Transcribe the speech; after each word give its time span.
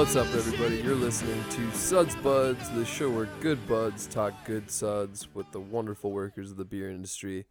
What's 0.00 0.16
up, 0.16 0.28
everybody? 0.28 0.76
You're 0.76 0.94
listening 0.94 1.44
to 1.50 1.70
Suds 1.72 2.16
Buds, 2.16 2.70
the 2.70 2.86
show 2.86 3.10
where 3.10 3.28
good 3.40 3.68
buds 3.68 4.06
talk 4.06 4.32
good 4.46 4.70
suds 4.70 5.28
with 5.34 5.52
the 5.52 5.60
wonderful 5.60 6.10
workers 6.10 6.50
of 6.50 6.56
the 6.56 6.64
beer 6.64 6.88
industry. 6.88 7.44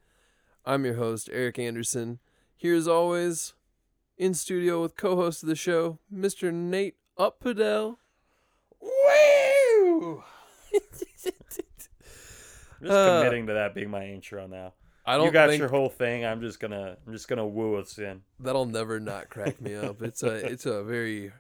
I'm 0.66 0.84
your 0.84 0.96
host, 0.96 1.30
Eric 1.32 1.60
Anderson. 1.60 2.18
Here, 2.58 2.74
as 2.74 2.88
always, 2.88 3.54
in 4.18 4.34
studio 4.34 4.82
with 4.82 4.98
co 4.98 5.16
host 5.16 5.44
of 5.44 5.50
the 5.50 5.56
show, 5.56 6.00
Mr. 6.12 6.52
Nate 6.52 6.96
Uppadell. 7.20 7.98
Woo! 8.82 10.24
I'm 10.74 10.80
just 10.90 11.32
Uh, 12.84 13.20
committing 13.20 13.46
to 13.46 13.54
that 13.54 13.76
being 13.76 13.92
my 13.92 14.06
intro 14.08 14.48
now. 14.48 14.74
I 15.06 15.18
don't 15.18 15.28
You 15.28 15.32
got 15.32 15.50
think 15.50 15.60
your 15.60 15.70
whole 15.70 15.90
thing. 15.90 16.26
I'm 16.26 16.42
just 16.42 16.60
gonna 16.60 16.98
I'm 17.06 17.14
just 17.14 17.28
gonna 17.28 17.46
woo 17.48 17.76
us 17.76 18.00
in. 18.00 18.24
that'll 18.40 18.66
never 18.66 19.00
not 19.00 19.30
crack 19.30 19.62
me 19.62 19.76
up. 19.76 20.02
It's 20.02 20.24
a 20.24 20.34
it's 20.48 20.66
a 20.66 20.84
very 20.84 21.32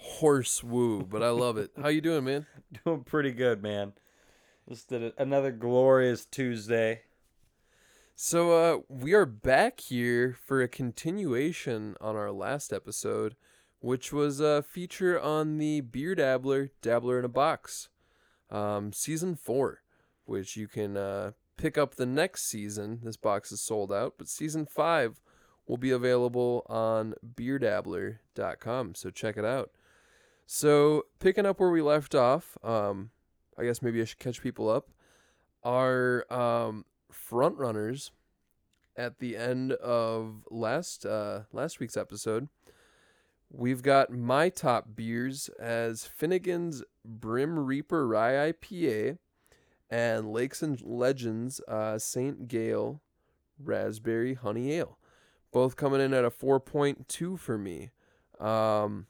hoarse 0.00 0.64
woo, 0.64 1.02
but 1.02 1.22
I 1.22 1.30
love 1.30 1.58
it. 1.58 1.70
How 1.80 1.88
you 1.88 2.00
doing, 2.00 2.24
man? 2.24 2.46
Doing 2.84 3.04
pretty 3.04 3.32
good, 3.32 3.62
man. 3.62 3.92
Just 4.68 4.88
did 4.88 5.02
it, 5.02 5.14
another 5.18 5.50
glorious 5.50 6.24
Tuesday. 6.24 7.02
So 8.14 8.52
uh 8.52 8.78
we 8.88 9.12
are 9.14 9.26
back 9.26 9.80
here 9.80 10.36
for 10.44 10.62
a 10.62 10.68
continuation 10.68 11.96
on 12.00 12.16
our 12.16 12.30
last 12.30 12.72
episode, 12.72 13.34
which 13.80 14.12
was 14.12 14.40
a 14.40 14.62
feature 14.62 15.20
on 15.20 15.58
the 15.58 15.80
Beer 15.80 16.14
Dabbler, 16.14 16.70
Dabbler 16.82 17.18
in 17.18 17.24
a 17.24 17.28
Box. 17.28 17.88
Um 18.50 18.92
season 18.92 19.36
4, 19.36 19.82
which 20.24 20.56
you 20.56 20.68
can 20.68 20.96
uh 20.96 21.32
pick 21.56 21.76
up 21.76 21.96
the 21.96 22.06
next 22.06 22.48
season. 22.48 23.00
This 23.02 23.16
box 23.16 23.52
is 23.52 23.60
sold 23.60 23.92
out, 23.92 24.14
but 24.16 24.28
season 24.28 24.66
5 24.66 25.20
will 25.66 25.76
be 25.76 25.90
available 25.90 26.64
on 26.68 27.14
beerdabbler.com, 27.34 28.94
so 28.94 29.10
check 29.10 29.36
it 29.36 29.44
out. 29.44 29.70
So, 30.52 31.04
picking 31.20 31.46
up 31.46 31.60
where 31.60 31.70
we 31.70 31.80
left 31.80 32.12
off, 32.12 32.58
um 32.64 33.10
I 33.56 33.62
guess 33.62 33.82
maybe 33.82 34.02
I 34.02 34.04
should 34.04 34.18
catch 34.18 34.42
people 34.42 34.68
up. 34.68 34.90
Our 35.62 36.26
um 36.28 36.86
front 37.08 37.56
runners 37.56 38.10
at 38.96 39.20
the 39.20 39.36
end 39.36 39.74
of 39.74 40.42
last 40.50 41.06
uh 41.06 41.42
last 41.52 41.78
week's 41.78 41.96
episode 41.96 42.48
we've 43.48 43.82
got 43.82 44.10
my 44.10 44.48
top 44.48 44.96
beers 44.96 45.48
as 45.60 46.04
Finnegan's 46.04 46.82
Brim 47.04 47.56
Reaper 47.56 48.08
Rye 48.08 48.52
IPA 48.52 49.18
and 49.88 50.32
Lakes 50.32 50.62
and 50.62 50.82
Legends 50.82 51.60
uh 51.68 51.96
St. 51.96 52.48
Gale 52.48 53.00
Raspberry 53.62 54.34
Honey 54.34 54.72
Ale 54.72 54.98
both 55.52 55.76
coming 55.76 56.00
in 56.00 56.12
at 56.12 56.24
a 56.24 56.30
4.2 56.30 57.38
for 57.38 57.56
me 57.56 57.90
um 58.40 59.06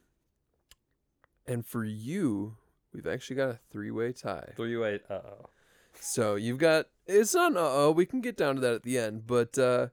and 1.50 1.66
for 1.66 1.84
you 1.84 2.56
we've 2.92 3.06
actually 3.06 3.36
got 3.36 3.50
a 3.50 3.58
three-way 3.70 4.12
tie 4.12 4.52
Three 4.56 4.76
way. 4.76 5.00
Uh 5.10 5.14
oh. 5.14 5.50
so 5.98 6.36
you've 6.36 6.58
got 6.58 6.86
it's 7.06 7.34
not 7.34 7.56
uh 7.56 7.70
oh, 7.72 7.90
we 7.90 8.06
can 8.06 8.20
get 8.20 8.36
down 8.36 8.54
to 8.54 8.60
that 8.60 8.74
at 8.74 8.82
the 8.82 8.98
end, 8.98 9.26
but 9.26 9.58
uh 9.58 9.88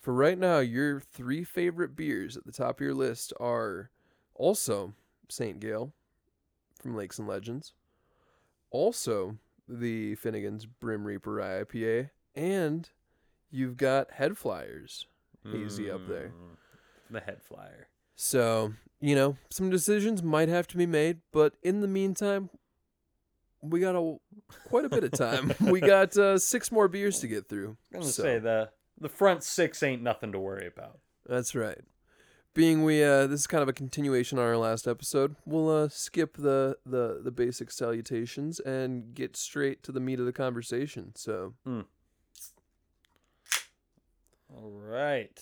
for 0.00 0.14
right 0.14 0.38
now, 0.38 0.60
your 0.60 0.98
three 0.98 1.44
favorite 1.44 1.94
beers 1.94 2.34
at 2.36 2.46
the 2.46 2.52
top 2.52 2.76
of 2.76 2.80
your 2.80 2.94
list 2.94 3.34
are 3.38 3.90
also 4.34 4.94
St. 5.28 5.60
Gale 5.60 5.92
from 6.80 6.96
Lakes 6.96 7.18
and 7.18 7.28
Legends, 7.28 7.74
also 8.70 9.36
the 9.68 10.14
Finnegan's 10.14 10.64
Brim 10.64 11.04
Reaper 11.04 11.36
IPA, 11.36 12.08
and 12.34 12.88
you've 13.50 13.76
got 13.76 14.12
Head 14.12 14.38
Flyers 14.38 15.06
hazy 15.44 15.90
up 15.90 16.08
there. 16.08 16.32
The 17.10 17.20
head 17.20 17.42
flyer. 17.42 17.88
So, 18.22 18.74
you 19.00 19.14
know, 19.14 19.38
some 19.48 19.70
decisions 19.70 20.22
might 20.22 20.50
have 20.50 20.66
to 20.68 20.76
be 20.76 20.84
made, 20.84 21.20
but 21.32 21.54
in 21.62 21.80
the 21.80 21.88
meantime, 21.88 22.50
we 23.62 23.80
got 23.80 23.96
a 23.96 24.16
quite 24.68 24.84
a 24.84 24.90
bit 24.90 25.04
of 25.04 25.12
time. 25.12 25.54
we 25.62 25.80
got 25.80 26.14
uh, 26.18 26.38
six 26.38 26.70
more 26.70 26.86
beers 26.86 27.20
to 27.20 27.28
get 27.28 27.48
through. 27.48 27.78
I'm 27.94 28.00
gonna 28.00 28.12
So, 28.12 28.22
say 28.22 28.38
the 28.38 28.68
the 29.00 29.08
front 29.08 29.42
six 29.42 29.82
ain't 29.82 30.02
nothing 30.02 30.32
to 30.32 30.38
worry 30.38 30.66
about. 30.66 30.98
that's 31.26 31.54
right. 31.54 31.78
Being 32.52 32.84
we 32.84 33.02
uh, 33.02 33.26
this 33.26 33.40
is 33.40 33.46
kind 33.46 33.62
of 33.62 33.70
a 33.70 33.72
continuation 33.72 34.38
on 34.38 34.44
our 34.44 34.58
last 34.58 34.86
episode, 34.86 35.34
we'll 35.46 35.70
uh, 35.70 35.88
skip 35.88 36.36
the, 36.36 36.76
the 36.84 37.22
the 37.24 37.30
basic 37.30 37.70
salutations 37.70 38.60
and 38.60 39.14
get 39.14 39.34
straight 39.34 39.82
to 39.84 39.92
the 39.92 40.00
meat 40.00 40.20
of 40.20 40.26
the 40.26 40.32
conversation. 40.34 41.12
So, 41.14 41.54
All 41.66 41.84
right. 44.70 45.40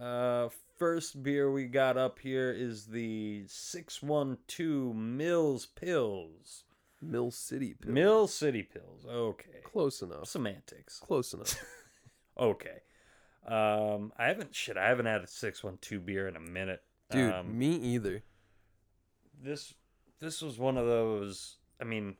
Uh, 0.00 0.48
first 0.80 1.22
beer 1.22 1.50
we 1.52 1.66
got 1.66 1.98
up 1.98 2.18
here 2.18 2.50
is 2.50 2.86
the 2.86 3.44
612 3.46 4.96
Mills 4.96 5.66
Pills. 5.66 6.64
Mill 7.02 7.30
City 7.30 7.74
Pill. 7.74 7.92
Mill 7.92 8.26
City 8.26 8.62
Pills. 8.62 9.04
Okay. 9.06 9.60
Close 9.62 10.00
enough. 10.00 10.26
Semantics. 10.26 10.98
Close 10.98 11.32
enough. 11.32 11.54
Okay. 12.38 12.78
Um, 13.46 14.12
I 14.16 14.28
haven't 14.28 14.54
shit. 14.54 14.78
I 14.78 14.88
haven't 14.88 15.04
had 15.04 15.22
a 15.22 15.26
612 15.26 16.06
beer 16.06 16.26
in 16.26 16.36
a 16.36 16.40
minute. 16.40 16.82
Dude, 17.10 17.34
um, 17.34 17.58
me 17.58 17.74
either. 17.74 18.22
this 19.42 19.74
this 20.20 20.40
was 20.40 20.58
one 20.58 20.78
of 20.78 20.86
those. 20.86 21.56
I 21.78 21.84
mean, 21.84 22.14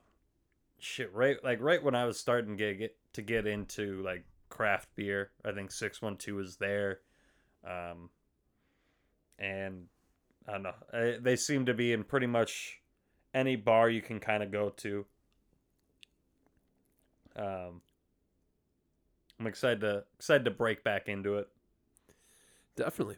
shit. 0.78 1.14
Right, 1.14 1.42
like 1.42 1.62
right 1.62 1.82
when 1.82 1.94
I 1.94 2.04
was 2.04 2.18
starting 2.18 2.58
to 2.58 2.74
get 2.74 2.96
to 3.14 3.22
get 3.22 3.46
into 3.46 4.02
like 4.02 4.26
craft 4.50 4.90
beer, 4.94 5.30
I 5.42 5.52
think 5.52 5.70
612 5.70 6.36
was 6.36 6.56
there. 6.56 7.00
Um, 7.64 8.10
and 9.40 9.86
I 10.46 10.52
don't 10.52 10.62
know. 10.62 11.18
They 11.20 11.36
seem 11.36 11.66
to 11.66 11.74
be 11.74 11.92
in 11.92 12.04
pretty 12.04 12.26
much 12.26 12.80
any 13.34 13.56
bar 13.56 13.88
you 13.88 14.02
can 14.02 14.20
kind 14.20 14.42
of 14.42 14.52
go 14.52 14.70
to. 14.70 15.06
Um, 17.36 17.80
I'm 19.38 19.46
excited 19.46 19.80
to 19.80 20.04
excited 20.16 20.44
to 20.44 20.50
break 20.50 20.84
back 20.84 21.08
into 21.08 21.36
it. 21.36 21.48
Definitely. 22.76 23.16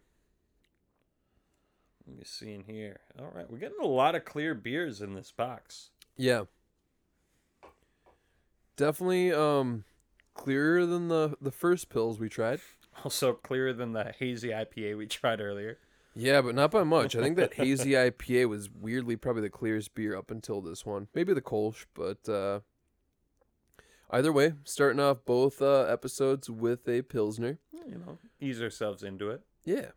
Let 2.06 2.16
me 2.16 2.24
see 2.24 2.52
in 2.52 2.64
here. 2.64 3.00
All 3.18 3.32
right, 3.34 3.50
we're 3.50 3.58
getting 3.58 3.82
a 3.82 3.86
lot 3.86 4.14
of 4.14 4.24
clear 4.24 4.54
beers 4.54 5.00
in 5.00 5.14
this 5.14 5.32
box. 5.32 5.90
Yeah. 6.16 6.44
Definitely 8.76 9.32
um 9.32 9.84
clearer 10.34 10.86
than 10.86 11.08
the 11.08 11.36
the 11.40 11.52
first 11.52 11.88
pills 11.88 12.20
we 12.20 12.28
tried. 12.28 12.60
Also 13.04 13.32
clearer 13.32 13.72
than 13.72 13.92
the 13.92 14.14
hazy 14.18 14.50
IPA 14.50 14.96
we 14.98 15.06
tried 15.08 15.40
earlier. 15.40 15.78
Yeah, 16.14 16.42
but 16.42 16.54
not 16.54 16.70
by 16.70 16.84
much. 16.84 17.16
I 17.16 17.20
think 17.22 17.36
that 17.36 17.54
hazy 17.54 17.90
IPA 17.92 18.48
was 18.48 18.70
weirdly 18.70 19.16
probably 19.16 19.42
the 19.42 19.50
clearest 19.50 19.94
beer 19.94 20.16
up 20.16 20.30
until 20.30 20.60
this 20.60 20.84
one. 20.84 21.08
Maybe 21.14 21.32
the 21.32 21.40
Kolsch, 21.42 21.86
but 21.94 22.28
uh 22.28 22.60
either 24.10 24.32
way, 24.32 24.54
starting 24.64 25.00
off 25.00 25.24
both 25.24 25.62
uh 25.62 25.82
episodes 25.82 26.50
with 26.50 26.88
a 26.88 27.02
pilsner. 27.02 27.58
You 27.86 27.98
know, 27.98 28.18
ease 28.40 28.62
ourselves 28.62 29.02
into 29.02 29.30
it. 29.30 29.42
Yeah. 29.64 29.90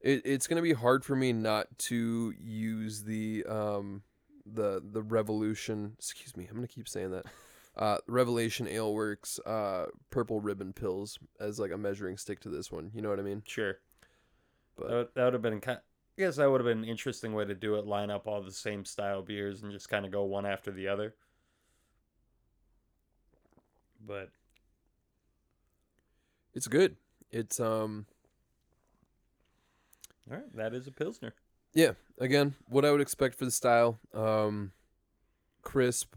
It, 0.00 0.22
it's 0.24 0.46
gonna 0.46 0.62
be 0.62 0.74
hard 0.74 1.04
for 1.04 1.16
me 1.16 1.32
not 1.32 1.66
to 1.78 2.34
use 2.38 3.04
the 3.04 3.44
um 3.48 4.02
the 4.44 4.82
the 4.84 5.02
Revolution. 5.02 5.92
Excuse 5.98 6.36
me, 6.36 6.46
I'm 6.48 6.56
gonna 6.56 6.66
keep 6.68 6.88
saying 6.88 7.10
that. 7.12 7.26
Uh, 7.76 7.98
Revelation 8.08 8.66
Ale 8.66 8.92
Works 8.92 9.38
uh 9.46 9.86
purple 10.10 10.40
ribbon 10.40 10.72
pills 10.72 11.16
as 11.38 11.60
like 11.60 11.70
a 11.70 11.78
measuring 11.78 12.16
stick 12.16 12.40
to 12.40 12.48
this 12.48 12.72
one. 12.72 12.90
You 12.92 13.02
know 13.02 13.08
what 13.08 13.20
I 13.20 13.22
mean? 13.22 13.42
Sure, 13.46 13.78
But 14.78 14.88
that 14.88 14.94
would, 14.96 15.08
that 15.14 15.24
would 15.24 15.32
have 15.34 15.42
been 15.42 15.60
kind. 15.60 15.78
I 15.78 16.20
guess 16.22 16.36
that 16.36 16.50
would 16.50 16.60
have 16.60 16.66
been 16.66 16.84
an 16.84 16.88
interesting 16.88 17.32
way 17.32 17.44
to 17.44 17.54
do 17.54 17.76
it. 17.76 17.86
Line 17.86 18.10
up 18.10 18.26
all 18.26 18.42
the 18.42 18.52
same 18.52 18.84
style 18.84 19.22
beers 19.22 19.62
and 19.62 19.72
just 19.72 19.88
kind 19.88 20.04
of 20.04 20.10
go 20.12 20.24
one 20.24 20.46
after 20.46 20.70
the 20.70 20.88
other. 20.88 21.14
But 24.04 24.30
it's 26.54 26.66
good. 26.68 26.96
It's 27.30 27.60
um 27.60 28.06
all 30.30 30.36
right, 30.36 30.56
that 30.56 30.74
is 30.74 30.86
a 30.86 30.92
pilsner. 30.92 31.34
yeah. 31.74 31.92
Again, 32.18 32.54
what 32.68 32.84
I 32.84 32.90
would 32.90 33.00
expect 33.00 33.36
for 33.36 33.44
the 33.44 33.50
style. 33.50 33.98
Um, 34.12 34.72
crisp, 35.62 36.14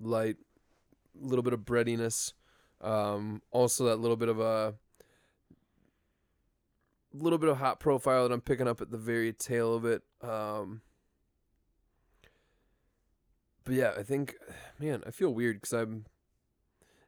light, 0.00 0.36
a 1.20 1.26
little 1.26 1.42
bit 1.42 1.52
of 1.52 1.64
breadiness. 1.64 2.32
Um, 2.80 3.42
also 3.50 3.86
that 3.86 3.96
little 3.96 4.16
bit 4.16 4.28
of 4.28 4.38
a 4.40 4.74
little 7.12 7.38
bit 7.38 7.48
of 7.48 7.58
hot 7.58 7.80
profile 7.80 8.28
that 8.28 8.34
I'm 8.34 8.40
picking 8.40 8.68
up 8.68 8.80
at 8.80 8.90
the 8.90 8.98
very 8.98 9.32
tail 9.32 9.74
of 9.74 9.84
it. 9.84 10.02
Um, 10.22 10.82
but 13.64 13.74
yeah, 13.74 13.92
I 13.98 14.02
think, 14.02 14.34
man, 14.78 15.02
I 15.06 15.10
feel 15.10 15.32
weird 15.32 15.56
because 15.56 15.72
I'm. 15.72 16.06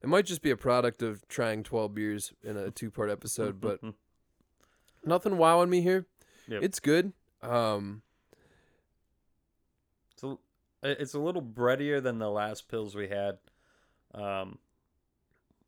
It 0.03 0.09
might 0.09 0.27
just 0.27 0.43
be 0.43 0.51
a 0.51 0.57
product 0.57 1.01
of 1.03 1.27
trying 1.29 1.63
12 1.63 1.95
beers 1.95 2.33
in 2.43 2.57
a 2.57 2.73
two 2.73 2.91
part 2.91 3.09
episode, 3.09 3.61
but 3.61 3.81
nothing 5.05 5.39
wowing 5.39 5.71
me 5.71 5.81
here. 5.81 6.07
Yep. 6.49 6.63
It's 6.65 6.81
good. 6.81 7.13
Um, 7.41 8.03
It's 10.13 10.25
a, 10.25 10.37
it's 10.83 11.15
a 11.15 11.21
little 11.21 11.43
breadier 11.43 12.03
than 12.03 12.19
the 12.19 12.31
last 12.31 12.69
pills 12.69 12.97
we 12.97 13.09
had, 13.09 13.39
um, 14.13 14.59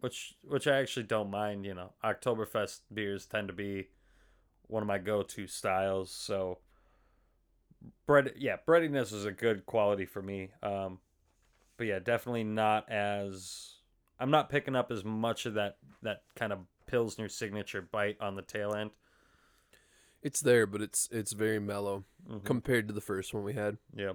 which 0.00 0.34
which 0.42 0.66
I 0.66 0.78
actually 0.78 1.04
don't 1.04 1.30
mind. 1.30 1.64
You 1.64 1.74
know, 1.74 1.92
Oktoberfest 2.02 2.80
beers 2.92 3.26
tend 3.26 3.46
to 3.48 3.54
be 3.54 3.88
one 4.68 4.82
of 4.82 4.86
my 4.86 4.98
go-to 4.98 5.46
styles. 5.46 6.10
So 6.10 6.58
bread 8.06 8.32
yeah 8.36 8.56
breadiness 8.64 9.12
is 9.12 9.24
a 9.24 9.32
good 9.32 9.66
quality 9.66 10.06
for 10.06 10.22
me 10.22 10.50
um 10.62 10.98
but 11.76 11.86
yeah 11.86 11.98
definitely 11.98 12.44
not 12.44 12.90
as 12.90 13.74
i'm 14.18 14.30
not 14.30 14.48
picking 14.48 14.74
up 14.74 14.90
as 14.90 15.04
much 15.04 15.44
of 15.44 15.52
that 15.54 15.76
that 16.02 16.22
kind 16.34 16.50
of 16.52 16.60
pilsner 16.86 17.28
signature 17.28 17.82
bite 17.82 18.16
on 18.20 18.36
the 18.36 18.42
tail 18.42 18.74
end 18.74 18.90
It's 20.22 20.40
there, 20.40 20.66
but 20.66 20.80
it's 20.80 21.08
it's 21.12 21.32
very 21.32 21.58
mellow 21.58 22.04
Mhm. 22.26 22.44
compared 22.44 22.88
to 22.88 22.94
the 22.94 23.02
first 23.02 23.34
one 23.34 23.44
we 23.44 23.52
had. 23.52 23.76
yeah 23.94 24.14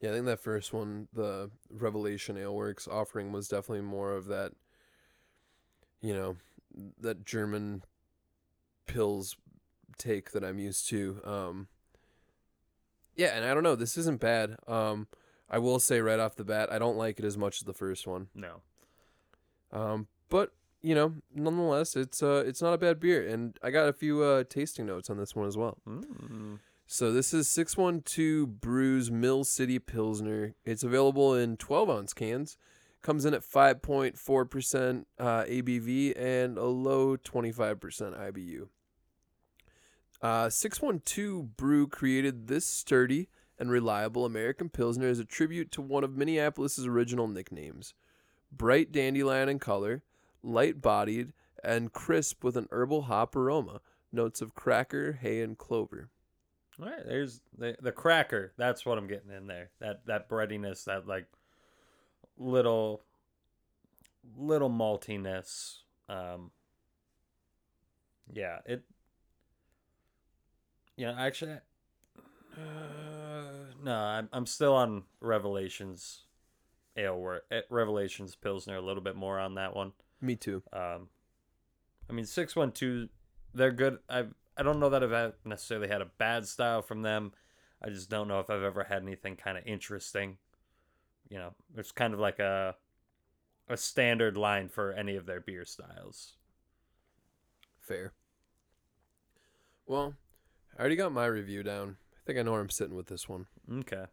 Yeah, 0.00 0.10
I 0.10 0.14
think 0.14 0.26
that 0.26 0.40
first 0.40 0.72
one, 0.72 1.06
the 1.12 1.50
Revelation 1.70 2.36
Ale 2.36 2.54
Works 2.56 2.88
offering, 2.88 3.30
was 3.30 3.46
definitely 3.46 3.82
more 3.82 4.12
of 4.16 4.26
that, 4.26 4.52
you 6.00 6.12
know, 6.12 6.36
that 7.00 7.24
German 7.24 7.84
pills 8.92 9.36
take 9.98 10.32
that 10.32 10.44
I'm 10.44 10.58
used 10.58 10.88
to. 10.88 11.20
Um, 11.24 11.68
yeah, 13.14 13.36
and 13.36 13.44
I 13.44 13.54
don't 13.54 13.62
know, 13.62 13.76
this 13.76 13.96
isn't 13.96 14.20
bad. 14.20 14.56
Um, 14.66 15.06
I 15.50 15.58
will 15.58 15.78
say 15.78 16.00
right 16.00 16.18
off 16.18 16.36
the 16.36 16.44
bat, 16.44 16.72
I 16.72 16.78
don't 16.78 16.96
like 16.96 17.18
it 17.18 17.24
as 17.24 17.36
much 17.36 17.56
as 17.56 17.62
the 17.62 17.74
first 17.74 18.06
one. 18.06 18.28
no 18.34 18.60
Um, 19.72 20.06
but 20.28 20.52
you 20.82 20.94
know, 20.94 21.14
nonetheless, 21.34 21.94
it's 21.94 22.22
uh, 22.22 22.42
it's 22.46 22.60
not 22.60 22.74
a 22.74 22.78
bad 22.78 22.98
beer, 22.98 23.26
and 23.26 23.56
I 23.62 23.70
got 23.70 23.88
a 23.88 23.92
few 23.92 24.22
uh 24.22 24.44
tasting 24.44 24.86
notes 24.86 25.10
on 25.10 25.16
this 25.16 25.36
one 25.36 25.46
as 25.46 25.56
well. 25.56 25.78
mm. 25.86 26.58
So 26.86 27.10
this 27.10 27.32
is 27.32 27.48
612 27.48 28.60
Brews 28.60 29.10
Mill 29.10 29.44
City 29.44 29.78
Pilsner. 29.78 30.54
It's 30.64 30.82
available 30.82 31.34
in 31.34 31.56
12 31.56 31.88
ounce 31.88 32.12
cans. 32.12 32.58
Comes 33.00 33.24
in 33.24 33.32
at 33.32 33.42
5.4% 33.42 35.04
uh, 35.18 35.24
ABV 35.44 36.12
and 36.16 36.58
a 36.58 36.66
low 36.66 37.16
25% 37.16 37.56
IBU. 37.78 38.68
Uh, 40.22 40.48
612 40.48 41.56
Brew 41.56 41.88
created 41.88 42.46
this 42.46 42.64
sturdy 42.64 43.28
and 43.58 43.70
reliable 43.70 44.24
American 44.24 44.68
Pilsner 44.68 45.08
as 45.08 45.18
a 45.18 45.24
tribute 45.24 45.72
to 45.72 45.82
one 45.82 46.04
of 46.04 46.16
Minneapolis' 46.16 46.86
original 46.86 47.26
nicknames. 47.26 47.92
Bright 48.50 48.92
dandelion 48.92 49.48
in 49.48 49.58
color, 49.58 50.02
light 50.42 50.80
bodied, 50.80 51.32
and 51.64 51.92
crisp 51.92 52.44
with 52.44 52.56
an 52.56 52.68
herbal 52.70 53.02
hop 53.02 53.34
aroma. 53.34 53.80
Notes 54.12 54.40
of 54.40 54.54
cracker, 54.54 55.12
hay, 55.20 55.40
and 55.40 55.58
clover. 55.58 56.10
All 56.80 56.86
right, 56.86 57.04
there's 57.06 57.40
the 57.56 57.76
the 57.80 57.92
cracker. 57.92 58.52
That's 58.56 58.84
what 58.84 58.98
I'm 58.98 59.06
getting 59.06 59.30
in 59.30 59.46
there. 59.46 59.70
That 59.80 60.06
that 60.06 60.28
breadiness, 60.28 60.84
that 60.84 61.06
like 61.06 61.26
little 62.38 63.02
little 64.36 64.70
maltiness. 64.70 65.78
Um 66.08 66.50
Yeah, 68.32 68.58
it 68.66 68.82
Yeah, 70.96 71.14
actually 71.18 71.58
uh, 72.56 73.72
no, 73.82 73.94
I'm 73.94 74.28
I'm 74.32 74.46
still 74.46 74.74
on 74.74 75.04
Revelations 75.20 76.24
ale 76.96 77.18
work 77.18 77.44
Revelations 77.70 78.34
Pilsner 78.36 78.76
a 78.76 78.82
little 78.82 79.02
bit 79.02 79.16
more 79.16 79.38
on 79.38 79.54
that 79.54 79.74
one. 79.74 79.92
Me 80.20 80.36
too. 80.36 80.62
Um, 80.72 81.08
I 82.08 82.12
mean, 82.12 82.26
six 82.26 82.54
one 82.54 82.72
two, 82.72 83.08
they're 83.54 83.72
good. 83.72 83.98
I 84.08 84.26
I 84.56 84.62
don't 84.62 84.80
know 84.80 84.90
that 84.90 85.02
I've 85.02 85.34
necessarily 85.44 85.88
had 85.88 86.02
a 86.02 86.10
bad 86.18 86.46
style 86.46 86.82
from 86.82 87.02
them. 87.02 87.32
I 87.82 87.88
just 87.88 88.10
don't 88.10 88.28
know 88.28 88.38
if 88.40 88.50
I've 88.50 88.62
ever 88.62 88.84
had 88.84 89.02
anything 89.02 89.36
kind 89.36 89.56
of 89.56 89.66
interesting. 89.66 90.36
You 91.28 91.38
know, 91.38 91.54
it's 91.76 91.92
kind 91.92 92.12
of 92.12 92.20
like 92.20 92.38
a 92.38 92.76
a 93.68 93.76
standard 93.76 94.36
line 94.36 94.68
for 94.68 94.92
any 94.92 95.16
of 95.16 95.24
their 95.24 95.40
beer 95.40 95.64
styles. 95.64 96.34
Fair. 97.80 98.12
Well, 99.86 100.14
I 100.76 100.80
already 100.80 100.96
got 100.96 101.12
my 101.12 101.26
review 101.26 101.62
down. 101.62 101.96
I 102.14 102.20
think 102.26 102.38
I 102.38 102.42
know 102.42 102.52
where 102.52 102.60
I'm 102.60 102.70
sitting 102.70 102.94
with 102.94 103.06
this 103.06 103.28
one. 103.28 103.46
Okay. 103.70 104.04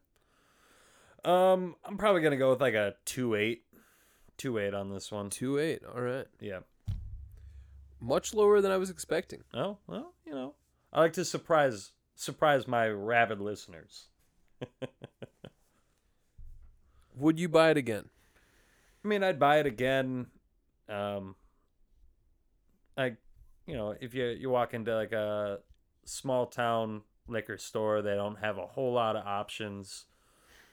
Um, 1.24 1.76
I'm 1.86 1.98
probably 1.98 2.22
gonna 2.22 2.38
go 2.38 2.50
with 2.50 2.62
like 2.62 2.74
a 2.74 2.96
two 3.06 3.36
eight, 3.36 3.64
two 4.38 4.58
eight 4.58 4.74
on 4.74 4.90
this 4.90 5.12
one. 5.12 5.30
Two 5.30 5.60
eight. 5.60 5.82
All 5.86 6.02
right. 6.02 6.28
Yeah. 6.40 6.60
Much 8.00 8.34
lower 8.34 8.62
than 8.62 8.72
I 8.72 8.78
was 8.78 8.90
expecting. 8.90 9.44
Oh 9.54 9.78
well, 9.88 10.14
you 10.26 10.34
know, 10.34 10.56
I 10.94 11.02
like 11.02 11.14
to 11.14 11.26
surprise 11.26 11.92
surprise 12.16 12.68
my 12.68 12.88
rabid 12.88 13.40
listeners. 13.42 14.08
Would 17.16 17.40
you 17.40 17.50
buy 17.50 17.72
it 17.72 17.78
again? 17.78 18.06
I 19.04 19.08
mean, 19.08 19.24
I'd 19.24 19.40
buy 19.40 19.60
it 19.60 19.66
again. 19.66 20.28
Um, 20.88 21.36
I, 22.98 23.16
you 23.66 23.76
know, 23.76 23.96
if 24.00 24.14
you 24.14 24.26
you 24.28 24.50
walk 24.50 24.74
into 24.74 24.96
like 24.96 25.12
a 25.12 25.60
small 26.10 26.46
town 26.46 27.02
liquor 27.28 27.58
store, 27.58 28.02
they 28.02 28.16
don't 28.16 28.40
have 28.40 28.58
a 28.58 28.66
whole 28.66 28.94
lot 28.94 29.16
of 29.16 29.26
options. 29.26 30.06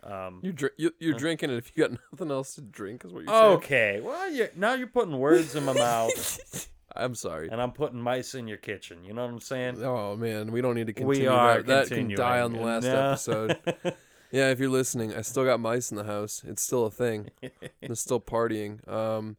Um, 0.03 0.41
You 0.43 0.53
dr- 0.53 0.73
you, 0.77 0.93
you're 1.01 1.13
Huh? 1.15 1.19
drinking 1.19 1.51
it 1.51 1.57
if 1.57 1.73
you 1.75 1.89
got 1.89 1.99
nothing 2.13 2.31
else 2.31 2.55
to 2.55 2.61
drink, 2.61 3.05
is 3.05 3.13
what 3.13 3.25
you're 3.25 3.33
saying. 3.35 3.53
okay, 3.57 4.01
well, 4.03 4.31
you 4.31 4.49
now 4.57 4.75
you're 4.75 4.87
putting 4.87 5.19
words 5.19 5.55
in 5.57 5.65
my 5.65 5.73
mouth, 5.73 6.69
I'm 6.97 7.15
sorry. 7.15 7.49
and 7.51 7.61
I'm 7.61 7.73
putting 7.73 8.01
mice 8.01 8.35
in 8.35 8.47
your 8.47 8.57
kitchen. 8.59 9.05
You 9.05 9.13
know 9.15 9.23
what 9.25 9.33
I'm 9.33 9.41
saying? 9.41 9.83
Oh 9.83 10.17
man, 10.17 10.53
we 10.53 10.61
don't 10.61 10.75
need 10.75 10.87
to 10.87 10.93
continue 10.93 11.23
we 11.23 11.27
are 11.27 11.63
that. 11.63 11.89
That 11.89 11.95
can 11.95 12.15
die 12.15 12.41
on 12.41 12.53
the 12.53 12.61
last 12.61 12.85
No. 12.85 12.97
episode. 13.11 13.59
Yeah, 14.33 14.51
if 14.51 14.59
you're 14.61 14.71
listening, 14.71 15.15
I 15.15 15.21
still 15.23 15.45
got 15.45 15.61
mice 15.61 15.91
in 15.91 15.97
the 15.97 16.05
house. 16.05 16.43
It's 16.47 16.61
still 16.63 16.85
a 16.87 16.91
thing. 16.91 17.31
They're 17.81 17.95
still 17.95 18.21
partying. 18.21 18.87
Um, 18.89 19.37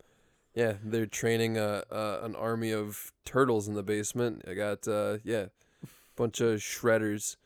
yeah, 0.56 0.74
they're 0.84 1.06
training 1.06 1.58
a, 1.58 1.84
a 1.92 2.20
an 2.24 2.36
army 2.36 2.72
of 2.72 3.12
turtles 3.26 3.68
in 3.68 3.74
the 3.76 3.84
basement. 3.84 4.44
I 4.48 4.54
got 4.54 4.88
uh, 4.88 5.18
yeah, 5.24 5.48
bunch 6.18 6.42
of 6.42 6.60
shredders, 6.60 7.38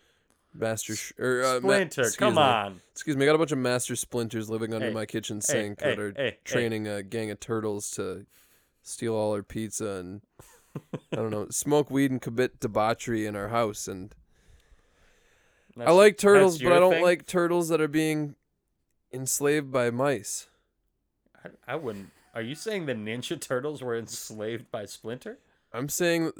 master 0.53 0.95
sh- 0.95 1.13
or 1.19 1.43
uh, 1.43 1.57
Splinter, 1.59 2.01
excuse 2.01 2.15
come 2.15 2.35
me. 2.35 2.41
on. 2.41 2.81
Excuse 2.91 3.15
me, 3.15 3.25
I 3.25 3.27
got 3.27 3.35
a 3.35 3.37
bunch 3.37 3.51
of 3.51 3.59
master 3.59 3.95
splinters 3.95 4.49
living 4.49 4.73
under 4.73 4.87
Hey, 4.87 4.93
my 4.93 5.05
kitchen 5.05 5.37
hey, 5.37 5.41
sink 5.41 5.81
hey, 5.81 5.89
that 5.95 5.99
are 5.99 6.31
training 6.43 6.87
a 6.87 7.03
gang 7.03 7.29
of 7.29 7.39
turtles 7.39 7.91
to 7.91 8.25
steal 8.81 9.13
all 9.13 9.33
our 9.33 9.43
pizza 9.43 9.87
and 9.91 10.21
I 11.11 11.17
don't 11.17 11.29
know, 11.29 11.47
smoke 11.49 11.91
weed 11.91 12.11
and 12.11 12.21
commit 12.21 12.59
debauchery 12.59 13.25
in 13.25 13.35
our 13.35 13.49
house. 13.49 13.87
And 13.87 14.15
I 15.79 15.91
like 15.91 16.17
turtles, 16.17 16.61
but 16.61 16.71
I 16.71 16.79
don't 16.79 16.93
thing? 16.93 17.03
like 17.03 17.27
turtles 17.27 17.69
that 17.69 17.81
are 17.81 17.87
being 17.87 18.35
enslaved 19.11 19.71
by 19.71 19.89
mice. 19.89 20.47
I, 21.43 21.73
I 21.73 21.75
wouldn't. 21.75 22.11
Are 22.33 22.41
you 22.41 22.55
saying 22.55 22.85
the 22.85 22.93
Ninja 22.93 23.39
Turtles 23.39 23.81
were 23.81 23.97
enslaved 23.97 24.71
by 24.71 24.85
Splinter? 24.85 25.39
I'm 25.73 25.87
saying 25.87 26.31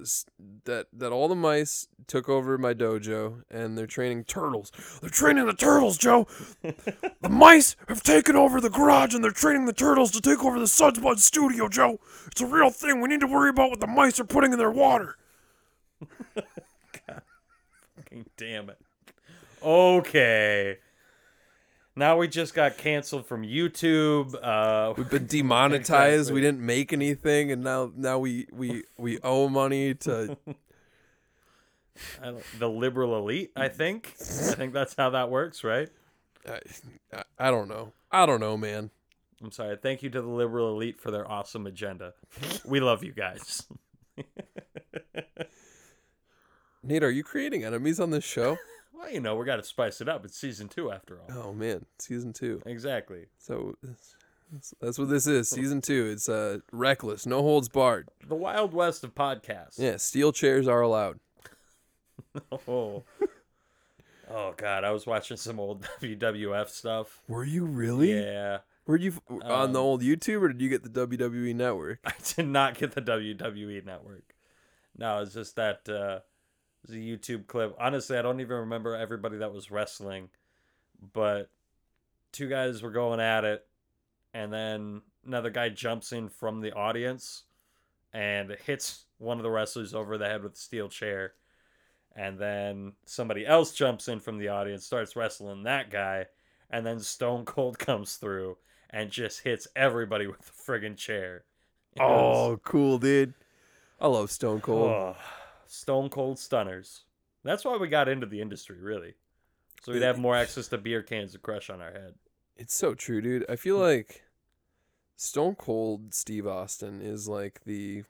that 0.65 0.87
that 0.91 1.11
all 1.11 1.27
the 1.29 1.35
mice 1.35 1.87
took 2.07 2.27
over 2.27 2.57
my 2.57 2.73
dojo 2.73 3.43
and 3.49 3.77
they're 3.77 3.87
training 3.87 4.25
turtles. 4.25 4.71
They're 4.99 5.09
training 5.09 5.45
the 5.45 5.53
turtles, 5.53 5.97
Joe. 5.97 6.27
the 6.61 7.29
mice 7.29 7.77
have 7.87 8.03
taken 8.03 8.35
over 8.35 8.59
the 8.59 8.69
garage 8.69 9.13
and 9.13 9.23
they're 9.23 9.31
training 9.31 9.65
the 9.65 9.73
turtles 9.73 10.11
to 10.11 10.21
take 10.21 10.43
over 10.43 10.59
the 10.59 10.65
Sudsbud 10.65 11.19
studio, 11.19 11.69
Joe. 11.69 11.99
It's 12.27 12.41
a 12.41 12.45
real 12.45 12.71
thing. 12.71 12.99
We 12.99 13.07
need 13.07 13.21
to 13.21 13.27
worry 13.27 13.49
about 13.49 13.69
what 13.69 13.79
the 13.79 13.87
mice 13.87 14.19
are 14.19 14.25
putting 14.25 14.51
in 14.51 14.59
their 14.59 14.71
water. 14.71 15.15
God, 16.35 17.21
Fucking 17.95 18.25
damn 18.35 18.69
it. 18.69 18.79
Okay. 19.63 20.77
Now 21.95 22.17
we 22.17 22.27
just 22.27 22.53
got 22.53 22.77
canceled 22.77 23.25
from 23.25 23.43
YouTube. 23.43 24.35
Uh, 24.41 24.93
We've 24.95 25.09
been 25.09 25.25
demonetized. 25.27 26.31
We 26.31 26.39
didn't 26.41 26.65
make 26.65 26.93
anything, 26.93 27.51
and 27.51 27.63
now 27.63 27.91
now 27.95 28.19
we 28.19 28.47
we 28.51 28.83
we 28.97 29.19
owe 29.23 29.49
money 29.49 29.93
to. 29.95 30.37
The 32.57 32.69
liberal 32.69 33.15
elite. 33.17 33.51
I 33.55 33.67
think. 33.67 34.15
I 34.19 34.53
think 34.55 34.73
that's 34.73 34.95
how 34.97 35.11
that 35.11 35.29
works, 35.29 35.63
right? 35.63 35.87
I, 36.47 36.59
I, 37.13 37.23
I 37.37 37.51
don't 37.51 37.67
know. 37.67 37.91
I 38.11 38.25
don't 38.25 38.39
know, 38.39 38.57
man. 38.57 38.89
I'm 39.43 39.51
sorry. 39.51 39.77
Thank 39.79 40.01
you 40.01 40.09
to 40.11 40.21
the 40.21 40.29
liberal 40.29 40.69
elite 40.73 40.99
for 40.99 41.11
their 41.11 41.29
awesome 41.29 41.67
agenda. 41.67 42.13
We 42.65 42.79
love 42.79 43.03
you 43.03 43.11
guys. 43.11 43.67
Nate, 46.83 47.03
are 47.03 47.11
you 47.11 47.23
creating 47.23 47.63
enemies 47.63 47.99
on 47.99 48.09
this 48.09 48.23
show? 48.23 48.57
Well, 49.01 49.11
you 49.11 49.19
know, 49.19 49.35
we 49.35 49.45
got 49.45 49.55
to 49.55 49.63
spice 49.63 49.99
it 50.01 50.07
up. 50.07 50.23
It's 50.25 50.37
season 50.37 50.67
two, 50.69 50.91
after 50.91 51.19
all. 51.19 51.43
oh 51.47 51.53
man, 51.53 51.85
season 51.99 52.33
two. 52.33 52.61
Exactly. 52.65 53.25
So 53.39 53.75
that's, 54.79 54.99
what 54.99 55.09
this 55.09 55.25
is. 55.27 55.49
Season 55.49 55.81
two. 55.81 56.09
It's 56.13 56.29
uh 56.29 56.59
reckless, 56.71 57.25
no 57.25 57.41
holds 57.41 57.67
barred. 57.69 58.09
The 58.27 58.35
Wild 58.35 58.73
West 58.73 59.03
of 59.03 59.15
podcasts. 59.15 59.79
Yeah, 59.79 59.97
steel 59.97 60.31
chairs 60.31 60.67
are 60.67 60.81
allowed. 60.81 61.19
Oh. 62.67 63.03
oh 64.29 64.53
God, 64.55 64.83
I 64.85 64.91
was 64.91 65.05
watching 65.05 65.35
some 65.35 65.59
old 65.59 65.81
WWF 66.01 66.69
stuff. 66.69 67.21
Were 67.27 67.43
you 67.43 67.65
really? 67.65 68.13
Yeah. 68.13 68.59
Were 68.85 68.95
you 68.97 69.11
f- 69.11 69.41
on 69.43 69.73
the 69.73 69.79
Um, 69.79 69.85
old 69.85 70.01
YouTube 70.01 70.41
or 70.41 70.47
did 70.49 70.61
you 70.61 70.69
get 70.69 70.83
the 70.83 71.07
WWE 71.07 71.53
network? 71.55 71.99
I 72.05 72.13
did 72.35 72.47
not 72.47 72.77
get 72.77 72.93
the 72.93 73.01
WWE 73.01 73.85
network. 73.85 74.33
No, 74.97 75.21
it's 75.21 75.33
just 75.33 75.55
that 75.57 75.89
uh 75.89 76.19
was 76.85 76.95
a 76.95 76.99
YouTube 76.99 77.47
clip. 77.47 77.75
Honestly, 77.79 78.17
I 78.17 78.21
don't 78.21 78.41
even 78.41 78.57
remember 78.57 78.95
everybody 78.95 79.37
that 79.37 79.53
was 79.53 79.71
wrestling, 79.71 80.29
but 81.13 81.49
two 82.31 82.47
guys 82.49 82.81
were 82.81 82.91
going 82.91 83.19
at 83.19 83.43
it, 83.43 83.65
and 84.33 84.51
then 84.51 85.01
another 85.25 85.49
guy 85.49 85.69
jumps 85.69 86.11
in 86.11 86.29
from 86.29 86.61
the 86.61 86.73
audience 86.73 87.43
and 88.13 88.55
hits 88.65 89.05
one 89.17 89.37
of 89.37 89.43
the 89.43 89.51
wrestlers 89.51 89.93
over 89.93 90.17
the 90.17 90.25
head 90.27 90.43
with 90.43 90.53
a 90.53 90.57
steel 90.57 90.89
chair, 90.89 91.33
and 92.15 92.39
then 92.39 92.93
somebody 93.05 93.45
else 93.45 93.71
jumps 93.73 94.07
in 94.07 94.19
from 94.19 94.37
the 94.37 94.49
audience, 94.49 94.85
starts 94.85 95.15
wrestling 95.15 95.63
that 95.63 95.89
guy, 95.89 96.25
and 96.69 96.85
then 96.85 96.99
Stone 96.99 97.45
Cold 97.45 97.77
comes 97.79 98.15
through 98.15 98.57
and 98.89 99.09
just 99.09 99.41
hits 99.41 99.67
everybody 99.75 100.27
with 100.27 100.41
the 100.41 100.51
friggin' 100.51 100.97
chair. 100.97 101.43
It 101.95 102.01
oh, 102.01 102.07
was- 102.09 102.37
Oh, 102.37 102.61
cool, 102.63 102.97
dude. 102.97 103.33
I 103.99 104.07
love 104.07 104.31
Stone 104.31 104.61
Cold. 104.61 104.89
oh, 104.89 105.15
Stone 105.71 106.09
Cold 106.09 106.37
Stunners. 106.37 107.05
That's 107.45 107.63
why 107.63 107.77
we 107.77 107.87
got 107.87 108.09
into 108.09 108.25
the 108.25 108.41
industry, 108.41 108.77
really. 108.77 109.13
So 109.81 109.93
we'd 109.93 110.01
have 110.01 110.19
more 110.19 110.35
access 110.43 110.67
to 110.67 110.77
beer 110.77 111.01
cans 111.01 111.31
to 111.31 111.37
crush 111.37 111.69
on 111.69 111.81
our 111.81 111.93
head. 111.93 112.15
It's 112.57 112.75
so 112.75 112.93
true, 112.93 113.21
dude. 113.21 113.45
I 113.47 113.55
feel 113.55 113.77
hmm. 113.77 113.83
like 113.83 114.23
Stone 115.15 115.55
Cold 115.55 116.13
Steve 116.13 116.45
Austin 116.45 117.01
is 117.01 117.29
like 117.29 117.61
the 117.63 118.03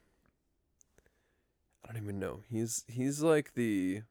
I 1.88 1.94
don't 1.94 2.02
even 2.02 2.18
know. 2.18 2.40
He's 2.50 2.84
he's 2.88 3.22
like 3.22 3.54
the 3.54 4.02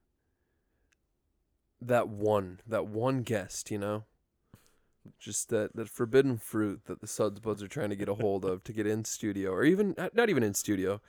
that 1.83 2.09
one, 2.09 2.61
that 2.69 2.87
one 2.87 3.23
guest, 3.23 3.73
you 3.73 3.79
know? 3.79 4.05
Just 5.19 5.49
that 5.49 5.75
that 5.75 5.89
forbidden 5.89 6.39
fruit 6.39 6.83
that 6.87 7.01
the 7.01 7.09
Suds 7.09 7.41
Buds 7.41 7.65
are 7.65 7.69
trying 7.69 7.91
to 7.91 7.97
get 7.97 8.09
a 8.09 8.15
hold 8.15 8.45
of 8.45 8.63
to 8.63 8.73
get 8.73 8.87
in 8.87 9.05
studio 9.05 9.51
or 9.51 9.65
even 9.65 9.97
not 9.99 10.15
not 10.15 10.31
even 10.31 10.45
in 10.45 10.55
studio. 10.55 11.01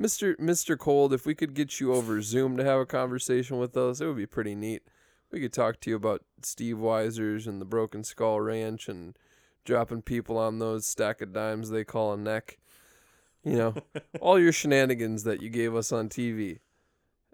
Mr. 0.00 0.36
Mr. 0.36 0.78
Cold, 0.78 1.12
if 1.12 1.26
we 1.26 1.34
could 1.34 1.54
get 1.54 1.80
you 1.80 1.92
over 1.92 2.22
Zoom 2.22 2.56
to 2.56 2.64
have 2.64 2.80
a 2.80 2.86
conversation 2.86 3.58
with 3.58 3.76
us, 3.76 4.00
it 4.00 4.06
would 4.06 4.16
be 4.16 4.26
pretty 4.26 4.54
neat. 4.54 4.82
We 5.32 5.40
could 5.40 5.52
talk 5.52 5.80
to 5.80 5.90
you 5.90 5.96
about 5.96 6.22
Steve 6.42 6.76
Weisers 6.76 7.46
and 7.46 7.60
the 7.60 7.66
Broken 7.66 8.04
Skull 8.04 8.40
Ranch 8.40 8.88
and 8.88 9.18
dropping 9.64 10.02
people 10.02 10.38
on 10.38 10.58
those 10.58 10.86
stack 10.86 11.20
of 11.20 11.32
dimes 11.32 11.70
they 11.70 11.84
call 11.84 12.12
a 12.12 12.16
neck. 12.16 12.58
You 13.44 13.56
know, 13.56 13.74
all 14.20 14.38
your 14.38 14.52
shenanigans 14.52 15.24
that 15.24 15.42
you 15.42 15.50
gave 15.50 15.74
us 15.74 15.92
on 15.92 16.08
TV. 16.08 16.60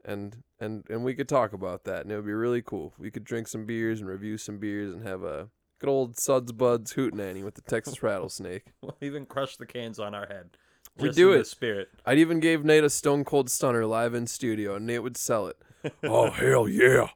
And 0.05 0.43
and 0.59 0.85
and 0.91 1.05
we 1.05 1.15
could 1.15 1.29
talk 1.29 1.53
about 1.53 1.85
that 1.85 2.03
and 2.03 2.13
it 2.13 2.17
would 2.17 2.27
be 2.27 2.33
really 2.33 2.63
cool. 2.63 2.95
We 2.99 3.11
could 3.11 3.25
drink 3.25 3.47
some 3.49 3.65
beers 3.65 4.01
and 4.01 4.09
review 4.09 4.37
some 4.37 4.59
beers 4.59 4.93
and 4.93 5.07
have 5.07 5.23
a 5.23 5.49
good 5.79 5.89
old 5.89 6.19
Suds 6.19 6.53
Buds 6.53 6.95
hootenanny 6.95 7.45
with 7.45 7.55
the 7.55 7.63
Texas 7.63 8.03
rattlesnake. 8.03 8.73
We'll 8.81 8.97
even 9.01 9.27
crush 9.27 9.57
the 9.57 9.67
cans 9.67 9.99
on 9.99 10.15
our 10.15 10.27
head. 10.27 10.57
We 10.99 11.11
do 11.11 11.33
it. 11.33 11.47
spirit. 11.47 11.89
I'd 12.07 12.19
even 12.19 12.39
gave 12.41 12.65
Nate 12.65 12.85
a 12.85 12.91
Stone 12.91 13.25
Cold 13.25 13.51
Stunner 13.51 13.85
live 13.87 14.15
in 14.15 14.27
studio 14.27 14.77
and 14.77 14.87
Nate 14.87 15.03
would 15.03 15.17
sell 15.17 15.47
it. 15.49 15.57
oh 16.05 16.31
hell 16.31 16.69
yeah. 16.69 17.09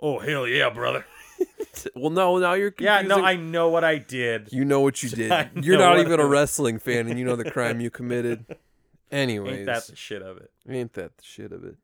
Oh 0.00 0.18
hell 0.18 0.46
yeah, 0.46 0.70
brother! 0.70 1.04
Well 1.94 2.10
no, 2.10 2.36
now 2.38 2.54
you're 2.54 2.74
Yeah, 2.78 3.00
no, 3.02 3.22
I 3.22 3.36
know 3.36 3.68
what 3.68 3.84
I 3.84 3.96
did. 3.98 4.48
You 4.52 4.64
know 4.64 4.80
what 4.80 5.02
you 5.02 5.08
did. 5.22 5.30
I 5.32 5.50
You're 5.54 5.78
know 5.78 5.84
not 5.90 5.96
what 5.98 6.06
even 6.06 6.20
I- 6.20 6.24
a 6.24 6.26
wrestling 6.26 6.78
fan, 6.78 7.08
and 7.08 7.18
you 7.18 7.24
know 7.24 7.36
the 7.36 7.50
crime 7.50 7.80
you 7.80 7.90
committed. 7.90 8.44
Anyways, 9.10 9.58
Ain't 9.58 9.66
that 9.66 9.86
the 9.86 9.96
shit 9.96 10.20
of 10.22 10.36
it? 10.38 10.50
ain't 10.68 10.92
that 10.94 11.16
the 11.16 11.24
shit 11.24 11.52
of 11.52 11.64
it? 11.64 11.76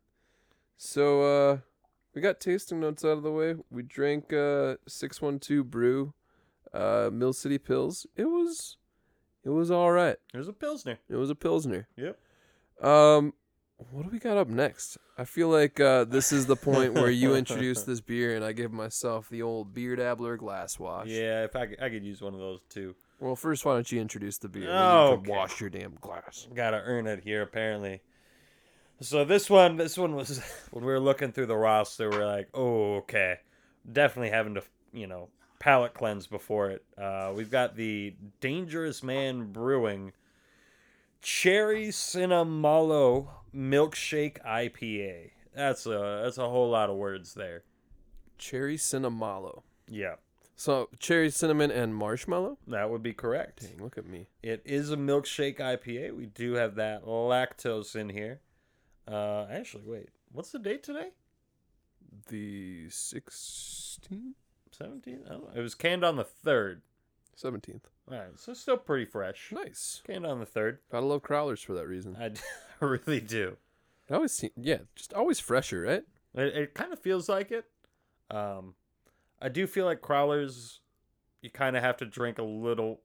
So, 0.77 1.23
uh, 1.23 1.59
we 2.15 2.21
got 2.21 2.41
tasting 2.41 2.81
notes 2.81 3.05
out 3.05 3.17
of 3.17 3.23
the 3.23 3.31
way. 3.33 3.55
We 3.71 3.83
drank 3.83 4.33
uh 4.33 4.77
six 4.87 5.23
one 5.23 5.39
two 5.39 5.65
brew, 5.65 6.13
uh, 6.75 7.11
Mill 7.13 7.33
City 7.33 7.59
Pills. 7.59 8.07
It 8.17 8.27
was, 8.27 8.77
it 9.47 9.51
was 9.51 9.71
all 9.71 9.93
right. 9.93 10.17
There's 10.33 10.49
a 10.49 10.53
pilsner. 10.53 10.99
It 11.09 11.15
was 11.15 11.31
a 11.31 11.37
pilsner. 11.37 11.87
Yep. 11.97 12.19
Um, 12.83 13.33
what 13.93 14.03
do 14.03 14.09
we 14.11 14.19
got 14.19 14.37
up 14.37 14.49
next? 14.49 14.99
I 15.17 15.25
feel 15.25 15.49
like 15.49 15.79
uh, 15.79 16.03
this 16.05 16.33
is 16.33 16.47
the 16.47 16.57
point 16.57 16.95
where 16.95 17.11
you 17.11 17.35
introduce 17.37 17.83
this 17.83 18.01
beer, 18.01 18.35
and 18.35 18.45
I 18.45 18.51
give 18.53 18.73
myself 18.73 19.29
the 19.29 19.43
old 19.43 19.73
beer 19.73 19.95
dabbler 19.95 20.37
glass 20.37 20.81
wash. 20.81 21.07
Yeah, 21.07 21.45
if 21.45 21.55
I, 21.55 21.67
could- 21.67 21.81
I 21.81 21.89
could 21.89 22.05
use 22.05 22.21
one 22.21 22.35
of 22.35 22.41
those 22.41 22.59
too. 22.69 22.97
Well, 23.21 23.37
first, 23.37 23.65
why 23.65 23.75
don't 23.75 23.91
you 23.91 24.01
introduce 24.01 24.39
the 24.39 24.49
beer? 24.49 24.69
Oh, 24.69 25.13
you 25.13 25.15
okay. 25.19 25.31
wash 25.31 25.61
your 25.61 25.71
damn 25.71 25.95
glass. 26.01 26.49
Gotta 26.55 26.83
earn 26.85 27.07
it 27.07 27.23
here, 27.23 27.43
apparently. 27.43 28.01
So 29.01 29.25
this 29.25 29.49
one, 29.49 29.77
this 29.77 29.97
one 29.97 30.17
was 30.17 30.39
when 30.73 30.85
we 30.85 30.91
were 30.91 31.01
looking 31.01 31.31
through 31.31 31.47
the 31.47 31.57
roster. 31.57 32.11
We're 32.11 32.27
like, 32.27 32.49
oh, 32.53 32.97
okay, 32.97 33.37
definitely 33.91 34.31
having 34.31 34.55
to, 34.55 34.63
you 34.93 35.07
know, 35.07 35.29
palate 35.59 35.95
cleanse 35.95 36.27
before 36.27 36.71
it. 36.71 36.85
Uh, 36.97 37.33
we've 37.35 37.51
got 37.51 37.77
the 37.77 38.15
Dangerous 38.41 39.03
Man 39.03 39.53
Brewing 39.53 40.13
Cherry 41.23 41.89
Cinnamalo 41.89 43.29
Milkshake 43.55 44.39
IPA. 44.47 45.31
That's 45.55 45.87
a 45.87 46.21
that's 46.25 46.39
a 46.39 46.49
whole 46.49 46.71
lot 46.71 46.91
of 46.91 46.97
words 46.97 47.35
there. 47.35 47.63
Cherry 48.39 48.77
cinnamalo. 48.77 49.63
Yeah, 49.89 50.17
So 50.57 50.89
cherry 50.99 51.31
cinnamon 51.31 51.71
and 51.71 51.95
marshmallow. 51.95 52.59
that 52.67 52.91
would 52.91 53.03
be 53.03 53.13
correct. 53.15 53.63
Dang, 53.63 53.83
look 53.83 53.97
at 53.97 54.07
me. 54.07 54.27
It 54.43 54.61
is 54.65 54.91
a 54.93 54.97
milkshake 54.97 55.59
IPA. 55.59 56.15
We 56.15 56.27
do 56.27 56.55
have 56.55 56.75
that 56.75 57.05
lactose 57.05 57.97
in 57.97 58.09
here. 58.11 58.41
Uh, 59.09 59.47
actually, 59.51 59.85
wait, 59.87 60.09
what's 60.33 60.51
the 60.51 60.59
date 60.59 60.83
today? 60.83 61.11
The 62.29 62.87
16th, 62.89 64.33
17th? 64.81 65.27
I 65.27 65.33
don't 65.33 65.43
know. 65.45 65.51
It 65.55 65.63
was 65.63 65.75
canned 65.75 66.05
on 66.05 66.17
the 66.17 66.25
3rd. 66.25 66.81
17th. 67.43 67.83
All 68.11 68.17
right, 68.19 68.29
so 68.39 68.55
still 68.55 68.77
pretty 68.77 69.05
fresh. 69.05 69.51
Nice. 69.53 70.01
Canned 70.07 70.25
on 70.27 70.39
the 70.41 70.47
3rd. 70.47 70.79
Gotta 70.91 71.05
love 71.07 71.23
crowlers 71.23 71.65
for 71.65 71.75
that 71.75 71.87
reason. 71.87 72.17
I 72.19 72.29
d- 72.31 72.41
really 72.81 73.21
do. 73.21 73.57
I 74.11 74.15
always 74.15 74.33
see, 74.33 74.51
yeah, 74.57 74.79
just 74.95 75.13
always 75.13 75.41
fresher, 75.41 75.83
right? 75.83 76.03
It, 76.35 76.57
it 76.57 76.75
kind 76.75 76.93
of 76.93 76.99
feels 77.01 77.29
like 77.29 77.51
it. 77.51 77.65
Um, 78.31 78.75
I 79.41 79.49
do 79.49 79.67
feel 79.67 79.85
like 79.85 80.01
crowlers, 80.01 80.79
you 81.43 81.51
kind 81.51 81.77
of 81.77 81.83
have 81.83 81.97
to 81.99 82.07
drink 82.07 82.39
a 82.39 82.43
little 82.45 83.01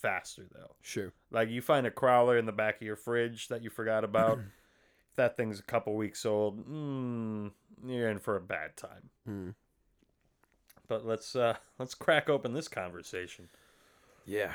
faster, 0.00 0.46
though. 0.52 0.76
Sure. 0.82 1.12
Like 1.30 1.48
you 1.50 1.60
find 1.60 1.86
a 1.86 1.90
crowler 1.90 2.38
in 2.38 2.46
the 2.46 2.52
back 2.52 2.76
of 2.76 2.82
your 2.82 2.96
fridge 2.96 3.48
that 3.48 3.62
you 3.62 3.70
forgot 3.70 4.04
about. 4.04 4.38
if 4.38 4.44
that 5.16 5.36
thing's 5.36 5.58
a 5.58 5.64
couple 5.64 5.94
weeks 5.94 6.24
old, 6.24 6.66
mm, 6.68 7.50
you're 7.86 8.08
in 8.10 8.18
for 8.18 8.36
a 8.36 8.40
bad 8.40 8.76
time. 8.76 9.10
Hmm. 9.26 9.50
But 10.88 11.06
let's 11.06 11.34
uh 11.34 11.56
let's 11.78 11.94
crack 11.94 12.28
open 12.28 12.52
this 12.52 12.68
conversation. 12.68 13.48
Yeah. 14.26 14.52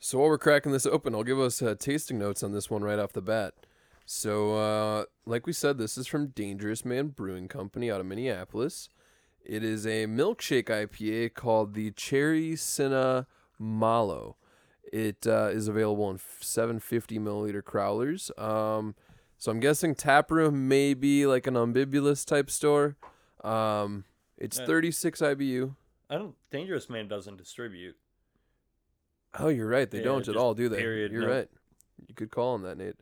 So 0.00 0.18
while 0.18 0.28
we're 0.28 0.38
cracking 0.38 0.72
this 0.72 0.86
open, 0.86 1.14
I'll 1.14 1.24
give 1.24 1.40
us 1.40 1.60
uh, 1.60 1.74
tasting 1.78 2.18
notes 2.18 2.42
on 2.42 2.52
this 2.52 2.70
one 2.70 2.82
right 2.82 2.98
off 2.98 3.12
the 3.12 3.20
bat. 3.20 3.54
So, 4.06 4.56
uh, 4.56 5.04
like 5.26 5.46
we 5.46 5.52
said, 5.52 5.76
this 5.76 5.98
is 5.98 6.06
from 6.06 6.28
Dangerous 6.28 6.82
Man 6.82 7.08
Brewing 7.08 7.46
Company 7.46 7.90
out 7.90 8.00
of 8.00 8.06
Minneapolis. 8.06 8.88
It 9.44 9.62
is 9.62 9.86
a 9.86 10.06
milkshake 10.06 10.70
IPA 10.70 11.34
called 11.34 11.74
the 11.74 11.90
Cherry 11.90 12.56
Cinna 12.56 13.26
Malo. 13.58 14.36
It 14.90 15.26
uh, 15.26 15.50
is 15.52 15.68
available 15.68 16.10
in 16.10 16.18
750 16.40 17.18
milliliter 17.18 17.62
crowlers. 17.62 18.30
Um, 18.40 18.94
so 19.36 19.52
I'm 19.52 19.60
guessing 19.60 19.94
taproom 19.94 20.68
may 20.68 20.94
be 20.94 21.26
like 21.26 21.46
an 21.46 21.56
umbibulous 21.56 22.24
type 22.24 22.50
store. 22.50 22.96
Um, 23.44 24.04
it's 24.38 24.58
Uh, 24.58 24.66
36 24.66 25.20
IBU. 25.20 25.74
I 26.10 26.16
don't 26.16 26.34
Dangerous 26.50 26.88
Man 26.88 27.06
doesn't 27.08 27.36
distribute. 27.36 27.96
Oh, 29.38 29.48
you're 29.48 29.68
right. 29.68 29.90
They 29.90 29.98
Yeah, 29.98 30.04
don't 30.04 30.20
at 30.20 30.24
just 30.26 30.38
all, 30.38 30.54
do 30.54 30.68
they? 30.68 30.78
period, 30.78 31.12
You're 31.12 31.26
no. 31.26 31.34
right. 31.34 31.48
You 32.06 32.14
could 32.14 32.30
call 32.30 32.54
on 32.54 32.62
that, 32.62 32.78
Nate. 32.78 32.96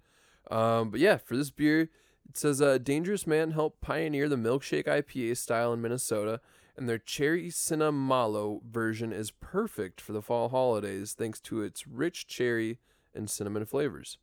Um, 0.50 0.90
but 0.90 1.00
yeah, 1.00 1.16
for 1.18 1.36
this 1.36 1.50
beer, 1.50 1.82
it 2.28 2.36
says 2.36 2.60
uh, 2.60 2.78
Dangerous 2.78 3.26
Man 3.26 3.52
helped 3.52 3.80
pioneer 3.80 4.28
the 4.28 4.36
milkshake 4.36 4.86
IPA 4.86 5.36
style 5.36 5.72
in 5.72 5.80
Minnesota, 5.80 6.40
and 6.76 6.88
their 6.88 6.98
cherry 6.98 7.48
cinnamalo 7.48 8.62
version 8.64 9.12
is 9.12 9.30
perfect 9.30 10.00
for 10.00 10.12
the 10.12 10.22
fall 10.22 10.48
holidays 10.48 11.14
thanks 11.14 11.40
to 11.42 11.62
its 11.62 11.86
rich 11.86 12.26
cherry 12.26 12.78
and 13.14 13.30
cinnamon 13.30 13.64
flavors. 13.64 14.18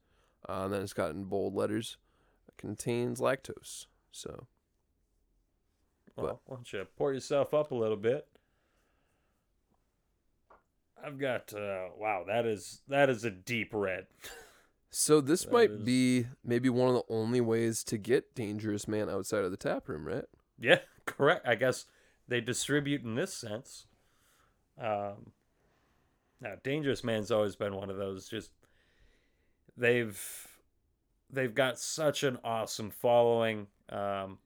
Uh, 0.47 0.63
and 0.65 0.73
then 0.73 0.81
it's 0.81 0.93
got 0.93 1.11
in 1.11 1.23
bold 1.23 1.55
letters, 1.55 1.97
contains 2.57 3.19
lactose. 3.21 3.87
So 4.11 4.47
Well, 6.15 6.41
why 6.45 6.55
don't 6.57 6.71
you 6.73 6.85
pour 6.97 7.13
yourself 7.13 7.53
up 7.53 7.71
a 7.71 7.75
little 7.75 7.97
bit? 7.97 8.27
I've 11.03 11.17
got 11.19 11.53
uh 11.53 11.87
wow, 11.97 12.23
that 12.27 12.45
is 12.45 12.81
that 12.87 13.09
is 13.09 13.23
a 13.25 13.31
deep 13.31 13.69
red. 13.73 14.07
So 14.89 15.21
this 15.21 15.43
That 15.43 15.51
might 15.51 15.71
is- 15.71 15.83
be 15.83 16.27
maybe 16.43 16.69
one 16.69 16.89
of 16.89 16.93
the 16.95 17.13
only 17.13 17.41
ways 17.41 17.83
to 17.85 17.97
get 17.97 18.35
Dangerous 18.35 18.87
Man 18.87 19.09
outside 19.09 19.43
of 19.43 19.51
the 19.51 19.57
tap 19.57 19.89
room, 19.89 20.07
right? 20.07 20.25
Yeah, 20.59 20.79
correct. 21.05 21.47
I 21.47 21.55
guess 21.55 21.85
they 22.27 22.39
distribute 22.41 23.03
in 23.03 23.15
this 23.15 23.33
sense. 23.33 23.87
Um, 24.79 25.31
now, 26.39 26.53
Dangerous 26.63 27.03
Man's 27.03 27.31
always 27.31 27.55
been 27.55 27.75
one 27.75 27.89
of 27.89 27.97
those. 27.97 28.29
Just 28.29 28.51
they've 29.75 30.47
they've 31.29 31.53
got 31.53 31.79
such 31.79 32.23
an 32.23 32.37
awesome 32.43 32.91
following. 32.91 33.67
Um, 33.89 34.37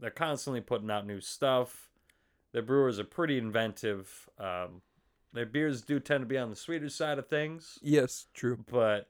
they're 0.00 0.10
constantly 0.10 0.60
putting 0.60 0.90
out 0.90 1.06
new 1.06 1.20
stuff. 1.20 1.90
Their 2.52 2.62
brewers 2.62 2.98
are 2.98 3.04
pretty 3.04 3.38
inventive. 3.38 4.28
Um, 4.38 4.82
their 5.32 5.46
beers 5.46 5.82
do 5.82 6.00
tend 6.00 6.22
to 6.22 6.26
be 6.26 6.38
on 6.38 6.50
the 6.50 6.56
sweeter 6.56 6.88
side 6.88 7.18
of 7.18 7.28
things 7.28 7.78
Yes, 7.82 8.26
true. 8.34 8.58
but 8.70 9.08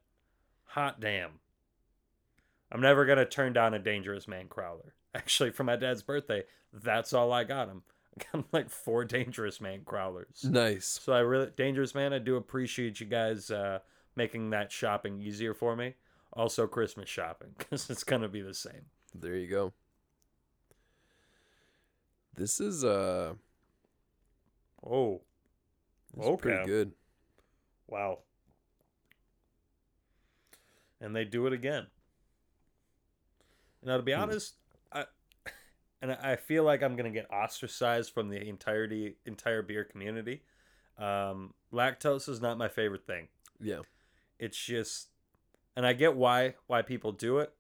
hot 0.64 1.00
damn. 1.00 1.40
I'm 2.73 2.80
never 2.80 3.04
gonna 3.06 3.25
turn 3.25 3.52
down 3.52 3.75
a 3.75 3.78
Dangerous 3.78 4.28
Man 4.28 4.47
Crowler. 4.49 4.90
Actually, 5.14 5.50
for 5.50 5.64
my 5.64 5.76
dad's 5.76 6.02
birthday, 6.02 6.44
that's 6.73 7.12
all 7.12 7.32
I 7.32 7.44
got 7.44 7.68
him. 7.68 7.82
I 8.18 8.23
got 8.25 8.35
him 8.40 8.44
like 8.52 8.70
four 8.70 9.04
Dangerous 9.04 9.61
Man 9.61 9.80
Crowlers. 9.80 10.44
Nice. 10.44 11.00
So 11.02 11.12
I 11.12 11.20
really, 11.20 11.50
Dangerous 11.56 11.94
Man, 11.94 12.12
I 12.12 12.18
do 12.18 12.37
appreciate 12.37 13.00
you 13.00 13.06
guys 13.06 13.50
uh, 13.50 13.78
making 14.16 14.50
that 14.50 14.70
shopping 14.70 15.20
easier 15.20 15.54
for 15.54 15.75
me. 15.75 15.94
Also, 16.32 16.66
Christmas 16.66 17.09
shopping 17.09 17.50
because 17.59 17.88
it's 17.90 18.04
gonna 18.04 18.28
be 18.28 18.42
the 18.42 18.54
same. 18.54 18.87
There 19.14 19.35
you 19.35 19.49
go. 19.49 19.73
This 22.35 22.61
is 22.61 22.85
uh 22.85 23.35
Oh, 24.83 25.23
this 26.15 26.27
is 26.27 26.31
pretty 26.31 26.59
Okay. 26.59 26.61
good. 26.61 26.93
wow. 27.89 28.21
And 31.01 31.15
they 31.17 31.25
do 31.25 31.47
it 31.47 31.53
again. 31.53 31.89
Now, 33.83 33.97
to 33.97 34.03
be 34.03 34.13
Hmm. 34.15 34.23
honest, 34.23 34.55
I 34.93 35.07
and 36.03 36.13
I 36.13 36.37
feel 36.37 36.65
like 36.65 36.83
I'm 36.83 36.97
gonna 36.97 37.11
get 37.11 37.31
ostracized 37.31 38.13
from 38.13 38.29
the 38.29 38.41
entirety 38.47 39.17
entire 39.27 39.63
beer 39.63 39.85
community. 39.85 40.43
Um, 40.99 41.55
lactose 41.73 42.29
is 42.29 42.41
not 42.41 42.59
my 42.59 42.69
favorite 42.69 43.07
thing. 43.07 43.29
Yeah. 43.61 43.83
It's 44.39 44.59
just, 44.59 45.09
and 45.77 45.87
I 45.87 45.93
get 45.93 46.17
why 46.17 46.55
why 46.67 46.83
people 46.83 47.13
do 47.13 47.39
it. 47.39 47.53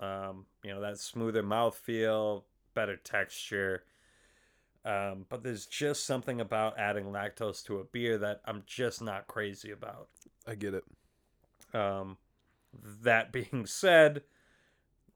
Um, 0.00 0.46
you 0.64 0.72
know 0.72 0.80
that 0.80 0.98
smoother 0.98 1.42
mouthfeel, 1.42 2.44
better 2.74 2.96
texture. 2.96 3.84
Um, 4.84 5.26
but 5.28 5.42
there's 5.42 5.66
just 5.66 6.06
something 6.06 6.40
about 6.40 6.78
adding 6.78 7.06
lactose 7.06 7.62
to 7.66 7.78
a 7.78 7.84
beer 7.84 8.16
that 8.18 8.40
I'm 8.46 8.62
just 8.66 9.02
not 9.02 9.26
crazy 9.26 9.70
about. 9.70 10.08
I 10.46 10.54
get 10.54 10.74
it. 10.74 10.84
Um, 11.74 12.16
that 13.02 13.32
being 13.32 13.64
said, 13.66 14.22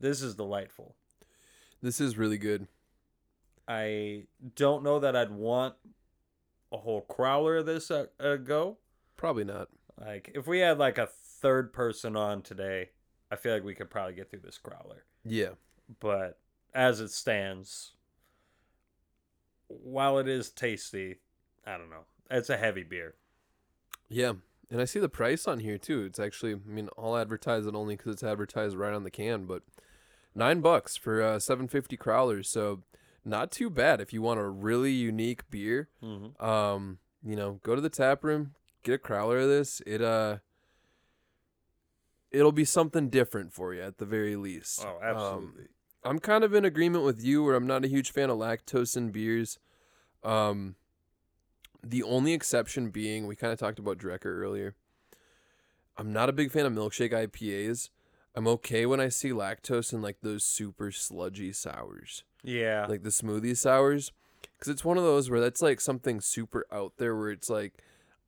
this 0.00 0.22
is 0.22 0.34
delightful. 0.34 0.96
This 1.80 2.00
is 2.00 2.18
really 2.18 2.38
good. 2.38 2.66
I 3.66 4.24
don't 4.54 4.82
know 4.82 4.98
that 5.00 5.16
I'd 5.16 5.30
want 5.30 5.74
a 6.70 6.76
whole 6.76 7.06
crowler 7.08 7.60
of 7.60 7.66
this 7.66 7.90
a, 7.90 8.08
a 8.18 8.36
go. 8.36 8.78
Probably 9.16 9.44
not. 9.44 9.68
Like 9.98 10.30
if 10.34 10.46
we 10.46 10.58
had 10.58 10.78
like 10.78 10.98
a 10.98 11.06
third 11.06 11.72
person 11.72 12.16
on 12.16 12.42
today, 12.42 12.90
I 13.30 13.36
feel 13.36 13.54
like 13.54 13.64
we 13.64 13.74
could 13.74 13.90
probably 13.90 14.14
get 14.14 14.30
through 14.30 14.40
this 14.40 14.58
growler. 14.58 15.04
Yeah. 15.24 15.50
But 16.00 16.38
as 16.74 17.00
it 17.00 17.10
stands, 17.10 17.92
while 19.68 20.18
it 20.18 20.28
is 20.28 20.50
tasty, 20.50 21.16
I 21.66 21.76
don't 21.76 21.90
know. 21.90 22.04
It's 22.30 22.50
a 22.50 22.56
heavy 22.56 22.82
beer. 22.82 23.14
Yeah. 24.08 24.34
And 24.70 24.80
I 24.80 24.86
see 24.86 24.98
the 24.98 25.08
price 25.08 25.46
on 25.46 25.60
here 25.60 25.78
too. 25.78 26.04
It's 26.04 26.18
actually, 26.18 26.54
I 26.54 26.58
mean, 26.66 26.88
I'll 26.98 27.16
advertise 27.16 27.66
it 27.66 27.74
only 27.74 27.96
because 27.96 28.12
it's 28.14 28.22
advertised 28.22 28.76
right 28.76 28.92
on 28.94 29.04
the 29.04 29.10
can, 29.10 29.44
but 29.46 29.62
nine 30.34 30.60
bucks 30.60 30.96
for 30.96 31.22
uh, 31.22 31.38
750 31.38 31.96
crowlers. 31.96 32.46
So 32.46 32.82
not 33.24 33.50
too 33.50 33.70
bad 33.70 34.00
if 34.00 34.12
you 34.12 34.22
want 34.22 34.40
a 34.40 34.48
really 34.48 34.92
unique 34.92 35.48
beer. 35.50 35.88
Mm-hmm. 36.02 36.44
Um, 36.44 36.98
you 37.24 37.36
know, 37.36 37.60
go 37.62 37.74
to 37.74 37.80
the 37.80 37.88
tap 37.90 38.24
room, 38.24 38.54
get 38.82 38.94
a 38.94 38.98
crowler 38.98 39.42
of 39.42 39.48
this. 39.48 39.80
It 39.86 40.02
uh, 40.02 40.38
it'll 42.30 42.52
be 42.52 42.64
something 42.64 43.08
different 43.08 43.52
for 43.52 43.74
you 43.74 43.82
at 43.82 43.98
the 43.98 44.04
very 44.06 44.36
least. 44.36 44.84
Oh, 44.84 44.96
Um, 44.96 45.16
absolutely. 45.16 45.66
I'm 46.04 46.18
kind 46.18 46.44
of 46.44 46.54
in 46.54 46.64
agreement 46.64 47.04
with 47.04 47.22
you 47.22 47.42
where 47.42 47.54
I'm 47.54 47.66
not 47.66 47.84
a 47.84 47.88
huge 47.88 48.10
fan 48.12 48.30
of 48.30 48.38
lactose 48.38 48.96
in 48.96 49.10
beers. 49.10 49.58
Um, 50.22 50.76
the 51.82 52.02
only 52.02 52.32
exception 52.32 52.90
being, 52.90 53.26
we 53.26 53.36
kind 53.36 53.52
of 53.52 53.58
talked 53.58 53.78
about 53.78 53.98
Drekker 53.98 54.26
earlier. 54.26 54.74
I'm 55.96 56.12
not 56.12 56.28
a 56.28 56.32
big 56.32 56.50
fan 56.50 56.66
of 56.66 56.72
milkshake 56.72 57.12
IPAs. 57.12 57.90
I'm 58.34 58.48
okay 58.48 58.84
when 58.84 59.00
I 59.00 59.08
see 59.08 59.30
lactose 59.30 59.92
in 59.92 60.02
like 60.02 60.18
those 60.22 60.44
super 60.44 60.90
sludgy 60.90 61.52
sours, 61.52 62.24
yeah. 62.42 62.86
like 62.88 63.04
the 63.04 63.10
smoothie 63.10 63.56
sours, 63.56 64.10
because 64.52 64.68
it's 64.68 64.84
one 64.84 64.98
of 64.98 65.04
those 65.04 65.30
where 65.30 65.40
that's 65.40 65.62
like 65.62 65.80
something 65.80 66.20
super 66.20 66.66
out 66.72 66.94
there 66.98 67.14
where 67.14 67.30
it's 67.30 67.48
like 67.48 67.74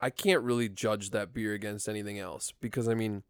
I 0.01 0.11
can't 0.11 0.45
really 0.45 0.69
judge 0.69 1.11
that 1.11 1.35
beer 1.35 1.55
against 1.55 1.89
anything 1.89 2.21
else 2.21 2.53
because 2.61 2.89
I 2.89 2.95
mean, 2.95 3.25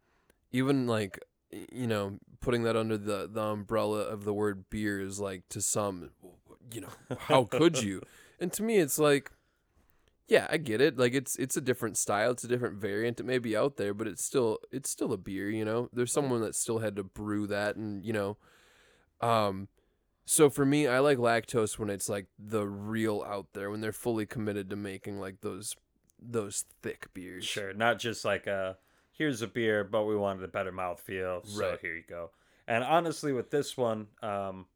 even 0.51 0.85
like 0.85 1.19
you 1.51 1.87
know 1.87 2.19
putting 2.41 2.63
that 2.63 2.75
under 2.75 2.97
the 2.97 3.29
the 3.31 3.41
umbrella 3.41 3.99
of 3.99 4.23
the 4.23 4.33
word 4.33 4.69
beer 4.69 4.99
is 5.01 5.19
like 5.19 5.47
to 5.49 5.61
some, 5.61 6.11
you 6.73 6.81
know, 6.81 7.17
how 7.19 7.43
could 7.43 7.81
you? 7.83 8.01
And 8.39 8.51
to 8.53 8.63
me, 8.63 8.77
it's 8.77 8.99
like, 8.99 9.31
yeah, 10.27 10.47
I 10.49 10.57
get 10.57 10.81
it. 10.81 10.97
Like 10.97 11.13
it's 11.13 11.35
it's 11.37 11.57
a 11.57 11.61
different 11.61 11.97
style, 11.97 12.31
it's 12.31 12.43
a 12.43 12.47
different 12.47 12.77
variant. 12.77 13.19
It 13.19 13.25
may 13.25 13.39
be 13.39 13.55
out 13.55 13.77
there, 13.77 13.93
but 13.93 14.07
it's 14.07 14.23
still 14.23 14.59
it's 14.71 14.89
still 14.89 15.13
a 15.13 15.17
beer. 15.17 15.49
You 15.49 15.65
know, 15.65 15.89
there's 15.93 16.11
someone 16.11 16.41
that 16.41 16.55
still 16.55 16.79
had 16.79 16.95
to 16.97 17.03
brew 17.03 17.47
that, 17.47 17.75
and 17.75 18.05
you 18.05 18.13
know, 18.13 18.37
um. 19.21 19.67
So 20.29 20.49
for 20.49 20.65
me, 20.65 20.87
I 20.87 20.99
like 20.99 21.17
lactose 21.17 21.79
when 21.79 21.89
it's 21.89 22.09
like 22.09 22.25
the 22.37 22.67
real 22.67 23.23
out 23.25 23.47
there, 23.53 23.71
when 23.71 23.79
they're 23.79 23.93
fully 23.93 24.25
committed 24.25 24.69
to 24.69 24.75
making 24.75 25.21
like 25.21 25.39
those 25.39 25.73
those 26.21 26.65
thick 26.81 27.07
beers. 27.13 27.45
Sure, 27.45 27.73
not 27.73 27.97
just 27.97 28.25
like 28.25 28.45
a 28.45 28.77
here's 29.17 29.41
a 29.41 29.47
beer, 29.47 29.83
but 29.83 30.03
we 30.05 30.15
wanted 30.15 30.43
a 30.43 30.47
better 30.47 30.71
mouthfeel, 30.71 31.45
so 31.45 31.69
Right. 31.71 31.79
here 31.79 31.95
you 31.95 32.03
go. 32.07 32.31
And 32.67 32.83
honestly, 32.83 33.33
with 33.33 33.49
this 33.49 33.75
one, 33.77 34.07
um, 34.21 34.67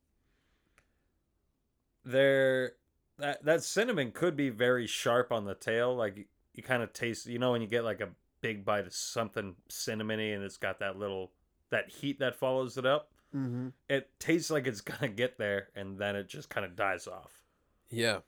there 2.04 2.74
that 3.18 3.44
that 3.44 3.64
cinnamon 3.64 4.12
could 4.12 4.36
be 4.36 4.50
very 4.50 4.88
sharp 4.88 5.32
on 5.32 5.46
the 5.46 5.54
tail. 5.54 5.96
Like 5.96 6.18
you, 6.18 6.26
you 6.54 6.64
kind 6.64 6.82
of 6.82 6.94
taste, 6.94 7.28
you 7.28 7.38
know, 7.38 7.52
when 7.52 7.62
you 7.62 7.68
get 7.68 7.84
like 7.84 8.02
a 8.02 8.10
big 8.42 8.66
bite 8.66 8.88
of 8.88 8.94
something 8.94 9.56
cinnamony, 9.70 10.34
and 10.34 10.44
it's 10.44 10.58
got 10.58 10.80
that 10.80 10.98
little 10.98 11.32
that 11.70 11.90
heat 11.90 12.20
that 12.20 12.36
follows 12.36 12.78
it 12.78 12.86
up. 12.86 13.12
Mm-hmm. 13.36 13.70
It 13.90 14.10
tastes 14.20 14.50
like 14.50 14.68
it's 14.68 14.82
gonna 14.82 15.10
get 15.10 15.38
there, 15.38 15.70
and 15.76 15.98
then 16.00 16.16
it 16.16 16.28
just 16.28 16.50
kind 16.50 16.66
of 16.66 16.76
dies 16.76 17.08
off. 17.08 17.42
Yeah. 17.90 18.20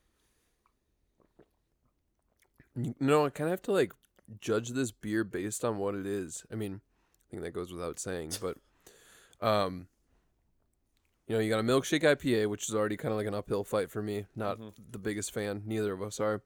You 2.75 2.95
know, 2.99 3.25
I 3.25 3.29
kind 3.29 3.47
of 3.47 3.51
have 3.51 3.61
to 3.63 3.71
like 3.71 3.93
judge 4.39 4.69
this 4.69 4.91
beer 4.91 5.23
based 5.23 5.63
on 5.65 5.77
what 5.77 5.95
it 5.95 6.05
is. 6.05 6.43
I 6.51 6.55
mean, 6.55 6.81
I 7.27 7.31
think 7.31 7.43
that 7.43 7.51
goes 7.53 7.71
without 7.71 7.99
saying, 7.99 8.33
but 8.41 8.57
um 9.45 9.87
you 11.27 11.35
know, 11.35 11.41
you 11.41 11.49
got 11.49 11.59
a 11.59 11.63
milkshake 11.63 12.03
IPA, 12.03 12.49
which 12.49 12.67
is 12.67 12.75
already 12.75 12.97
kind 12.97 13.13
of 13.13 13.17
like 13.17 13.27
an 13.27 13.33
uphill 13.33 13.63
fight 13.63 13.89
for 13.89 14.01
me. 14.01 14.25
Not 14.35 14.59
Mhm. 14.59 14.73
the 14.91 14.99
biggest 14.99 15.31
fan, 15.31 15.63
neither 15.65 15.93
of 15.93 16.01
us 16.01 16.19
are. 16.19 16.41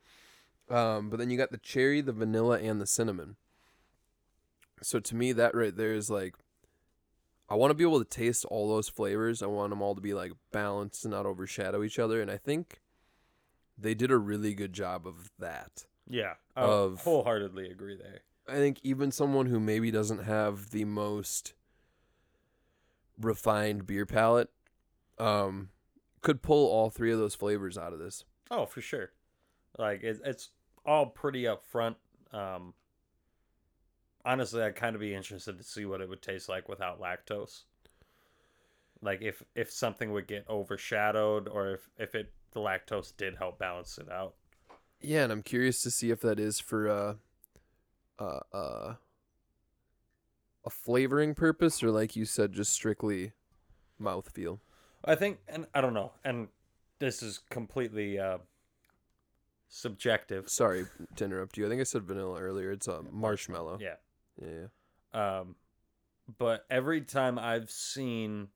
Um, 0.69 1.09
but 1.09 1.17
then 1.17 1.31
you 1.31 1.37
got 1.37 1.49
the 1.51 1.57
cherry, 1.57 1.99
the 2.01 2.11
vanilla, 2.13 2.59
and 2.59 2.79
the 2.79 2.85
cinnamon. 2.85 3.37
So 4.83 4.99
to 4.99 5.15
me, 5.15 5.31
that 5.33 5.55
right 5.55 5.75
there 5.75 5.93
is 5.93 6.09
like, 6.11 6.35
I 7.49 7.55
want 7.55 7.71
to 7.71 7.75
be 7.75 7.83
able 7.83 7.97
to 7.99 8.05
taste 8.09 8.45
all 8.45 8.67
those 8.69 8.87
flavors. 8.89 9.41
I 9.41 9.47
want 9.47 9.71
them 9.71 9.81
all 9.81 9.95
to 9.95 10.01
be 10.01 10.13
like 10.13 10.33
balanced 10.51 11.05
and 11.05 11.11
not 11.13 11.25
overshadow 11.25 11.81
each 11.83 11.97
other. 11.97 12.21
And 12.21 12.29
I 12.29 12.37
think 12.37 12.79
they 13.77 13.95
did 13.95 14.11
a 14.11 14.17
really 14.17 14.53
good 14.53 14.73
job 14.73 15.07
of 15.07 15.31
that. 15.39 15.85
Yeah, 16.09 16.35
I 16.55 16.61
Of- 16.61 17.01
wholeheartedly 17.03 17.69
agree 17.69 17.97
there. 17.97 18.21
I 18.47 18.55
think 18.55 18.79
even 18.83 19.11
someone 19.11 19.47
who 19.47 19.59
maybe 19.59 19.91
doesn't 19.91 20.23
have 20.23 20.71
the 20.71 20.85
most 20.85 21.53
refined 23.19 23.85
beer 23.85 24.05
palate 24.05 24.49
um, 25.17 25.69
could 26.21 26.41
pull 26.41 26.67
all 26.71 26.89
three 26.89 27.11
of 27.11 27.19
those 27.19 27.35
flavors 27.35 27.77
out 27.77 27.91
of 27.93 27.99
this. 27.99 28.23
Oh, 28.49 28.65
for 28.65 28.79
sure. 28.81 29.11
Like 29.77 30.03
it, 30.03 30.21
it's 30.23 30.49
all 30.85 31.07
pretty 31.07 31.43
upfront. 31.43 31.95
Um, 32.31 32.73
honestly, 34.23 34.61
I'd 34.61 34.75
kind 34.75 34.95
of 34.95 35.01
be 35.01 35.13
interested 35.13 35.57
to 35.57 35.63
see 35.63 35.85
what 35.85 36.01
it 36.01 36.09
would 36.09 36.21
taste 36.21 36.47
like 36.47 36.69
without 36.69 37.01
lactose. 37.01 37.63
Like 39.01 39.21
if 39.21 39.43
if 39.55 39.71
something 39.71 40.11
would 40.13 40.27
get 40.27 40.45
overshadowed, 40.49 41.47
or 41.47 41.71
if 41.73 41.89
if 41.97 42.15
it 42.15 42.31
the 42.51 42.59
lactose 42.59 43.15
did 43.15 43.35
help 43.35 43.59
balance 43.59 43.97
it 43.97 44.09
out. 44.09 44.35
Yeah, 45.01 45.23
and 45.23 45.31
I'm 45.31 45.43
curious 45.43 45.81
to 45.83 45.91
see 45.91 46.09
if 46.11 46.21
that 46.21 46.39
is 46.39 46.59
for 46.59 46.89
uh, 46.89 47.13
uh, 48.19 48.39
uh, 48.53 48.93
a 50.65 50.69
flavoring 50.69 51.35
purpose 51.35 51.83
or, 51.83 51.91
like 51.91 52.15
you 52.15 52.25
said, 52.25 52.53
just 52.53 52.71
strictly 52.71 53.33
mouthfeel. 54.01 54.59
I 55.05 55.15
think, 55.15 55.39
and 55.47 55.67
I 55.73 55.81
don't 55.81 55.93
know, 55.93 56.13
and 56.25 56.47
this 56.99 57.21
is 57.21 57.39
completely 57.49 58.19
uh, 58.19 58.39
subjective. 59.69 60.49
Sorry 60.49 60.85
to 61.15 61.25
interrupt 61.25 61.57
you. 61.57 61.65
I 61.65 61.69
think 61.69 61.81
I 61.81 61.83
said 61.83 62.03
vanilla 62.03 62.39
earlier. 62.41 62.71
It's 62.71 62.87
uh, 62.87 63.01
marshmallow. 63.11 63.77
Yeah. 63.79 63.95
Yeah. 64.41 64.67
yeah. 65.13 65.39
Um, 65.39 65.55
but 66.37 66.65
every 66.69 67.01
time 67.01 67.39
I've 67.39 67.69
seen 67.69 68.49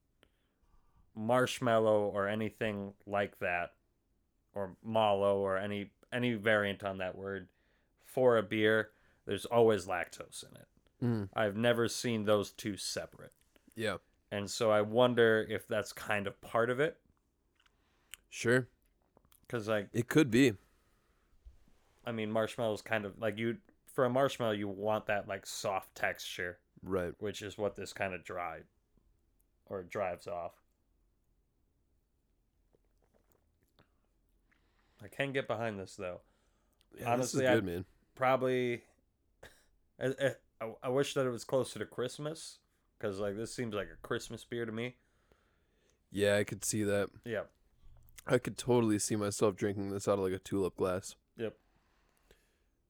marshmallow 1.16 2.12
or 2.14 2.28
anything 2.28 2.94
like 3.06 3.40
that, 3.40 3.74
or 4.54 4.76
mallow 4.84 5.38
or 5.38 5.58
any 5.58 5.92
any 6.12 6.34
variant 6.34 6.84
on 6.84 6.98
that 7.00 7.18
word 7.18 7.48
for 8.06 8.38
a 8.38 8.44
beer, 8.44 8.90
there's 9.26 9.46
always 9.46 9.86
lactose 9.86 10.44
in 10.44 10.56
it. 10.56 10.68
Mm, 11.04 11.30
I've 11.34 11.56
never 11.56 11.88
seen 11.88 12.26
those 12.26 12.52
two 12.52 12.78
separate, 12.78 13.32
yeah. 13.76 13.98
and 14.32 14.50
so 14.50 14.70
I 14.72 14.82
wonder 14.82 15.46
if 15.50 15.68
that's 15.68 15.94
kind 15.94 16.28
of 16.28 16.40
part 16.42 16.70
of 16.70 16.80
it. 16.80 16.98
Sure. 18.30 18.68
Because 19.42 19.68
like, 19.68 19.90
It 19.94 20.08
could 20.08 20.30
be. 20.32 20.54
I 22.06 22.12
mean, 22.12 22.32
marshmallow's 22.32 22.82
kind 22.82 23.06
of 23.06 23.20
like 23.20 23.38
you 23.38 23.58
for 23.86 24.06
a 24.06 24.10
marshmallow, 24.10 24.54
you 24.54 24.68
want 24.68 25.08
that 25.08 25.28
like 25.28 25.46
soft 25.46 25.94
texture. 25.96 26.58
Right. 26.84 27.14
which 27.20 27.44
is 27.44 27.60
what 27.60 27.76
this 27.76 27.94
kind 27.94 28.14
of 28.14 28.24
drive 28.24 28.64
or 29.68 29.84
drives 29.84 30.26
off. 30.28 30.54
I 35.04 35.08
can 35.08 35.32
get 35.32 35.48
behind 35.48 35.80
this 35.80 35.96
though. 35.96 36.22
Yeah, 37.00 37.12
Honestly, 37.14 37.42
this 37.42 37.50
I- 37.50 37.54
is 37.54 37.60
good, 37.62 37.66
man. 37.66 37.86
Probably, 38.16 38.84
I, 40.00 40.08
I- 40.08 40.36
I, 40.66 40.72
I 40.84 40.90
wish 40.90 41.14
that 41.16 41.26
it 41.26 41.30
was 41.32 41.44
closer 41.44 41.80
to 41.80 41.86
Christmas 41.86 42.60
because 42.98 43.20
like 43.20 43.36
this 43.36 43.54
seems 43.54 43.74
like 43.74 43.88
a 43.92 43.98
Christmas 44.08 44.46
beer 44.46 44.66
to 44.66 44.72
me. 44.72 44.96
Yeah, 46.12 46.36
I 46.38 46.44
could 46.44 46.64
see 46.64 46.84
that. 46.84 47.10
Yeah, 47.26 47.44
I 48.28 48.38
could 48.38 48.58
totally 48.58 49.00
see 49.00 49.16
myself 49.16 49.56
drinking 49.56 49.90
this 49.92 50.08
out 50.08 50.20
of 50.20 50.26
like 50.26 50.34
a 50.34 50.40
tulip 50.40 50.76
glass. 50.76 51.16
Yep. 51.38 51.56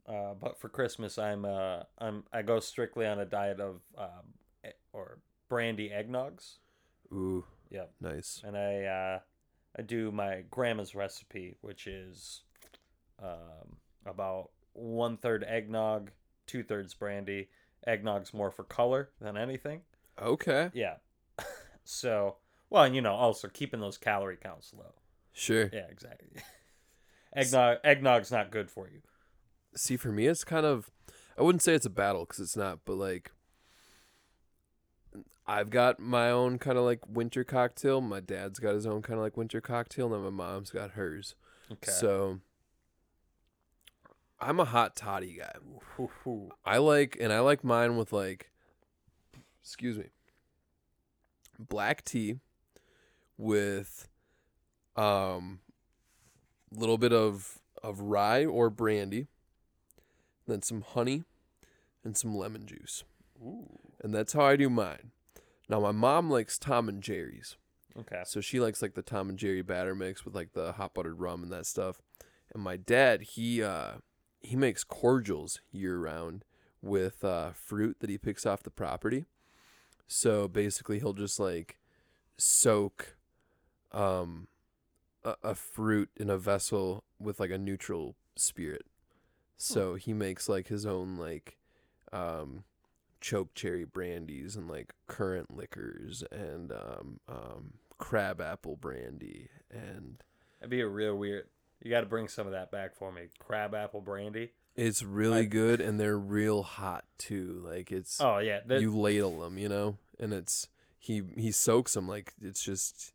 Uh, 0.08 0.34
but 0.34 0.60
for 0.60 0.67
Christmas, 0.67 1.17
I'm 1.17 1.45
uh, 1.45 1.84
I'm 1.97 2.24
I 2.34 2.41
go 2.41 2.60
strictly 2.60 3.06
on 3.06 3.19
a 3.19 3.26
diet 3.26 3.60
of 3.62 3.82
um, 3.97 4.34
e- 4.65 4.71
or 4.91 5.19
brandy 5.47 5.89
eggnogs. 5.89 6.58
Ooh, 7.13 7.45
Yep. 7.69 7.91
nice. 8.02 8.41
and 8.45 8.58
I 8.58 8.84
uh, 8.84 9.19
I 9.78 9.82
do 9.82 10.12
my 10.12 10.44
grandma's 10.50 10.96
recipe, 10.96 11.56
which 11.62 11.88
is 11.88 12.42
um, 13.22 13.78
about 14.06 14.50
one 14.74 15.18
third 15.18 15.44
eggnog, 15.48 16.12
two 16.48 16.64
thirds 16.64 16.94
brandy. 16.94 17.50
Eggnog's 17.88 18.34
more 18.34 18.52
for 18.52 18.64
color 18.64 19.10
than 19.20 19.38
anything. 19.38 19.82
Okay, 20.22 20.70
Yeah. 20.74 20.96
so 21.84 22.36
well, 22.70 22.84
and 22.84 22.96
you 22.96 23.02
know, 23.02 23.14
also 23.14 23.48
keeping 23.48 23.80
those 23.80 23.98
calorie 23.98 24.38
counts 24.38 24.74
low. 24.78 24.94
sure. 25.34 25.70
Yeah, 25.74 25.88
exactly. 25.90 26.42
Eggnog 27.34 27.78
eggnog's 27.84 28.32
not 28.32 28.52
good 28.52 28.70
for 28.70 28.88
you. 28.90 29.02
See, 29.76 29.96
for 29.98 30.10
me, 30.12 30.28
it's 30.28 30.44
kind 30.44 30.66
of, 30.66 30.92
I 31.38 31.44
wouldn't 31.44 31.62
say 31.62 31.74
it's 31.74 31.86
a 31.86 31.90
battle 31.90 32.26
because 32.26 32.40
it's 32.40 32.58
not, 32.58 32.80
but 32.86 32.98
like, 32.98 33.32
I've 35.47 35.69
got 35.69 35.99
my 35.99 36.30
own 36.30 36.60
kind 36.60 36.77
of 36.77 36.84
like 36.84 36.99
winter 37.08 37.43
cocktail. 37.43 37.99
My 38.01 38.19
dad's 38.19 38.60
got 38.60 38.75
his 38.75 38.86
own 38.86 39.01
kind 39.01 39.17
of 39.17 39.23
like 39.23 39.38
winter 39.38 39.62
cocktail, 39.62 40.13
and 40.13 40.23
my 40.23 40.30
mom's 40.30 40.69
got 40.69 40.91
hers. 40.91 41.36
Okay. 41.71 41.91
So, 41.91 42.39
I'm 44.39 44.60
a 44.60 44.65
hot 44.65 44.95
toddy 44.95 45.38
guy. 45.39 45.54
I 46.65 46.77
like, 46.77 47.17
and 47.19 47.34
I 47.34 47.39
like 47.39 47.63
mine 47.63 47.97
with 47.97 48.13
like, 48.13 48.51
excuse 49.62 49.97
me, 49.97 50.06
black 51.60 52.04
tea 52.04 52.38
with, 53.38 54.08
um, 54.95 55.60
a 56.75 56.80
little 56.80 56.97
bit 56.97 57.13
of 57.13 57.60
of 57.84 57.99
rye 57.99 58.45
or 58.45 58.69
brandy, 58.69 59.27
then 60.47 60.62
some 60.62 60.82
honey, 60.82 61.23
and 62.04 62.15
some 62.15 62.36
lemon 62.36 62.65
juice, 62.65 63.04
Ooh. 63.41 63.80
and 64.01 64.13
that's 64.13 64.34
how 64.34 64.43
I 64.43 64.56
do 64.56 64.69
mine. 64.69 65.12
Now 65.72 65.80
my 65.80 65.94
mom 65.94 66.30
likes 66.30 66.60
Tom 66.60 66.90
and 66.90 67.02
Jerry's, 67.02 67.56
Okay. 67.98 68.24
so 68.26 68.42
she 68.42 68.60
likes 68.60 68.82
like 68.82 68.94
the 68.94 69.02
Tom 69.02 69.30
and 69.30 69.40
Jerry 69.40 69.62
batter 69.62 69.96
mix 69.96 70.26
with 70.26 70.36
like 70.36 70.52
the 70.52 70.74
hot 70.74 70.94
buttered 70.94 71.20
rum 71.22 71.44
and 71.44 71.52
that 71.54 71.66
stuff. 71.66 72.02
And 72.54 72.62
my 72.62 72.76
dad, 72.76 73.22
he 73.22 73.64
uh 73.64 73.94
he 74.42 74.58
makes 74.58 74.84
cordials 74.84 75.62
year 75.72 75.98
round 75.98 76.44
with 76.82 77.24
uh 77.24 77.52
fruit 77.54 78.02
that 78.02 78.10
he 78.10 78.18
picks 78.18 78.46
off 78.46 78.64
the 78.64 78.70
property. 78.70 79.26
So 80.08 80.50
basically 80.50 81.00
he'll 81.00 81.14
just 81.14 81.40
like 81.40 81.78
soak 82.38 83.16
um 83.94 84.50
a, 85.24 85.36
a 85.42 85.56
fruit 85.56 86.10
in 86.18 86.30
a 86.30 86.38
vessel 86.38 87.06
with 87.18 87.40
like 87.40 87.52
a 87.52 87.58
neutral 87.58 88.18
spirit. 88.36 88.86
So 89.56 89.96
he 89.96 90.12
makes 90.12 90.50
like 90.50 90.68
his 90.68 90.86
own 90.86 91.16
like 91.16 91.58
um 92.12 92.66
choke 93.22 93.54
cherry 93.54 93.86
brandies 93.86 94.56
and 94.56 94.68
like 94.68 94.94
currant 95.08 95.56
liquors 95.56 96.24
and 96.32 96.72
um, 96.72 97.20
um, 97.30 97.74
crab 97.98 98.42
apple 98.42 98.76
brandy 98.76 99.48
and 99.70 100.24
That'd 100.60 100.70
be 100.72 100.82
a 100.82 100.88
real 100.88 101.16
weird. 101.16 101.48
You 101.82 101.90
got 101.90 102.02
to 102.02 102.06
bring 102.08 102.28
some 102.28 102.46
of 102.46 102.54
that 102.54 102.72
back 102.72 102.94
for 102.96 103.12
me. 103.12 103.30
Crab 103.40 103.74
apple 103.74 104.02
brandy. 104.02 104.52
it's 104.76 105.02
really 105.04 105.40
I- 105.42 105.46
good 105.46 105.80
and 105.82 106.00
they're 106.00 106.18
real 106.18 106.64
hot 106.64 107.06
too 107.18 107.62
like 107.66 107.92
it's 107.92 108.20
Oh 108.22 108.38
yeah, 108.40 108.60
that, 108.68 108.82
you 108.82 108.96
ladle 108.96 109.40
them 109.42 109.58
you 109.58 109.70
know 109.70 109.98
and 110.20 110.34
it's 110.34 110.68
he 111.00 111.24
he 111.36 111.52
soaks 111.52 111.94
them 111.94 112.08
like 112.08 112.34
it's 112.42 112.64
just 112.64 113.14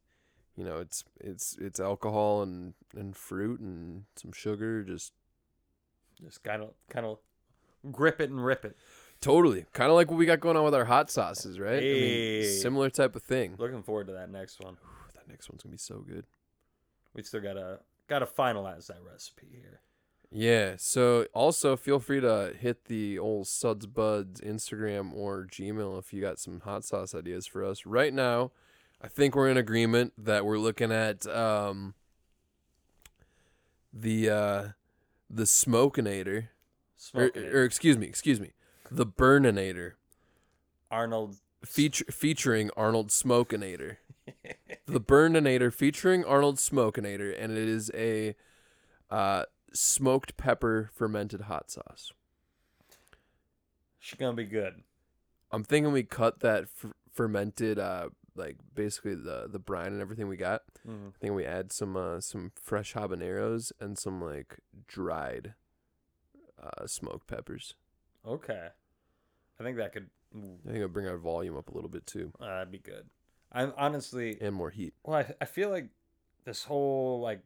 you 0.57 0.64
know 0.64 0.79
it's 0.79 1.05
it's 1.21 1.57
it's 1.61 1.79
alcohol 1.81 2.42
and 2.42 2.75
and 2.97 3.16
fruit 3.16 3.61
and 3.61 4.05
some 4.16 4.33
sugar 4.33 4.83
just 4.83 5.12
just 6.23 6.42
kind 6.42 6.62
of 6.62 6.71
kind 6.88 7.07
of 7.07 7.19
grip 7.92 8.21
it 8.21 8.31
and 8.31 8.45
rip 8.45 8.64
it. 8.64 8.77
Totally 9.26 9.64
kind 9.72 9.90
of 9.90 9.94
like 9.96 10.10
what 10.10 10.16
we 10.16 10.26
got 10.26 10.40
going 10.40 10.56
on 10.56 10.64
with 10.64 10.74
our 10.74 10.84
hot 10.84 11.10
sauces 11.10 11.58
right 11.58 11.78
I 11.78 11.86
mean, 11.86 12.44
similar 12.60 12.90
type 12.90 13.16
of 13.16 13.22
thing 13.22 13.56
Looking 13.58 13.82
forward 13.82 14.06
to 14.06 14.12
that 14.14 14.30
next 14.30 14.60
one. 14.60 14.76
that 15.14 15.28
next 15.28 15.48
one's 15.50 15.62
gonna 15.62 15.72
be 15.72 15.78
so 15.78 15.98
good 15.98 16.24
We 17.14 17.22
still 17.22 17.40
gotta 17.40 17.80
gotta 18.08 18.26
finalize 18.26 18.86
that 18.86 18.98
recipe 19.10 19.48
here. 19.50 19.80
Yeah. 20.30 20.74
So 20.78 21.26
also 21.32 21.76
feel 21.76 21.98
free 21.98 22.20
to 22.20 22.52
hit 22.58 22.86
the 22.86 23.18
old 23.18 23.46
Suds 23.48 23.86
Buds 23.86 24.40
Instagram 24.40 25.14
or 25.14 25.46
Gmail 25.50 25.98
if 25.98 26.12
you 26.12 26.20
got 26.20 26.38
some 26.38 26.60
hot 26.60 26.84
sauce 26.84 27.14
ideas 27.14 27.46
for 27.46 27.64
us. 27.64 27.86
Right 27.86 28.12
now, 28.12 28.50
I 29.00 29.08
think 29.08 29.34
we're 29.34 29.48
in 29.48 29.56
agreement 29.56 30.12
that 30.18 30.44
we're 30.44 30.58
looking 30.58 30.92
at 30.92 31.26
um 31.26 31.94
the 33.92 34.28
uh 34.30 34.64
the 35.30 35.44
Smokinator. 35.44 36.48
Or, 37.14 37.30
or 37.52 37.64
excuse 37.64 37.98
me, 37.98 38.06
excuse 38.06 38.40
me. 38.40 38.52
The 38.90 39.07
Burninator. 39.07 39.92
Arnold. 40.90 41.37
Feature, 41.64 42.05
featuring 42.11 42.70
Arnold 42.77 43.09
Smokinator. 43.09 43.96
the 44.87 45.01
Burninator 45.01 45.72
featuring 45.72 46.25
Arnold 46.25 46.57
Smokinator, 46.57 47.35
and 47.38 47.53
it 47.53 47.68
is 47.68 47.90
a 47.94 48.35
uh, 49.11 49.44
smoked 49.72 50.37
pepper 50.37 50.90
fermented 50.92 51.42
hot 51.42 51.70
sauce. 51.70 52.12
She's 53.99 54.18
gonna 54.18 54.35
be 54.37 54.44
good. 54.44 54.83
I'm 55.51 55.64
thinking 55.64 55.92
we 55.92 56.05
cut 56.05 56.40
that 56.40 56.64
f- 56.64 56.92
fermented, 57.12 57.79
uh, 57.79 58.11
like 58.37 58.57
basically 58.75 59.14
the 59.16 59.49
the 59.51 59.59
brine 59.59 59.88
and 59.92 60.01
everything 60.01 60.29
we 60.29 60.37
got. 60.37 60.62
Mhm. 60.87 61.09
I 61.09 61.18
think 61.20 61.35
we 61.35 61.44
add 61.44 61.72
some 61.72 61.96
uh, 61.96 62.20
some 62.20 62.53
fresh 62.55 62.94
habaneros 62.94 63.72
and 63.81 63.99
some 63.99 64.20
like 64.22 64.59
dried 64.87 65.55
uh, 66.62 66.87
smoked 66.87 67.27
peppers. 67.27 67.75
Okay. 68.26 68.68
I 69.58 69.62
think 69.62 69.76
that 69.78 69.92
could. 69.92 70.08
I 70.34 70.38
think 70.66 70.76
it'll 70.76 70.88
bring 70.88 71.06
our 71.08 71.16
volume 71.16 71.56
up 71.56 71.68
a 71.70 71.74
little 71.74 71.88
bit 71.88 72.06
too, 72.06 72.32
uh, 72.40 72.46
that'd 72.46 72.72
be 72.72 72.78
good. 72.78 73.06
I'm 73.52 73.72
honestly. 73.78 74.36
and 74.40 74.54
more 74.54 74.70
heat. 74.70 74.92
Well, 75.04 75.18
I, 75.18 75.34
I 75.40 75.44
feel 75.46 75.70
like 75.70 75.88
this 76.44 76.64
whole 76.64 77.20
like 77.20 77.40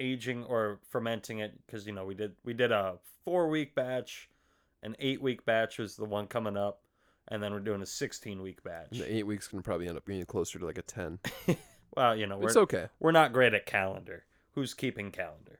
aging 0.00 0.44
or 0.44 0.80
fermenting 0.90 1.38
it 1.38 1.54
because 1.64 1.86
you 1.86 1.92
know 1.92 2.04
we 2.04 2.14
did 2.14 2.32
we 2.44 2.52
did 2.52 2.72
a 2.72 2.96
four 3.24 3.48
week 3.48 3.74
batch, 3.74 4.28
an 4.82 4.94
eight 4.98 5.22
week 5.22 5.44
batch 5.46 5.78
was 5.78 5.96
the 5.96 6.04
one 6.04 6.26
coming 6.26 6.56
up, 6.56 6.80
and 7.28 7.42
then 7.42 7.52
we're 7.52 7.60
doing 7.60 7.80
a 7.82 7.86
sixteen 7.86 8.42
week 8.42 8.62
batch. 8.62 8.88
And 8.90 9.00
the 9.00 9.14
eight 9.16 9.26
weeks 9.26 9.48
can 9.48 9.62
probably 9.62 9.88
end 9.88 9.96
up 9.96 10.04
being 10.04 10.24
closer 10.26 10.58
to 10.58 10.66
like 10.66 10.78
a 10.78 10.82
ten. 10.82 11.18
Well, 11.94 12.16
you 12.16 12.26
know 12.26 12.38
we're 12.38 12.48
It's 12.48 12.56
okay. 12.56 12.86
we're 13.00 13.12
not 13.12 13.34
great 13.34 13.52
at 13.52 13.66
calendar. 13.66 14.24
Who's 14.54 14.72
keeping 14.72 15.10
calendar? 15.10 15.58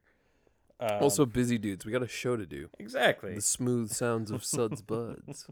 Um, 0.82 1.02
also, 1.02 1.24
busy 1.24 1.58
dudes. 1.58 1.86
We 1.86 1.92
got 1.92 2.02
a 2.02 2.08
show 2.08 2.36
to 2.36 2.44
do. 2.44 2.68
exactly. 2.78 3.34
The 3.34 3.40
smooth 3.40 3.92
sounds 3.92 4.30
of 4.30 4.44
Suds 4.44 4.82
Buds. 4.86 5.46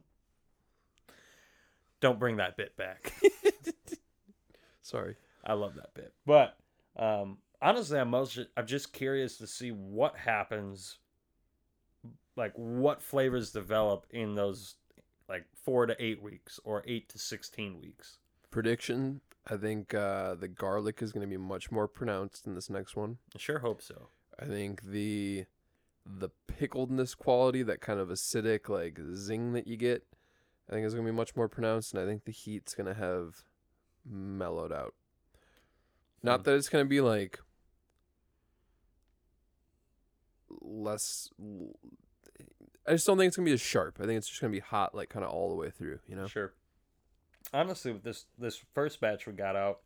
Don't 2.00 2.18
bring 2.18 2.38
that 2.38 2.56
bit 2.56 2.76
back. 2.76 3.12
Sorry. 4.82 5.16
I 5.44 5.52
love 5.52 5.74
that 5.76 5.94
bit. 5.94 6.12
But 6.26 6.56
um, 6.96 7.38
honestly, 7.62 7.98
I'm 7.98 8.10
most 8.10 8.38
I'm 8.56 8.66
just 8.66 8.92
curious 8.92 9.36
to 9.38 9.46
see 9.46 9.70
what 9.70 10.16
happens, 10.16 10.98
like 12.36 12.52
what 12.54 13.02
flavors 13.02 13.52
develop 13.52 14.06
in 14.10 14.34
those 14.34 14.74
like 15.28 15.44
four 15.62 15.86
to 15.86 15.94
eight 16.04 16.20
weeks 16.22 16.58
or 16.64 16.82
eight 16.86 17.08
to 17.10 17.18
sixteen 17.18 17.80
weeks. 17.80 18.18
Prediction. 18.50 19.20
I 19.46 19.56
think 19.56 19.94
uh, 19.94 20.34
the 20.34 20.48
garlic 20.48 21.02
is 21.02 21.12
going 21.12 21.26
to 21.26 21.30
be 21.30 21.36
much 21.42 21.70
more 21.70 21.88
pronounced 21.88 22.46
in 22.46 22.54
this 22.54 22.68
next 22.68 22.96
one. 22.96 23.18
I 23.34 23.38
sure 23.38 23.60
hope 23.60 23.80
so. 23.80 24.08
I 24.40 24.46
think 24.46 24.82
the 24.82 25.44
the 26.06 26.30
pickledness 26.48 27.16
quality, 27.16 27.62
that 27.62 27.80
kind 27.80 28.00
of 28.00 28.08
acidic 28.08 28.68
like 28.68 28.98
zing 29.14 29.52
that 29.52 29.66
you 29.66 29.76
get, 29.76 30.04
I 30.68 30.72
think 30.72 30.86
is 30.86 30.94
going 30.94 31.06
to 31.06 31.12
be 31.12 31.16
much 31.16 31.36
more 31.36 31.48
pronounced, 31.48 31.92
and 31.92 32.02
I 32.02 32.06
think 32.06 32.24
the 32.24 32.32
heat's 32.32 32.74
going 32.74 32.86
to 32.86 32.94
have 32.94 33.44
mellowed 34.08 34.72
out. 34.72 34.94
Not 36.22 36.40
Hmm. 36.40 36.44
that 36.44 36.54
it's 36.56 36.68
going 36.68 36.84
to 36.84 36.88
be 36.88 37.00
like 37.00 37.38
less. 40.60 41.30
I 42.86 42.92
just 42.92 43.06
don't 43.06 43.18
think 43.18 43.28
it's 43.28 43.36
going 43.36 43.44
to 43.44 43.50
be 43.50 43.54
as 43.54 43.60
sharp. 43.60 43.98
I 44.00 44.06
think 44.06 44.16
it's 44.18 44.28
just 44.28 44.40
going 44.40 44.52
to 44.52 44.56
be 44.56 44.60
hot, 44.64 44.94
like 44.94 45.10
kind 45.10 45.24
of 45.24 45.30
all 45.30 45.48
the 45.48 45.54
way 45.54 45.70
through. 45.70 46.00
You 46.06 46.16
know. 46.16 46.26
Sure. 46.26 46.54
Honestly, 47.52 47.92
with 47.92 48.04
this 48.04 48.26
this 48.38 48.60
first 48.74 49.00
batch 49.00 49.26
we 49.26 49.32
got 49.32 49.56
out, 49.56 49.80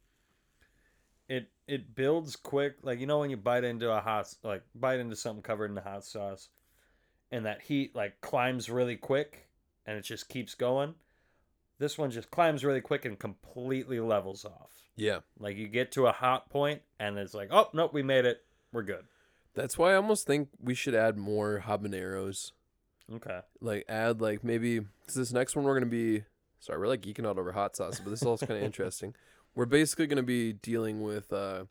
it 1.29 1.49
it 1.67 1.95
builds 1.95 2.37
quick. 2.37 2.77
Like 2.83 3.01
you 3.01 3.07
know 3.07 3.21
when 3.21 3.31
you 3.31 3.37
bite 3.37 3.65
into 3.65 3.91
a 3.91 4.01
hot 4.01 4.33
like 4.43 4.63
bite 4.75 5.01
into 5.01 5.17
something 5.17 5.43
covered 5.43 5.71
in 5.71 5.77
hot 5.77 6.05
sauce, 6.05 6.49
and 7.31 7.47
that 7.47 7.63
heat 7.63 7.95
like 7.95 8.21
climbs 8.21 8.69
really 8.71 8.97
quick, 8.97 9.49
and 9.87 9.97
it 9.97 10.03
just 10.03 10.29
keeps 10.29 10.55
going. 10.55 10.95
This 11.79 11.99
one 11.99 12.11
just 12.11 12.31
climbs 12.31 12.65
really 12.65 12.81
quick 12.81 13.05
and 13.05 13.19
completely 13.19 13.99
levels 13.99 14.45
off. 14.45 14.71
Yeah. 14.97 15.21
Like 15.39 15.57
you 15.57 15.67
get 15.67 15.93
to 15.93 16.07
a 16.07 16.13
hot 16.13 16.51
point, 16.51 16.83
and 17.01 17.19
it's 17.19 17.35
like, 17.35 17.49
oh 17.51 17.69
nope, 17.73 17.93
we 17.93 18.03
made 18.03 18.25
it. 18.25 18.43
We're 18.73 18.83
good. 18.83 19.05
That's 19.55 19.79
why 19.79 19.93
I 19.93 19.97
almost 19.97 20.27
think 20.27 20.49
we 20.63 20.75
should 20.75 20.95
add 20.95 21.17
more 21.17 21.63
habaneros. 21.67 22.53
Okay. 23.13 23.41
Like 23.61 23.85
add 23.89 24.21
like 24.21 24.43
maybe 24.45 24.81
cause 25.07 25.15
this 25.15 25.33
next 25.33 25.55
one 25.55 25.65
we're 25.65 25.75
gonna 25.75 25.87
be 25.87 26.25
sorry 26.59 26.79
we're 26.79 26.89
like 26.89 27.03
geeking 27.03 27.27
out 27.27 27.39
over 27.39 27.53
hot 27.53 27.77
sauce, 27.77 28.01
but 28.01 28.11
this 28.11 28.23
is 28.23 28.27
also 28.27 28.47
kind 28.47 28.59
of 28.59 28.65
interesting. 28.67 29.15
We're 29.55 29.67
basically 29.67 30.07
gonna 30.07 30.23
be 30.23 30.53
dealing 30.53 31.03
with 31.03 31.33
uh 31.33 31.65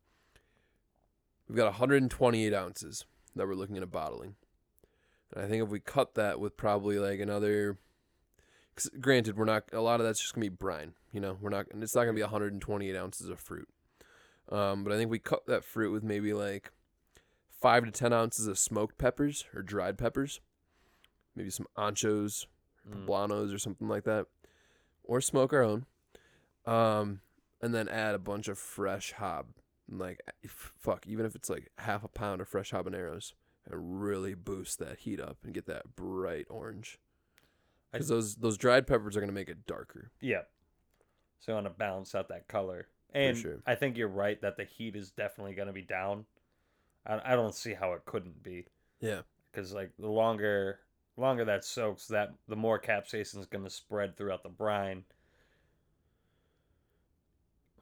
we've 1.48 1.58
got 1.58 1.66
128 1.66 2.54
ounces 2.54 3.06
that 3.36 3.48
we're 3.48 3.56
looking 3.56 3.78
at 3.78 3.92
bottling. 3.92 4.36
And 5.34 5.44
I 5.44 5.48
think 5.48 5.64
if 5.64 5.70
we 5.70 5.80
cut 5.80 6.14
that 6.16 6.40
with 6.40 6.56
probably 6.56 7.00
like 7.00 7.20
another, 7.20 7.78
'cause 8.76 8.90
granted, 9.00 9.38
we're 9.38 9.46
not 9.46 9.66
a 9.74 9.82
lot 9.82 10.00
of 10.00 10.06
that's 10.06 10.20
just 10.22 10.34
gonna 10.34 10.46
be 10.46 10.50
brine. 10.50 10.94
You 11.12 11.20
know, 11.20 11.38
we're 11.42 11.50
not. 11.50 11.68
and 11.72 11.84
It's 11.84 11.96
not 11.96 12.02
gonna 12.06 12.14
be 12.14 12.22
128 12.22 12.96
ounces 12.96 13.30
of 13.30 13.40
fruit. 13.40 13.68
Um, 14.50 14.84
but 14.84 14.94
I 14.94 14.98
think 14.98 15.10
we 15.12 15.20
cut 15.20 15.46
that 15.48 15.64
fruit 15.64 15.92
with 15.92 16.04
maybe 16.04 16.34
like 16.34 16.72
five 17.50 17.86
to 17.86 17.92
ten 17.92 18.14
ounces 18.14 18.46
of 18.48 18.58
smoked 18.60 18.98
peppers 18.98 19.46
or 19.54 19.62
dried 19.62 19.98
peppers, 19.98 20.42
maybe 21.36 21.50
some 21.50 21.68
anchos, 21.78 22.46
Mm. 22.88 23.06
poblanos 23.06 23.54
or 23.54 23.58
something 23.58 23.88
like 23.88 24.04
that, 24.04 24.28
or 25.04 25.22
smoke 25.22 25.54
our 25.54 25.64
own. 25.64 25.86
Um, 26.66 27.22
and 27.64 27.74
then 27.74 27.88
add 27.88 28.14
a 28.14 28.20
bunch 28.20 28.50
of 28.50 28.60
fresh 28.60 29.14
hob, 29.14 29.46
like 29.90 30.20
fuck, 30.46 31.08
even 31.08 31.26
if 31.26 31.34
it's 31.34 31.50
like 31.50 31.72
half 31.78 32.04
a 32.04 32.10
pound 32.10 32.42
of 32.42 32.50
fresh 32.50 32.72
habaneros, 32.72 33.32
and 33.66 34.02
really 34.04 34.34
boost 34.34 34.80
that 34.80 35.00
heat 35.00 35.22
up 35.22 35.38
and 35.46 35.54
get 35.54 35.66
that 35.66 35.96
bright 35.96 36.46
orange. 36.50 37.00
Because 37.92 38.10
those 38.10 38.36
those 38.36 38.58
dried 38.58 38.86
peppers 38.86 39.16
are 39.16 39.22
gonna 39.22 39.32
make 39.32 39.48
it 39.48 39.66
darker. 39.66 40.12
Yeah. 40.20 40.42
So 41.40 41.54
I 41.54 41.56
want 41.56 41.68
to 41.68 41.72
balance 41.72 42.14
out 42.16 42.28
that 42.30 42.50
color. 42.50 42.88
And 43.14 43.38
sure. 43.38 43.62
I 43.66 43.76
think 43.76 43.98
you're 43.98 44.08
right 44.08 44.42
that 44.42 44.58
the 44.58 44.64
heat 44.66 44.96
is 44.96 45.12
definitely 45.12 45.54
going 45.54 45.68
to 45.68 45.74
be 45.74 45.82
down. 45.82 46.26
I, 47.06 47.20
I 47.24 47.36
don't 47.36 47.54
see 47.54 47.74
how 47.74 47.94
it 47.94 48.06
couldn't 48.06 48.42
be 48.42 48.66
Yeah, 49.00 49.22
because 49.52 49.74
like 49.74 49.92
the 50.00 50.10
longer 50.10 50.80
longer 51.16 51.46
that 51.46 51.64
soaks, 51.64 52.08
that 52.08 52.34
the 52.48 52.56
more 52.56 52.80
capsaicin 52.80 53.40
is 53.40 53.46
going 53.46 53.64
to 53.64 53.70
spread 53.70 54.18
throughout 54.18 54.44
the 54.44 54.50
brine. 54.50 55.04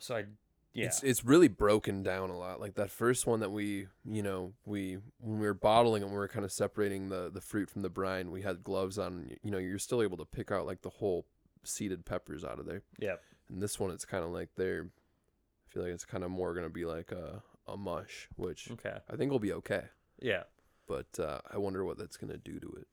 So 0.01 0.15
I, 0.15 0.25
yeah, 0.73 0.85
It's 0.85 1.03
it's 1.03 1.23
really 1.23 1.47
broken 1.47 2.01
down 2.01 2.29
a 2.29 2.37
lot. 2.37 2.59
Like 2.59 2.75
that 2.75 2.89
first 2.89 3.27
one 3.27 3.39
that 3.41 3.51
we, 3.51 3.87
you 4.03 4.23
know, 4.23 4.53
we 4.65 4.97
when 5.19 5.39
we 5.39 5.45
were 5.45 5.53
bottling 5.53 6.01
and 6.01 6.11
we 6.11 6.17
were 6.17 6.27
kind 6.27 6.43
of 6.45 6.51
separating 6.51 7.09
the 7.09 7.29
the 7.29 7.41
fruit 7.41 7.69
from 7.69 7.81
the 7.83 7.89
brine, 7.89 8.31
we 8.31 8.41
had 8.41 8.63
gloves 8.63 8.97
on. 8.97 9.29
You 9.43 9.51
know, 9.51 9.57
you're 9.59 9.77
still 9.79 10.01
able 10.01 10.17
to 10.17 10.25
pick 10.25 10.51
out 10.51 10.65
like 10.65 10.81
the 10.81 10.89
whole 10.89 11.25
seeded 11.63 12.05
peppers 12.05 12.43
out 12.43 12.57
of 12.59 12.65
there. 12.65 12.81
yeah, 12.97 13.17
And 13.49 13.61
this 13.61 13.79
one, 13.79 13.91
it's 13.91 14.05
kind 14.05 14.23
of 14.23 14.31
like 14.31 14.49
they're. 14.55 14.87
I 14.87 15.73
feel 15.73 15.83
like 15.83 15.91
it's 15.93 16.05
kind 16.05 16.23
of 16.23 16.31
more 16.31 16.53
gonna 16.53 16.69
be 16.69 16.85
like 16.85 17.11
a 17.11 17.43
a 17.67 17.77
mush, 17.77 18.27
which 18.35 18.71
okay, 18.71 18.97
I 19.09 19.15
think 19.15 19.31
will 19.31 19.39
be 19.39 19.53
okay. 19.53 19.83
yeah. 20.19 20.43
But 20.87 21.19
uh, 21.19 21.39
I 21.49 21.57
wonder 21.57 21.85
what 21.85 21.97
that's 21.97 22.17
gonna 22.17 22.37
do 22.37 22.59
to 22.59 22.67
it. 22.79 22.87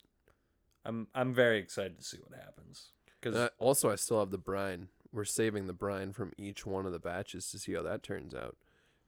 I'm 0.85 1.09
I'm 1.15 1.33
very 1.33 1.59
excited 1.59 1.99
to 1.99 2.05
see 2.05 2.19
what 2.19 2.39
happens 2.39 2.93
because 3.21 3.35
Uh, 3.37 3.49
also, 3.59 3.91
I 3.91 3.97
still 3.97 4.21
have 4.21 4.31
the 4.31 4.39
brine. 4.39 4.89
We're 5.13 5.25
saving 5.25 5.67
the 5.67 5.73
brine 5.73 6.13
from 6.13 6.33
each 6.37 6.67
one 6.67 6.85
of 6.87 6.93
the 6.93 6.99
batches 6.99 7.51
to 7.51 7.59
see 7.59 7.75
how 7.75 7.83
that 7.83 8.03
turns 8.03 8.35
out. 8.35 8.57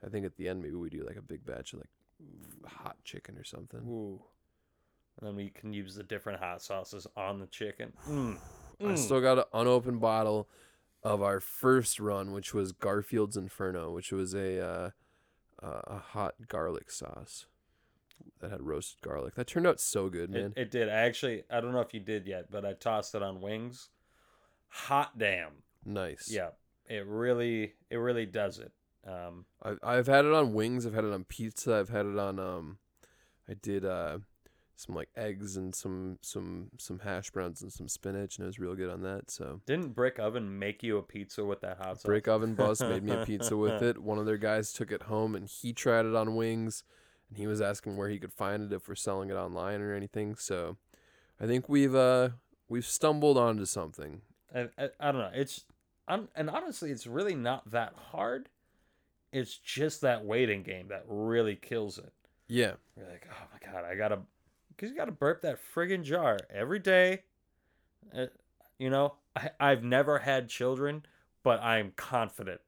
I 0.04 0.08
think 0.08 0.24
at 0.24 0.36
the 0.36 0.48
end 0.48 0.62
maybe 0.62 0.76
we 0.76 0.88
do 0.90 1.04
like 1.06 1.16
a 1.16 1.22
big 1.22 1.44
batch 1.44 1.72
of 1.74 1.80
like 1.80 1.90
hot 2.72 2.96
chicken 3.04 3.36
or 3.36 3.44
something. 3.44 3.80
ooh, 3.80 4.22
and 5.18 5.28
then 5.28 5.36
we 5.36 5.50
can 5.50 5.72
use 5.74 5.94
the 5.94 6.02
different 6.02 6.40
hot 6.40 6.62
sauces 6.62 7.06
on 7.16 7.38
the 7.40 7.46
chicken. 7.46 7.92
Mm. 8.08 8.38
I 8.80 8.84
Mm. 8.84 8.98
still 8.98 9.20
got 9.20 9.36
an 9.36 9.44
unopened 9.52 10.00
bottle 10.00 10.48
of 11.02 11.20
our 11.20 11.38
first 11.38 12.00
run, 12.00 12.32
which 12.32 12.54
was 12.54 12.72
Garfield's 12.72 13.36
Inferno, 13.36 13.90
which 13.90 14.10
was 14.10 14.32
a 14.34 14.58
uh, 14.58 14.90
uh, 15.62 15.80
a 15.86 15.98
hot 15.98 16.34
garlic 16.48 16.90
sauce 16.90 17.44
that 18.38 18.50
had 18.50 18.62
roasted 18.62 19.02
garlic. 19.02 19.34
That 19.34 19.46
turned 19.48 19.66
out 19.66 19.80
so 19.80 20.08
good, 20.08 20.30
man. 20.30 20.54
It, 20.56 20.62
it 20.62 20.70
did. 20.70 20.88
I 20.88 20.92
actually, 21.02 21.42
I 21.50 21.60
don't 21.60 21.72
know 21.72 21.80
if 21.80 21.92
you 21.92 22.00
did 22.00 22.26
yet, 22.26 22.50
but 22.50 22.64
I 22.64 22.72
tossed 22.72 23.14
it 23.14 23.22
on 23.22 23.42
wings. 23.42 23.90
Hot 24.68 25.18
damn! 25.18 25.50
Nice. 25.85 26.31
Yeah, 26.31 26.51
it 26.88 27.07
really, 27.07 27.75
it 27.90 27.97
really 27.97 28.27
does 28.27 28.59
it. 28.59 28.73
Um, 29.07 29.47
I've 29.62 29.79
I've 29.83 30.07
had 30.07 30.25
it 30.25 30.33
on 30.33 30.53
wings. 30.53 30.87
I've 30.87 30.95
had 30.95 31.05
it 31.05 31.12
on 31.12 31.25
pizza. 31.25 31.75
I've 31.75 31.88
had 31.88 32.07
it 32.07 32.19
on 32.19 32.38
um, 32.38 32.79
I 33.49 33.55
did 33.55 33.85
uh, 33.85 34.19
some 34.77 34.95
like 34.95 35.09
eggs 35.16 35.57
and 35.57 35.75
some 35.75 36.19
some 36.23 36.71
some 36.79 37.01
hash 37.01 37.31
browns 37.31 37.62
and 37.62 37.73
some 37.73 37.88
spinach, 37.88 38.38
and 38.38 38.45
it 38.45 38.47
was 38.47 38.59
real 38.59 38.75
good 38.75 38.90
on 38.90 39.03
that. 39.03 39.31
So 39.31 39.61
didn't 39.66 39.95
Brick 39.95 40.19
Oven 40.19 40.59
make 40.59 40.83
you 40.83 40.99
a 40.99 41.03
pizza 41.03 41.45
with 41.45 41.61
that 41.61 41.79
hot 41.79 41.97
sauce? 41.97 42.03
Brick 42.05 42.29
Oven 42.29 42.55
Bus 42.55 42.81
made 42.81 43.03
me 43.03 43.12
a 43.12 43.25
pizza 43.25 43.57
with 43.57 43.83
it. 43.83 43.99
One 43.99 44.19
of 44.19 44.27
their 44.27 44.38
guys 44.38 44.73
took 44.73 44.93
it 44.93 45.03
home 45.03 45.35
and 45.35 45.49
he 45.49 45.73
tried 45.73 46.07
it 46.07 46.14
on 46.14 46.37
wings, 46.37 46.85
and 47.29 47.38
he 47.38 47.47
was 47.47 47.61
asking 47.61 47.97
where 47.97 48.09
he 48.09 48.19
could 48.19 48.33
find 48.33 48.62
it 48.71 48.75
if 48.75 48.88
we're 48.88 48.95
selling 48.95 49.31
it 49.31 49.35
online 49.35 49.81
or 49.81 49.95
anything. 49.95 50.37
So 50.37 50.77
I 51.40 51.47
think 51.47 51.69
we've 51.69 51.95
uh 51.95 52.31
we've 52.69 52.87
stumbled 52.87 53.37
onto 53.37 53.66
something. 53.66 54.23
I, 54.54 54.68
I, 54.78 54.88
I 55.00 55.12
don't 55.12 55.20
know. 55.20 55.30
It's, 55.34 55.64
I'm, 56.08 56.28
and 56.34 56.50
honestly, 56.50 56.90
it's 56.90 57.06
really 57.06 57.34
not 57.34 57.70
that 57.70 57.94
hard. 58.10 58.48
It's 59.32 59.56
just 59.56 60.00
that 60.00 60.24
waiting 60.24 60.62
game 60.62 60.88
that 60.88 61.04
really 61.06 61.54
kills 61.56 61.98
it. 61.98 62.12
Yeah, 62.48 62.72
You're 62.96 63.08
like, 63.08 63.26
oh 63.30 63.44
my 63.52 63.72
god, 63.72 63.84
I 63.84 63.94
gotta, 63.94 64.18
because 64.70 64.90
you 64.90 64.96
gotta 64.96 65.12
burp 65.12 65.42
that 65.42 65.58
friggin' 65.74 66.02
jar 66.02 66.36
every 66.52 66.80
day. 66.80 67.22
Uh, 68.16 68.26
you 68.78 68.90
know, 68.90 69.14
I, 69.36 69.50
I've 69.60 69.84
never 69.84 70.18
had 70.18 70.48
children, 70.48 71.04
but 71.44 71.62
I'm 71.62 71.92
confident 71.96 72.60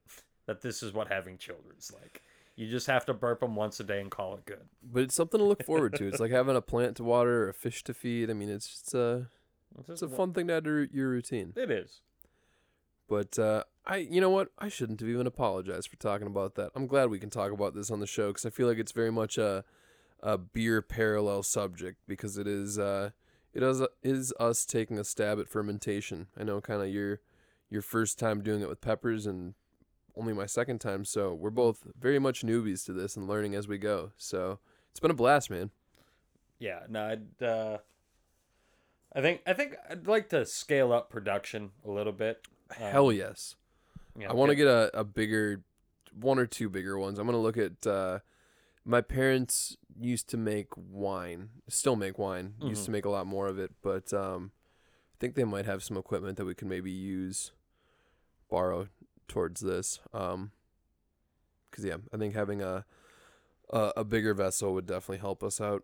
that 0.45 0.61
this 0.61 0.81
is 0.83 0.93
what 0.93 1.09
having 1.09 1.37
children's 1.37 1.91
like. 1.93 2.21
You 2.55 2.69
just 2.69 2.87
have 2.87 3.05
to 3.07 3.13
burp 3.13 3.39
them 3.41 3.55
once 3.55 3.79
a 3.79 3.83
day 3.83 3.99
and 3.99 4.11
call 4.11 4.35
it 4.35 4.45
good. 4.45 4.61
but 4.83 5.03
it's 5.03 5.15
something 5.15 5.39
to 5.39 5.43
look 5.43 5.65
forward 5.65 5.95
to. 5.95 6.07
It's 6.07 6.19
like 6.19 6.31
having 6.39 6.55
a 6.55 6.61
plant 6.61 6.95
to 6.97 7.03
water 7.03 7.45
or 7.45 7.49
a 7.49 7.53
fish 7.53 7.83
to 7.85 7.93
feed. 7.93 8.29
I 8.29 8.33
mean, 8.33 8.49
it's 8.49 8.67
just 8.67 8.93
a 8.93 9.27
It's, 9.79 9.89
it's 9.89 10.01
a 10.01 10.07
fun 10.07 10.33
thing 10.33 10.47
to 10.47 10.53
add 10.55 10.63
to 10.65 10.87
your 10.91 11.09
routine. 11.09 11.53
It 11.55 11.71
is. 11.71 12.01
But 13.07 13.37
uh, 13.37 13.63
I, 13.85 13.97
you 13.97 14.21
know 14.21 14.29
what? 14.29 14.49
I 14.57 14.69
shouldn't 14.69 14.99
have 15.01 15.09
even 15.09 15.27
apologized 15.27 15.89
for 15.89 15.97
talking 15.97 16.27
about 16.27 16.55
that. 16.55 16.71
I'm 16.75 16.87
glad 16.87 17.09
we 17.09 17.19
can 17.19 17.29
talk 17.29 17.51
about 17.51 17.75
this 17.75 17.91
on 17.91 17.99
the 17.99 18.07
show 18.07 18.29
because 18.29 18.45
I 18.45 18.49
feel 18.49 18.67
like 18.67 18.77
it's 18.77 18.91
very 18.91 19.11
much 19.11 19.37
a, 19.37 19.63
a 20.21 20.37
beer 20.37 20.81
parallel 20.81 21.43
subject 21.43 21.99
because 22.07 22.37
it 22.37 22.47
is, 22.47 22.79
uh, 22.79 23.11
it 23.53 23.61
is, 23.61 23.81
is 24.01 24.33
us 24.39 24.65
taking 24.65 24.97
a 24.97 25.03
stab 25.03 25.39
at 25.39 25.49
fermentation. 25.49 26.27
I 26.39 26.43
know 26.43 26.61
kind 26.61 26.81
of 26.81 26.87
your, 26.89 27.19
your 27.69 27.81
first 27.81 28.17
time 28.17 28.41
doing 28.41 28.61
it 28.61 28.69
with 28.69 28.81
peppers 28.81 29.25
and 29.25 29.53
only 30.15 30.33
my 30.33 30.45
second 30.45 30.79
time, 30.79 31.05
so 31.05 31.33
we're 31.33 31.49
both 31.49 31.87
very 31.99 32.19
much 32.19 32.43
newbies 32.43 32.85
to 32.85 32.93
this 32.93 33.17
and 33.17 33.27
learning 33.27 33.55
as 33.55 33.67
we 33.67 33.77
go. 33.77 34.11
So 34.15 34.59
it's 34.91 34.99
been 34.99 35.11
a 35.11 35.15
blast, 35.15 35.49
man. 35.49 35.71
Yeah. 36.59 36.81
No, 36.87 37.05
I'd. 37.07 37.43
Uh, 37.43 37.77
I 39.15 39.21
think 39.21 39.41
I 39.45 39.53
think 39.53 39.75
I'd 39.89 40.07
like 40.07 40.29
to 40.29 40.45
scale 40.45 40.91
up 40.91 41.09
production 41.09 41.71
a 41.85 41.91
little 41.91 42.13
bit. 42.13 42.41
Um, 42.71 42.91
Hell 42.91 43.11
yes. 43.11 43.55
you 44.17 44.27
I 44.27 44.33
want 44.33 44.49
to 44.49 44.55
get 44.55 44.67
a, 44.67 44.89
a 44.99 45.03
bigger, 45.03 45.61
one 46.19 46.39
or 46.39 46.45
two 46.47 46.69
bigger 46.69 46.97
ones. 46.97 47.19
I'm 47.19 47.25
gonna 47.25 47.37
look 47.39 47.57
at. 47.57 47.85
Uh, 47.85 48.19
my 48.85 48.99
parents 49.01 49.77
used 49.97 50.27
to 50.29 50.37
make 50.37 50.67
wine, 50.75 51.49
still 51.69 51.95
make 51.95 52.17
wine. 52.17 52.55
Used 52.61 52.81
Mhm. 52.81 52.85
to 52.85 52.91
make 52.91 53.05
a 53.05 53.09
lot 53.09 53.25
more 53.27 53.47
of 53.47 53.57
it, 53.57 53.71
but 53.81 54.11
um, 54.13 54.51
I 55.13 55.15
think 55.19 55.35
they 55.35 55.45
might 55.45 55.65
have 55.65 55.83
some 55.83 55.95
equipment 55.95 56.35
that 56.37 56.43
we 56.45 56.53
can 56.55 56.67
maybe 56.67 56.91
use, 56.91 57.53
borrow 58.49 58.89
towards 59.29 59.61
this. 59.61 59.99
Um, 60.13 60.51
cause 61.71 61.85
yeah, 61.85 61.97
I 62.13 62.17
think 62.17 62.33
having 62.33 62.61
a 62.61 62.85
a, 63.69 63.93
a 63.97 64.03
bigger 64.03 64.33
vessel 64.33 64.73
would 64.73 64.85
definitely 64.85 65.19
help 65.19 65.43
us 65.43 65.61
out. 65.61 65.83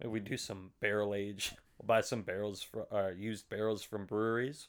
Maybe 0.00 0.10
we 0.10 0.20
do 0.20 0.36
some 0.38 0.70
barrel 0.80 1.14
age. 1.14 1.54
We'll 1.82 1.96
buy 1.96 2.00
some 2.00 2.22
barrels 2.22 2.62
for 2.62 2.86
uh, 2.94 3.10
used 3.10 3.48
barrels 3.48 3.82
from 3.82 4.06
breweries. 4.06 4.68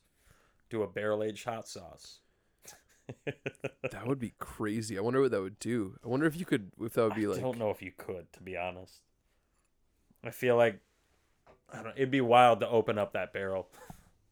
Do 0.69 0.82
a 0.82 0.88
barrel 0.88 1.23
aged 1.23 1.45
hot 1.45 1.67
sauce. 1.67 2.19
That 3.91 4.08
would 4.08 4.19
be 4.19 4.34
crazy. 4.39 4.97
I 4.97 5.02
wonder 5.02 5.21
what 5.21 5.32
that 5.32 5.41
would 5.41 5.60
do. 5.60 5.99
I 6.04 6.08
wonder 6.08 6.26
if 6.26 6.38
you 6.39 6.45
could, 6.45 6.71
if 6.82 6.93
that 6.93 7.04
would 7.04 7.15
be 7.15 7.26
I 7.26 7.30
like. 7.30 7.38
I 7.39 7.41
don't 7.41 7.60
know 7.60 7.69
if 7.69 7.82
you 7.82 7.91
could, 7.95 8.32
to 8.34 8.41
be 8.41 8.56
honest. 8.58 9.02
I 10.23 10.30
feel 10.32 10.56
like 10.56 10.80
I 11.71 11.84
don't. 11.84 11.93
It'd 11.97 12.10
be 12.10 12.21
wild 12.21 12.62
to 12.62 12.69
open 12.69 12.97
up 12.97 13.12
that 13.13 13.34
barrel. 13.34 13.67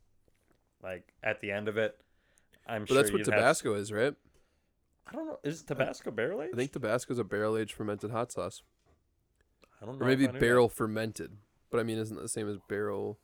like 0.84 1.14
at 1.22 1.42
the 1.42 1.52
end 1.52 1.68
of 1.68 1.78
it, 1.78 1.98
I'm 2.66 2.84
But 2.84 2.88
sure. 2.90 2.98
that's 2.98 3.12
what 3.12 3.18
you'd 3.20 3.28
have- 3.28 3.36
Tabasco 3.36 3.74
is, 3.76 3.92
right? 3.92 4.16
I 5.08 5.12
don't 5.16 5.28
know. 5.28 5.40
Is 5.44 5.64
Tabasco 5.64 6.10
barrel 6.10 6.42
aged? 6.42 6.54
I 6.54 6.58
think 6.58 6.72
Tabasco 6.72 7.12
is 7.14 7.20
a 7.20 7.26
barrel 7.26 7.58
aged 7.58 7.74
fermented 7.74 8.12
hot 8.12 8.32
sauce. 8.32 8.62
I 9.82 9.86
don't 9.86 10.00
know. 10.00 10.06
Or 10.06 10.10
maybe 10.10 10.28
knew 10.28 10.32
that. 10.34 10.40
barrel 10.40 10.70
fermented. 10.70 11.34
But 11.72 11.80
I 11.80 11.84
mean, 11.84 11.98
isn't 11.98 12.16
that 12.16 12.22
the 12.22 12.30
same 12.30 12.50
as 12.50 12.58
barrel? 12.68 13.18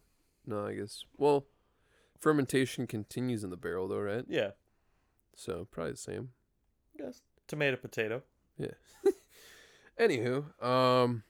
No, 0.46 0.66
I 0.66 0.74
guess. 0.74 1.04
Well, 1.18 1.46
fermentation 2.20 2.88
continues 2.88 3.44
in 3.44 3.50
the 3.50 3.58
barrel, 3.58 3.88
though, 3.88 4.00
right? 4.00 4.26
Yeah. 4.28 4.52
So 5.36 5.68
probably 5.70 5.92
the 5.92 5.98
same. 5.98 6.30
Yes. 6.98 7.22
Tomato 7.48 7.76
potato. 7.78 8.24
Yeah. 8.58 8.72
Anywho, 10.00 10.38
um, 10.64 11.24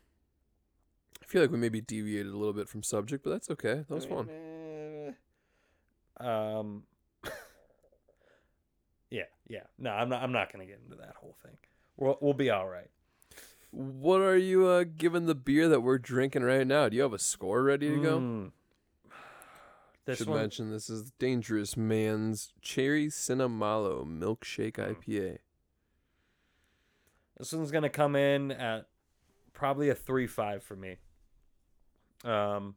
I 1.21 1.25
feel 1.25 1.41
like 1.41 1.51
we 1.51 1.57
maybe 1.57 1.81
deviated 1.81 2.31
a 2.31 2.37
little 2.37 2.53
bit 2.53 2.69
from 2.69 2.83
subject, 2.83 3.23
but 3.23 3.31
that's 3.31 3.49
okay. 3.51 3.83
That 3.87 3.95
was 3.95 4.05
fun. 4.05 4.29
um. 6.19 6.83
yeah, 9.09 9.23
yeah. 9.47 9.63
No, 9.77 9.89
I'm 9.91 10.09
not. 10.09 10.21
I'm 10.21 10.31
not 10.31 10.51
gonna 10.51 10.65
get 10.65 10.79
into 10.83 10.97
that 10.97 11.15
whole 11.19 11.35
thing. 11.43 11.57
We'll 11.97 12.17
we'll 12.21 12.33
be 12.33 12.49
all 12.49 12.67
right. 12.67 12.89
What 13.71 14.21
are 14.21 14.37
you 14.37 14.67
uh, 14.67 14.85
giving 14.97 15.25
the 15.25 15.35
beer 15.35 15.67
that 15.69 15.81
we're 15.81 15.97
drinking 15.97 16.43
right 16.43 16.65
now? 16.65 16.89
Do 16.89 16.95
you 16.95 17.03
have 17.03 17.13
a 17.13 17.19
score 17.19 17.63
ready 17.63 17.89
to 17.89 18.01
go? 18.01 18.19
Mm. 18.19 18.51
This 20.05 20.19
Should 20.19 20.29
one, 20.29 20.39
mention 20.39 20.71
this 20.71 20.89
is 20.89 21.11
Dangerous 21.19 21.75
Man's 21.75 22.53
Cherry 22.61 23.07
Cinnamalo 23.07 24.05
Milkshake 24.05 24.75
Mm. 24.75 24.95
IPA. 24.95 25.37
This 27.37 27.51
one's 27.51 27.71
gonna 27.71 27.89
come 27.89 28.15
in 28.15 28.51
at 28.53 28.87
probably 29.51 29.89
a 29.89 29.95
three 29.95 30.25
five 30.25 30.63
for 30.63 30.77
me. 30.77 30.95
Um, 32.23 32.75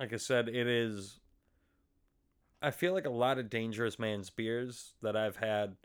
like 0.00 0.14
I 0.14 0.16
said, 0.16 0.48
it 0.48 0.66
is. 0.66 1.20
I 2.62 2.70
feel 2.70 2.94
like 2.94 3.04
a 3.04 3.10
lot 3.10 3.38
of 3.38 3.50
Dangerous 3.50 3.98
Man's 3.98 4.30
beers 4.30 4.94
that 5.02 5.16
I've 5.16 5.36
had 5.36 5.76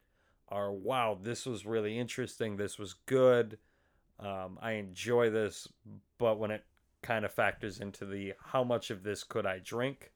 are 0.49 0.71
wow. 0.71 1.17
This 1.21 1.45
was 1.45 1.65
really 1.65 1.97
interesting. 1.99 2.57
This 2.57 2.77
was 2.79 2.95
good. 3.05 3.57
Um, 4.19 4.57
I 4.62 4.73
enjoy 4.73 5.29
this, 5.29 5.67
but 6.17 6.39
when 6.39 6.51
it 6.51 6.63
kind 7.03 7.25
of 7.25 7.31
factors 7.31 7.79
into 7.79 8.05
the 8.05 8.33
how 8.43 8.63
much 8.63 8.89
of 8.89 9.03
this 9.03 9.23
could 9.23 9.45
I 9.45 9.60
drink, 9.60 10.12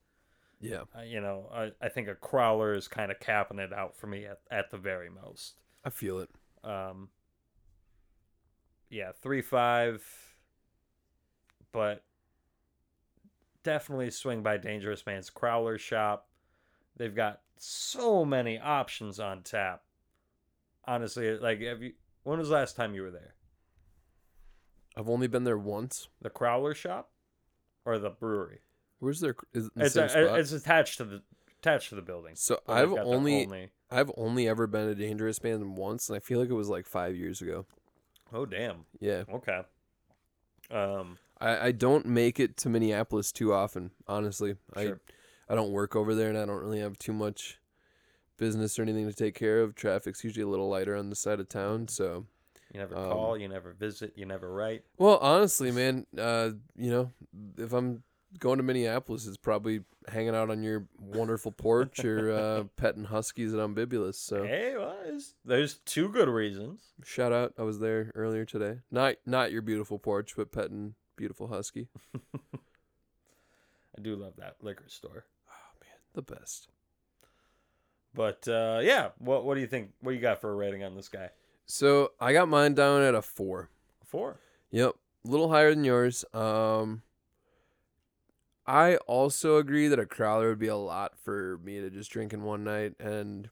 Yeah, 0.59 0.83
uh, 0.97 1.01
you 1.03 1.21
know, 1.21 1.49
I, 1.53 1.71
I 1.81 1.89
think 1.89 2.07
a 2.07 2.15
crowler 2.15 2.75
is 2.75 2.87
kind 2.87 3.11
of 3.11 3.19
capping 3.19 3.59
it 3.59 3.73
out 3.73 3.95
for 3.97 4.07
me 4.07 4.25
at, 4.25 4.39
at 4.49 4.71
the 4.71 4.77
very 4.77 5.09
most. 5.09 5.59
I 5.83 5.89
feel 5.89 6.19
it. 6.19 6.29
Um, 6.63 7.09
yeah, 8.89 9.11
three 9.21 9.41
five, 9.41 10.03
but 11.71 12.03
definitely 13.63 14.11
swing 14.11 14.43
by 14.43 14.57
Dangerous 14.57 15.05
Man's 15.05 15.29
Crowler 15.29 15.79
Shop. 15.79 16.27
They've 16.97 17.15
got 17.15 17.41
so 17.57 18.25
many 18.25 18.59
options 18.59 19.19
on 19.19 19.43
tap. 19.43 19.83
Honestly, 20.85 21.37
like, 21.37 21.61
have 21.61 21.81
you? 21.81 21.93
When 22.23 22.39
was 22.39 22.49
the 22.49 22.55
last 22.55 22.75
time 22.75 22.93
you 22.93 23.01
were 23.03 23.11
there? 23.11 23.35
I've 24.97 25.09
only 25.09 25.27
been 25.27 25.43
there 25.43 25.57
once. 25.57 26.07
The 26.21 26.29
Crowler 26.29 26.75
Shop, 26.75 27.11
or 27.85 27.97
the 27.97 28.09
brewery? 28.09 28.59
Where's 28.99 29.19
their? 29.19 29.35
Is 29.53 29.67
it 29.67 29.73
the 29.75 29.85
It's 29.85 29.95
a, 29.95 30.35
it's 30.35 30.51
attached 30.51 30.97
to 30.97 31.05
the 31.05 31.21
attached 31.59 31.89
to 31.89 31.95
the 31.95 32.01
building. 32.01 32.35
so 32.35 32.59
I've 32.67 32.89
the 32.91 33.01
only 33.01 33.69
I've 33.89 34.11
only 34.17 34.47
ever 34.47 34.67
been 34.67 34.89
a 34.89 34.95
Dangerous 34.95 35.41
Man 35.43 35.75
once, 35.75 36.09
and 36.09 36.15
I 36.15 36.19
feel 36.19 36.39
like 36.39 36.49
it 36.49 36.53
was 36.53 36.69
like 36.69 36.85
five 36.85 37.15
years 37.15 37.41
ago. 37.41 37.65
Oh 38.33 38.45
damn. 38.45 38.85
Yeah, 38.99 39.23
Okay. 39.33 39.61
Um. 40.69 41.17
I, 41.39 41.67
I 41.67 41.71
don't 41.71 42.05
make 42.05 42.39
it 42.39 42.55
to 42.57 42.69
Minneapolis 42.69 43.31
too 43.31 43.51
often. 43.51 43.91
Honestly, 44.07 44.55
Sure. 44.77 45.01
I 45.49 45.53
I 45.53 45.55
don't 45.55 45.71
work 45.71 45.95
over 45.95 46.13
there, 46.15 46.29
and 46.29 46.37
I 46.37 46.45
don't 46.45 46.61
really 46.61 46.79
have 46.79 46.97
too 46.99 47.13
much 47.13 47.57
business 48.41 48.77
or 48.79 48.81
anything 48.81 49.07
to 49.07 49.13
take 49.15 49.35
care 49.35 49.61
of. 49.61 49.75
Traffic's 49.75 50.23
usually 50.23 50.41
a 50.43 50.47
little 50.47 50.67
lighter 50.67 50.95
on 50.97 51.09
the 51.09 51.15
side 51.15 51.39
of 51.39 51.47
town, 51.47 51.87
so 51.87 52.25
You 52.73 52.79
never 52.79 52.97
Um, 52.97 53.09
call. 53.11 53.37
You 53.37 53.47
never 53.47 53.71
visit. 53.73 54.13
You 54.15 54.25
never 54.25 54.51
write. 54.51 54.83
Well, 54.97 55.17
honestly, 55.21 55.71
man, 55.71 56.07
uh, 56.17 56.51
you 56.75 56.89
know, 56.89 57.11
if 57.57 57.71
I'm 57.73 58.01
going 58.39 58.57
to 58.57 58.63
Minneapolis, 58.63 59.27
it's 59.27 59.35
probably 59.37 59.81
hanging 60.07 60.33
out 60.33 60.49
on 60.49 60.63
your 60.63 60.87
wonderful 60.97 61.51
porch 61.51 62.03
or 62.05 62.31
uh, 62.31 62.63
petting 62.77 63.03
huskies 63.03 63.53
at 63.53 63.59
Umbibulus. 63.59 64.15
So 64.15 64.43
Hey, 64.45 64.73
well, 64.77 64.95
there's, 65.03 65.35
there's 65.45 65.73
two 65.85 66.07
good 66.09 66.29
reasons. 66.29 66.81
shout 67.03 67.31
out, 67.33 67.53
I 67.59 67.63
was 67.63 67.79
there 67.79 68.09
earlier 68.15 68.45
today. 68.45 68.79
Not 68.89 69.15
not 69.25 69.51
your 69.51 69.61
beautiful 69.61 69.99
porch, 69.99 70.33
but 70.37 70.51
petting 70.51 70.95
beautiful 71.17 71.47
husky. 71.49 71.89
I 73.97 74.01
do 74.01 74.15
love 74.15 74.33
that 74.37 74.55
liquor 74.61 74.87
store. 74.87 75.25
Oh 75.49 75.73
man, 75.81 75.99
the 76.13 76.21
best. 76.21 76.69
But 78.13 78.47
uh, 78.47 78.79
yeah, 78.81 79.09
what 79.19 79.45
what 79.45 79.55
do 79.55 79.61
you 79.61 79.67
think? 79.67 79.91
What 80.01 80.11
do 80.11 80.15
you 80.15 80.21
got 80.21 80.41
for 80.41 80.51
a 80.51 80.55
rating 80.55 80.83
on 80.83 80.95
this 80.95 81.07
guy? 81.07 81.29
So 81.65 82.11
I 82.19 82.33
got 82.33 82.49
mine 82.49 82.73
down 82.73 83.01
at 83.01 83.15
a 83.15 83.21
four. 83.21 83.69
Four. 84.03 84.39
Yep, 84.71 84.95
a 85.25 85.29
little 85.29 85.49
higher 85.49 85.73
than 85.73 85.83
yours. 85.83 86.25
Um, 86.33 87.01
I 88.67 88.97
also 88.97 89.57
agree 89.57 89.87
that 89.87 89.99
a 89.99 90.05
crowler 90.05 90.49
would 90.49 90.59
be 90.59 90.67
a 90.67 90.75
lot 90.75 91.17
for 91.17 91.59
me 91.63 91.79
to 91.79 91.89
just 91.89 92.11
drink 92.11 92.33
in 92.33 92.43
one 92.43 92.63
night, 92.63 92.93
and 92.99 93.49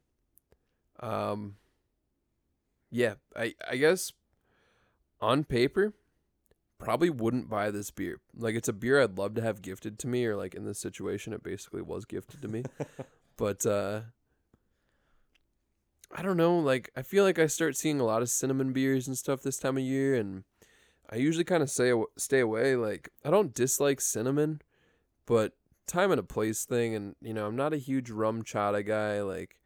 um, 1.00 1.56
yeah, 2.92 3.16
I 3.36 3.56
I 3.70 3.78
guess 3.78 4.12
on 5.22 5.46
paper, 5.46 5.94
probably 6.78 7.10
wouldn't 7.10 7.50
buy 7.50 7.72
this 7.72 7.92
beer. 7.92 8.20
Like 8.36 8.56
it's 8.56 8.70
a 8.70 8.74
beer 8.74 9.02
I'd 9.02 9.18
love 9.18 9.36
to 9.36 9.42
have 9.42 9.62
gifted 9.62 10.00
to 10.00 10.08
me, 10.08 10.26
or 10.26 10.36
like 10.36 10.56
in 10.56 10.66
this 10.66 10.80
situation, 10.80 11.34
it 11.34 11.44
basically 11.44 11.82
was 11.82 12.06
gifted 12.06 12.42
to 12.42 12.48
me. 12.48 12.64
but 13.38 13.66
uh, 13.66 14.02
I 16.12 16.22
don't 16.22 16.38
know. 16.38 16.58
Like 16.58 16.92
I 16.96 17.02
feel 17.02 17.24
like 17.24 17.40
I 17.40 17.48
start 17.48 17.78
seeing 17.78 18.00
a 18.00 18.06
lot 18.06 18.22
of 18.22 18.30
cinnamon 18.30 18.74
beers 18.74 19.08
and 19.08 19.18
stuff 19.18 19.42
this 19.42 19.58
time 19.58 19.78
of 19.78 19.84
year, 19.84 20.16
and 20.16 20.44
I 21.10 21.18
usually 21.18 21.44
kind 21.44 21.64
of 21.64 21.70
say 21.70 21.94
stay 22.18 22.40
away. 22.40 22.76
Like 22.76 23.10
I 23.24 23.30
don't 23.30 23.54
dislike 23.54 24.02
cinnamon, 24.02 24.62
but 25.26 25.54
time 25.88 26.12
and 26.12 26.20
a 26.20 26.24
place 26.24 26.66
thing, 26.66 26.96
and 26.96 27.16
you 27.22 27.34
know 27.34 27.46
I'm 27.46 27.56
not 27.56 27.74
a 27.74 27.78
huge 27.78 28.10
RumChata 28.10 28.86
guy. 28.86 29.22
Like 29.22 29.60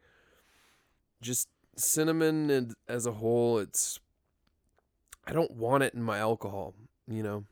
just 1.22 1.48
cinnamon 1.76 2.50
and 2.50 2.74
as 2.88 3.06
a 3.06 3.12
whole, 3.12 3.58
it's 3.58 3.98
I 5.26 5.32
don't 5.32 5.52
want 5.52 5.82
it 5.82 5.94
in 5.94 6.02
my 6.02 6.18
alcohol. 6.18 6.74
You 7.08 7.22
know, 7.22 7.44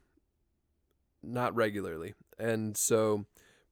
not 1.22 1.54
regularly, 1.54 2.14
and 2.38 2.76
so 2.76 3.24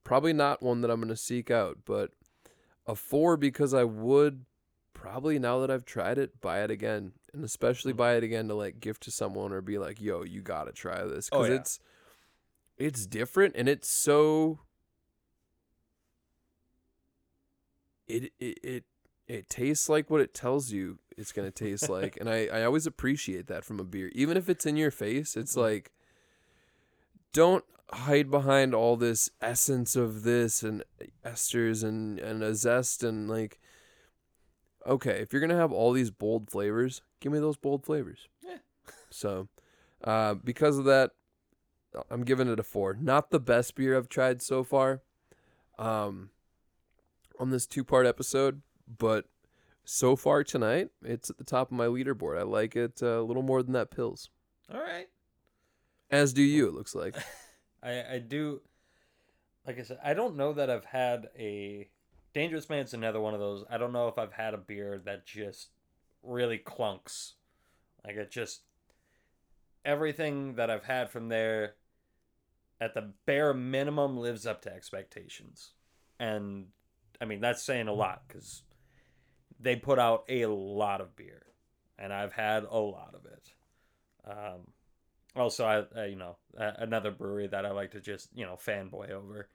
probably 0.03 0.33
not 0.33 0.63
one 0.63 0.81
that 0.81 0.91
I'm 0.91 1.01
gonna 1.01 1.17
seek 1.17 1.51
out. 1.51 1.79
But 1.85 2.13
a 2.87 2.95
four 2.95 3.37
because 3.37 3.75
I 3.75 3.85
would 3.85 4.47
probably 5.01 5.39
now 5.39 5.61
that 5.61 5.71
I've 5.71 5.85
tried 5.87 6.19
it, 6.19 6.41
buy 6.41 6.63
it 6.63 6.71
again, 6.71 7.13
and 7.33 7.43
especially 7.45 7.93
Mm. 7.93 7.97
buy 7.97 8.17
it 8.17 8.23
again 8.25 8.49
to 8.49 8.55
like 8.55 8.81
gift 8.81 9.03
to 9.05 9.11
someone 9.11 9.51
or 9.53 9.61
be 9.63 9.79
like, 9.79 10.01
"Yo, 10.01 10.23
you 10.25 10.43
gotta 10.43 10.73
try 10.73 11.05
this," 11.05 11.31
Oh, 11.33 11.39
because 11.43 11.49
yeah. 11.49 11.55
it's 11.57 11.81
it's 12.77 13.07
different 13.07 13.55
and 13.57 13.69
it's 13.69 13.89
so 13.89 14.61
it 18.09 18.33
it 18.39 18.59
it 18.63 18.85
it 19.27 19.49
tastes 19.49 19.89
like 19.89 20.11
what 20.11 20.21
it 20.21 20.35
tells 20.35 20.73
you 20.73 20.99
it's 21.17 21.33
gonna 21.33 21.51
taste 21.51 21.89
like, 21.89 22.17
and 22.19 22.29
I 22.29 22.47
I 22.47 22.65
always 22.65 22.87
appreciate 22.87 23.47
that 23.47 23.65
from 23.65 23.79
a 23.81 23.85
beer, 23.85 24.11
even 24.15 24.37
if 24.37 24.49
it's 24.49 24.67
in 24.67 24.77
your 24.77 24.91
face. 24.91 25.37
It's 25.37 25.55
Mhm. 25.55 25.61
like 25.61 25.93
don't 27.33 27.65
hide 27.93 28.31
behind 28.31 28.75
all 28.75 28.97
this 28.97 29.31
essence 29.41 29.97
of 29.97 30.23
this 30.23 30.63
and 30.63 30.85
esters 31.25 31.83
and 31.85 32.19
and 32.19 32.43
a 32.43 32.55
zest 32.55 33.03
and 33.03 33.29
like 33.29 33.60
okay 34.91 35.21
if 35.21 35.33
you're 35.33 35.41
gonna 35.41 35.57
have 35.57 35.73
all 35.73 35.93
these 35.93 36.11
bold 36.11 36.51
flavors 36.51 37.01
give 37.21 37.33
me 37.33 37.39
those 37.39 37.57
bold 37.57 37.85
flavors 37.87 38.29
Yeah. 38.43 38.59
so 39.11 39.49
uh 40.05 40.35
because 40.35 40.77
of 40.79 40.85
that 40.85 41.13
i'm 42.11 42.25
giving 42.25 42.49
it 42.49 42.59
a 42.61 42.63
four 42.63 42.95
not 43.01 43.31
the 43.31 43.41
best 43.41 43.75
beer 43.77 43.97
i've 43.97 44.09
tried 44.09 44.43
so 44.43 44.63
far 44.65 45.01
um 45.79 46.31
on 47.39 47.51
this 47.51 47.67
two 47.67 47.85
part 47.85 48.07
episode 48.07 48.61
but 48.99 49.27
so 49.85 50.17
far 50.17 50.45
tonight 50.45 50.89
it's 51.03 51.31
at 51.31 51.39
the 51.39 51.45
top 51.45 51.71
of 51.71 51.77
my 51.77 51.87
leaderboard 51.87 52.39
i 52.39 52.43
like 52.43 52.77
it 52.77 53.01
uh, 53.03 53.21
a 53.21 53.23
little 53.23 53.43
more 53.43 53.63
than 53.63 53.73
that 53.73 53.91
Pils 53.91 54.29
All 54.73 54.81
right. 54.81 55.07
as 56.11 56.33
do 56.33 56.43
you 56.43 56.69
it 56.69 56.75
looks 56.75 56.95
like 56.95 57.17
I 57.83 58.15
I 58.15 58.19
do. 58.19 58.61
Like 59.67 59.79
I 59.79 59.83
said, 59.85 59.99
I 60.05 60.13
don't 60.13 60.37
know 60.37 60.53
that 60.53 60.69
I've 60.69 60.85
had 60.85 61.29
a 61.39 61.89
Dangerous 62.33 62.69
Man's 62.69 62.95
another 62.95 63.21
one 63.21 63.35
of 63.35 63.41
those. 63.41 63.65
I 63.71 63.79
don't 63.79 63.93
know 63.93 64.09
if 64.09 64.19
I've 64.19 64.33
had 64.33 64.55
a 64.55 64.59
beer 64.59 65.01
that 65.05 65.27
just 65.27 65.71
really 66.23 66.59
clunks. 66.59 67.33
Like 68.05 68.17
it 68.17 68.31
just 68.31 68.63
everything 69.85 70.55
that 70.55 70.71
I've 70.71 70.85
had 70.85 71.11
from 71.11 71.29
there 71.29 71.75
at 72.81 72.95
the 72.95 73.13
bare 73.27 73.53
minimum 73.53 74.19
lives 74.19 74.47
up 74.47 74.63
to 74.63 74.75
expectations. 74.75 75.73
And 76.19 76.67
I 77.21 77.25
mean 77.25 77.41
that's 77.41 77.63
saying 77.63 77.89
a 77.89 77.93
lot 77.93 78.23
cuz 78.29 78.63
they 79.59 79.77
put 79.77 79.99
out 79.99 80.25
a 80.29 80.47
lot 80.47 81.01
of 81.01 81.17
beer 81.17 81.43
and 81.99 82.13
I've 82.13 82.33
had 82.33 82.65
a 82.65 82.79
lot 82.79 83.15
of 83.15 83.27
it. 83.27 83.53
Um 84.25 84.73
also, 85.37 85.65
I 85.65 86.01
uh, 86.01 86.05
you 86.05 86.17
know 86.17 86.37
another 86.57 87.11
brewery 87.11 87.47
that 87.47 87.65
I 87.65 87.71
like 87.71 87.93
to 87.93 88.01
just 88.01 88.29
you 88.35 88.45
know 88.45 88.57
fanboy 88.57 89.11
over. 89.11 89.49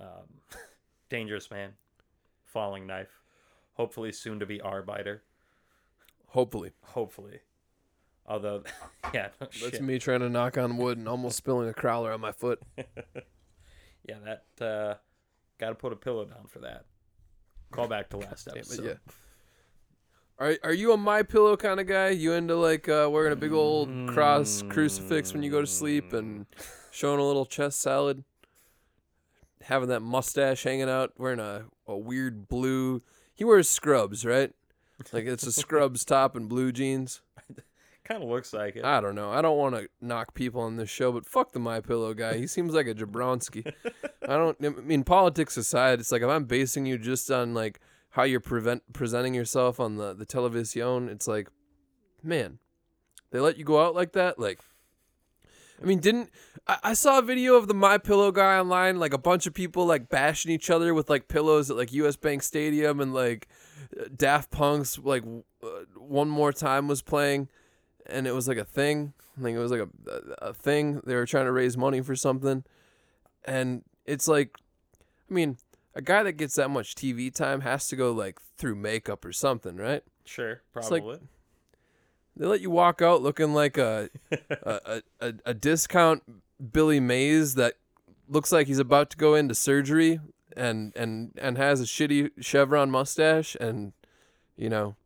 Um, 0.00 0.40
Dangerous 1.12 1.50
Man, 1.50 1.72
Falling 2.46 2.86
Knife, 2.86 3.20
hopefully 3.74 4.12
soon 4.12 4.40
to 4.40 4.46
be 4.46 4.62
Arbiter. 4.62 5.22
hopefully 6.28 6.72
Hopefully, 6.82 7.40
although 8.26 8.62
yeah, 9.14 9.28
no 9.38 9.46
That's 9.46 9.58
shit. 9.58 9.82
me 9.82 9.98
trying 9.98 10.20
to 10.20 10.30
knock 10.30 10.56
on 10.56 10.78
wood 10.78 10.96
and 10.96 11.06
almost 11.06 11.36
spilling 11.36 11.68
a 11.68 11.74
crowler 11.74 12.14
on 12.14 12.22
my 12.22 12.32
foot. 12.32 12.62
yeah, 14.08 14.16
that 14.24 14.64
uh, 14.66 14.94
got 15.58 15.68
to 15.68 15.74
put 15.74 15.92
a 15.92 15.96
pillow 15.96 16.24
down 16.24 16.46
for 16.48 16.60
that. 16.60 16.86
Call 17.72 17.88
back 17.88 18.08
to 18.10 18.16
last 18.16 18.46
it, 18.46 18.56
episode. 18.56 18.84
yeah. 18.86 19.12
Are 20.38 20.56
are 20.64 20.72
you 20.72 20.92
a 20.92 20.96
my 20.96 21.22
pillow 21.22 21.58
kind 21.58 21.78
of 21.78 21.86
guy? 21.86 22.08
You 22.08 22.32
into 22.32 22.56
like 22.56 22.88
uh, 22.88 23.06
wearing 23.12 23.34
a 23.34 23.36
big 23.36 23.52
old 23.52 24.08
cross 24.08 24.64
crucifix 24.70 25.34
when 25.34 25.42
you 25.42 25.50
go 25.50 25.60
to 25.60 25.66
sleep 25.66 26.14
and 26.14 26.46
showing 26.90 27.20
a 27.20 27.22
little 27.22 27.44
chest 27.44 27.82
salad, 27.82 28.24
having 29.64 29.88
that 29.88 30.00
mustache 30.00 30.62
hanging 30.64 30.88
out, 30.88 31.12
wearing 31.18 31.40
a, 31.40 31.64
a 31.86 31.96
weird 31.96 32.48
blue. 32.48 33.02
He 33.34 33.44
wears 33.44 33.68
scrubs, 33.68 34.24
right? 34.24 34.52
Like 35.12 35.24
it's 35.24 35.46
a 35.46 35.52
scrubs 35.52 36.04
top 36.04 36.36
and 36.36 36.48
blue 36.48 36.72
jeans. 36.72 37.20
Kind 38.04 38.22
of 38.22 38.28
looks 38.28 38.52
like 38.52 38.74
it. 38.74 38.84
I 38.84 39.00
don't 39.00 39.14
know. 39.14 39.30
I 39.30 39.40
don't 39.42 39.56
want 39.56 39.76
to 39.76 39.88
knock 40.00 40.34
people 40.34 40.60
on 40.62 40.76
this 40.76 40.90
show, 40.90 41.12
but 41.12 41.24
fuck 41.24 41.52
the 41.52 41.60
my 41.60 41.80
pillow 41.80 42.14
guy. 42.14 42.36
He 42.36 42.48
seems 42.48 42.74
like 42.74 42.88
a 42.88 42.94
Jabronsky. 42.94 43.72
I 44.28 44.36
don't. 44.36 44.56
I 44.64 44.70
mean, 44.70 45.04
politics 45.04 45.56
aside, 45.56 46.00
it's 46.00 46.10
like 46.10 46.22
if 46.22 46.28
I'm 46.28 46.44
basing 46.44 46.84
you 46.84 46.98
just 46.98 47.30
on 47.30 47.54
like 47.54 47.80
how 48.10 48.24
you're 48.24 48.40
prevent 48.40 48.92
presenting 48.92 49.34
yourself 49.34 49.78
on 49.78 49.96
the 49.96 50.14
the 50.14 50.26
television. 50.26 51.08
It's 51.08 51.28
like, 51.28 51.48
man, 52.22 52.58
they 53.30 53.38
let 53.38 53.56
you 53.56 53.64
go 53.64 53.84
out 53.84 53.94
like 53.94 54.12
that. 54.12 54.38
Like, 54.38 54.60
I 55.82 55.86
mean, 55.86 55.98
didn't 55.98 56.30
I, 56.66 56.78
I 56.82 56.92
saw 56.94 57.18
a 57.18 57.22
video 57.22 57.56
of 57.56 57.68
the 57.68 57.74
My 57.74 57.98
Pillow 57.98 58.30
guy 58.30 58.58
online? 58.58 58.98
Like 58.98 59.12
a 59.12 59.18
bunch 59.18 59.46
of 59.46 59.54
people 59.54 59.84
like 59.86 60.08
bashing 60.08 60.52
each 60.52 60.70
other 60.70 60.94
with 60.94 61.10
like 61.10 61.28
pillows 61.28 61.70
at 61.70 61.76
like 61.76 61.92
U.S. 61.92 62.16
Bank 62.16 62.42
Stadium, 62.42 63.00
and 63.00 63.12
like 63.12 63.48
Daft 64.16 64.50
Punk's 64.50 64.98
like 64.98 65.24
uh, 65.62 65.66
one 65.96 66.28
more 66.28 66.52
time 66.52 66.88
was 66.88 67.02
playing, 67.02 67.48
and 68.06 68.26
it 68.26 68.32
was 68.32 68.48
like 68.48 68.58
a 68.58 68.64
thing. 68.64 69.14
I 69.38 69.42
think 69.42 69.56
it 69.56 69.60
was 69.60 69.70
like 69.70 69.80
a, 69.80 69.88
a 70.38 70.54
thing. 70.54 71.00
They 71.04 71.14
were 71.14 71.26
trying 71.26 71.46
to 71.46 71.52
raise 71.52 71.76
money 71.76 72.00
for 72.00 72.14
something, 72.14 72.64
and 73.44 73.82
it's 74.04 74.28
like, 74.28 74.56
I 75.30 75.34
mean, 75.34 75.56
a 75.94 76.02
guy 76.02 76.22
that 76.22 76.32
gets 76.32 76.54
that 76.56 76.70
much 76.70 76.94
TV 76.94 77.34
time 77.34 77.62
has 77.62 77.88
to 77.88 77.96
go 77.96 78.12
like 78.12 78.40
through 78.56 78.76
makeup 78.76 79.24
or 79.24 79.32
something, 79.32 79.76
right? 79.76 80.02
Sure, 80.24 80.62
probably. 80.72 81.18
They 82.36 82.46
let 82.46 82.60
you 82.60 82.70
walk 82.70 83.02
out 83.02 83.22
looking 83.22 83.54
like 83.54 83.78
a 83.78 84.10
a, 84.50 85.02
a, 85.20 85.34
a, 85.46 85.54
discount 85.54 86.22
Billy 86.72 87.00
Mays 87.00 87.54
that 87.56 87.74
looks 88.28 88.52
like 88.52 88.66
he's 88.66 88.78
about 88.78 89.10
to 89.10 89.16
go 89.16 89.34
into 89.34 89.54
surgery 89.54 90.20
and 90.56 90.92
and 90.96 91.32
and 91.38 91.58
has 91.58 91.80
a 91.80 91.84
shitty 91.84 92.30
chevron 92.40 92.90
mustache 92.90 93.56
and 93.60 93.92
you 94.56 94.68
know 94.68 94.96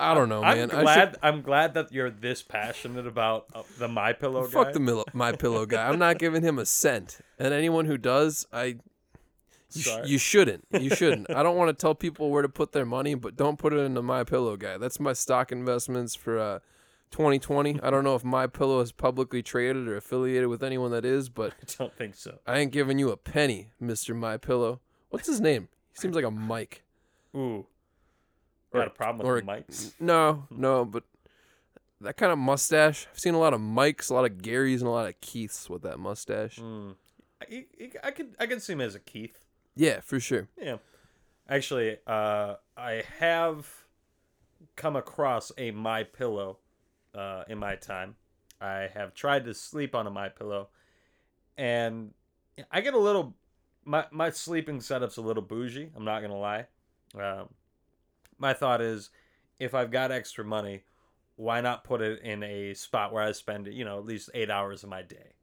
I 0.00 0.14
don't 0.14 0.28
know, 0.28 0.42
I'm 0.44 0.56
man. 0.56 0.70
I 0.70 0.82
glad. 0.82 1.10
should, 1.10 1.18
I'm 1.22 1.42
glad 1.42 1.74
that 1.74 1.92
you're 1.92 2.10
this 2.10 2.42
passionate 2.42 3.06
about 3.06 3.46
uh, 3.52 3.62
the 3.78 3.88
My 3.88 4.12
Pillow 4.12 4.44
guy. 4.44 4.50
fuck 4.50 4.72
the 4.72 5.04
my 5.12 5.32
pillow 5.32 5.66
guy. 5.66 5.88
I'm 5.88 5.98
not 5.98 6.18
giving 6.18 6.42
him 6.42 6.58
a 6.58 6.66
cent. 6.66 7.18
And 7.38 7.52
anyone 7.52 7.86
who 7.86 7.98
does, 7.98 8.46
I 8.52 8.76
you, 9.72 9.82
sh- 9.82 9.96
you 10.04 10.18
shouldn't. 10.18 10.66
You 10.72 10.90
shouldn't. 10.94 11.30
I 11.30 11.42
don't 11.42 11.56
want 11.56 11.68
to 11.68 11.80
tell 11.80 11.94
people 11.94 12.30
where 12.30 12.42
to 12.42 12.48
put 12.48 12.72
their 12.72 12.86
money, 12.86 13.14
but 13.14 13.36
don't 13.36 13.58
put 13.58 13.72
it 13.72 13.78
into 13.78 14.02
my 14.02 14.24
pillow 14.24 14.56
guy. 14.56 14.78
That's 14.78 14.98
my 15.00 15.12
stock 15.12 15.52
investments 15.52 16.14
for 16.14 16.38
uh 16.38 16.58
2020. 17.10 17.80
I 17.82 17.90
don't 17.90 18.04
know 18.04 18.14
if 18.14 18.22
my 18.24 18.46
pillow 18.46 18.80
is 18.80 18.92
publicly 18.92 19.42
traded 19.42 19.88
or 19.88 19.96
affiliated 19.96 20.48
with 20.48 20.62
anyone 20.62 20.90
that 20.90 21.04
is, 21.06 21.28
but 21.28 21.52
I 21.62 21.64
don't 21.78 21.94
think 21.96 22.14
so. 22.14 22.38
I 22.46 22.58
ain't 22.58 22.72
giving 22.72 22.98
you 22.98 23.10
a 23.10 23.16
penny, 23.16 23.68
Mister 23.80 24.14
My 24.14 24.36
Pillow. 24.36 24.80
What's 25.10 25.26
his 25.26 25.40
name? 25.40 25.68
He 25.92 26.00
seems 26.00 26.14
like 26.14 26.24
a 26.24 26.30
Mike. 26.30 26.82
Ooh, 27.34 27.66
Or- 28.72 28.80
got 28.80 28.86
a 28.88 28.90
problem 28.90 29.26
with 29.26 29.44
the 29.44 29.50
mics? 29.50 29.92
No, 30.00 30.46
no, 30.50 30.84
but 30.84 31.04
that 32.00 32.16
kind 32.16 32.30
of 32.30 32.38
mustache. 32.38 33.06
I've 33.10 33.18
seen 33.18 33.34
a 33.34 33.38
lot 33.38 33.54
of 33.54 33.60
Mikes, 33.60 34.10
a 34.10 34.14
lot 34.14 34.24
of 34.24 34.38
Garys, 34.38 34.78
and 34.78 34.86
a 34.86 34.90
lot 34.90 35.08
of 35.08 35.20
Keiths 35.20 35.68
with 35.68 35.82
that 35.82 35.98
mustache. 35.98 36.58
Mm. 36.58 36.94
I, 37.40 37.64
I, 37.80 37.90
I 38.04 38.10
could 38.10 38.34
I 38.38 38.46
could 38.46 38.60
see 38.62 38.72
him 38.74 38.80
as 38.82 38.94
a 38.94 39.00
Keith. 39.00 39.38
Yeah, 39.78 40.00
for 40.00 40.18
sure. 40.18 40.48
Yeah, 40.60 40.78
actually, 41.48 41.98
uh, 42.04 42.56
I 42.76 43.04
have 43.20 43.68
come 44.74 44.96
across 44.96 45.52
a 45.56 45.70
My 45.70 46.02
Pillow 46.02 46.58
uh, 47.14 47.44
in 47.48 47.58
my 47.58 47.76
time. 47.76 48.16
I 48.60 48.88
have 48.92 49.14
tried 49.14 49.44
to 49.44 49.54
sleep 49.54 49.94
on 49.94 50.08
a 50.08 50.10
My 50.10 50.30
Pillow, 50.30 50.70
and 51.56 52.12
I 52.72 52.80
get 52.80 52.94
a 52.94 52.98
little. 52.98 53.36
My 53.84 54.06
my 54.10 54.30
sleeping 54.30 54.80
setup's 54.80 55.16
a 55.16 55.22
little 55.22 55.44
bougie. 55.44 55.90
I'm 55.94 56.04
not 56.04 56.22
gonna 56.22 56.36
lie. 56.36 56.66
Um, 57.14 57.50
my 58.36 58.54
thought 58.54 58.80
is, 58.80 59.10
if 59.60 59.74
I've 59.76 59.92
got 59.92 60.10
extra 60.10 60.44
money, 60.44 60.82
why 61.36 61.60
not 61.60 61.84
put 61.84 62.02
it 62.02 62.20
in 62.22 62.42
a 62.42 62.74
spot 62.74 63.12
where 63.12 63.22
I 63.22 63.30
spend 63.30 63.68
you 63.68 63.84
know 63.84 63.98
at 63.98 64.04
least 64.04 64.30
eight 64.34 64.50
hours 64.50 64.82
of 64.82 64.90
my 64.90 65.02
day, 65.02 65.34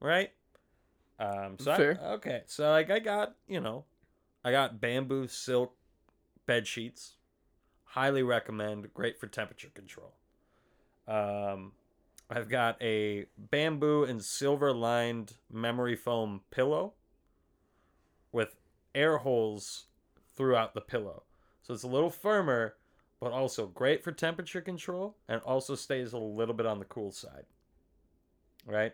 right? 0.00 0.30
Um, 1.18 1.56
so 1.58 1.72
I- 1.72 2.06
okay, 2.14 2.42
so 2.46 2.70
like 2.70 2.90
I 2.90 2.98
got 2.98 3.34
you 3.46 3.60
know, 3.60 3.84
I 4.44 4.52
got 4.52 4.80
bamboo 4.80 5.26
silk 5.28 5.74
bed 6.46 6.66
sheets. 6.66 7.14
Highly 7.84 8.22
recommend. 8.22 8.92
Great 8.94 9.18
for 9.18 9.26
temperature 9.26 9.70
control. 9.74 10.14
Um, 11.06 11.72
I've 12.30 12.48
got 12.50 12.80
a 12.82 13.24
bamboo 13.38 14.04
and 14.04 14.22
silver 14.22 14.72
lined 14.72 15.34
memory 15.50 15.96
foam 15.96 16.42
pillow 16.50 16.92
with 18.30 18.54
air 18.94 19.18
holes 19.18 19.86
throughout 20.36 20.74
the 20.74 20.82
pillow. 20.82 21.22
So 21.62 21.72
it's 21.72 21.82
a 21.82 21.88
little 21.88 22.10
firmer, 22.10 22.76
but 23.20 23.32
also 23.32 23.66
great 23.66 24.04
for 24.04 24.12
temperature 24.12 24.60
control 24.60 25.16
and 25.28 25.40
also 25.42 25.74
stays 25.74 26.12
a 26.12 26.18
little 26.18 26.54
bit 26.54 26.66
on 26.66 26.78
the 26.78 26.84
cool 26.84 27.10
side. 27.10 27.46
Right? 28.66 28.92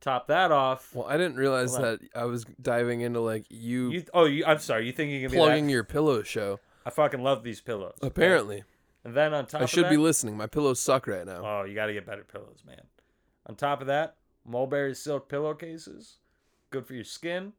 Top 0.00 0.28
that 0.28 0.52
off. 0.52 0.94
Well, 0.94 1.06
I 1.06 1.16
didn't 1.16 1.36
realize 1.36 1.72
Hold 1.76 1.82
that 1.82 2.00
I 2.14 2.24
was 2.24 2.44
diving 2.62 3.00
into 3.00 3.20
like 3.20 3.46
you, 3.50 3.90
You, 3.90 4.04
oh, 4.14 4.24
you, 4.26 4.44
I'm 4.46 4.58
sorry. 4.60 4.86
You 4.86 4.92
think 4.92 5.10
you 5.10 5.20
can 5.22 5.30
be 5.32 5.36
plugging 5.36 5.66
that? 5.66 5.72
your 5.72 5.82
pillow 5.84 6.22
show. 6.22 6.60
I 6.86 6.90
fucking 6.90 7.22
love 7.22 7.42
these 7.42 7.60
pillows. 7.60 7.96
Apparently, 8.02 8.62
And 9.04 9.14
then 9.14 9.34
on 9.34 9.46
top 9.46 9.60
I 9.60 9.64
of 9.64 9.70
should 9.70 9.84
that, 9.86 9.90
be 9.90 9.96
listening. 9.96 10.36
My 10.36 10.46
pillows 10.46 10.78
suck 10.80 11.06
right 11.08 11.26
now. 11.26 11.42
Oh, 11.44 11.64
you 11.64 11.74
got 11.74 11.86
to 11.86 11.92
get 11.92 12.06
better 12.06 12.24
pillows, 12.24 12.62
man. 12.66 12.82
On 13.46 13.56
top 13.56 13.80
of 13.80 13.88
that, 13.88 14.16
mulberry 14.46 14.94
silk 14.94 15.28
pillowcases, 15.28 16.18
good 16.70 16.86
for 16.86 16.94
your 16.94 17.04
skin 17.04 17.52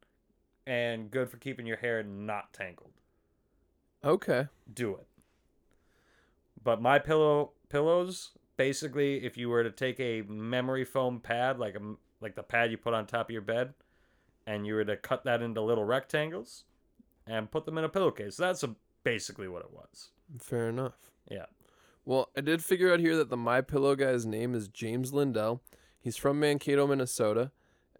and 0.66 1.10
good 1.10 1.28
for 1.30 1.36
keeping 1.36 1.66
your 1.66 1.76
hair 1.76 2.02
not 2.02 2.52
tangled. 2.54 2.92
Okay. 4.02 4.46
Do 4.72 4.94
it. 4.94 5.06
But 6.62 6.80
my 6.80 6.98
pillow 6.98 7.52
pillows, 7.68 8.30
basically, 8.56 9.24
if 9.24 9.36
you 9.36 9.48
were 9.48 9.62
to 9.62 9.70
take 9.70 9.98
a 10.00 10.22
memory 10.22 10.84
foam 10.84 11.20
pad, 11.20 11.58
like 11.58 11.74
a 11.74 11.80
like 12.20 12.34
the 12.34 12.42
pad 12.42 12.70
you 12.70 12.76
put 12.76 12.94
on 12.94 13.06
top 13.06 13.28
of 13.28 13.32
your 13.32 13.42
bed, 13.42 13.74
and 14.46 14.66
you 14.66 14.74
were 14.74 14.84
to 14.84 14.96
cut 14.96 15.24
that 15.24 15.42
into 15.42 15.60
little 15.60 15.84
rectangles, 15.84 16.64
and 17.26 17.50
put 17.50 17.64
them 17.64 17.78
in 17.78 17.84
a 17.84 17.88
pillowcase, 17.88 18.36
that's 18.36 18.62
a, 18.62 18.74
basically 19.04 19.48
what 19.48 19.62
it 19.62 19.72
was. 19.72 20.10
Fair 20.38 20.68
enough. 20.68 21.10
Yeah. 21.30 21.46
Well, 22.04 22.30
I 22.36 22.40
did 22.40 22.64
figure 22.64 22.92
out 22.92 23.00
here 23.00 23.16
that 23.16 23.28
the 23.30 23.36
My 23.36 23.60
Pillow 23.60 23.94
guy's 23.94 24.26
name 24.26 24.54
is 24.54 24.68
James 24.68 25.12
Lindell. 25.12 25.62
He's 25.98 26.16
from 26.16 26.40
Mankato, 26.40 26.86
Minnesota, 26.86 27.50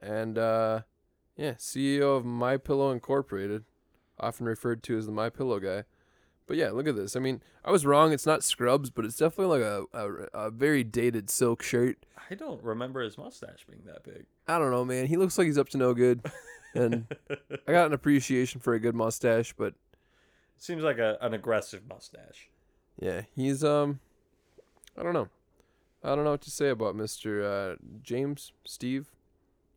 and 0.00 0.38
uh, 0.38 0.80
yeah, 1.36 1.52
CEO 1.52 2.16
of 2.16 2.24
My 2.24 2.56
Pillow 2.56 2.90
Incorporated, 2.90 3.64
often 4.18 4.46
referred 4.46 4.82
to 4.84 4.96
as 4.98 5.06
the 5.06 5.12
My 5.12 5.28
Pillow 5.28 5.60
guy. 5.60 5.84
But 6.51 6.57
yeah, 6.57 6.70
look 6.72 6.88
at 6.88 6.96
this. 6.96 7.14
I 7.14 7.20
mean, 7.20 7.42
I 7.64 7.70
was 7.70 7.86
wrong. 7.86 8.12
It's 8.12 8.26
not 8.26 8.42
Scrubs, 8.42 8.90
but 8.90 9.05
it's 9.05 9.16
definitely 9.16 9.61
like 9.61 9.62
a, 9.62 9.84
a, 9.94 10.46
a 10.46 10.51
very 10.51 10.82
dated 10.82 11.30
silk 11.30 11.62
shirt. 11.62 12.05
I 12.28 12.34
don't 12.34 12.61
remember 12.64 13.03
his 13.03 13.16
mustache 13.16 13.64
being 13.70 13.84
that 13.86 14.03
big. 14.03 14.26
I 14.48 14.59
don't 14.59 14.72
know, 14.72 14.84
man. 14.84 15.07
He 15.07 15.16
looks 15.16 15.38
like 15.38 15.44
he's 15.46 15.59
up 15.59 15.68
to 15.68 15.78
no 15.78 15.94
good, 15.94 16.26
and 16.74 17.07
I 17.68 17.70
got 17.70 17.86
an 17.86 17.92
appreciation 17.92 18.61
for 18.61 18.74
a 18.74 18.80
good 18.80 18.96
mustache. 18.96 19.55
But 19.57 19.74
Seems 20.59 20.82
like 20.82 20.98
a, 20.98 21.18
an 21.20 21.34
aggressive 21.34 21.82
mustache. 21.88 22.48
yeah, 22.98 23.20
he's 23.36 23.62
um, 23.62 24.01
I 24.98 25.05
don't 25.05 25.14
know. 25.14 25.28
I 26.03 26.16
don't 26.16 26.24
know 26.24 26.32
what 26.32 26.42
to 26.42 26.51
say 26.51 26.70
about 26.70 26.96
Mister 26.96 27.44
uh, 27.44 27.76
James 28.03 28.51
Steve, 28.64 29.12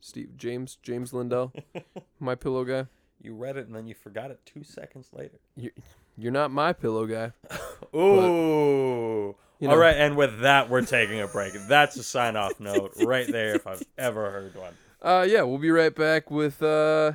Steve 0.02 0.32
James 0.38 0.80
James 0.82 1.14
Lindell, 1.14 1.54
my 2.20 2.34
pillow 2.34 2.64
guy. 2.64 2.88
You 3.22 3.36
read 3.36 3.58
it 3.58 3.68
and 3.68 3.76
then 3.76 3.86
you 3.86 3.94
forgot 3.94 4.32
it 4.32 4.40
two 4.44 4.64
seconds 4.64 5.12
later. 5.14 5.38
You're 6.18 6.32
not 6.32 6.52
my 6.52 6.74
pillow 6.74 7.06
guy. 7.06 7.32
Ooh. 7.96 9.36
You 9.60 9.68
know- 9.68 9.78
right, 9.78 9.96
and 9.96 10.16
with 10.18 10.42
that, 10.42 10.70
we're 10.70 10.82
taking 10.82 11.22
a 11.22 11.28
break. 11.28 11.54
That's 11.68 11.96
a 11.98 12.04
sign 12.04 12.36
off 12.36 12.60
note 12.60 12.94
right 13.04 13.28
there 13.28 13.56
if 13.56 13.66
I've 13.66 13.84
ever 13.98 14.30
heard 14.30 14.56
one. 14.56 14.74
Uh, 15.02 15.26
yeah, 15.28 15.42
we'll 15.44 15.58
be 15.58 15.72
right 15.72 15.94
back 15.94 16.30
with 16.32 16.62
uh, 16.62 17.14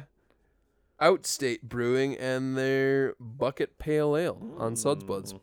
Outstate 1.01 1.63
Brewing 1.63 2.17
and 2.17 2.57
their 2.57 3.15
Bucket 3.21 3.79
Pale 3.79 4.17
Ale 4.17 4.55
on 4.59 4.77
Suds 4.77 5.05
Buds. 5.05 5.35
Mm. 5.35 5.41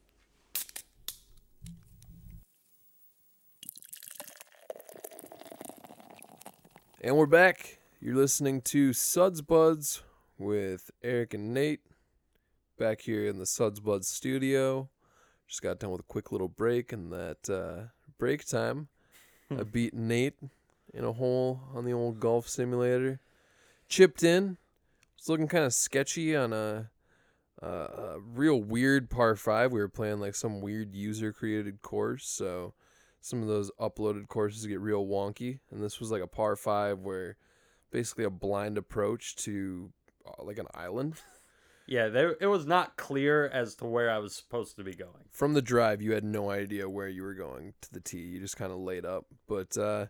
And 7.01 7.15
we're 7.17 7.25
back. 7.27 7.77
You're 8.01 8.15
listening 8.15 8.61
to 8.61 8.93
Suds 8.93 9.41
Buds 9.41 10.01
with 10.37 10.89
Eric 11.03 11.33
and 11.35 11.53
Nate 11.53 11.81
back 12.77 13.01
here 13.01 13.27
in 13.27 13.37
the 13.37 13.45
Suds 13.45 13.79
Buds 13.79 14.07
studio. 14.07 14.89
Just 15.47 15.61
got 15.61 15.79
done 15.79 15.91
with 15.91 16.01
a 16.01 16.03
quick 16.03 16.31
little 16.31 16.47
break, 16.47 16.91
and 16.91 17.11
that 17.11 17.49
uh, 17.49 17.87
break 18.17 18.45
time, 18.45 18.87
I 19.51 19.63
beat 19.63 19.93
Nate 19.93 20.39
in 20.93 21.03
a 21.03 21.13
hole 21.13 21.61
on 21.73 21.85
the 21.85 21.93
old 21.93 22.19
golf 22.19 22.47
simulator. 22.49 23.19
Chipped 23.87 24.23
in. 24.23 24.57
It's 25.17 25.29
looking 25.29 25.47
kind 25.47 25.65
of 25.65 25.73
sketchy 25.73 26.35
on 26.35 26.53
a, 26.53 26.89
a, 27.61 27.67
a 27.67 28.19
real 28.19 28.61
weird 28.61 29.09
par 29.09 29.35
five. 29.35 29.71
We 29.71 29.79
were 29.79 29.89
playing 29.89 30.19
like 30.19 30.35
some 30.35 30.61
weird 30.61 30.95
user 30.95 31.31
created 31.31 31.81
course, 31.81 32.27
so 32.27 32.73
some 33.21 33.41
of 33.41 33.47
those 33.47 33.71
uploaded 33.79 34.27
courses 34.27 34.65
get 34.65 34.79
real 34.79 35.05
wonky. 35.05 35.59
And 35.71 35.83
this 35.83 35.99
was 35.99 36.11
like 36.11 36.21
a 36.21 36.27
par 36.27 36.55
five 36.55 36.99
where 36.99 37.37
basically 37.91 38.25
a 38.25 38.29
blind 38.29 38.77
approach 38.77 39.35
to 39.37 39.91
uh, 40.27 40.43
like 40.43 40.57
an 40.57 40.67
island. 40.73 41.15
Yeah, 41.87 42.07
there, 42.09 42.35
it 42.41 42.47
was 42.47 42.65
not 42.65 42.97
clear 42.97 43.45
as 43.47 43.75
to 43.75 43.85
where 43.85 44.09
I 44.09 44.17
was 44.17 44.33
supposed 44.33 44.75
to 44.77 44.83
be 44.83 44.93
going. 44.95 45.29
From 45.31 45.53
the 45.53 45.61
drive, 45.61 46.01
you 46.01 46.13
had 46.13 46.23
no 46.23 46.49
idea 46.49 46.89
where 46.89 47.07
you 47.07 47.21
were 47.21 47.35
going 47.35 47.73
to 47.81 47.93
the 47.93 47.99
tee. 47.99 48.17
You 48.17 48.39
just 48.39 48.57
kind 48.57 48.71
of 48.71 48.79
laid 48.79 49.05
up. 49.05 49.25
But 49.47 49.77
uh, 49.77 50.07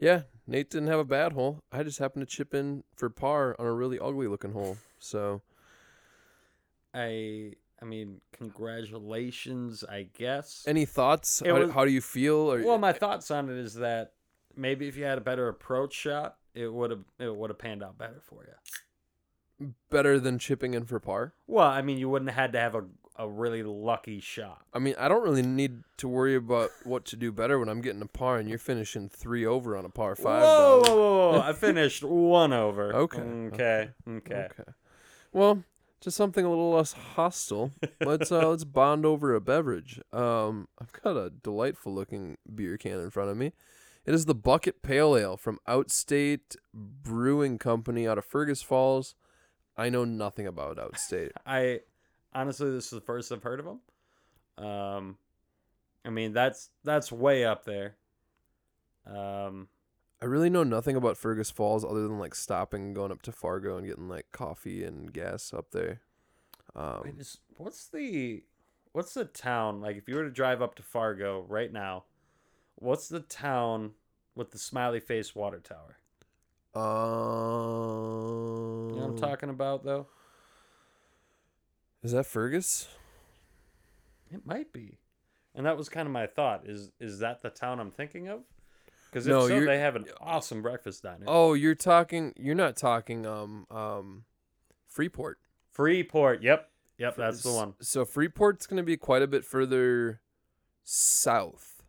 yeah, 0.00 0.22
Nate 0.46 0.70
didn't 0.70 0.88
have 0.88 0.98
a 0.98 1.04
bad 1.04 1.32
hole. 1.32 1.60
I 1.70 1.82
just 1.84 1.98
happened 2.00 2.26
to 2.28 2.36
chip 2.36 2.52
in 2.52 2.82
for 2.96 3.08
par 3.08 3.54
on 3.58 3.66
a 3.66 3.72
really 3.72 3.98
ugly 3.98 4.26
looking 4.26 4.52
hole. 4.52 4.76
So 4.98 5.42
I 6.92 7.52
I 7.80 7.84
mean, 7.84 8.20
congratulations, 8.32 9.84
I 9.84 10.08
guess. 10.16 10.64
Any 10.66 10.84
thoughts? 10.84 11.42
How, 11.44 11.54
was- 11.54 11.70
how 11.70 11.84
do 11.84 11.90
you 11.90 12.00
feel? 12.00 12.52
Or 12.52 12.62
Well, 12.62 12.78
my 12.78 12.92
thoughts 12.92 13.30
on 13.30 13.50
it 13.50 13.56
is 13.56 13.74
that 13.74 14.12
maybe 14.56 14.88
if 14.88 14.96
you 14.96 15.04
had 15.04 15.18
a 15.18 15.22
better 15.22 15.48
approach 15.48 15.92
shot, 15.92 16.36
it 16.54 16.72
would 16.72 16.90
have 16.90 17.04
it 17.18 17.34
would 17.34 17.50
have 17.50 17.58
panned 17.58 17.82
out 17.82 17.98
better 17.98 18.20
for 18.22 18.44
you. 18.44 18.52
Better 19.90 20.18
than 20.20 20.38
chipping 20.38 20.74
in 20.74 20.84
for 20.84 21.00
par? 21.00 21.34
Well, 21.46 21.66
I 21.68 21.82
mean, 21.82 21.98
you 21.98 22.08
wouldn't 22.08 22.30
have 22.30 22.38
had 22.40 22.52
to 22.52 22.60
have 22.60 22.74
a 22.74 22.84
a 23.16 23.28
really 23.28 23.62
lucky 23.62 24.18
shot. 24.18 24.62
I 24.72 24.80
mean, 24.80 24.96
I 24.98 25.06
don't 25.06 25.22
really 25.22 25.42
need 25.42 25.84
to 25.98 26.08
worry 26.08 26.34
about 26.34 26.70
what 26.82 27.04
to 27.06 27.16
do 27.16 27.30
better 27.30 27.60
when 27.60 27.68
I'm 27.68 27.80
getting 27.80 28.02
a 28.02 28.06
par 28.06 28.38
and 28.38 28.48
you're 28.48 28.58
finishing 28.58 29.08
three 29.08 29.46
over 29.46 29.76
on 29.76 29.84
a 29.84 29.88
par 29.88 30.16
five. 30.16 30.42
whoa, 30.42 30.82
whoa, 30.84 30.96
whoa, 30.96 31.30
whoa! 31.32 31.40
I 31.40 31.52
finished 31.52 32.02
one 32.04 32.52
over. 32.52 32.92
Okay, 32.92 33.20
Okay. 33.20 33.90
Okay. 34.08 34.48
Okay. 34.50 34.72
Well, 35.32 35.62
to 36.00 36.10
something 36.10 36.44
a 36.44 36.48
little 36.48 36.72
less 36.72 36.92
hostile. 36.92 37.72
Let's 38.00 38.30
uh, 38.32 38.48
let's 38.48 38.64
bond 38.64 39.06
over 39.06 39.34
a 39.34 39.40
beverage. 39.40 40.00
Um, 40.12 40.68
I've 40.80 40.92
got 40.92 41.16
a 41.16 41.30
delightful 41.30 41.94
looking 41.94 42.36
beer 42.52 42.76
can 42.76 42.98
in 43.00 43.10
front 43.10 43.30
of 43.30 43.36
me. 43.36 43.52
It 44.04 44.12
is 44.12 44.26
the 44.26 44.34
Bucket 44.34 44.82
Pale 44.82 45.16
Ale 45.16 45.36
from 45.38 45.60
Outstate 45.66 46.56
Brewing 46.74 47.58
Company 47.58 48.06
out 48.06 48.18
of 48.18 48.24
Fergus 48.24 48.60
Falls. 48.60 49.14
I 49.76 49.88
know 49.90 50.04
nothing 50.04 50.46
about 50.46 50.76
Outstate. 50.76 51.30
I 51.46 51.80
honestly, 52.32 52.70
this 52.70 52.84
is 52.84 52.90
the 52.90 53.00
first 53.00 53.32
I've 53.32 53.42
heard 53.42 53.60
of 53.60 53.66
them. 53.66 54.66
Um, 54.66 55.18
I 56.04 56.10
mean, 56.10 56.32
that's 56.32 56.70
that's 56.84 57.10
way 57.10 57.44
up 57.44 57.64
there. 57.64 57.96
Um, 59.06 59.68
I 60.22 60.26
really 60.26 60.50
know 60.50 60.64
nothing 60.64 60.96
about 60.96 61.16
Fergus 61.16 61.50
Falls 61.50 61.84
other 61.84 62.02
than 62.02 62.18
like 62.18 62.34
stopping 62.34 62.82
and 62.82 62.94
going 62.94 63.12
up 63.12 63.22
to 63.22 63.32
Fargo 63.32 63.76
and 63.76 63.86
getting 63.86 64.08
like 64.08 64.26
coffee 64.32 64.84
and 64.84 65.12
gas 65.12 65.52
up 65.52 65.70
there. 65.72 66.00
Um, 66.74 67.02
wait, 67.04 67.18
is, 67.18 67.38
what's 67.56 67.88
the 67.88 68.44
what's 68.92 69.14
the 69.14 69.24
town 69.24 69.80
like? 69.80 69.96
If 69.96 70.08
you 70.08 70.16
were 70.16 70.24
to 70.24 70.30
drive 70.30 70.62
up 70.62 70.74
to 70.76 70.82
Fargo 70.82 71.44
right 71.48 71.72
now, 71.72 72.04
what's 72.76 73.08
the 73.08 73.20
town 73.20 73.92
with 74.34 74.50
the 74.50 74.58
smiley 74.58 75.00
face 75.00 75.34
water 75.34 75.60
tower? 75.60 75.98
Um, 76.74 76.82
You 78.90 78.96
know 78.96 79.06
what 79.06 79.10
I'm 79.10 79.18
talking 79.18 79.50
about, 79.50 79.84
though. 79.84 80.06
Is 82.02 82.12
that 82.12 82.26
Fergus? 82.26 82.88
It 84.30 84.46
might 84.46 84.72
be, 84.72 84.98
and 85.54 85.64
that 85.66 85.76
was 85.76 85.88
kind 85.88 86.06
of 86.06 86.12
my 86.12 86.26
thought. 86.26 86.62
Is 86.66 86.90
is 87.00 87.20
that 87.20 87.42
the 87.42 87.50
town 87.50 87.80
I'm 87.80 87.90
thinking 87.90 88.28
of? 88.28 88.40
Because 89.10 89.26
if 89.26 89.30
No, 89.30 89.46
so, 89.46 89.64
they 89.64 89.78
have 89.78 89.94
an 89.94 90.06
awesome 90.20 90.60
breakfast 90.60 91.04
diner. 91.04 91.24
Oh, 91.28 91.54
you're 91.54 91.76
talking. 91.76 92.34
You're 92.36 92.56
not 92.56 92.76
talking. 92.76 93.24
Um, 93.24 93.66
um, 93.70 94.24
Freeport. 94.88 95.38
Freeport. 95.70 96.42
Yep, 96.42 96.68
yep, 96.98 97.16
that's 97.16 97.42
the 97.42 97.52
one. 97.52 97.74
So 97.80 98.04
Freeport's 98.04 98.66
going 98.66 98.78
to 98.78 98.82
be 98.82 98.96
quite 98.96 99.22
a 99.22 99.26
bit 99.26 99.44
further 99.44 100.20
south 100.82 101.82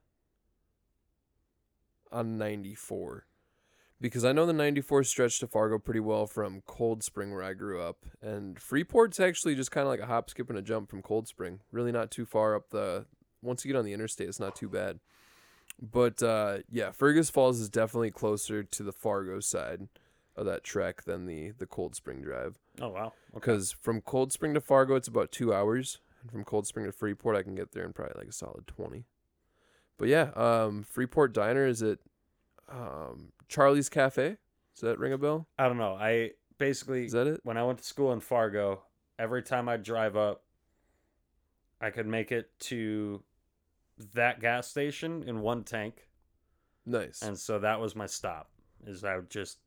on 2.12 2.38
94. 2.38 3.26
Because 4.02 4.26
I 4.26 4.34
know 4.34 4.46
the 4.46 4.54
94 4.54 5.04
stretch 5.06 5.39
to 5.39 5.48
Fargo 5.48 5.80
pretty 5.80 6.02
well 6.02 6.28
from 6.28 6.62
Cold 6.66 7.02
Spring 7.04 7.32
where 7.32 7.43
I 7.43 7.54
grew 7.54 7.82
up. 7.82 7.98
And 8.22 8.60
Freeport's 8.60 9.20
actually 9.20 9.56
just 9.56 9.72
kind 9.72 9.84
of 9.84 9.89
like 9.89 10.02
a 10.02 10.06
hop, 10.06 10.30
skip, 10.30 10.50
and 10.50 10.60
a 10.60 10.62
jump 10.62 10.89
from 10.89 11.02
Cold 11.02 11.28
Spring. 11.28 11.62
Really 11.72 11.91
not 11.93 12.12
too 12.12 12.26
far 12.26 12.56
up 12.56 12.70
the. 12.70 13.06
Once 13.41 13.64
you 13.64 13.72
get 13.72 13.78
on 13.78 13.86
the 13.86 13.93
interstate, 13.93 14.28
it's 14.28 14.39
not 14.39 14.56
too 14.56 14.68
bad. 14.68 15.00
But 15.82 16.22
uh, 16.24 16.58
yeah, 16.70 16.91
Fergus 16.91 17.30
Falls 17.30 17.60
is 17.60 17.70
definitely 17.70 18.12
closer 18.12 18.64
to 18.64 18.84
the 18.84 18.91
Fargo 18.91 19.39
side 19.39 19.88
of 20.36 20.46
that 20.46 20.64
trek 20.64 21.04
than 21.04 21.26
the, 21.26 21.52
the 21.52 21.66
Cold 21.66 21.96
Spring 21.96 22.22
drive 22.22 22.60
Oh 22.82 22.89
wow. 22.89 23.06
Okay. 23.06 23.14
because 23.36 23.72
from 23.72 24.02
Cold 24.02 24.34
Spring 24.34 24.54
to 24.54 24.60
Fargo 24.62 24.96
it's 24.96 25.08
about 25.08 25.32
two 25.32 25.54
hours, 25.54 26.00
and 26.22 26.30
from 26.30 26.43
Cold 26.43 26.68
Spring 26.68 26.86
to 26.86 26.91
Freeport 26.91 27.38
I 27.38 27.43
can 27.43 27.56
get 27.56 27.72
there 27.72 27.86
in 27.86 27.93
probably 27.93 28.16
like 28.18 28.28
a 28.28 28.34
solid 28.34 28.68
twenty. 28.68 29.06
But 29.98 30.10
yeah, 30.10 30.32
um, 30.36 30.84
Freeport 30.84 31.34
Diner 31.34 31.66
is 31.66 31.82
it 31.82 32.00
um, 32.70 33.32
Charlie's 33.48 33.89
Cafe? 33.89 34.38
Does 34.74 34.82
that 34.82 35.00
ring 35.00 35.14
a 35.14 35.18
bell? 35.18 35.48
I 35.58 35.68
don't 35.68 35.78
know. 35.78 35.93
I 35.96 36.32
basically 36.58 37.06
Is 37.06 37.12
that 37.14 37.28
it? 37.28 37.39
when 37.43 37.58
I 37.58 37.64
went 37.64 37.78
to 37.80 37.84
school 37.84 38.12
in 38.14 38.20
Fargo, 38.20 38.84
every 39.18 39.41
time 39.43 39.70
I 39.70 39.78
drive 39.78 40.16
up, 40.18 40.43
I 41.80 41.89
could 41.91 42.08
make 42.08 42.32
it 42.32 42.50
to 42.62 43.24
that 44.14 44.39
gas 44.41 44.68
station 44.68 45.24
in 45.24 45.39
one 45.41 45.64
tank, 45.64 46.08
Nice. 46.86 47.22
and 47.22 47.38
so 47.38 47.60
that 47.60 47.80
was 47.80 47.96
my 47.96 48.06
stop. 48.06 48.50
Is 48.86 49.04
I 49.04 49.16
would 49.16 49.30
just 49.30 49.60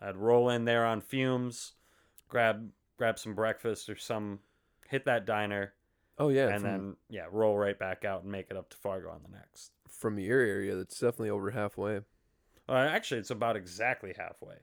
I'd 0.00 0.16
roll 0.16 0.50
in 0.50 0.64
there 0.64 0.84
on 0.84 1.00
fumes, 1.00 1.72
grab 2.28 2.70
grab 2.98 3.18
some 3.18 3.34
breakfast 3.34 3.88
or 3.88 3.96
some, 3.96 4.40
hit 4.88 5.04
that 5.04 5.26
diner, 5.26 5.74
oh 6.18 6.28
yeah, 6.30 6.48
and 6.48 6.62
from, 6.62 6.70
then 6.70 6.96
yeah, 7.08 7.26
roll 7.30 7.56
right 7.56 7.78
back 7.78 8.04
out 8.04 8.22
and 8.22 8.32
make 8.32 8.46
it 8.50 8.56
up 8.56 8.70
to 8.70 8.76
Fargo 8.76 9.10
on 9.10 9.20
the 9.22 9.36
next. 9.36 9.72
from 9.88 10.18
your 10.18 10.40
area, 10.40 10.74
that's 10.76 10.98
definitely 10.98 11.30
over 11.30 11.50
halfway. 11.50 12.00
Uh, 12.68 12.72
actually, 12.74 13.20
it's 13.20 13.30
about 13.30 13.56
exactly 13.56 14.14
halfway. 14.16 14.56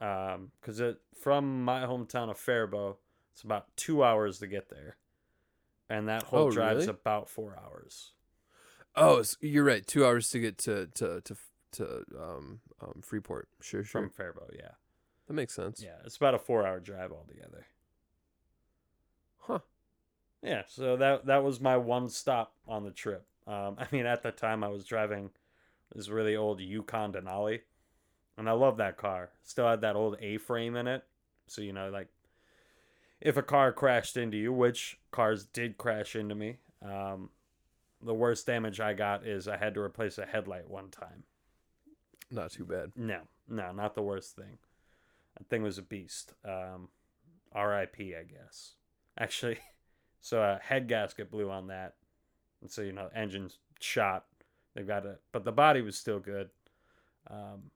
Um, 0.00 0.52
cause 0.62 0.80
it 0.80 0.98
from 1.14 1.64
my 1.64 1.82
hometown 1.82 2.30
of 2.30 2.38
Faribault, 2.38 2.98
it's 3.32 3.42
about 3.42 3.74
two 3.76 4.02
hours 4.04 4.38
to 4.40 4.46
get 4.46 4.70
there, 4.70 4.96
and 5.90 6.08
that 6.08 6.24
whole 6.24 6.44
Oh, 6.44 6.50
drive's 6.50 6.86
really? 6.86 6.88
about 6.88 7.28
four 7.28 7.56
hours. 7.58 8.12
Oh, 8.96 9.18
s- 9.20 9.36
you're 9.40 9.64
right. 9.64 9.86
Two 9.86 10.04
hours 10.04 10.30
to 10.30 10.40
get 10.40 10.58
to 10.58 10.86
to 10.94 11.20
to 11.22 11.36
to 11.72 12.04
um, 12.18 12.60
um 12.80 13.00
Freeport. 13.02 13.48
Sure, 13.60 13.84
sure. 13.84 14.02
From 14.02 14.10
Faribault, 14.10 14.52
yeah, 14.54 14.72
that 15.26 15.34
makes 15.34 15.54
sense. 15.54 15.80
yeah, 15.82 15.96
it's 16.04 16.16
about 16.16 16.34
a 16.34 16.38
four-hour 16.38 16.80
drive 16.80 17.12
altogether. 17.12 17.66
Huh. 19.38 19.58
Yeah, 20.42 20.62
so 20.66 20.96
that 20.96 21.26
that 21.26 21.42
was 21.44 21.60
my 21.60 21.76
one 21.76 22.08
stop 22.08 22.54
on 22.68 22.84
the 22.84 22.90
trip. 22.90 23.26
Um, 23.46 23.76
I 23.78 23.86
mean, 23.92 24.06
at 24.06 24.22
the 24.22 24.32
time 24.32 24.64
I 24.64 24.68
was 24.68 24.84
driving 24.84 25.30
this 25.94 26.08
really 26.08 26.36
old 26.36 26.60
Yukon 26.60 27.12
Denali, 27.12 27.60
and 28.36 28.48
I 28.48 28.52
love 28.52 28.76
that 28.78 28.96
car. 28.96 29.30
Still 29.42 29.68
had 29.68 29.80
that 29.80 29.96
old 29.96 30.16
A-frame 30.20 30.76
in 30.76 30.86
it, 30.86 31.04
so 31.46 31.62
you 31.62 31.72
know, 31.72 31.90
like 31.90 32.08
if 33.20 33.36
a 33.36 33.42
car 33.42 33.72
crashed 33.72 34.16
into 34.16 34.36
you, 34.36 34.52
which 34.52 34.98
cars 35.10 35.44
did 35.44 35.78
crash 35.78 36.16
into 36.16 36.34
me, 36.34 36.58
um, 36.82 37.30
the 38.02 38.14
worst 38.14 38.46
damage 38.46 38.80
I 38.80 38.94
got 38.94 39.26
is 39.26 39.46
I 39.46 39.56
had 39.56 39.74
to 39.74 39.80
replace 39.80 40.18
a 40.18 40.26
headlight 40.26 40.68
one 40.68 40.88
time. 40.88 41.24
Not 42.30 42.52
too 42.52 42.64
bad. 42.64 42.92
No, 42.96 43.22
no, 43.48 43.72
not 43.72 43.94
the 43.94 44.02
worst 44.02 44.36
thing. 44.36 44.58
That 45.36 45.48
thing 45.48 45.62
was 45.62 45.78
a 45.78 45.82
beast. 45.82 46.32
Um, 46.44 46.88
R.I.P. 47.52 48.14
I 48.14 48.22
guess. 48.22 48.74
Actually, 49.18 49.58
so 50.20 50.40
a 50.42 50.60
head 50.62 50.88
gasket 50.88 51.30
blew 51.30 51.50
on 51.50 51.66
that, 51.66 51.94
and 52.60 52.70
so 52.70 52.82
you 52.82 52.92
know, 52.92 53.08
engine's 53.14 53.58
shot. 53.80 54.26
They've 54.74 54.86
got 54.86 55.06
it, 55.06 55.20
but 55.32 55.44
the 55.44 55.52
body 55.52 55.82
was 55.82 55.96
still 55.96 56.20
good. 56.20 56.50
Um, 57.28 57.70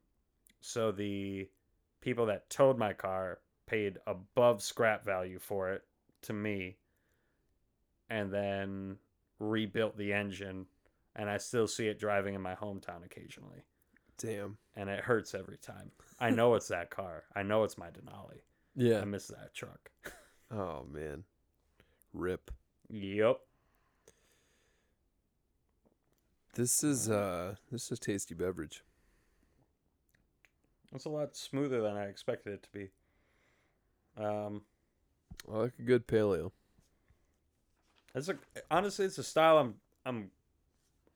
so 0.61 0.93
the 0.93 1.49
people 2.01 2.27
that 2.27 2.49
towed 2.51 2.79
my 2.79 2.93
car 2.93 3.41
paid 3.67 3.99
above 4.07 4.63
scrap 4.63 5.05
value 5.05 5.39
for 5.39 5.71
it 5.73 5.83
to 6.23 6.33
me, 6.33 6.77
and 8.09 8.33
then 8.33 8.97
rebuilt 9.39 9.97
the 9.97 10.13
engine, 10.13 10.67
and 11.17 11.29
I 11.29 11.39
still 11.39 11.67
see 11.67 11.89
it 11.89 11.99
driving 11.99 12.35
in 12.35 12.41
my 12.41 12.55
hometown 12.55 13.05
occasionally 13.05 13.65
Damn. 14.19 14.57
and 14.77 14.89
it 14.89 15.05
hurts 15.05 15.35
every 15.35 15.57
time. 15.57 15.91
I 16.21 16.31
know 16.31 16.55
it's 16.55 16.69
that 16.69 16.91
car. 16.91 17.25
I 17.35 17.43
know 17.43 17.65
it's 17.65 17.79
my 17.79 17.89
Denali. 17.89 18.41
Yeah. 18.77 19.01
I 19.01 19.05
miss 19.05 19.27
that 19.29 19.55
truck. 19.55 19.91
Oh 20.51 20.87
man. 20.93 21.25
Rip. 22.13 22.51
Yep. 22.89 23.41
This 26.55 26.85
is 26.85 27.11
uh 27.11 27.57
this 27.73 27.87
is 27.87 27.99
a 27.99 28.01
tasty 28.01 28.35
beverage. 28.35 28.85
It's 30.95 31.05
a 31.05 31.09
lot 31.09 31.35
smoother 31.37 31.81
than 31.81 31.97
I 31.97 32.05
expected 32.05 32.53
it 32.53 32.63
to 32.63 32.69
be. 32.71 32.91
Um, 34.17 34.63
I 35.53 35.57
like 35.57 35.73
a 35.81 35.83
good 35.83 36.07
pale 36.07 36.33
ale. 36.33 36.53
it's 38.15 38.29
a 38.29 38.37
honestly, 38.71 39.05
it's 39.05 39.19
a 39.19 39.25
style 39.25 39.59
I'm 39.59 39.75
I'm 40.07 40.31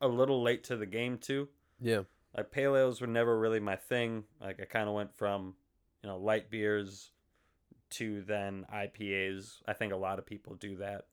a 0.00 0.08
little 0.08 0.42
late 0.42 0.64
to 0.64 0.76
the 0.76 0.86
game 0.86 1.18
too. 1.18 1.48
Yeah. 1.80 2.02
Like 2.36 2.50
pale 2.50 2.76
ales 2.76 3.00
were 3.00 3.06
never 3.06 3.38
really 3.38 3.60
my 3.60 3.76
thing. 3.76 4.24
Like 4.40 4.60
I 4.60 4.64
kind 4.64 4.88
of 4.88 4.94
went 4.96 5.14
from 5.14 5.54
you 6.02 6.08
know 6.08 6.18
light 6.18 6.50
beers 6.50 7.12
to 7.90 8.22
then 8.22 8.66
IPAs. 8.74 9.62
I 9.68 9.72
think 9.72 9.92
a 9.92 9.96
lot 9.96 10.18
of 10.18 10.26
people 10.26 10.56
do 10.56 10.76
that, 10.78 11.06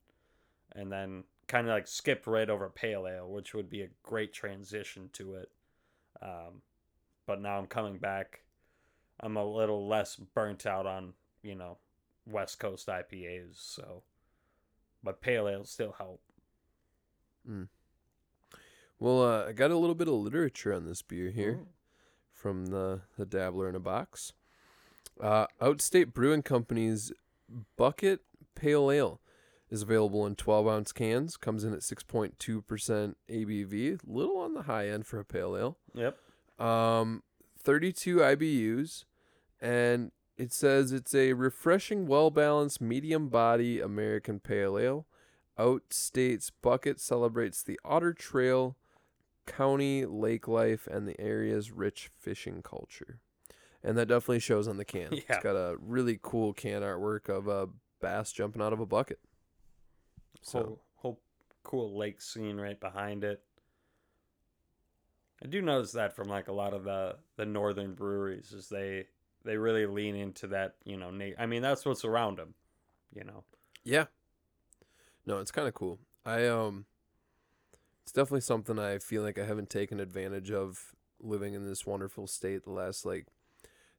and 0.76 0.92
then 0.92 1.26
kind 1.48 1.68
of 1.68 1.74
like 1.74 1.88
skipped 1.88 2.28
right 2.28 2.50
over 2.50 2.70
pale 2.70 3.08
ale, 3.08 3.30
which 3.30 3.54
would 3.54 3.70
be 3.70 3.82
a 3.82 3.90
great 4.04 4.34
transition 4.34 5.10
to 5.14 5.36
it. 5.36 5.50
Um, 6.22 6.62
but 7.26 7.42
now 7.42 7.58
I'm 7.58 7.68
coming 7.68 7.98
back. 7.98 8.42
I'm 9.20 9.38
a 9.38 9.46
little 9.46 9.88
less 9.88 10.16
burnt 10.16 10.66
out 10.66 10.86
on 10.86 11.14
you 11.42 11.56
know 11.56 11.78
West 12.26 12.60
Coast 12.60 12.88
IPAs, 12.88 13.56
so 13.56 14.04
but 15.04 15.22
pale 15.22 15.48
ales 15.48 15.70
still 15.70 15.96
help. 15.98 16.22
Well, 19.00 19.24
uh, 19.24 19.46
I 19.50 19.52
got 19.52 19.72
a 19.72 19.78
little 19.78 19.96
bit 19.96 20.08
of 20.08 20.16
literature 20.16 20.74
on 20.74 20.86
this 20.86 21.02
beer 21.02 21.30
here 21.30 21.60
Ooh. 21.62 21.68
from 22.34 22.68
the 22.68 23.02
the 23.18 23.26
Dabbler 23.26 23.70
in 23.70 23.76
a 23.76 23.80
Box. 23.80 24.34
Uh, 25.22 25.48
Outstate 25.62 26.14
Brewing 26.14 26.44
Company's 26.44 27.12
Bucket 27.78 28.22
Pale 28.56 28.92
Ale. 28.92 29.22
Is 29.76 29.82
available 29.82 30.26
in 30.26 30.36
12 30.36 30.68
ounce 30.70 30.94
cans. 30.94 31.36
Comes 31.36 31.66
in 31.66 31.74
at 31.74 31.82
6.2% 31.82 33.16
ABV, 33.30 34.00
little 34.08 34.38
on 34.38 34.54
the 34.54 34.62
high 34.62 34.88
end 34.88 35.06
for 35.06 35.20
a 35.20 35.26
pale 35.26 35.58
ale. 35.58 35.78
Yep. 35.94 36.18
Um, 36.66 37.24
32 37.60 38.20
IBUs, 38.20 39.04
and 39.60 40.14
it 40.38 40.54
says 40.54 40.94
it's 40.94 41.14
a 41.14 41.34
refreshing, 41.34 42.08
well 42.08 42.32
balanced, 42.32 42.80
medium 42.80 43.28
body 43.28 43.82
American 43.82 44.40
pale 44.40 44.80
ale. 44.80 45.08
Outstates 45.60 46.52
Bucket 46.62 47.02
celebrates 47.02 47.62
the 47.62 47.78
Otter 47.84 48.14
Tail, 48.14 48.78
county 49.46 50.06
lake 50.06 50.48
life, 50.48 50.88
and 50.88 51.06
the 51.06 51.20
area's 51.20 51.70
rich 51.74 52.10
fishing 52.18 52.62
culture. 52.62 53.20
And 53.84 53.98
that 53.98 54.08
definitely 54.08 54.40
shows 54.40 54.70
on 54.70 54.78
the 54.78 54.86
can. 54.86 55.10
Yeah. 55.12 55.20
It's 55.28 55.44
got 55.44 55.58
a 55.58 55.76
really 55.82 56.18
cool 56.22 56.54
can 56.54 56.82
artwork 56.82 57.28
of 57.28 57.50
a 57.50 57.68
bass 58.00 58.32
jumping 58.32 58.62
out 58.62 58.72
of 58.72 58.80
a 58.80 58.86
bucket. 58.86 59.20
So 60.42 60.60
Whole, 60.60 60.82
whole 60.96 61.20
cool 61.64 61.98
lake 61.98 62.22
scene 62.22 62.58
right 62.58 62.80
behind 62.80 63.24
it. 63.24 63.44
I 65.44 65.48
do 65.48 65.62
notice 65.62 65.92
that 65.94 66.16
from 66.16 66.28
like 66.28 66.48
a 66.48 66.54
lot 66.54 66.74
of 66.74 66.84
the 66.84 67.18
the 67.36 67.46
northern 67.46 67.94
breweries 67.94 68.52
is 68.52 68.70
they 68.70 69.08
they 69.44 69.58
really 69.58 69.86
lean 69.86 70.16
into 70.16 70.48
that 70.48 70.76
you 70.84 70.98
know 70.98 71.12
na- 71.12 71.36
I 71.38 71.46
mean 71.46 71.62
that's 71.62 71.86
what's 71.86 72.06
around 72.06 72.38
them, 72.38 72.54
you 73.14 73.24
know. 73.24 73.44
Yeah. 73.84 74.06
No, 75.26 75.40
it's 75.40 75.52
kind 75.52 75.68
of 75.68 75.74
cool. 75.74 76.00
I 76.26 76.48
um 76.48 76.86
it's 78.04 78.12
definitely 78.12 78.42
something 78.42 78.78
I 78.78 79.00
feel 79.00 79.24
like 79.24 79.40
I 79.40 79.46
haven't 79.46 79.70
taken 79.70 80.00
advantage 80.00 80.52
of 80.52 80.96
living 81.20 81.54
in 81.54 81.66
this 81.66 81.86
wonderful 81.86 82.28
state 82.28 82.64
the 82.64 82.72
last 82.72 83.06
like 83.06 83.26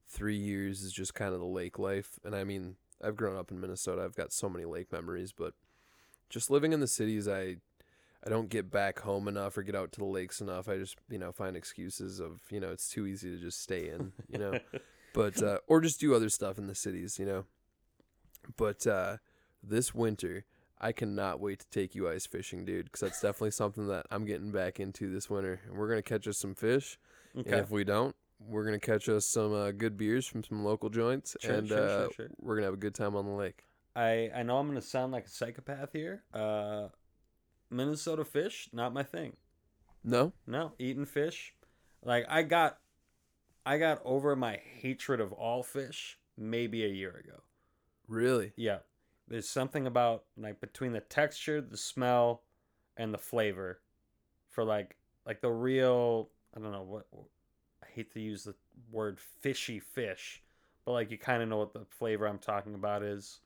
3 0.08 0.36
years 0.36 0.82
is 0.82 0.92
just 0.92 1.14
kind 1.14 1.34
of 1.34 1.40
the 1.40 1.46
lake 1.46 1.78
life. 1.78 2.18
And 2.24 2.34
I 2.34 2.44
mean, 2.44 2.76
I've 3.02 3.16
grown 3.16 3.36
up 3.36 3.50
in 3.50 3.60
Minnesota. 3.60 4.02
I've 4.02 4.14
got 4.14 4.32
so 4.32 4.48
many 4.48 4.64
lake 4.64 4.92
memories, 4.92 5.32
but 5.32 5.54
just 6.28 6.50
living 6.50 6.72
in 6.72 6.80
the 6.80 6.86
cities 6.86 7.28
I 7.28 7.56
I 8.26 8.28
don't 8.28 8.48
get 8.48 8.72
back 8.72 8.98
home 9.00 9.28
enough 9.28 9.56
or 9.56 9.62
get 9.62 9.76
out 9.76 9.92
to 9.92 10.00
the 10.00 10.06
lakes 10.06 10.40
enough. 10.40 10.68
I 10.68 10.78
just, 10.78 10.96
you 11.08 11.18
know, 11.18 11.30
find 11.30 11.56
excuses 11.56 12.18
of, 12.18 12.40
you 12.50 12.58
know, 12.58 12.70
it's 12.72 12.88
too 12.88 13.06
easy 13.06 13.30
to 13.30 13.36
just 13.40 13.62
stay 13.62 13.88
in, 13.88 14.12
you 14.28 14.38
know. 14.38 14.58
but 15.14 15.40
uh, 15.40 15.58
or 15.68 15.80
just 15.80 16.00
do 16.00 16.12
other 16.12 16.28
stuff 16.28 16.58
in 16.58 16.66
the 16.66 16.74
cities, 16.74 17.20
you 17.20 17.26
know. 17.26 17.44
But 18.56 18.84
uh, 18.84 19.18
this 19.62 19.94
winter, 19.94 20.44
I 20.80 20.90
cannot 20.90 21.40
wait 21.40 21.60
to 21.60 21.68
take 21.70 21.94
you 21.94 22.08
ice 22.08 22.26
fishing, 22.26 22.64
dude, 22.64 22.86
because 22.86 23.00
that's 23.00 23.20
definitely 23.20 23.52
something 23.52 23.86
that 23.88 24.06
I'm 24.10 24.24
getting 24.24 24.50
back 24.50 24.80
into 24.80 25.12
this 25.12 25.30
winter. 25.30 25.60
And 25.66 25.76
we're 25.76 25.88
gonna 25.88 26.02
catch 26.02 26.26
us 26.26 26.38
some 26.38 26.54
fish, 26.54 26.98
and 27.34 27.46
if 27.46 27.70
we 27.70 27.84
don't, 27.84 28.14
we're 28.40 28.64
gonna 28.64 28.78
catch 28.80 29.08
us 29.08 29.24
some 29.24 29.54
uh, 29.54 29.70
good 29.70 29.96
beers 29.96 30.26
from 30.26 30.42
some 30.44 30.64
local 30.64 30.90
joints, 30.90 31.36
Sure, 31.40 31.54
and 31.54 31.68
sure, 31.68 31.78
uh, 31.78 32.02
sure, 32.02 32.10
sure. 32.16 32.28
we're 32.40 32.56
gonna 32.56 32.66
have 32.66 32.74
a 32.74 32.78
good 32.78 32.94
time 32.94 33.14
on 33.16 33.24
the 33.24 33.32
lake. 33.32 33.65
I 33.96 34.30
I 34.34 34.42
know 34.42 34.58
I'm 34.58 34.68
gonna 34.68 34.82
sound 34.82 35.12
like 35.12 35.26
a 35.26 35.30
psychopath 35.30 35.92
here. 35.92 36.22
Uh, 36.32 36.88
Minnesota 37.70 38.24
fish, 38.24 38.68
not 38.72 38.92
my 38.92 39.02
thing. 39.02 39.36
No, 40.04 40.32
No, 40.46 40.72
eating 40.78 41.06
fish. 41.06 41.54
Like 42.04 42.26
I 42.28 42.42
got 42.42 42.78
I 43.64 43.78
got 43.78 44.00
over 44.04 44.36
my 44.36 44.60
hatred 44.80 45.20
of 45.20 45.32
all 45.32 45.62
fish 45.62 46.18
maybe 46.36 46.84
a 46.84 46.88
year 46.88 47.10
ago. 47.10 47.40
really, 48.06 48.52
Yeah. 48.56 48.78
There's 49.28 49.48
something 49.48 49.88
about 49.88 50.22
like 50.36 50.60
between 50.60 50.92
the 50.92 51.00
texture, 51.00 51.60
the 51.60 51.76
smell, 51.76 52.42
and 52.96 53.12
the 53.12 53.18
flavor 53.18 53.80
for 54.50 54.62
like 54.62 54.96
like 55.26 55.40
the 55.40 55.50
real 55.50 56.28
I 56.56 56.60
don't 56.60 56.70
know 56.70 56.82
what 56.82 57.06
I 57.82 57.86
hate 57.92 58.12
to 58.12 58.20
use 58.20 58.44
the 58.44 58.54
word 58.92 59.18
fishy 59.40 59.80
fish, 59.80 60.42
but 60.84 60.92
like 60.92 61.10
you 61.10 61.18
kind 61.18 61.42
of 61.42 61.48
know 61.48 61.56
what 61.56 61.72
the 61.72 61.86
flavor 61.90 62.26
I'm 62.26 62.38
talking 62.38 62.74
about 62.74 63.02
is. 63.02 63.40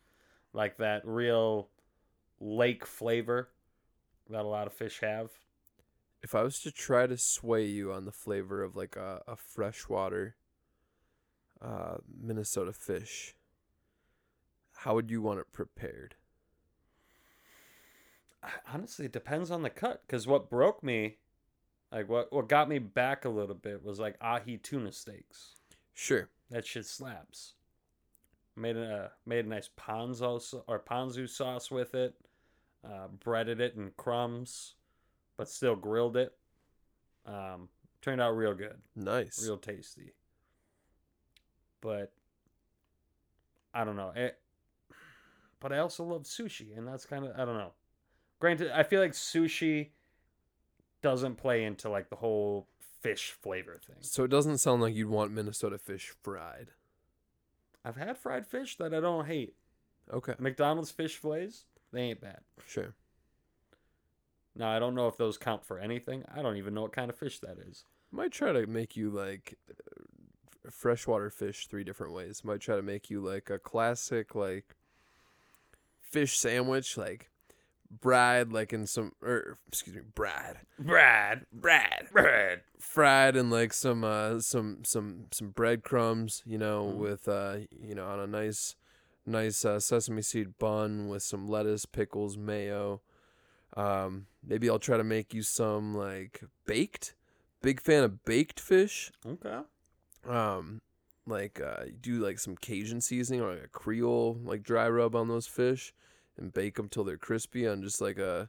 Like 0.52 0.78
that 0.78 1.02
real 1.06 1.68
lake 2.40 2.84
flavor 2.86 3.50
that 4.28 4.44
a 4.44 4.48
lot 4.48 4.66
of 4.66 4.72
fish 4.72 5.00
have. 5.00 5.30
if 6.22 6.34
I 6.34 6.42
was 6.42 6.60
to 6.60 6.70
try 6.70 7.06
to 7.06 7.16
sway 7.16 7.64
you 7.66 7.92
on 7.92 8.04
the 8.04 8.12
flavor 8.12 8.62
of 8.62 8.76
like 8.76 8.96
a, 8.96 9.22
a 9.26 9.36
freshwater 9.36 10.36
uh, 11.62 11.96
Minnesota 12.20 12.72
fish, 12.72 13.34
how 14.76 14.94
would 14.94 15.10
you 15.10 15.20
want 15.22 15.40
it 15.40 15.52
prepared? 15.52 16.14
honestly 18.72 19.04
it 19.04 19.12
depends 19.12 19.50
on 19.50 19.62
the 19.62 19.68
cut 19.70 20.02
because 20.06 20.26
what 20.26 20.48
broke 20.48 20.82
me 20.82 21.18
like 21.92 22.08
what 22.08 22.32
what 22.32 22.48
got 22.48 22.70
me 22.70 22.78
back 22.78 23.24
a 23.26 23.28
little 23.28 23.54
bit 23.54 23.84
was 23.84 24.00
like 24.00 24.16
ahi 24.20 24.56
tuna 24.56 24.90
steaks 24.90 25.56
Sure. 25.92 26.30
that 26.50 26.64
shit 26.66 26.86
slaps 26.86 27.52
made 28.60 28.76
a 28.76 29.10
made 29.26 29.46
a 29.46 29.48
nice 29.48 29.70
ponzo 29.78 30.40
sa- 30.40 30.60
or 30.68 30.78
ponzu 30.78 31.28
sauce 31.28 31.70
with 31.70 31.94
it 31.94 32.14
uh, 32.84 33.08
breaded 33.22 33.60
it 33.60 33.74
in 33.74 33.90
crumbs 33.96 34.74
but 35.36 35.48
still 35.48 35.74
grilled 35.74 36.18
it. 36.18 36.34
Um, 37.24 37.68
turned 38.02 38.20
out 38.20 38.32
real 38.36 38.52
good. 38.54 38.76
Nice. 38.94 39.42
real 39.42 39.56
tasty. 39.56 40.12
But 41.80 42.12
i 43.72 43.84
don't 43.84 43.94
know 43.94 44.10
it 44.16 44.36
but 45.60 45.72
i 45.72 45.78
also 45.78 46.02
love 46.02 46.24
sushi 46.24 46.76
and 46.76 46.88
that's 46.88 47.06
kind 47.06 47.24
of 47.24 47.32
i 47.36 47.44
don't 47.44 47.56
know. 47.56 47.72
Granted 48.40 48.70
i 48.76 48.82
feel 48.82 49.00
like 49.00 49.12
sushi 49.12 49.90
doesn't 51.02 51.36
play 51.36 51.64
into 51.64 51.88
like 51.88 52.10
the 52.10 52.16
whole 52.16 52.66
fish 53.00 53.32
flavor 53.40 53.78
thing. 53.86 53.96
So 54.00 54.24
it 54.24 54.30
doesn't 54.30 54.58
sound 54.58 54.82
like 54.82 54.94
you'd 54.94 55.08
want 55.08 55.32
Minnesota 55.32 55.78
fish 55.78 56.12
fried. 56.22 56.72
I've 57.84 57.96
had 57.96 58.16
fried 58.18 58.46
fish 58.46 58.76
that 58.76 58.94
i 58.94 59.00
don't 59.00 59.26
hate 59.26 59.54
Okay. 60.12 60.34
mcdonald's 60.38 60.90
fish 60.90 61.16
fillets 61.16 61.64
they 61.92 62.02
ain't 62.02 62.20
bad 62.20 62.40
Sure. 62.66 62.94
now 64.56 64.70
i 64.70 64.78
don't 64.78 64.94
know 64.94 65.08
if 65.08 65.16
those 65.16 65.38
count 65.38 65.64
for 65.64 65.78
anything 65.78 66.24
i 66.34 66.42
don't 66.42 66.56
even 66.56 66.74
know 66.74 66.82
what 66.82 66.92
kind 66.92 67.10
of 67.10 67.16
fish 67.16 67.38
that 67.40 67.58
is 67.58 67.84
Might 68.12 68.32
try 68.32 68.52
to 68.52 68.66
make 68.66 68.96
you 68.96 69.10
like 69.10 69.56
uh, 69.70 70.70
freshwater 70.70 71.30
fish 71.30 71.68
three 71.68 71.84
different 71.84 72.12
ways. 72.12 72.42
Might 72.44 72.60
try 72.60 72.74
to 72.76 72.82
make 72.82 73.08
you 73.08 73.20
like 73.20 73.48
a 73.50 73.58
classic 73.58 74.34
like 74.34 74.74
fish 76.02 76.36
sandwich, 76.38 76.96
like 76.98 77.30
bride, 77.90 78.52
like 78.52 78.72
in 78.72 78.86
some 78.86 79.12
or 79.22 79.58
excuse 79.68 79.96
me, 79.96 80.02
bride, 80.14 80.58
brad 80.78 81.46
brad, 81.52 82.08
brad 82.12 82.60
fried 82.78 83.36
in 83.36 83.50
like 83.50 83.72
some 83.72 84.04
uh 84.04 84.40
some 84.40 84.84
some 84.84 85.26
some 85.32 85.50
breadcrumbs, 85.50 86.42
you 86.46 86.58
know, 86.58 86.84
Mhm. 86.86 86.96
with 86.96 87.28
uh 87.28 87.58
you 87.70 87.94
know 87.94 88.06
on 88.06 88.20
a 88.20 88.26
nice 88.26 88.76
nice 89.26 89.64
uh, 89.64 89.78
sesame 89.78 90.22
seed 90.22 90.58
bun 90.58 91.08
with 91.08 91.22
some 91.22 91.48
lettuce, 91.48 91.84
pickles, 91.86 92.36
mayo. 92.36 93.00
Um, 93.76 94.26
maybe 94.44 94.68
I'll 94.68 94.78
try 94.80 94.96
to 94.96 95.04
make 95.04 95.32
you 95.34 95.42
some 95.42 95.94
like 95.96 96.42
baked. 96.66 97.14
Big 97.62 97.80
fan 97.80 98.02
of 98.02 98.24
baked 98.24 98.58
fish. 98.58 99.12
okay 99.26 99.60
Um, 100.26 100.80
like 101.26 101.60
uh, 101.60 101.84
do 102.00 102.18
like 102.24 102.38
some 102.38 102.56
Cajun 102.56 103.00
seasoning 103.00 103.40
or 103.42 103.54
like 103.54 103.64
a 103.64 103.68
Creole 103.68 104.40
like 104.42 104.62
dry 104.62 104.88
rub 104.88 105.14
on 105.14 105.28
those 105.28 105.46
fish, 105.46 105.92
and 106.36 106.52
bake 106.52 106.76
them 106.76 106.88
till 106.88 107.04
they're 107.04 107.16
crispy 107.16 107.66
on 107.66 107.82
just 107.82 108.00
like 108.00 108.18
a, 108.18 108.48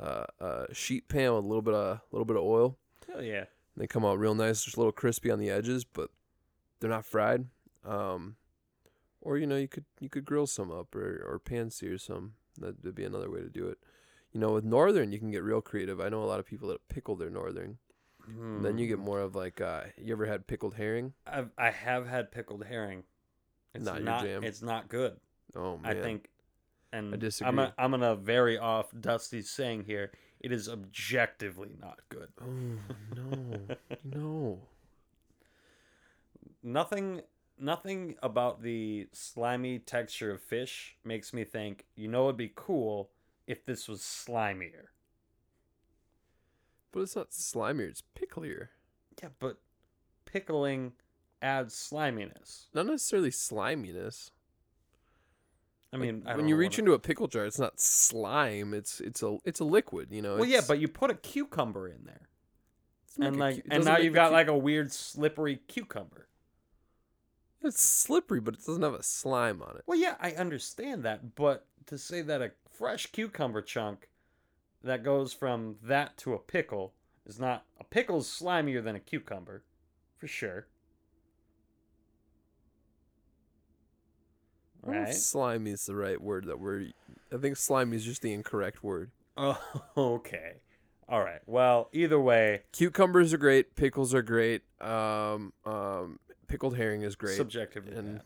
a, 0.00 0.26
a 0.40 0.74
sheet 0.74 1.08
pan 1.08 1.34
with 1.34 1.44
a 1.44 1.48
little 1.48 1.62
bit 1.62 1.74
of 1.74 1.98
a 1.98 2.02
little 2.12 2.24
bit 2.24 2.36
of 2.36 2.42
oil. 2.42 2.76
hell 3.10 3.22
yeah 3.22 3.44
They 3.76 3.86
come 3.86 4.04
out 4.04 4.18
real 4.18 4.34
nice, 4.34 4.64
just 4.64 4.76
a 4.76 4.80
little 4.80 4.92
crispy 4.92 5.30
on 5.30 5.38
the 5.38 5.50
edges, 5.50 5.84
but 5.84 6.10
they're 6.80 6.90
not 6.90 7.04
fried. 7.04 7.46
Um, 7.84 8.36
or 9.20 9.36
you 9.38 9.46
know, 9.46 9.56
you 9.56 9.68
could 9.68 9.84
you 10.00 10.08
could 10.08 10.24
grill 10.24 10.46
some 10.46 10.70
up 10.70 10.94
or 10.94 11.22
or 11.26 11.38
pan 11.38 11.70
sear 11.70 11.98
some. 11.98 12.34
That 12.58 12.82
would 12.84 12.94
be 12.94 13.04
another 13.04 13.30
way 13.30 13.40
to 13.40 13.48
do 13.48 13.68
it. 13.68 13.78
You 14.32 14.40
know, 14.40 14.52
with 14.52 14.64
northern, 14.64 15.12
you 15.12 15.18
can 15.18 15.30
get 15.30 15.42
real 15.44 15.60
creative. 15.60 16.00
I 16.00 16.08
know 16.08 16.22
a 16.22 16.26
lot 16.26 16.40
of 16.40 16.46
people 16.46 16.68
that 16.68 16.86
pickle 16.88 17.16
their 17.16 17.30
northern. 17.30 17.78
And 18.26 18.64
then 18.64 18.76
you 18.76 18.86
get 18.86 18.98
Mm. 18.98 19.04
more 19.04 19.20
of 19.20 19.34
like, 19.34 19.60
uh, 19.60 19.84
you 19.96 20.12
ever 20.12 20.26
had 20.26 20.46
pickled 20.46 20.74
herring? 20.74 21.14
I've, 21.26 21.50
I 21.56 21.70
have 21.70 22.06
had 22.06 22.30
pickled 22.30 22.64
herring. 22.64 23.04
It's 23.74 23.84
Not 23.86 24.02
not, 24.02 24.24
your 24.24 24.40
jam. 24.40 24.44
It's 24.44 24.60
not 24.60 24.88
good. 24.88 25.18
Oh 25.56 25.78
man, 25.78 25.96
I 25.96 26.00
think, 26.00 26.28
and 26.92 27.12
I 27.12 27.14
I'm 27.14 27.20
disagree. 27.20 27.58
a, 27.58 27.74
I'm 27.78 27.90
gonna 27.92 28.16
very 28.16 28.58
off 28.58 28.92
Dusty's 28.98 29.50
saying 29.50 29.84
here. 29.84 30.10
It 30.40 30.52
is 30.52 30.68
objectively 30.68 31.76
not 31.80 32.00
good. 32.08 32.28
Oh 32.40 32.78
no, 33.16 33.60
no. 34.04 34.58
Nothing, 36.62 37.22
nothing 37.58 38.16
about 38.22 38.62
the 38.62 39.08
slimy 39.12 39.78
texture 39.78 40.30
of 40.32 40.40
fish 40.42 40.96
makes 41.04 41.32
me 41.32 41.44
think. 41.44 41.86
You 41.94 42.08
know, 42.08 42.24
it'd 42.24 42.36
be 42.36 42.52
cool 42.54 43.10
if 43.46 43.64
this 43.64 43.88
was 43.88 44.00
slimier. 44.00 44.86
But 46.92 47.00
it's 47.00 47.16
not 47.16 47.30
slimier; 47.30 47.88
it's 47.88 48.02
picklier. 48.18 48.68
Yeah, 49.22 49.30
but 49.38 49.58
pickling 50.24 50.92
adds 51.42 51.74
sliminess. 51.74 52.66
Not 52.74 52.86
necessarily 52.86 53.30
sliminess. 53.30 54.30
I 55.92 55.96
Like, 55.96 56.02
mean, 56.06 56.22
I 56.26 56.30
don't 56.30 56.38
when 56.38 56.48
you 56.48 56.56
reach 56.56 56.78
into 56.78 56.92
a 56.92 56.98
pickle 56.98 57.28
jar, 57.28 57.46
it's 57.46 57.58
not 57.58 57.80
slime. 57.80 58.74
It's 58.74 59.00
it's 59.00 59.22
a 59.22 59.38
it's 59.44 59.60
a 59.60 59.64
liquid. 59.64 60.08
You 60.10 60.22
know. 60.22 60.36
well, 60.36 60.44
yeah, 60.44 60.60
but 60.66 60.78
you 60.80 60.88
put 60.88 61.10
a 61.10 61.14
cucumber 61.14 61.88
in 61.88 62.04
there, 62.04 62.28
and 63.18 63.36
like, 63.38 63.56
cu- 63.64 63.68
and 63.70 63.84
now 63.84 63.96
you've 63.96 64.14
got 64.14 64.28
cu- 64.28 64.34
like 64.34 64.48
a 64.48 64.56
weird 64.56 64.92
slippery 64.92 65.60
cucumber. 65.66 66.26
It's 67.62 67.82
slippery, 67.82 68.40
but 68.40 68.54
it 68.54 68.64
doesn't 68.64 68.82
have 68.82 68.94
a 68.94 69.02
slime 69.02 69.62
on 69.62 69.76
it. 69.76 69.82
Well, 69.86 69.98
yeah, 69.98 70.14
I 70.20 70.32
understand 70.32 71.02
that, 71.04 71.34
but 71.34 71.66
to 71.86 71.98
say 71.98 72.22
that 72.22 72.40
a 72.42 72.52
fresh 72.70 73.06
cucumber 73.06 73.62
chunk 73.62 74.08
that 74.84 75.02
goes 75.02 75.32
from 75.32 75.76
that 75.82 76.16
to 76.18 76.34
a 76.34 76.38
pickle 76.38 76.92
is 77.26 77.40
not 77.40 77.64
a 77.80 77.84
pickle's 77.84 78.28
slimier 78.28 78.84
than 78.84 78.94
a 78.94 79.00
cucumber, 79.00 79.64
for 80.18 80.28
sure. 80.28 80.66
I 84.60 84.67
don't 84.67 84.67
know 84.67 84.67
if 84.67 84.67
Right? 84.82 85.14
slimy 85.14 85.72
is 85.72 85.86
the 85.86 85.94
right 85.94 86.20
word 86.20 86.46
that 86.46 86.60
we're. 86.60 86.86
I 87.32 87.36
think 87.36 87.56
slimy 87.56 87.96
is 87.96 88.04
just 88.04 88.22
the 88.22 88.32
incorrect 88.32 88.82
word. 88.82 89.10
Oh, 89.36 89.60
okay. 89.96 90.54
All 91.08 91.22
right. 91.22 91.40
Well, 91.46 91.88
either 91.92 92.20
way, 92.20 92.62
Cucumbers 92.72 93.32
are 93.32 93.38
great. 93.38 93.74
Pickles 93.76 94.14
are 94.14 94.22
great. 94.22 94.62
Um, 94.80 95.52
um, 95.64 96.18
pickled 96.48 96.76
herring 96.76 97.02
is 97.02 97.16
great. 97.16 97.36
subjective. 97.36 97.88
and 97.88 98.20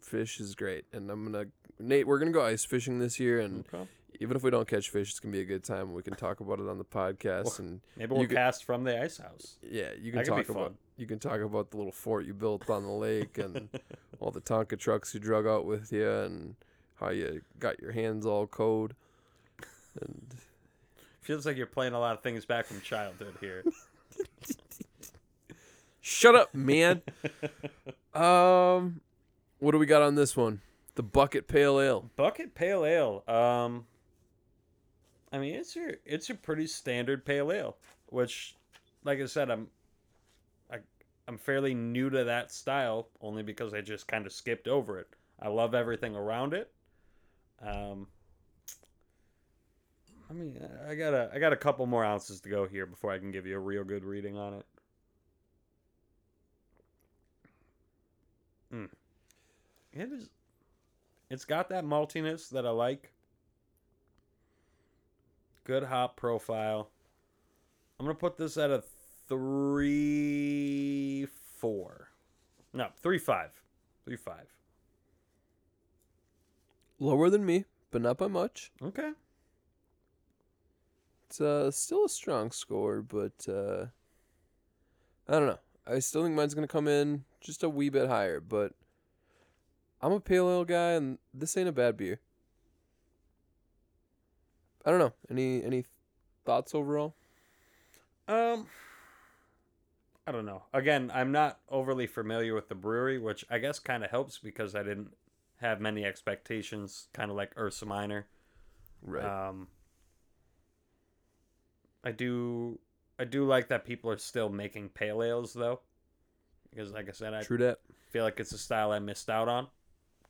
fish 0.00 0.40
is 0.40 0.54
great. 0.54 0.84
And 0.92 1.10
I'm 1.10 1.24
gonna 1.24 1.46
Nate. 1.78 2.06
We're 2.06 2.18
gonna 2.18 2.30
go 2.30 2.44
ice 2.44 2.64
fishing 2.64 2.98
this 2.98 3.18
year, 3.18 3.40
and 3.40 3.64
okay. 3.72 3.88
even 4.20 4.36
if 4.36 4.42
we 4.42 4.50
don't 4.50 4.68
catch 4.68 4.90
fish, 4.90 5.10
it's 5.10 5.20
gonna 5.20 5.32
be 5.32 5.40
a 5.40 5.44
good 5.44 5.64
time. 5.64 5.92
We 5.94 6.02
can 6.02 6.14
talk 6.14 6.40
about 6.40 6.60
it 6.60 6.68
on 6.68 6.78
the 6.78 6.84
podcast, 6.84 7.58
and 7.58 7.80
maybe 7.96 8.14
we'll 8.14 8.26
cast 8.26 8.64
from 8.64 8.84
the 8.84 9.00
ice 9.00 9.18
house. 9.18 9.56
yeah, 9.62 9.90
you 10.00 10.12
can 10.12 10.20
That 10.20 10.26
talk 10.26 10.48
about 10.48 10.68
fun. 10.68 10.78
You 11.02 11.08
can 11.08 11.18
talk 11.18 11.40
about 11.40 11.72
the 11.72 11.76
little 11.76 11.92
fort 11.92 12.24
you 12.24 12.32
built 12.32 12.70
on 12.70 12.84
the 12.84 12.92
lake 12.92 13.36
and 13.36 13.68
all 14.20 14.30
the 14.30 14.40
Tonka 14.40 14.78
trucks 14.78 15.12
you 15.12 15.18
drug 15.20 15.46
out 15.48 15.66
with 15.66 15.92
you, 15.92 16.08
and 16.08 16.54
how 16.94 17.10
you 17.10 17.42
got 17.58 17.80
your 17.80 17.90
hands 17.90 18.24
all 18.24 18.46
cold. 18.46 18.94
And 20.00 20.34
Feels 21.20 21.44
like 21.44 21.56
you're 21.56 21.66
playing 21.66 21.92
a 21.92 21.98
lot 22.00 22.14
of 22.14 22.22
things 22.22 22.44
back 22.44 22.66
from 22.66 22.80
childhood 22.80 23.34
here. 23.40 23.64
shut 26.00 26.36
up, 26.36 26.54
man. 26.54 27.02
um, 28.14 29.00
what 29.58 29.72
do 29.72 29.78
we 29.78 29.86
got 29.86 30.02
on 30.02 30.14
this 30.14 30.36
one? 30.36 30.60
The 30.94 31.02
bucket 31.02 31.48
pale 31.48 31.80
ale. 31.80 32.10
Bucket 32.14 32.54
pale 32.54 32.84
ale. 32.84 33.24
Um, 33.26 33.86
I 35.32 35.38
mean, 35.38 35.56
it's 35.56 35.74
your 35.74 35.94
it's 36.04 36.30
a 36.30 36.34
pretty 36.34 36.68
standard 36.68 37.24
pale 37.24 37.50
ale, 37.50 37.76
which, 38.06 38.54
like 39.02 39.20
I 39.20 39.26
said, 39.26 39.50
I'm, 39.50 39.68
I'm 41.28 41.38
fairly 41.38 41.74
new 41.74 42.10
to 42.10 42.24
that 42.24 42.50
style 42.52 43.08
only 43.20 43.42
because 43.42 43.74
I 43.74 43.80
just 43.80 44.08
kind 44.08 44.26
of 44.26 44.32
skipped 44.32 44.68
over 44.68 44.98
it. 44.98 45.08
I 45.40 45.48
love 45.48 45.74
everything 45.74 46.16
around 46.16 46.52
it. 46.54 46.70
Um, 47.60 48.08
I 50.28 50.32
mean, 50.34 50.58
I 50.88 50.94
got 50.94 51.14
a 51.14 51.30
I 51.32 51.38
got 51.38 51.52
a 51.52 51.56
couple 51.56 51.86
more 51.86 52.04
ounces 52.04 52.40
to 52.40 52.48
go 52.48 52.66
here 52.66 52.86
before 52.86 53.12
I 53.12 53.18
can 53.18 53.30
give 53.30 53.46
you 53.46 53.56
a 53.56 53.60
real 53.60 53.84
good 53.84 54.04
reading 54.04 54.36
on 54.36 54.54
it. 54.54 54.66
Mm. 58.74 58.88
It 59.92 60.12
is. 60.12 60.30
It's 61.30 61.44
got 61.44 61.68
that 61.68 61.84
maltiness 61.84 62.48
that 62.50 62.66
I 62.66 62.70
like. 62.70 63.12
Good 65.64 65.84
hop 65.84 66.16
profile. 66.16 66.88
I'm 68.00 68.06
gonna 68.06 68.14
put 68.14 68.36
this 68.36 68.56
at 68.56 68.70
a 68.70 68.82
three 69.32 71.26
four. 71.56 72.10
No, 72.74 72.88
three 73.02 73.18
five. 73.18 73.62
Three 74.04 74.16
five. 74.16 74.52
Lower 76.98 77.30
than 77.30 77.46
me, 77.46 77.64
but 77.90 78.02
not 78.02 78.18
by 78.18 78.28
much. 78.28 78.70
Okay. 78.82 79.12
It's 81.26 81.40
uh, 81.40 81.70
still 81.70 82.04
a 82.04 82.10
strong 82.10 82.50
score, 82.50 83.00
but 83.00 83.48
uh, 83.48 83.86
I 85.26 85.32
don't 85.38 85.46
know. 85.46 85.60
I 85.86 86.00
still 86.00 86.24
think 86.24 86.34
mine's 86.34 86.54
gonna 86.54 86.68
come 86.68 86.86
in 86.86 87.24
just 87.40 87.62
a 87.62 87.70
wee 87.70 87.88
bit 87.88 88.08
higher, 88.08 88.38
but 88.38 88.72
I'm 90.02 90.12
a 90.12 90.20
pale 90.20 90.50
ale 90.50 90.66
guy, 90.66 90.90
and 90.90 91.16
this 91.32 91.56
ain't 91.56 91.70
a 91.70 91.72
bad 91.72 91.96
beer. 91.96 92.20
I 94.84 94.90
don't 94.90 94.98
know. 94.98 95.14
Any 95.30 95.64
any 95.64 95.86
thoughts 96.44 96.74
overall? 96.74 97.14
Um 98.28 98.66
I 100.26 100.32
don't 100.32 100.46
know. 100.46 100.62
Again, 100.72 101.10
I'm 101.12 101.32
not 101.32 101.58
overly 101.68 102.06
familiar 102.06 102.54
with 102.54 102.68
the 102.68 102.74
brewery, 102.74 103.18
which 103.18 103.44
I 103.50 103.58
guess 103.58 103.78
kind 103.78 104.04
of 104.04 104.10
helps 104.10 104.38
because 104.38 104.74
I 104.74 104.82
didn't 104.82 105.12
have 105.56 105.80
many 105.80 106.04
expectations, 106.04 107.08
kind 107.12 107.30
of 107.30 107.36
like 107.36 107.52
Ursa 107.58 107.86
Minor. 107.86 108.26
Right. 109.02 109.48
Um, 109.48 109.66
I 112.04 112.12
do, 112.12 112.78
I 113.18 113.24
do 113.24 113.44
like 113.44 113.68
that 113.68 113.84
people 113.84 114.10
are 114.10 114.18
still 114.18 114.48
making 114.48 114.90
pale 114.90 115.22
ales 115.22 115.52
though, 115.52 115.80
because 116.70 116.92
like 116.92 117.08
I 117.08 117.12
said, 117.12 117.34
I 117.34 117.42
True 117.42 117.58
that. 117.58 117.80
feel 118.10 118.24
like 118.24 118.38
it's 118.38 118.52
a 118.52 118.58
style 118.58 118.92
I 118.92 119.00
missed 119.00 119.28
out 119.28 119.48
on 119.48 119.66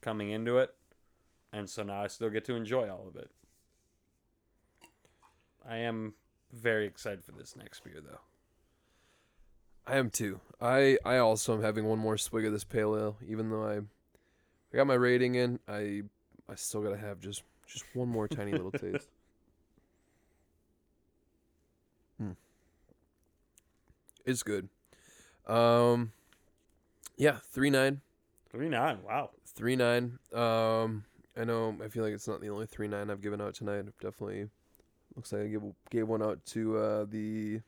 coming 0.01 0.31
into 0.31 0.59
it, 0.59 0.75
and 1.53 1.69
so 1.69 1.83
now 1.83 2.03
I 2.03 2.07
still 2.07 2.31
get 2.31 2.45
to 2.47 2.55
enjoy 2.55 2.89
all 2.91 3.07
of 3.09 3.17
it. 3.17 3.31
I 5.69 5.77
am 5.77 6.15
very 6.51 6.87
excited 6.87 7.25
for 7.25 7.33
this 7.33 7.57
next 7.57 7.85
beer 7.85 8.01
though. 8.03 8.21
I 9.87 9.97
am 9.97 10.11
too. 10.11 10.41
I 10.61 10.99
I 11.05 11.19
also 11.19 11.55
am 11.55 11.63
having 11.63 11.85
one 11.85 11.99
more 11.99 12.17
swig 12.17 12.45
of 12.45 12.53
this 12.53 12.65
pale 12.65 12.97
ale, 12.97 13.17
even 13.27 13.51
though 13.51 13.65
I 13.65 13.79
I 13.79 14.77
got 14.77 14.87
my 14.87 14.95
rating 14.95 15.35
in. 15.35 15.59
I 15.69 16.03
I 16.49 16.55
still 16.55 16.83
gotta 16.83 16.97
have 16.97 17.21
just 17.21 17.43
just 17.67 17.85
one 17.95 18.09
more 18.09 18.29
tiny 18.29 18.53
little 18.53 18.71
taste. 18.73 19.09
Hmm. 22.19 22.33
It's 24.25 24.43
good. 24.43 24.69
Um, 25.47 26.13
yeah, 27.17 27.39
three 27.51 27.71
nine, 27.71 28.01
Three 28.51 28.69
nine. 28.69 29.03
Wow. 29.03 29.31
three 29.47 29.77
nine. 29.77 30.19
Um, 30.33 31.05
I 31.37 31.45
know. 31.45 31.77
I 31.83 31.89
feel 31.89 32.05
like 32.05 32.13
it's 32.15 32.29
not 32.29 32.41
the 32.41 32.51
only 32.51 32.67
three 32.67 32.87
nine 32.89 33.11
I've 33.11 33.21
given 33.23 33.41
out 33.41 33.55
tonight. 33.55 33.79
I've 33.81 33.99
definitely 34.01 34.49
looks 35.17 35.33
like 35.33 35.43
I 35.43 35.47
gave 35.49 35.63
gave 35.91 36.09
one 36.09 36.23
out 36.23 36.45
to 36.47 36.79
uh, 36.79 37.05
the 37.09 37.61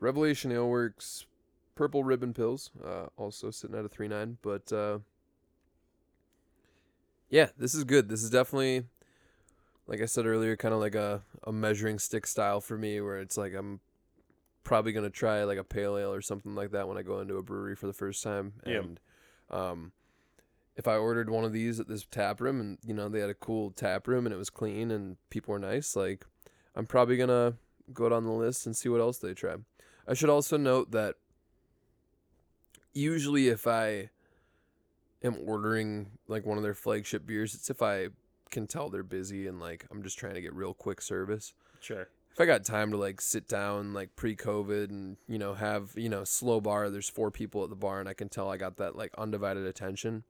Revelation 0.00 0.52
Ale 0.52 0.68
Works 0.68 1.26
Purple 1.74 2.04
Ribbon 2.04 2.34
Pils, 2.34 2.70
uh, 2.84 3.06
also 3.16 3.50
sitting 3.50 3.76
at 3.76 3.84
a 3.84 3.88
three 3.88 4.08
nine. 4.08 4.38
But 4.42 4.72
uh, 4.72 4.98
yeah, 7.30 7.48
this 7.58 7.74
is 7.74 7.84
good. 7.84 8.08
This 8.08 8.22
is 8.22 8.30
definitely, 8.30 8.84
like 9.86 10.00
I 10.00 10.06
said 10.06 10.26
earlier, 10.26 10.56
kind 10.56 10.74
of 10.74 10.80
like 10.80 10.94
a, 10.94 11.22
a 11.44 11.52
measuring 11.52 11.98
stick 11.98 12.26
style 12.26 12.60
for 12.60 12.76
me, 12.76 13.00
where 13.00 13.18
it's 13.18 13.36
like 13.36 13.54
I'm 13.54 13.80
probably 14.64 14.92
gonna 14.92 15.10
try 15.10 15.44
like 15.44 15.58
a 15.58 15.64
pale 15.64 15.96
ale 15.96 16.12
or 16.12 16.20
something 16.20 16.54
like 16.54 16.72
that 16.72 16.88
when 16.88 16.98
I 16.98 17.02
go 17.02 17.20
into 17.20 17.36
a 17.36 17.42
brewery 17.42 17.76
for 17.76 17.86
the 17.86 17.92
first 17.92 18.22
time. 18.22 18.54
Yeah. 18.66 18.78
And 18.78 19.00
um, 19.50 19.92
if 20.76 20.86
I 20.86 20.96
ordered 20.96 21.30
one 21.30 21.44
of 21.44 21.52
these 21.52 21.80
at 21.80 21.88
this 21.88 22.06
tap 22.10 22.40
room 22.40 22.60
and 22.60 22.78
you 22.84 22.94
know 22.94 23.08
they 23.08 23.20
had 23.20 23.30
a 23.30 23.34
cool 23.34 23.70
tap 23.70 24.06
room 24.06 24.26
and 24.26 24.34
it 24.34 24.38
was 24.38 24.50
clean 24.50 24.90
and 24.90 25.16
people 25.30 25.52
were 25.52 25.58
nice, 25.58 25.96
like 25.96 26.24
I'm 26.74 26.86
probably 26.86 27.16
gonna 27.16 27.54
go 27.92 28.08
down 28.08 28.24
the 28.24 28.32
list 28.32 28.66
and 28.66 28.76
see 28.76 28.88
what 28.88 29.00
else 29.00 29.18
they 29.18 29.32
try. 29.32 29.56
I 30.08 30.14
should 30.14 30.30
also 30.30 30.56
note 30.56 30.90
that 30.92 31.16
usually 32.94 33.48
if 33.48 33.66
I 33.66 34.08
am 35.22 35.36
ordering 35.44 36.12
like 36.26 36.46
one 36.46 36.56
of 36.56 36.62
their 36.62 36.74
flagship 36.74 37.26
beers, 37.26 37.54
it's 37.54 37.68
if 37.68 37.82
I 37.82 38.08
can 38.50 38.66
tell 38.66 38.88
they're 38.88 39.02
busy 39.02 39.46
and 39.46 39.60
like 39.60 39.86
I'm 39.90 40.02
just 40.02 40.18
trying 40.18 40.34
to 40.34 40.40
get 40.40 40.54
real 40.54 40.72
quick 40.72 41.02
service. 41.02 41.52
Sure. 41.80 42.08
If 42.32 42.40
I 42.40 42.46
got 42.46 42.64
time 42.64 42.90
to 42.92 42.96
like 42.96 43.20
sit 43.20 43.48
down 43.48 43.92
like 43.92 44.16
pre-COVID 44.16 44.90
and 44.90 45.16
you 45.26 45.38
know 45.38 45.54
have 45.54 45.92
you 45.94 46.08
know 46.08 46.24
slow 46.24 46.60
bar, 46.60 46.88
there's 46.88 47.10
four 47.10 47.30
people 47.30 47.62
at 47.62 47.70
the 47.70 47.76
bar 47.76 48.00
and 48.00 48.08
I 48.08 48.14
can 48.14 48.30
tell 48.30 48.50
I 48.50 48.56
got 48.56 48.78
that 48.78 48.96
like 48.96 49.12
undivided 49.18 49.66
attention. 49.66 50.24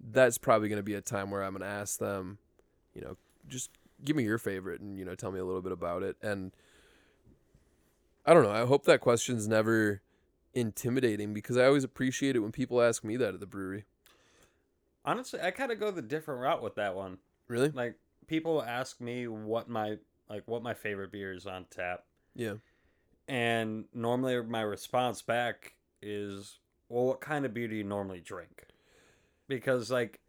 That's 0.00 0.36
probably 0.36 0.68
going 0.68 0.80
to 0.80 0.82
be 0.82 0.94
a 0.94 1.00
time 1.00 1.30
where 1.30 1.42
I'm 1.42 1.52
going 1.52 1.62
to 1.62 1.74
ask 1.74 1.98
them, 1.98 2.38
you 2.92 3.00
know, 3.00 3.16
just 3.48 3.70
give 4.04 4.16
me 4.16 4.24
your 4.24 4.38
favorite 4.38 4.80
and 4.80 4.98
you 4.98 5.04
know 5.04 5.14
tell 5.14 5.32
me 5.32 5.38
a 5.38 5.44
little 5.44 5.62
bit 5.62 5.72
about 5.72 6.02
it 6.02 6.16
and 6.22 6.52
I 8.24 8.34
don't 8.34 8.44
know. 8.44 8.50
I 8.52 8.64
hope 8.66 8.84
that 8.84 9.00
question's 9.00 9.48
never 9.48 10.00
intimidating 10.54 11.32
because 11.34 11.56
I 11.56 11.64
always 11.66 11.84
appreciate 11.84 12.36
it 12.36 12.40
when 12.40 12.52
people 12.52 12.80
ask 12.80 13.02
me 13.04 13.16
that 13.16 13.34
at 13.34 13.40
the 13.40 13.46
brewery. 13.46 13.84
Honestly, 15.04 15.40
I 15.40 15.50
kind 15.50 15.72
of 15.72 15.80
go 15.80 15.90
the 15.90 16.02
different 16.02 16.40
route 16.40 16.62
with 16.62 16.76
that 16.76 16.94
one. 16.94 17.18
Really? 17.48 17.70
Like 17.70 17.96
people 18.28 18.62
ask 18.62 19.00
me 19.00 19.26
what 19.26 19.68
my 19.68 19.96
like 20.28 20.44
what 20.46 20.62
my 20.62 20.74
favorite 20.74 21.10
beer 21.10 21.32
is 21.32 21.46
on 21.46 21.66
tap, 21.70 22.04
Yeah. 22.34 22.54
and 23.28 23.86
normally 23.92 24.40
my 24.42 24.62
response 24.62 25.20
back 25.20 25.74
is, 26.00 26.58
"Well, 26.88 27.06
what 27.06 27.20
kind 27.20 27.44
of 27.44 27.52
beer 27.52 27.66
do 27.68 27.74
you 27.74 27.84
normally 27.84 28.20
drink?" 28.20 28.66
Because 29.48 29.90
like, 29.90 30.20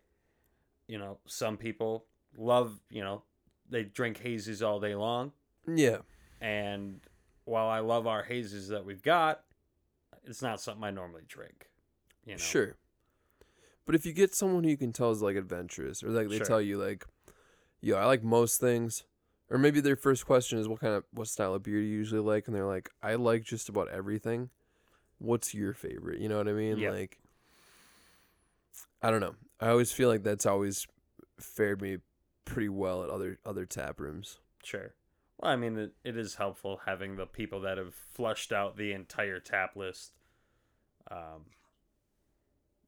you 0.88 0.98
know, 0.98 1.20
some 1.28 1.56
people 1.58 2.06
love, 2.36 2.82
you 2.90 3.04
know, 3.04 3.22
they 3.70 3.84
drink 3.84 4.20
hazies 4.24 4.66
all 4.66 4.80
day 4.80 4.96
long, 4.96 5.32
Yeah. 5.68 6.00
and 6.42 7.00
while 7.46 7.68
I 7.68 7.80
love 7.80 8.08
our 8.08 8.24
hazes 8.24 8.70
that 8.70 8.86
we've 8.86 9.02
got, 9.02 9.44
it's 10.26 10.42
not 10.42 10.62
something 10.62 10.84
I 10.84 10.92
normally 10.92 11.24
drink. 11.28 11.70
You 12.26 12.34
know. 12.34 12.38
Sure. 12.38 12.76
But 13.86 13.96
if 13.96 14.06
you 14.06 14.14
get 14.14 14.34
someone 14.34 14.64
who 14.64 14.70
you 14.70 14.78
can 14.78 14.94
tell 14.94 15.12
is 15.12 15.22
like 15.22 15.36
adventurous, 15.36 16.04
or 16.04 16.10
like 16.10 16.30
they 16.30 16.38
Sure. 16.38 16.46
tell 16.46 16.62
you 16.62 16.78
like, 16.78 17.06
yo, 17.82 17.98
I 17.98 18.06
like 18.06 18.24
most 18.24 18.62
things, 18.62 19.04
or 19.50 19.58
maybe 19.58 19.82
their 19.82 19.98
first 19.98 20.26
question 20.26 20.58
is 20.58 20.70
what 20.70 20.80
kind 20.80 20.94
of 20.94 21.04
what 21.12 21.28
style 21.28 21.54
of 21.54 21.64
beer 21.64 21.80
do 21.80 21.86
you 21.86 21.98
usually 21.98 22.22
like, 22.22 22.48
and 22.48 22.56
they're 22.56 22.66
like, 22.66 22.90
I 23.02 23.16
like 23.16 23.44
just 23.44 23.68
about 23.68 23.90
everything. 23.90 24.50
What's 25.20 25.54
your 25.54 25.74
favorite? 25.74 26.22
You 26.22 26.30
know 26.30 26.38
what 26.38 26.48
I 26.48 26.54
mean? 26.54 26.78
Yeah. 26.78 26.92
Like, 26.92 27.20
I 29.02 29.12
don't 29.12 29.20
know. 29.22 29.36
I 29.60 29.70
always 29.70 29.92
feel 29.92 30.08
like 30.10 30.24
that's 30.24 30.46
always 30.46 30.88
fared 31.40 31.82
me 31.82 31.98
pretty 32.46 32.70
well 32.70 33.04
at 33.04 33.10
other 33.10 33.38
other 33.46 33.66
tap 33.66 34.00
rooms. 34.00 34.40
Sure. 34.64 34.94
Well, 35.38 35.52
I 35.52 35.56
mean, 35.56 35.78
it, 35.78 35.94
it 36.04 36.18
is 36.18 36.36
helpful 36.36 36.82
having 36.86 37.16
the 37.16 37.26
people 37.26 37.62
that 37.62 37.78
have 37.78 37.94
flushed 37.94 38.52
out 38.52 38.78
the 38.78 38.94
entire 38.94 39.40
tap 39.40 39.76
list. 39.76 40.14
Um, 41.10 41.46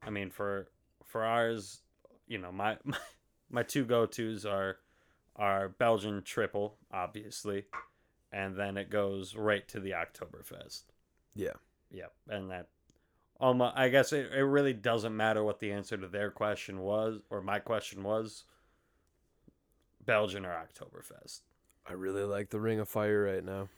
I 0.01 0.09
mean, 0.09 0.29
for 0.29 0.69
for 1.03 1.23
ours, 1.23 1.81
you 2.27 2.37
know, 2.37 2.51
my 2.51 2.77
my, 2.83 2.97
my 3.49 3.63
two 3.63 3.85
go 3.85 4.05
tos 4.05 4.45
are 4.45 4.77
are 5.35 5.69
Belgian 5.69 6.21
triple, 6.23 6.77
obviously, 6.91 7.65
and 8.31 8.55
then 8.55 8.77
it 8.77 8.89
goes 8.89 9.35
right 9.35 9.67
to 9.67 9.79
the 9.79 9.91
Oktoberfest. 9.91 10.83
Yeah. 11.35 11.53
Yep, 11.91 12.13
and 12.29 12.51
that. 12.51 12.67
Um, 13.41 13.61
I 13.61 13.89
guess 13.89 14.13
it, 14.13 14.31
it 14.33 14.43
really 14.43 14.71
doesn't 14.71 15.15
matter 15.15 15.43
what 15.43 15.59
the 15.59 15.73
answer 15.73 15.97
to 15.97 16.07
their 16.07 16.31
question 16.31 16.79
was, 16.79 17.19
or 17.29 17.41
my 17.41 17.59
question 17.59 18.01
was. 18.03 18.45
Belgian 20.05 20.45
or 20.45 20.51
Oktoberfest. 20.51 21.41
I 21.87 21.93
really 21.93 22.23
like 22.23 22.49
the 22.49 22.59
Ring 22.59 22.79
of 22.79 22.89
Fire 22.89 23.23
right 23.23 23.43
now. 23.43 23.69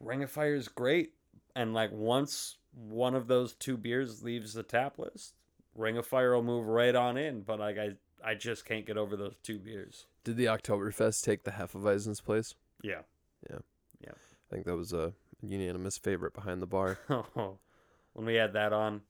Ring 0.00 0.22
of 0.22 0.30
Fire 0.30 0.54
is 0.54 0.68
great, 0.68 1.12
and 1.54 1.74
like 1.74 1.90
once 1.92 2.56
one 2.72 3.14
of 3.14 3.26
those 3.26 3.54
two 3.54 3.76
beers 3.76 4.22
leaves 4.22 4.54
the 4.54 4.62
tap 4.62 4.98
list, 4.98 5.34
Ring 5.74 5.96
of 5.96 6.06
Fire 6.06 6.34
will 6.34 6.42
move 6.42 6.66
right 6.66 6.94
on 6.94 7.16
in. 7.16 7.42
But 7.42 7.60
like 7.60 7.78
I, 7.78 7.90
I 8.24 8.34
just 8.34 8.64
can't 8.64 8.86
get 8.86 8.96
over 8.96 9.16
those 9.16 9.34
two 9.42 9.58
beers. 9.58 10.06
Did 10.24 10.36
the 10.36 10.46
Oktoberfest 10.46 11.22
take 11.24 11.44
the 11.44 11.52
Hefeweizen's 11.52 12.20
place? 12.20 12.54
Yeah. 12.82 13.00
Yeah. 13.48 13.58
Yeah. 14.04 14.12
I 14.12 14.54
think 14.54 14.66
that 14.66 14.76
was 14.76 14.92
a 14.92 15.12
unanimous 15.42 15.96
favorite 15.98 16.34
behind 16.34 16.60
the 16.60 16.66
bar. 16.66 16.98
oh, 17.08 17.58
when 18.14 18.26
we 18.26 18.34
had 18.34 18.52
that 18.54 18.72
on, 18.72 19.02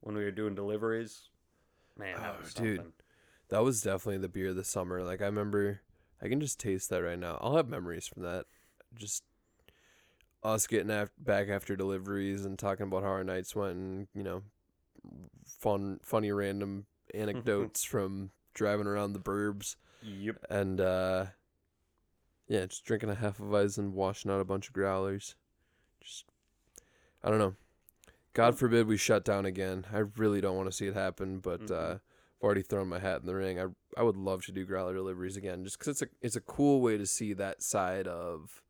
when 0.00 0.16
we 0.16 0.24
were 0.24 0.30
doing 0.30 0.54
deliveries, 0.54 1.28
man, 1.98 2.16
that 2.16 2.36
Oh, 2.38 2.42
was 2.42 2.54
dude. 2.54 2.92
That 3.48 3.62
was 3.64 3.82
definitely 3.82 4.18
the 4.18 4.28
beer 4.28 4.48
of 4.48 4.56
the 4.56 4.64
summer. 4.64 5.02
Like 5.02 5.20
I 5.22 5.26
remember, 5.26 5.80
I 6.22 6.28
can 6.28 6.40
just 6.40 6.60
taste 6.60 6.90
that 6.90 7.02
right 7.02 7.18
now. 7.18 7.38
I'll 7.40 7.56
have 7.56 7.68
memories 7.68 8.06
from 8.06 8.22
that. 8.24 8.46
Just 8.94 9.22
us 10.42 10.66
getting 10.66 10.90
af- 10.90 11.10
back 11.18 11.48
after 11.48 11.76
deliveries 11.76 12.44
and 12.44 12.58
talking 12.58 12.86
about 12.86 13.02
how 13.02 13.10
our 13.10 13.24
nights 13.24 13.54
went, 13.54 13.76
and 13.76 14.08
you 14.14 14.22
know, 14.22 14.42
fun, 15.46 16.00
funny, 16.02 16.32
random 16.32 16.86
anecdotes 17.14 17.84
from 17.84 18.30
driving 18.54 18.86
around 18.86 19.12
the 19.12 19.18
burbs, 19.20 19.76
Yep. 20.02 20.36
and 20.50 20.80
uh, 20.80 21.26
yeah, 22.48 22.66
just 22.66 22.84
drinking 22.84 23.10
a 23.10 23.14
Hefeweizen, 23.14 23.92
washing 23.92 24.30
out 24.30 24.40
a 24.40 24.44
bunch 24.44 24.66
of 24.68 24.72
growlers. 24.74 25.36
Just, 26.02 26.24
I 27.22 27.28
don't 27.30 27.38
know. 27.38 27.54
God 28.32 28.58
forbid 28.58 28.86
we 28.86 28.96
shut 28.96 29.24
down 29.24 29.44
again. 29.44 29.86
I 29.92 29.98
really 29.98 30.40
don't 30.40 30.56
want 30.56 30.68
to 30.70 30.76
see 30.76 30.86
it 30.86 30.94
happen, 30.94 31.38
but 31.38 31.66
Mhm. 31.66 31.70
uh, 31.94 31.98
I've 32.40 32.44
already 32.44 32.62
thrown 32.62 32.88
my 32.88 32.98
hat 32.98 33.20
in 33.20 33.26
the 33.26 33.34
ring. 33.34 33.60
I 33.60 33.66
I 33.96 34.02
would 34.02 34.16
love 34.16 34.44
to 34.46 34.52
do 34.52 34.64
growler 34.64 34.94
deliveries 34.94 35.36
again, 35.36 35.62
just 35.64 35.78
because 35.78 35.88
it's 35.88 36.02
a 36.02 36.06
it's 36.22 36.36
a 36.36 36.40
cool 36.40 36.80
way 36.80 36.96
to 36.96 37.06
see 37.06 37.32
that 37.34 37.62
side 37.62 38.06
of, 38.08 38.62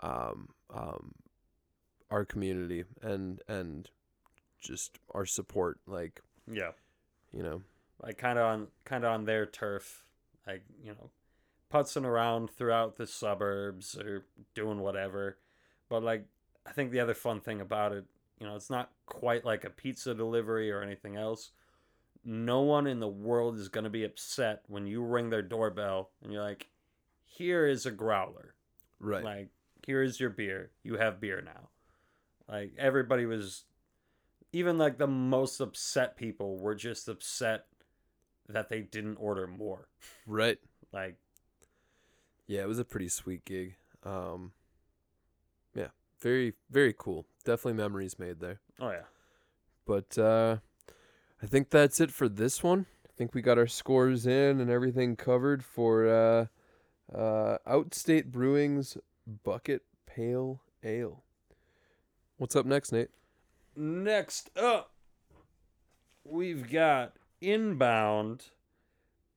um 0.00 0.48
um, 0.72 1.12
our 2.10 2.24
community 2.24 2.84
and 3.02 3.40
and 3.48 3.90
just 4.60 4.98
our 5.14 5.26
support. 5.26 5.78
Like 5.86 6.20
Yeah. 6.46 6.72
you 7.32 7.42
know, 7.42 7.62
like 8.02 8.18
kind 8.18 8.38
of 8.38 8.44
on 8.46 8.68
kind 8.84 9.04
of 9.04 9.12
on 9.12 9.24
their 9.24 9.46
turf, 9.46 10.04
like 10.46 10.62
you 10.82 10.92
know, 10.92 11.10
putzing 11.72 12.04
around 12.04 12.50
throughout 12.50 12.96
the 12.96 13.06
suburbs 13.06 13.96
or 13.98 14.26
doing 14.54 14.80
whatever. 14.80 15.38
But 15.88 16.02
like, 16.02 16.26
I 16.66 16.72
think 16.72 16.90
the 16.90 17.00
other 17.00 17.14
fun 17.14 17.40
thing 17.40 17.60
about 17.60 17.92
it, 17.92 18.04
you 18.40 18.46
know, 18.46 18.54
it's 18.56 18.70
not 18.70 18.90
quite 19.06 19.44
like 19.44 19.64
a 19.64 19.70
pizza 19.70 20.14
delivery 20.14 20.70
or 20.70 20.82
anything 20.82 21.16
else. 21.16 21.50
No 22.28 22.60
one 22.62 22.86
in 22.86 22.98
the 23.00 23.08
world 23.08 23.56
is 23.56 23.68
gonna 23.68 23.88
be 23.88 24.04
upset 24.04 24.62
when 24.66 24.86
you 24.86 25.02
ring 25.02 25.30
their 25.30 25.42
doorbell 25.42 26.10
and 26.22 26.32
you're 26.32 26.42
like, 26.42 26.68
"Here 27.24 27.66
is 27.66 27.86
a 27.86 27.90
growler." 27.90 28.54
right? 28.98 29.22
Like, 29.24 29.48
here 29.86 30.02
is 30.02 30.18
your 30.18 30.30
beer. 30.30 30.72
You 30.82 30.96
have 30.96 31.20
beer 31.20 31.40
now. 31.40 31.68
Like 32.48 32.74
everybody 32.78 33.26
was 33.26 33.64
even 34.52 34.78
like 34.78 34.98
the 34.98 35.06
most 35.06 35.60
upset 35.60 36.16
people 36.16 36.58
were 36.58 36.74
just 36.74 37.08
upset 37.08 37.66
that 38.48 38.68
they 38.68 38.80
didn't 38.80 39.16
order 39.16 39.46
more. 39.46 39.88
right. 40.26 40.58
Like 40.92 41.16
Yeah, 42.46 42.62
it 42.62 42.68
was 42.68 42.78
a 42.78 42.84
pretty 42.84 43.08
sweet 43.08 43.44
gig. 43.44 43.76
Um, 44.02 44.52
yeah, 45.74 45.88
very 46.20 46.54
very 46.70 46.94
cool. 46.96 47.26
Definitely 47.44 47.74
memories 47.74 48.18
made 48.18 48.40
there. 48.40 48.60
oh 48.80 48.90
yeah. 48.90 49.06
But 49.84 50.18
uh, 50.18 50.58
I 51.42 51.46
think 51.46 51.70
that's 51.70 52.00
it 52.00 52.10
for 52.10 52.28
this 52.28 52.62
one. 52.62 52.86
I 53.04 53.10
think 53.16 53.34
we 53.34 53.42
got 53.42 53.58
our 53.58 53.66
scores 53.66 54.26
in 54.26 54.60
and 54.60 54.70
everything 54.70 55.16
covered 55.16 55.64
for 55.64 56.08
uh, 56.08 56.46
uh, 57.14 57.58
Outstate 57.66 58.26
Brewing's 58.26 58.96
Bucket 59.44 59.82
Pale 60.06 60.60
Ale. 60.82 61.22
What's 62.36 62.56
up 62.56 62.66
next, 62.66 62.92
Nate? 62.92 63.10
Next 63.74 64.50
up 64.56 64.92
we've 66.28 66.70
got 66.70 67.12
Inbound 67.40 68.46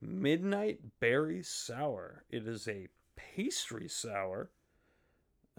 Midnight 0.02 0.80
Berry 1.00 1.44
Sour. 1.44 2.24
It 2.30 2.48
is 2.48 2.68
a 2.68 2.88
pastry 3.16 3.88
sour. 3.88 4.50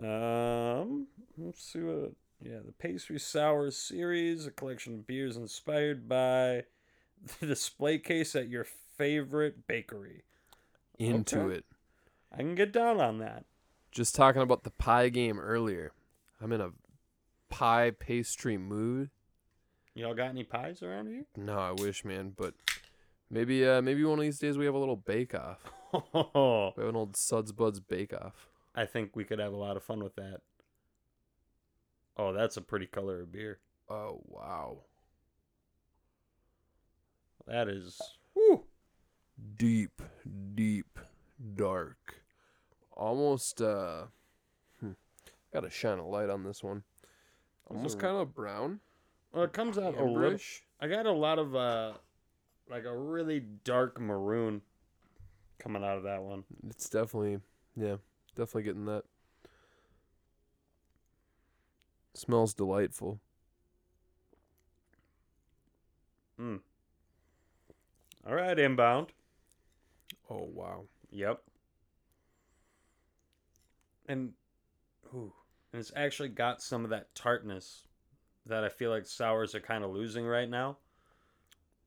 Um, 0.03 1.07
let's 1.37 1.63
see 1.63 1.81
what. 1.81 2.13
Yeah, 2.43 2.59
the 2.65 2.73
pastry 2.73 3.19
sour 3.19 3.71
series, 3.71 4.47
a 4.47 4.51
collection 4.51 4.95
of 4.95 5.07
beers 5.07 5.37
inspired 5.37 6.09
by 6.09 6.65
the 7.41 7.47
display 7.47 7.99
case 7.99 8.35
at 8.35 8.49
your 8.49 8.65
favorite 8.65 9.67
bakery. 9.67 10.25
Into 10.99 11.41
Okay. 11.41 11.57
it. 11.59 11.65
I 12.33 12.39
can 12.39 12.55
get 12.55 12.73
down 12.73 13.01
on 13.01 13.19
that. 13.19 13.45
Just 13.91 14.15
talking 14.15 14.43
about 14.43 14.63
the 14.65 14.71
pie 14.71 15.09
game 15.09 15.39
earlier. 15.41 15.93
I'm 16.41 16.53
in 16.53 16.61
a 16.61 16.71
pie 17.49 17.91
pastry 17.99 18.57
mood. 18.57 19.11
Y'all 19.95 20.15
got 20.15 20.29
any 20.31 20.45
pies 20.45 20.83
around 20.83 21.09
here? 21.09 21.25
No, 21.37 21.59
I 21.59 21.73
wish, 21.73 22.05
man, 22.05 22.33
but 22.37 22.55
maybe 23.29 23.67
uh 23.67 23.83
maybe 23.83 24.05
one 24.05 24.19
of 24.19 24.23
these 24.23 24.39
days 24.39 24.57
we 24.57 24.65
have 24.65 24.75
a 24.75 24.79
little 24.79 24.97
bake 24.97 25.35
off. 25.35 25.59
We 25.93 26.83
have 26.85 26.89
an 26.89 26.97
old 26.97 27.17
Suds 27.17 27.51
Buds 27.53 27.81
bake 27.81 28.15
off. 28.15 28.49
I 28.77 28.87
think 28.87 29.17
we 29.17 29.25
could 29.25 29.41
have 29.41 29.53
a 29.53 29.57
lot 29.57 29.77
of 29.77 29.83
fun 29.83 30.03
with 30.05 30.15
that. 30.15 30.41
Oh, 32.21 32.35
that's 32.35 32.59
a 32.59 32.61
pretty 32.61 32.85
color 32.85 33.23
of 33.23 33.33
beer. 33.33 33.61
Oh 33.89 34.21
wow. 34.27 34.81
That 37.47 37.67
is. 37.67 37.99
Woo! 38.35 38.65
Deep, 39.57 40.03
deep, 40.55 40.99
dark. 41.55 42.17
Almost 42.93 43.63
uh 43.63 44.03
hmm, 44.81 44.91
gotta 45.51 45.71
shine 45.71 45.99
a 45.99 46.07
light 46.07 46.29
on 46.29 46.45
this 46.45 46.63
one. 46.63 46.83
Almost 47.71 47.99
kind 47.99 48.19
of 48.19 48.35
brown. 48.35 48.81
Well, 49.33 49.45
it 49.45 49.55
comes 49.55 49.79
out 49.79 49.97
a 49.97 50.05
little. 50.05 50.39
I 50.79 50.89
got 50.89 51.07
a 51.07 51.13
lot 51.13 51.39
of 51.39 51.57
uh, 51.57 51.93
like 52.69 52.85
a 52.85 52.95
really 52.95 53.41
dark 53.65 53.99
maroon 53.99 54.61
coming 55.59 55.83
out 55.83 55.97
of 55.97 56.03
that 56.03 56.23
one. 56.23 56.45
It's 56.69 56.91
definitely 56.91 57.39
yeah, 57.77 57.97
definitely 58.37 58.65
getting 58.65 58.85
that. 58.85 59.05
Smells 62.15 62.55
delightful. 62.55 63.21
Mm. 66.41 66.61
All 68.27 68.35
right, 68.35 68.59
inbound. 68.59 69.13
Oh 70.29 70.49
wow. 70.53 70.85
Yep. 71.11 71.43
And, 74.07 74.33
ooh, 75.15 75.33
and 75.73 75.81
it's 75.81 75.93
actually 75.95 76.31
got 76.31 76.63
some 76.63 76.85
of 76.85 76.91
that 76.91 77.15
tartness 77.15 77.87
that 78.47 78.65
I 78.65 78.69
feel 78.69 78.91
like 78.91 79.07
sours 79.07 79.55
are 79.55 79.61
kind 79.61 79.85
of 79.85 79.91
losing 79.93 80.27
right 80.27 80.49
now. 80.49 80.79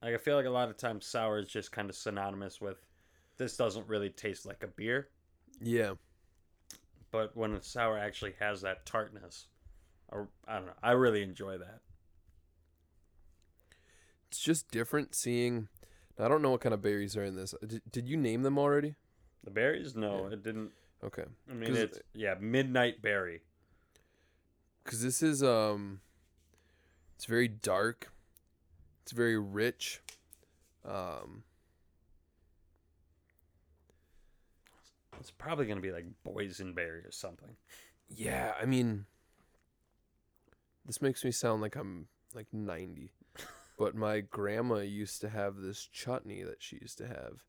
Like 0.01 0.13
I 0.13 0.17
feel 0.17 0.36
like 0.36 0.45
a 0.45 0.49
lot 0.51 0.69
of 0.69 0.78
times 0.78 1.05
sour 1.05 1.39
is 1.39 1.47
just 1.49 1.71
kind 1.71 1.89
of 1.89 1.95
synonymous 1.95 2.61
with 2.61 2.86
this 3.38 3.57
doesn't 3.57 3.88
really 3.88 4.09
taste 4.09 4.45
like 4.45 4.63
a 4.63 4.67
beer, 4.67 5.09
Yeah. 5.61 5.93
but 7.11 7.36
when 7.36 7.53
a 7.53 7.63
sour 7.63 7.97
actually 7.97 8.34
has 8.39 8.61
that 8.61 8.86
tartness, 8.86 9.47
I, 10.14 10.18
I 10.47 10.55
don't 10.57 10.68
know. 10.68 10.74
I 10.84 10.91
really 10.91 11.24
enjoy 11.24 11.57
that. 11.57 11.80
It's 14.30 14.39
just 14.39 14.70
different 14.72 15.16
seeing 15.16 15.68
I 16.20 16.28
don't 16.28 16.41
know 16.43 16.51
what 16.51 16.61
kind 16.61 16.74
of 16.74 16.82
berries 16.82 17.18
are 17.18 17.24
in 17.24 17.36
this. 17.36 17.55
Did, 17.66 17.82
did 17.91 18.07
you 18.07 18.18
name 18.18 18.43
them 18.43 18.57
already? 18.59 18.95
The 19.43 19.51
berries, 19.51 19.95
no, 19.95 20.28
Yeah. 20.28 20.34
it 20.34 20.43
didn't. 20.43 20.72
Okay. 21.03 21.26
I 21.49 21.53
mean, 21.53 21.76
it's 21.76 21.99
yeah, 22.14 22.36
midnight 22.39 23.01
berry. 23.01 23.41
Cuz 24.86 25.01
this 25.01 25.22
is 25.24 25.41
um 25.43 26.01
it's 27.16 27.26
very 27.26 27.47
dark. 27.47 28.11
It's 29.01 29.11
very 29.11 29.38
rich. 29.38 30.01
Um 30.86 31.43
It's 35.20 35.32
probably 35.32 35.66
gonna 35.68 35.80
be 35.82 35.91
like 35.91 36.05
boysenberry 36.26 37.07
or 37.07 37.11
something. 37.11 37.55
Yeah, 38.09 38.53
I 38.61 38.66
mean, 38.66 39.05
this 40.86 41.01
makes 41.01 41.23
me 41.23 41.31
sound 41.31 41.61
like 41.61 41.75
I'm 41.75 42.07
like 42.34 42.47
90. 42.51 43.11
but 43.77 43.95
my 43.95 44.21
grandma 44.21 44.77
used 44.77 45.21
to 45.21 45.29
have 45.29 45.57
this 45.57 45.88
chutney 45.91 46.43
that 46.43 46.61
she 46.61 46.77
used 46.81 46.97
to 46.99 47.07
have. 47.07 47.43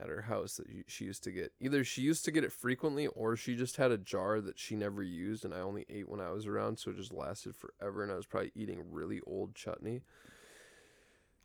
at 0.00 0.08
her 0.08 0.22
house 0.22 0.56
that 0.56 0.66
she 0.88 1.04
used 1.04 1.22
to 1.24 1.30
get. 1.30 1.52
Either 1.60 1.84
she 1.84 2.02
used 2.02 2.24
to 2.24 2.32
get 2.32 2.42
it 2.44 2.52
frequently, 2.52 3.06
or 3.08 3.36
she 3.36 3.54
just 3.54 3.76
had 3.76 3.92
a 3.92 3.98
jar 3.98 4.40
that 4.40 4.58
she 4.58 4.74
never 4.74 5.02
used, 5.02 5.44
and 5.44 5.54
I 5.54 5.60
only 5.60 5.86
ate 5.88 6.08
when 6.08 6.20
I 6.20 6.30
was 6.32 6.46
around, 6.46 6.78
so 6.78 6.90
it 6.90 6.96
just 6.96 7.12
lasted 7.12 7.54
forever. 7.54 8.02
And 8.02 8.10
I 8.10 8.16
was 8.16 8.26
probably 8.26 8.50
eating 8.56 8.82
really 8.90 9.20
old 9.26 9.54
chutney. 9.54 10.02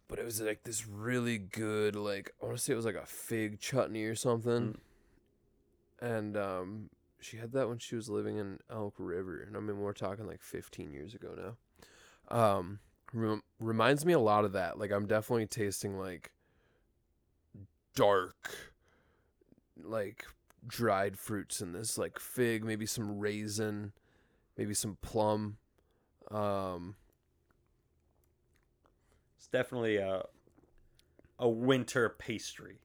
But 0.08 0.18
it 0.18 0.26
was 0.26 0.42
like 0.42 0.64
this 0.64 0.88
really 0.88 1.38
good, 1.38 1.96
like 1.96 2.34
I 2.42 2.46
want 2.48 2.58
to 2.58 2.64
say 2.64 2.74
it 2.74 2.76
was 2.76 2.86
like 2.86 2.96
a 2.96 3.06
fig 3.06 3.60
chutney 3.60 4.06
or 4.06 4.16
something. 4.16 4.80
And 6.02 6.36
um, 6.36 6.90
she 7.22 7.38
had 7.38 7.52
that 7.54 7.68
when 7.70 7.78
she 7.80 7.96
was 7.96 8.10
living 8.10 8.38
in 8.38 8.60
Elk 8.70 8.96
River, 8.98 9.42
and 9.42 9.56
I 9.58 9.60
mean 9.60 9.80
we're 9.80 9.94
talking 9.94 10.26
like 10.28 10.42
15 10.42 10.94
years 10.94 11.14
ago 11.14 11.36
now. 11.36 11.56
Um, 12.36 12.80
rem- 13.14 13.44
reminds 13.60 14.06
me 14.06 14.14
a 14.14 14.20
lot 14.20 14.46
of 14.46 14.54
that. 14.54 14.78
Like 14.80 14.92
I'm 14.92 15.08
definitely 15.08 15.48
tasting 15.48 15.98
like 15.98 16.32
dark, 17.96 18.74
like 19.82 20.26
dried 20.68 21.18
fruits 21.18 21.62
in 21.62 21.72
this, 21.74 21.98
like 21.98 22.20
fig, 22.20 22.64
maybe 22.64 22.86
some 22.86 23.20
raisin, 23.20 23.94
maybe 24.58 24.74
some 24.74 24.98
plum. 25.02 25.58
Um, 26.32 26.96
It's 29.38 29.48
definitely 29.48 29.98
a 29.98 30.24
a 31.40 31.50
winter 31.50 32.10
pastry. 32.10 32.80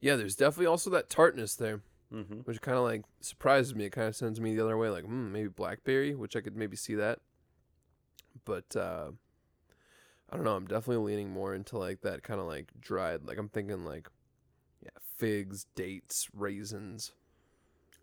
yeah, 0.00 0.16
there's 0.16 0.36
definitely 0.36 0.66
also 0.66 0.88
that 0.90 1.10
tartness 1.10 1.54
there. 1.56 1.80
Mm-hmm. 2.14 2.40
which 2.40 2.60
kind 2.60 2.78
of 2.78 2.84
like 2.84 3.02
surprises 3.20 3.74
me. 3.74 3.86
It 3.86 3.90
kind 3.90 4.06
of 4.06 4.14
sends 4.14 4.40
me 4.40 4.54
the 4.54 4.64
other 4.64 4.76
way, 4.76 4.88
like 4.88 5.04
hmm, 5.04 5.32
maybe 5.32 5.48
blackberry, 5.48 6.14
which 6.14 6.36
I 6.36 6.40
could 6.40 6.56
maybe 6.56 6.76
see 6.76 6.94
that. 6.94 7.18
But 8.44 8.76
uh, 8.76 9.10
I 10.30 10.36
don't 10.36 10.44
know. 10.44 10.54
I'm 10.54 10.66
definitely 10.66 11.04
leaning 11.12 11.30
more 11.30 11.54
into 11.54 11.76
like 11.78 12.02
that 12.02 12.22
kind 12.22 12.40
of 12.40 12.46
like 12.46 12.70
dried. 12.80 13.24
Like 13.24 13.38
I'm 13.38 13.48
thinking 13.48 13.84
like 13.84 14.08
yeah, 14.82 14.90
figs, 15.16 15.66
dates, 15.74 16.28
raisins. 16.32 17.12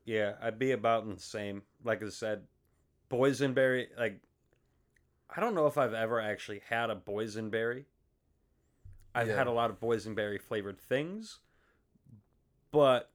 Yeah, 0.04 0.34
I'd 0.42 0.60
be 0.60 0.72
about 0.72 1.04
in 1.04 1.14
the 1.14 1.22
same. 1.22 1.62
Like 1.84 2.04
I 2.04 2.10
said, 2.10 2.42
boysenberry. 3.10 3.88
Like, 3.98 4.20
I 5.30 5.40
don't 5.40 5.54
know 5.54 5.68
if 5.68 5.78
I've 5.78 5.94
ever 5.94 6.20
actually 6.20 6.62
had 6.68 6.90
a 6.90 6.96
boysenberry. 6.96 7.86
I've 9.14 9.28
Yeah. 9.28 9.36
had 9.38 9.48
a 9.48 9.52
lot 9.52 9.70
of 9.70 9.80
boysenberry 9.80 10.42
flavored 10.42 10.80
things, 10.80 11.40
but 12.72 13.11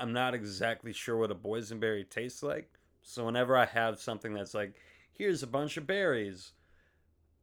I'm 0.00 0.12
not 0.12 0.34
exactly 0.34 0.92
sure 0.92 1.16
what 1.16 1.30
a 1.30 1.34
boysenberry 1.34 2.08
tastes 2.08 2.42
like. 2.42 2.70
So 3.02 3.26
whenever 3.26 3.56
I 3.56 3.66
have 3.66 4.00
something 4.00 4.32
that's 4.32 4.54
like, 4.54 4.74
here's 5.12 5.42
a 5.42 5.46
bunch 5.46 5.76
of 5.76 5.86
berries, 5.86 6.52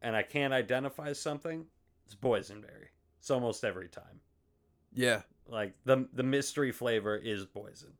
and 0.01 0.15
I 0.15 0.23
can't 0.23 0.53
identify 0.53 1.13
something, 1.13 1.65
it's 2.05 2.15
boysenberry. 2.15 2.89
It's 3.19 3.31
almost 3.31 3.63
every 3.63 3.87
time. 3.87 4.21
Yeah, 4.93 5.21
Like 5.47 5.73
the 5.85 6.07
the 6.13 6.23
mystery 6.23 6.71
flavor 6.71 7.15
is 7.15 7.45
poison. 7.45 7.93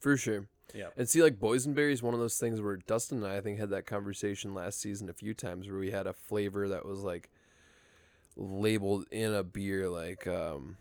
for 0.00 0.16
sure. 0.16 0.46
Yeah. 0.74 0.88
And 0.96 1.08
see, 1.08 1.22
like 1.22 1.38
boysenberry 1.38 1.92
is 1.92 2.02
one 2.02 2.14
of 2.14 2.20
those 2.20 2.38
things 2.38 2.60
where 2.60 2.76
Dustin 2.76 3.18
and 3.18 3.26
I, 3.26 3.36
I 3.36 3.40
think, 3.40 3.58
had 3.58 3.70
that 3.70 3.86
conversation 3.86 4.54
last 4.54 4.80
season 4.80 5.08
a 5.08 5.12
few 5.12 5.34
times 5.34 5.68
where 5.68 5.78
we 5.78 5.90
had 5.90 6.06
a 6.06 6.12
flavor 6.12 6.68
that 6.68 6.84
was 6.84 7.00
like 7.02 7.30
labeled 8.36 9.06
in 9.10 9.32
a 9.32 9.42
beer, 9.42 9.88
like 9.88 10.26
um, 10.26 10.76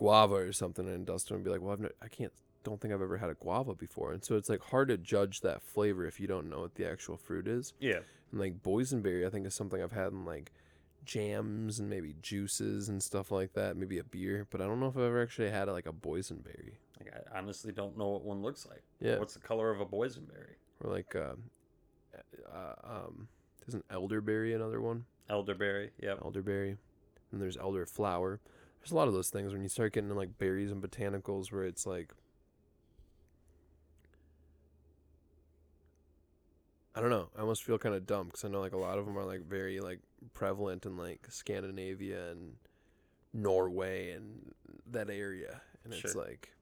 guava 0.00 0.36
or 0.36 0.52
something, 0.52 0.88
and 0.88 1.06
Dustin 1.06 1.36
would 1.36 1.44
be 1.44 1.50
like, 1.50 1.60
"Well, 1.60 1.74
I've 1.74 1.80
no, 1.80 1.90
I 2.02 2.08
can't, 2.08 2.32
don't 2.64 2.80
think 2.80 2.92
I've 2.92 3.02
ever 3.02 3.18
had 3.18 3.28
a 3.28 3.34
guava 3.34 3.74
before," 3.74 4.12
and 4.12 4.24
so 4.24 4.36
it's 4.36 4.48
like 4.48 4.62
hard 4.62 4.88
to 4.88 4.96
judge 4.96 5.42
that 5.42 5.62
flavor 5.62 6.06
if 6.06 6.18
you 6.18 6.26
don't 6.26 6.48
know 6.48 6.60
what 6.60 6.74
the 6.74 6.90
actual 6.90 7.16
fruit 7.18 7.46
is. 7.46 7.74
Yeah. 7.78 8.00
And 8.32 8.40
like 8.40 8.62
boysenberry, 8.62 9.26
I 9.26 9.30
think 9.30 9.46
is 9.46 9.54
something 9.54 9.82
I've 9.82 9.92
had 9.92 10.12
in 10.12 10.24
like 10.24 10.52
jams 11.04 11.78
and 11.78 11.90
maybe 11.90 12.14
juices 12.22 12.88
and 12.88 13.02
stuff 13.02 13.30
like 13.30 13.52
that, 13.54 13.76
maybe 13.76 13.98
a 13.98 14.04
beer, 14.04 14.46
but 14.50 14.60
I 14.62 14.66
don't 14.66 14.80
know 14.80 14.86
if 14.88 14.96
I've 14.96 15.02
ever 15.02 15.22
actually 15.22 15.50
had 15.50 15.68
like 15.68 15.86
a 15.86 15.92
boysenberry. 15.92 16.72
Like 16.98 17.12
I 17.14 17.38
honestly 17.38 17.72
don't 17.72 17.96
know 17.98 18.08
what 18.08 18.24
one 18.24 18.42
looks 18.42 18.66
like. 18.66 18.82
Yeah. 19.00 19.18
What's 19.18 19.34
the 19.34 19.40
color 19.40 19.70
of 19.70 19.80
a 19.80 19.86
boysenberry? 19.86 20.56
or 20.82 20.90
like 20.90 21.14
uh, 21.14 21.34
uh, 22.50 22.74
um 22.82 23.28
isn't 23.68 23.84
elderberry 23.90 24.54
another 24.54 24.80
one 24.80 25.04
Elderberry. 25.28 25.90
Yep. 26.00 26.20
elderberry 26.24 26.76
and 27.32 27.40
there's 27.40 27.58
elderflower 27.58 28.38
there's 28.80 28.90
a 28.90 28.94
lot 28.94 29.08
of 29.08 29.14
those 29.14 29.28
things 29.28 29.52
when 29.52 29.62
you 29.62 29.68
start 29.68 29.92
getting 29.92 30.08
into 30.08 30.18
like 30.18 30.38
berries 30.38 30.70
and 30.70 30.82
botanicals 30.82 31.52
where 31.52 31.64
it's 31.64 31.86
like 31.86 32.12
i 36.94 37.00
don't 37.00 37.10
know 37.10 37.28
i 37.36 37.40
almost 37.40 37.62
feel 37.62 37.78
kind 37.78 37.94
of 37.94 38.06
dumb 38.06 38.26
because 38.26 38.44
i 38.44 38.48
know 38.48 38.60
like 38.60 38.72
a 38.72 38.78
lot 38.78 38.98
of 38.98 39.06
them 39.06 39.16
are 39.18 39.24
like 39.24 39.42
very 39.46 39.80
like 39.80 40.00
prevalent 40.34 40.86
in 40.86 40.96
like 40.96 41.26
scandinavia 41.28 42.30
and 42.30 42.54
norway 43.32 44.10
and 44.10 44.52
that 44.90 45.08
area 45.08 45.60
and 45.84 45.94
it's 45.94 46.14
like 46.14 46.52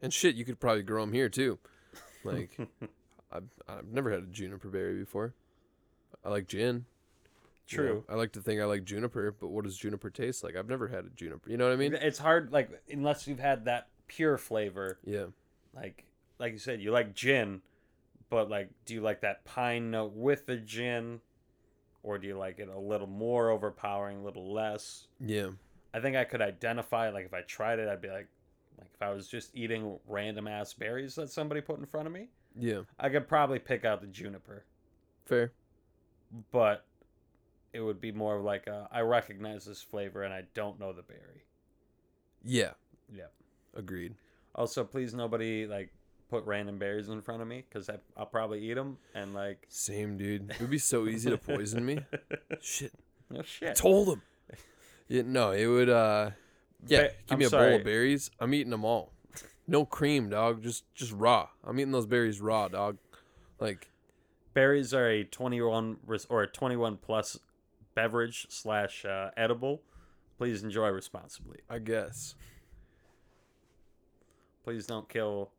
and 0.00 0.12
shit 0.12 0.34
you 0.34 0.44
could 0.44 0.58
probably 0.58 0.82
grow 0.82 1.02
them 1.02 1.12
here 1.12 1.28
too 1.28 1.58
like 2.24 2.56
I've, 3.30 3.44
I've 3.68 3.88
never 3.88 4.10
had 4.10 4.22
a 4.22 4.26
juniper 4.26 4.68
berry 4.68 4.98
before. 4.98 5.34
I 6.24 6.30
like 6.30 6.48
gin. 6.48 6.86
True. 7.76 8.04
I 8.08 8.14
like 8.14 8.32
to 8.32 8.40
think 8.40 8.60
I 8.60 8.64
like 8.64 8.84
juniper, 8.84 9.34
but 9.38 9.48
what 9.48 9.64
does 9.64 9.76
juniper 9.76 10.10
taste 10.10 10.42
like? 10.42 10.56
I've 10.56 10.68
never 10.68 10.88
had 10.88 11.04
a 11.04 11.10
juniper. 11.10 11.50
You 11.50 11.56
know 11.56 11.66
what 11.66 11.72
I 11.74 11.76
mean? 11.76 11.94
it's 11.94 12.18
hard 12.18 12.50
like 12.52 12.70
unless 12.90 13.26
you've 13.26 13.38
had 13.40 13.66
that 13.66 13.88
pure 14.06 14.38
flavor. 14.38 14.98
Yeah. 15.04 15.26
Like 15.74 16.04
like 16.38 16.52
you 16.52 16.58
said, 16.58 16.80
you 16.80 16.90
like 16.92 17.14
gin, 17.14 17.60
but 18.30 18.48
like 18.48 18.70
do 18.86 18.94
you 18.94 19.00
like 19.00 19.20
that 19.20 19.44
pine 19.44 19.90
note 19.90 20.12
with 20.14 20.46
the 20.46 20.56
gin? 20.56 21.20
Or 22.02 22.16
do 22.16 22.26
you 22.26 22.38
like 22.38 22.58
it 22.58 22.68
a 22.68 22.78
little 22.78 23.06
more 23.08 23.50
overpowering, 23.50 24.18
a 24.20 24.24
little 24.24 24.52
less? 24.52 25.08
Yeah. 25.20 25.48
I 25.92 26.00
think 26.00 26.16
I 26.16 26.24
could 26.24 26.40
identify 26.40 27.10
like 27.10 27.26
if 27.26 27.34
I 27.34 27.42
tried 27.42 27.80
it, 27.80 27.88
I'd 27.88 28.00
be 28.00 28.08
like 28.08 28.28
like 28.78 28.88
if 28.94 29.02
I 29.02 29.10
was 29.10 29.28
just 29.28 29.50
eating 29.54 29.98
random 30.06 30.46
ass 30.48 30.72
berries 30.72 31.16
that 31.16 31.30
somebody 31.30 31.60
put 31.60 31.78
in 31.80 31.84
front 31.86 32.06
of 32.06 32.12
me, 32.14 32.28
Yeah. 32.58 32.82
I 32.98 33.08
could 33.10 33.28
probably 33.28 33.58
pick 33.58 33.84
out 33.84 34.00
the 34.00 34.06
juniper. 34.06 34.64
Fair. 35.26 35.52
but 36.52 36.84
it 37.72 37.80
would 37.80 38.00
be 38.00 38.12
more 38.12 38.36
of 38.36 38.44
like 38.44 38.66
a, 38.66 38.88
I 38.90 39.00
recognize 39.00 39.64
this 39.64 39.82
flavor 39.82 40.22
and 40.22 40.32
I 40.32 40.44
don't 40.54 40.78
know 40.80 40.92
the 40.92 41.02
berry. 41.02 41.44
Yeah. 42.42 42.72
Yeah. 43.12 43.26
Agreed. 43.74 44.14
Also, 44.54 44.84
please 44.84 45.14
nobody 45.14 45.66
like 45.66 45.92
put 46.30 46.44
random 46.44 46.78
berries 46.78 47.08
in 47.08 47.20
front 47.20 47.42
of 47.42 47.48
me 47.48 47.64
because 47.68 47.90
I'll 48.16 48.26
probably 48.26 48.68
eat 48.70 48.74
them 48.74 48.98
and 49.14 49.34
like. 49.34 49.64
Same, 49.68 50.16
dude. 50.16 50.50
It 50.50 50.60
would 50.60 50.70
be 50.70 50.78
so 50.78 51.06
easy 51.06 51.30
to 51.30 51.38
poison 51.38 51.84
me. 51.84 52.00
Shit. 52.60 52.92
oh 53.36 53.42
shit! 53.42 53.76
Told 53.76 54.08
him. 54.08 54.22
Yeah, 55.08 55.22
no, 55.24 55.52
it 55.52 55.66
would 55.66 55.88
uh 55.88 56.30
yeah, 56.86 57.02
give 57.02 57.12
I'm 57.30 57.38
me 57.38 57.44
a 57.46 57.50
bowl 57.50 57.76
of 57.76 57.84
berries. 57.84 58.30
I'm 58.40 58.54
eating 58.54 58.70
them 58.70 58.84
all. 58.84 59.12
No 59.66 59.84
cream, 59.84 60.30
dog. 60.30 60.62
Just 60.62 60.84
just 60.94 61.12
raw. 61.12 61.48
I'm 61.64 61.78
eating 61.78 61.92
those 61.92 62.06
berries 62.06 62.40
raw, 62.40 62.68
dog. 62.68 62.98
Like 63.60 63.90
Berries 64.54 64.92
are 64.94 65.08
a 65.08 65.24
twenty-one 65.24 65.98
res- 66.06 66.26
or 66.28 66.42
a 66.42 66.46
twenty-one 66.46 66.96
plus 66.96 67.38
beverage 68.02 68.46
slash 68.48 69.04
uh, 69.04 69.30
edible. 69.36 69.82
Please 70.36 70.62
enjoy 70.62 70.88
responsibly. 70.88 71.58
I 71.68 71.80
guess. 71.80 72.36
Please 74.62 74.86
don't 74.86 75.08
kill 75.08 75.50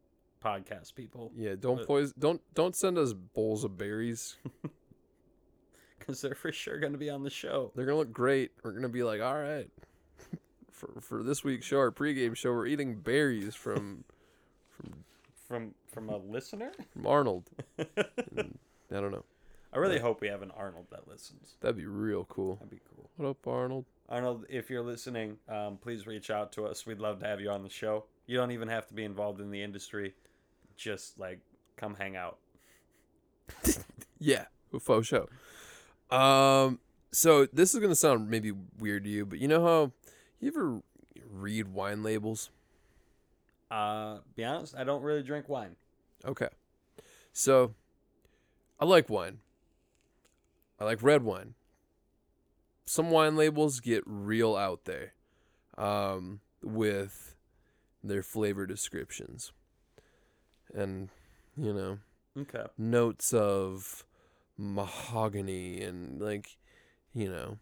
podcast 0.43 0.95
people 0.95 1.31
Yeah, 1.35 1.55
don't 1.59 1.77
But- 1.77 1.87
poison 1.87 2.13
don't 2.17 2.41
don't 2.53 2.75
send 2.75 2.97
us 2.97 3.11
bowls 3.13 3.63
of 3.65 3.77
berries. 3.77 4.37
because 5.99 6.21
they're 6.21 6.33
for 6.35 6.51
sure 6.53 6.79
going 6.79 6.93
to 6.93 6.97
be 6.97 7.09
on 7.09 7.23
the 7.23 7.29
show. 7.29 7.71
They're 7.75 7.85
gonna 7.85 7.97
look 7.97 8.13
great. 8.13 8.51
We're 8.63 8.71
gonna 8.71 8.87
be 8.87 9.03
like, 9.03 9.21
all 9.21 9.37
right. 9.37 9.69
For 10.71 11.01
for 11.01 11.23
this 11.23 11.43
week's 11.43 11.65
show, 11.65 11.79
our 11.79 11.91
pregame 11.91 12.37
show, 12.37 12.53
we're 12.53 12.67
eating 12.67 12.95
berries 13.01 13.53
from 13.53 14.05
From 14.69 14.93
from 15.45 15.73
from 15.91 16.07
a 16.09 16.15
listener. 16.17 16.71
from 16.93 17.05
Arnold. 17.05 17.49
And 17.77 18.57
I 18.89 19.01
don't 19.01 19.11
know. 19.11 19.25
I 19.71 19.77
really 19.77 19.99
hope 19.99 20.21
we 20.21 20.27
have 20.27 20.41
an 20.41 20.51
Arnold 20.57 20.87
that 20.91 21.07
listens. 21.07 21.55
That'd 21.61 21.77
be 21.77 21.85
real 21.85 22.25
cool. 22.25 22.55
That'd 22.55 22.71
be 22.71 22.79
cool. 22.95 23.09
What 23.17 23.29
up, 23.29 23.47
Arnold? 23.47 23.85
Arnold, 24.07 24.45
if 24.49 24.69
you're 24.69 24.81
listening, 24.81 25.37
um, 25.47 25.77
please 25.77 26.07
reach 26.07 26.31
out 26.31 26.51
to 26.53 26.65
us. 26.65 26.85
We'd 26.87 26.99
love 26.99 27.19
to 27.19 27.27
have 27.27 27.39
you 27.39 27.51
on 27.51 27.61
the 27.61 27.69
show. 27.69 28.05
You 28.25 28.37
don't 28.37 28.51
even 28.51 28.67
have 28.67 28.87
to 28.87 28.93
be 28.95 29.03
involved 29.03 29.39
in 29.39 29.51
the 29.51 29.61
industry. 29.61 30.15
Just 30.75 31.19
like 31.19 31.39
come 31.77 31.95
hang 31.95 32.15
out. 32.15 32.37
Yeah, 34.21 34.45
faux 34.81 35.07
show. 35.07 35.29
Um, 36.11 36.79
so 37.11 37.45
this 37.45 37.73
is 37.73 37.79
gonna 37.79 37.95
sound 37.95 38.29
maybe 38.29 38.51
weird 38.77 39.05
to 39.05 39.09
you, 39.09 39.25
but 39.25 39.39
you 39.39 39.47
know 39.47 39.63
how 39.63 39.91
you 40.41 40.49
ever 40.49 40.81
read 41.31 41.69
wine 41.69 42.03
labels? 42.03 42.49
Uh, 43.71 44.17
be 44.35 44.43
honest, 44.43 44.75
I 44.75 44.83
don't 44.83 45.01
really 45.03 45.23
drink 45.23 45.47
wine. 45.47 45.77
Okay, 46.25 46.49
so 47.31 47.73
I 48.77 48.83
like 48.83 49.09
wine. 49.09 49.39
I 50.79 50.85
like 50.85 51.03
red 51.03 51.23
wine. 51.23 51.55
Some 52.85 53.11
wine 53.11 53.35
labels 53.35 53.79
get 53.79 54.03
real 54.05 54.55
out 54.55 54.85
there, 54.85 55.13
um, 55.77 56.39
with 56.63 57.35
their 58.03 58.23
flavor 58.23 58.65
descriptions, 58.65 59.51
and 60.73 61.09
you 61.55 61.73
know 61.73 61.99
Okay. 62.37 62.65
notes 62.77 63.33
of 63.33 64.05
mahogany 64.57 65.81
and 65.81 66.21
like 66.21 66.57
you 67.13 67.29
know 67.29 67.57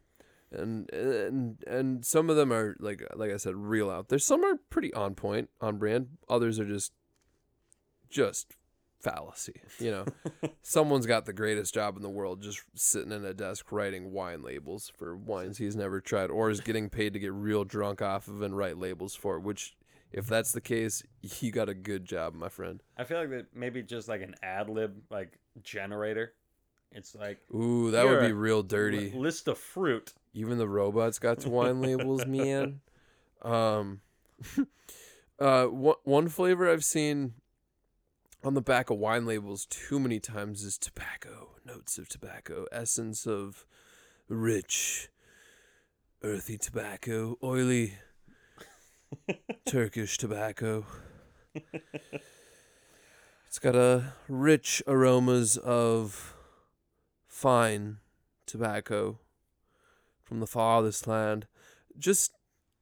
and 0.52 0.92
and 0.92 1.64
and 1.68 2.06
some 2.06 2.30
of 2.30 2.36
them 2.36 2.54
are 2.54 2.76
like 2.80 3.04
like 3.16 3.32
I 3.32 3.38
said, 3.38 3.56
real 3.56 3.90
out 3.90 4.10
there. 4.10 4.20
Some 4.20 4.44
are 4.46 4.56
pretty 4.70 4.94
on 4.94 5.16
point, 5.16 5.50
on 5.60 5.78
brand. 5.78 6.08
Others 6.30 6.60
are 6.60 6.66
just 6.66 6.94
just 8.10 8.56
fallacy. 9.00 9.62
You 9.80 9.92
know, 9.92 10.06
someone's 10.62 11.06
got 11.06 11.26
the 11.26 11.34
greatest 11.34 11.74
job 11.74 11.96
in 11.96 12.02
the 12.02 12.10
world, 12.10 12.42
just 12.42 12.62
sitting 12.76 13.12
in 13.12 13.26
a 13.26 13.34
desk 13.34 13.72
writing 13.72 14.12
wine 14.12 14.42
labels 14.42 14.92
for 14.96 15.16
wines 15.16 15.58
he's 15.58 15.76
never 15.76 16.02
tried, 16.02 16.30
or 16.30 16.50
is 16.50 16.62
getting 16.62 16.90
paid 16.90 17.14
to 17.14 17.20
get 17.20 17.34
real 17.34 17.64
drunk 17.64 18.02
off 18.02 18.28
of 18.28 18.42
and 18.42 18.58
write 18.58 18.78
labels 18.78 19.16
for. 19.16 19.40
Which, 19.40 19.76
if 20.12 20.28
that's 20.28 20.52
the 20.52 20.62
case, 20.62 21.04
you 21.22 21.52
got 21.52 21.70
a 21.70 21.74
good 21.74 22.06
job, 22.06 22.34
my 22.34 22.50
friend. 22.50 22.82
I 22.98 23.04
feel 23.04 23.20
like 23.20 23.30
that 23.30 23.56
maybe 23.56 23.82
just 23.84 24.08
like 24.08 24.22
an 24.22 24.36
ad 24.44 24.70
lib 24.70 25.02
like 25.10 25.40
generator. 25.64 26.34
It's 26.92 27.14
like 27.14 27.40
Ooh, 27.54 27.92
that 27.92 28.06
would 28.06 28.22
be 28.22 28.32
real 28.32 28.64
dirty. 28.64 29.12
list 29.12 29.48
of 29.48 29.58
fruit. 29.58 30.14
Even 30.34 30.58
the 30.58 30.68
robots 30.68 31.20
got 31.20 31.40
to 31.42 31.50
wine 31.50 31.82
labels, 31.82 32.26
man. 32.26 32.82
Um, 33.44 34.02
uh, 35.40 35.66
one 35.66 35.96
one 36.04 36.28
flavor 36.28 36.68
I've 36.68 36.84
seen 36.84 37.36
on 38.48 38.54
the 38.54 38.62
back 38.62 38.90
of 38.90 38.98
wine 38.98 39.26
labels 39.26 39.66
too 39.66 40.00
many 40.00 40.22
times 40.22 40.64
is 40.64 40.78
tobacco. 40.78 41.50
Notes 41.66 41.98
of 41.98 42.08
tobacco, 42.08 42.66
essence 42.72 43.28
of 43.28 43.66
rich, 44.30 45.10
earthy 46.24 46.58
tobacco, 46.58 47.38
oily 47.44 47.96
Turkish 49.66 50.18
tobacco. 50.18 50.86
It's 53.48 53.60
got 53.60 53.76
a 53.76 54.14
rich 54.30 54.82
aromas 54.88 55.58
of 55.58 56.34
fine 57.28 57.98
tobacco 58.46 59.20
from 60.24 60.40
the 60.40 60.48
farthest 60.48 61.06
land. 61.06 61.48
Just 61.98 62.32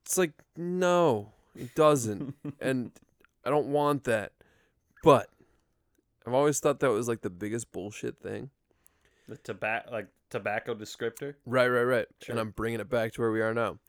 it's 0.05 0.15
like 0.15 0.33
no, 0.55 1.31
it 1.55 1.73
doesn't. 1.73 2.35
and 2.61 2.91
I 3.43 3.49
don't 3.49 3.69
want 3.69 4.03
that. 4.03 4.31
But 5.01 5.29
I've 6.25 6.33
always 6.33 6.59
thought 6.59 6.79
that 6.79 6.89
was 6.89 7.07
like 7.07 7.21
the 7.21 7.29
biggest 7.29 7.71
bullshit 7.71 8.19
thing. 8.19 8.49
The 9.27 9.37
tobacco 9.37 9.91
like 9.91 10.07
tobacco 10.29 10.75
descriptor. 10.75 11.35
Right, 11.45 11.67
right, 11.67 11.83
right. 11.83 12.07
Sure. 12.21 12.33
And 12.33 12.39
I'm 12.39 12.51
bringing 12.51 12.79
it 12.79 12.89
back 12.89 13.13
to 13.13 13.21
where 13.21 13.31
we 13.31 13.41
are 13.41 13.53
now. 13.53 13.79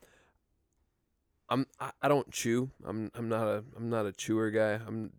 I'm 1.49 1.67
I, 1.81 1.93
I 2.03 2.09
don't 2.09 2.31
chew. 2.31 2.71
I'm 2.85 3.11
I'm 3.15 3.29
not 3.29 3.47
a 3.47 3.65
I'm 3.77 3.89
not 3.89 4.07
a 4.07 4.13
chewer 4.13 4.51
guy. 4.51 4.81
I'm 4.87 5.13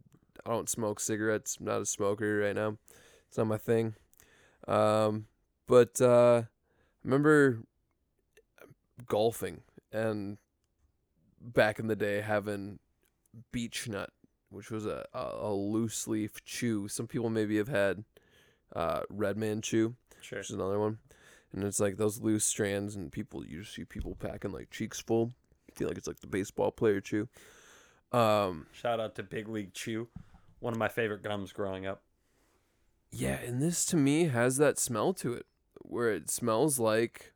I 0.46 0.50
don't 0.50 0.70
smoke 0.70 1.00
cigarettes. 1.00 1.58
I'm 1.60 1.66
not 1.66 1.82
a 1.82 1.86
smoker 1.86 2.40
right 2.40 2.56
now. 2.56 2.78
It's 3.28 3.38
not 3.38 3.48
my 3.48 3.58
thing. 3.58 3.96
Um, 4.68 5.26
but 5.68 6.00
uh, 6.02 6.44
I 6.44 6.48
remember 7.04 7.64
golfing 9.08 9.62
and 9.92 10.38
back 11.42 11.80
in 11.80 11.88
the 11.88 11.96
day 11.96 12.22
having 12.22 12.80
beech 13.52 13.88
nut, 13.88 14.10
which 14.50 14.72
was 14.72 14.86
a, 14.86 15.06
a, 15.14 15.52
loose 15.54 16.08
leaf 16.08 16.44
chew. 16.46 16.88
Some 16.88 17.08
people 17.08 17.30
maybe 17.30 17.58
have 17.58 17.68
had 17.68 18.04
uh, 18.76 19.02
red 19.10 19.38
man 19.38 19.62
chew 19.62 19.96
Sure. 20.22 20.40
which 20.40 20.50
is 20.50 20.56
another 20.56 20.80
one. 20.80 20.98
And 21.54 21.64
it's 21.64 21.80
like 21.80 21.98
those 21.98 22.20
loose 22.22 22.44
strands, 22.46 22.96
and 22.96 23.12
people 23.12 23.46
you 23.46 23.62
just 23.62 23.74
see 23.74 23.86
people 23.86 24.16
packing 24.16 24.52
like 24.52 24.70
cheeks 24.70 25.00
full. 25.00 25.34
I 25.70 25.78
feel 25.80 25.88
like 25.88 25.98
it's 25.98 26.08
like 26.08 26.20
the 26.20 26.28
baseball 26.28 26.72
player 26.72 27.00
chew. 27.00 27.30
Um, 28.12 28.68
Shout 28.74 29.00
out 29.00 29.16
to 29.16 29.24
Big 29.24 29.48
League 29.48 29.74
Chew, 29.74 30.08
one 30.60 30.74
of 30.74 30.80
my 30.80 30.88
favorite 30.88 31.24
gums 31.24 31.52
growing 31.54 31.86
up. 31.86 32.02
yeah, 33.12 33.40
and 33.40 33.62
this 33.62 33.86
to 33.88 33.96
me 33.98 34.26
has 34.26 34.58
that 34.58 34.78
smell 34.80 35.14
to 35.16 35.34
it, 35.34 35.46
where 35.82 36.12
it 36.12 36.30
smells 36.30 36.80
like, 36.80 37.34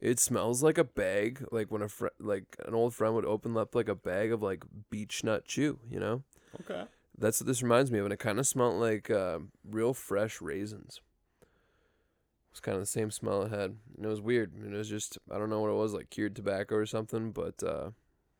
it 0.00 0.18
smells 0.18 0.62
like 0.62 0.78
a 0.78 0.84
bag, 0.84 1.44
like 1.52 1.70
when 1.70 1.82
a 1.82 1.88
fr- 1.88 2.08
like 2.18 2.56
an 2.66 2.74
old 2.74 2.94
friend 2.94 3.14
would 3.14 3.26
open 3.26 3.56
up 3.56 3.74
like 3.74 3.88
a 3.88 3.94
bag 3.94 4.32
of 4.32 4.42
like 4.42 4.64
beech 4.90 5.22
nut 5.24 5.44
chew. 5.44 5.78
You 5.90 6.00
know, 6.00 6.22
Okay. 6.60 6.84
that's 7.18 7.40
what 7.40 7.46
this 7.46 7.62
reminds 7.62 7.90
me 7.90 7.98
of, 7.98 8.06
and 8.06 8.12
it 8.12 8.18
kind 8.18 8.38
of 8.38 8.46
smelled 8.46 8.80
like 8.80 9.10
uh, 9.10 9.38
real 9.68 9.94
fresh 9.94 10.40
raisins. 10.40 11.00
It 11.40 12.54
was 12.54 12.60
kind 12.60 12.76
of 12.76 12.82
the 12.82 12.86
same 12.86 13.10
smell 13.10 13.42
it 13.42 13.50
had, 13.50 13.76
and 13.96 14.04
it 14.04 14.08
was 14.08 14.20
weird. 14.20 14.52
And 14.54 14.74
it 14.74 14.78
was 14.78 14.88
just 14.88 15.18
I 15.30 15.38
don't 15.38 15.50
know 15.50 15.60
what 15.60 15.70
it 15.70 15.74
was, 15.74 15.94
like 15.94 16.10
cured 16.10 16.34
tobacco 16.34 16.76
or 16.76 16.86
something, 16.86 17.30
but 17.32 17.62
uh, 17.62 17.90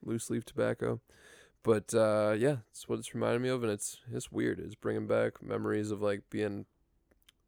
loose 0.04 0.30
leaf 0.30 0.44
tobacco. 0.44 1.00
But 1.62 1.94
uh, 1.94 2.34
yeah, 2.38 2.58
it's 2.70 2.88
what 2.88 2.98
it's 2.98 3.14
reminded 3.14 3.42
me 3.42 3.50
of, 3.50 3.62
and 3.62 3.72
it's 3.72 3.98
it's 4.12 4.32
weird. 4.32 4.61
It's 4.61 4.74
bringing 4.74 5.06
back 5.06 5.42
memories 5.42 5.90
of 5.90 6.02
like 6.02 6.22
being 6.30 6.66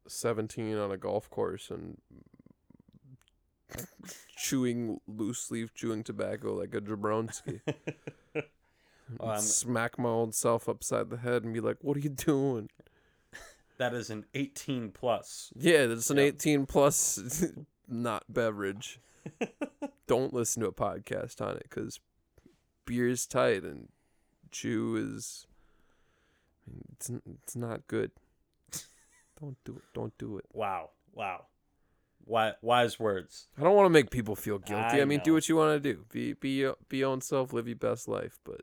seventeen 0.07 0.77
on 0.77 0.91
a 0.91 0.97
golf 0.97 1.29
course 1.29 1.69
and 1.71 1.97
chewing 4.35 4.99
loose 5.07 5.49
leaf 5.51 5.73
chewing 5.73 6.03
tobacco 6.03 6.53
like 6.53 6.73
a 6.73 6.81
Jabronsky. 6.81 7.61
Oh, 9.19 9.37
Smack 9.39 9.99
my 9.99 10.09
old 10.09 10.33
self 10.33 10.67
upside 10.69 11.09
the 11.09 11.17
head 11.17 11.43
and 11.43 11.53
be 11.53 11.59
like, 11.59 11.77
"What 11.81 11.97
are 11.97 12.01
you 12.01 12.09
doing?" 12.09 12.69
That 13.79 13.95
is 13.95 14.11
an 14.11 14.25
18 14.35 14.91
plus. 14.91 15.51
Yeah, 15.55 15.87
that's 15.87 16.11
an 16.11 16.17
Yep. 16.17 16.35
18 16.35 16.65
plus 16.67 17.43
not 17.87 18.23
beverage. 18.29 19.01
Don't 20.07 20.31
listen 20.31 20.61
to 20.61 20.67
a 20.67 20.71
podcast 20.71 21.41
on 21.41 21.55
it 21.57 21.63
because 21.63 21.99
beer 22.85 23.07
is 23.07 23.25
tight 23.25 23.63
and 23.63 23.89
chew 24.51 24.95
is. 24.95 25.47
It's 26.93 27.09
it's 27.09 27.55
not 27.55 27.87
good. 27.87 28.11
Don't 29.41 29.57
do 29.65 29.75
it. 29.77 29.83
Don't 29.93 30.17
do 30.19 30.37
it. 30.37 30.45
Wow. 30.53 30.91
Wow. 31.11 31.45
Wise 32.25 32.99
words. 32.99 33.47
I 33.57 33.63
don't 33.63 33.75
want 33.75 33.87
to 33.87 33.89
make 33.89 34.11
people 34.11 34.35
feel 34.35 34.59
guilty. 34.59 34.99
I, 34.99 35.01
I 35.01 35.05
mean, 35.05 35.19
do 35.23 35.33
what 35.33 35.49
you 35.49 35.55
want 35.57 35.81
to 35.81 35.93
do. 35.93 36.05
Be 36.11 36.33
be 36.33 36.71
be 36.87 36.97
your 36.97 37.09
own 37.09 37.21
self. 37.21 37.51
Live 37.51 37.67
your 37.67 37.75
best 37.75 38.07
life. 38.07 38.39
But 38.45 38.61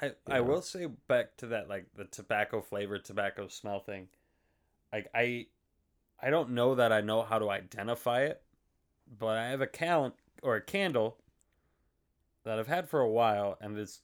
I, 0.00 0.12
I 0.26 0.40
will 0.40 0.62
say 0.62 0.86
back 0.86 1.36
to 1.38 1.46
that 1.48 1.68
like 1.68 1.86
the 1.96 2.04
tobacco 2.04 2.60
flavor 2.60 2.98
tobacco 2.98 3.48
smell 3.48 3.80
thing. 3.80 4.08
Like 4.92 5.08
i 5.14 5.46
i 6.20 6.30
don't 6.30 6.50
know 6.50 6.74
that 6.74 6.92
i 6.92 7.00
know 7.00 7.22
how 7.22 7.38
to 7.38 7.48
identify 7.48 8.22
it 8.22 8.42
but 9.18 9.38
i 9.38 9.48
have 9.48 9.60
a 9.60 9.66
cal 9.66 10.12
or 10.42 10.56
a 10.56 10.60
candle 10.60 11.16
that 12.44 12.58
i've 12.58 12.66
had 12.66 12.88
for 12.88 13.00
a 13.00 13.08
while 13.08 13.56
and 13.60 13.78
it's 13.78 14.00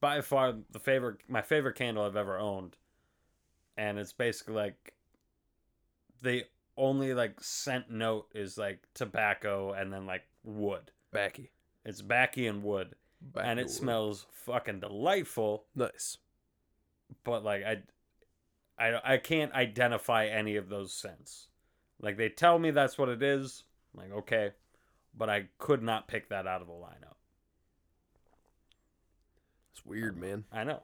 by 0.00 0.20
far 0.20 0.54
the 0.70 0.78
favorite 0.78 1.18
my 1.28 1.42
favorite 1.42 1.74
candle 1.74 2.04
i've 2.04 2.16
ever 2.16 2.38
owned. 2.38 2.76
And 3.76 3.98
it's 3.98 4.12
basically 4.12 4.54
like 4.54 4.94
the 6.22 6.44
only 6.76 7.14
like 7.14 7.42
scent 7.42 7.90
note 7.90 8.26
is 8.34 8.58
like 8.58 8.80
tobacco 8.94 9.72
and 9.72 9.92
then 9.92 10.06
like 10.06 10.24
wood. 10.42 10.90
Backy. 11.10 11.52
it's 11.84 12.02
backy 12.02 12.46
and 12.46 12.62
wood 12.62 12.94
backy 13.20 13.48
and 13.48 13.60
it 13.60 13.70
smells 13.70 14.26
fucking 14.32 14.80
delightful 14.80 15.64
nice. 15.74 16.18
but 17.24 17.44
like 17.44 17.62
I, 17.64 17.82
I, 18.78 19.14
I 19.14 19.16
can't 19.18 19.52
identify 19.52 20.26
any 20.26 20.56
of 20.56 20.68
those 20.68 20.92
scents. 20.92 21.48
Like 22.00 22.16
they 22.16 22.28
tell 22.28 22.58
me 22.58 22.70
that's 22.70 22.98
what 22.98 23.08
it 23.08 23.22
is. 23.22 23.64
I'm 23.94 24.02
like 24.02 24.18
okay, 24.20 24.52
but 25.16 25.28
I 25.28 25.48
could 25.58 25.82
not 25.82 26.08
pick 26.08 26.28
that 26.28 26.46
out 26.46 26.60
of 26.60 26.68
the 26.68 26.74
lineup. 26.74 27.16
It's 29.72 29.84
weird, 29.84 30.16
man. 30.16 30.44
I 30.52 30.64
know. 30.64 30.82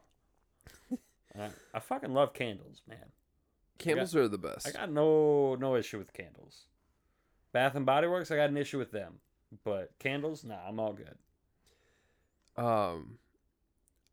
I, 1.39 1.49
I 1.73 1.81
fucking 1.81 2.15
love 2.15 2.33
candles, 2.33 2.83
man. 2.89 3.13
Candles 3.79 4.15
are 4.15 4.29
the 4.29 4.39
best. 4.39 4.69
I 4.69 4.71
got 4.71 4.91
no 4.91 5.55
no 5.57 5.77
issue 5.77 5.99
with 5.99 6.13
candles. 6.13 6.67
Bath 7.53 7.77
and 7.77 7.87
Body 7.87 8.09
Works, 8.09 8.33
I 8.33 8.37
got 8.37 8.51
an 8.51 8.57
issue 8.57 8.79
with 8.79 8.91
them, 8.91 9.21
but 9.63 9.93
candles, 10.01 10.43
nah, 10.43 10.59
I'm 10.67 10.81
all 10.81 10.93
good. 10.93 11.17
Um, 12.57 13.19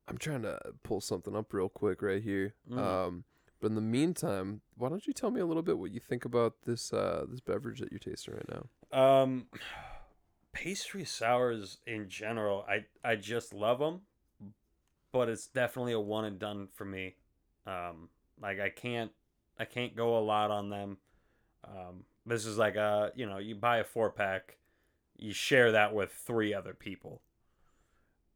I'm 0.08 0.18
trying 0.18 0.42
to 0.44 0.60
pull 0.84 1.02
something 1.02 1.36
up 1.36 1.54
real 1.54 1.70
quick 1.70 2.02
right 2.02 2.22
here. 2.22 2.56
Mm. 2.70 2.78
Um, 2.78 3.24
but 3.62 3.68
in 3.68 3.76
the 3.76 3.82
meantime, 3.82 4.62
why 4.76 4.90
don't 4.90 5.06
you 5.06 5.14
tell 5.14 5.30
me 5.32 5.40
a 5.40 5.46
little 5.46 5.62
bit 5.62 5.78
what 5.78 5.92
you 5.92 6.00
think 6.00 6.26
about 6.26 6.56
this 6.66 6.92
uh 6.92 7.26
this 7.30 7.40
beverage 7.40 7.80
that 7.80 7.92
you're 7.92 8.00
tasting 8.00 8.34
right 8.34 8.50
now? 8.50 9.00
Um, 9.00 9.46
pastry 10.52 11.06
sours 11.06 11.78
in 11.86 12.10
general, 12.10 12.66
I 12.68 12.86
I 13.04 13.16
just 13.16 13.54
love 13.54 13.80
them, 13.80 14.02
but 15.12 15.30
it's 15.30 15.48
definitely 15.48 15.94
a 15.94 16.00
one 16.00 16.26
and 16.26 16.40
done 16.40 16.68
for 16.74 16.86
me. 16.86 17.16
Um, 17.68 18.10
like 18.42 18.60
I 18.60 18.70
can't 18.70 19.12
I 19.60 19.66
can't 19.66 19.96
go 19.96 20.18
a 20.18 20.20
lot 20.20 20.50
on 20.50 20.70
them. 20.70 20.98
Um, 21.64 22.04
this 22.26 22.46
is 22.46 22.58
like 22.58 22.76
a 22.76 23.12
you 23.16 23.28
know 23.28 23.38
you 23.38 23.56
buy 23.56 23.78
a 23.78 23.84
four 23.84 24.10
pack, 24.10 24.58
you 25.18 25.34
share 25.34 25.72
that 25.74 25.94
with 25.94 26.12
three 26.12 26.54
other 26.54 26.74
people, 26.74 27.22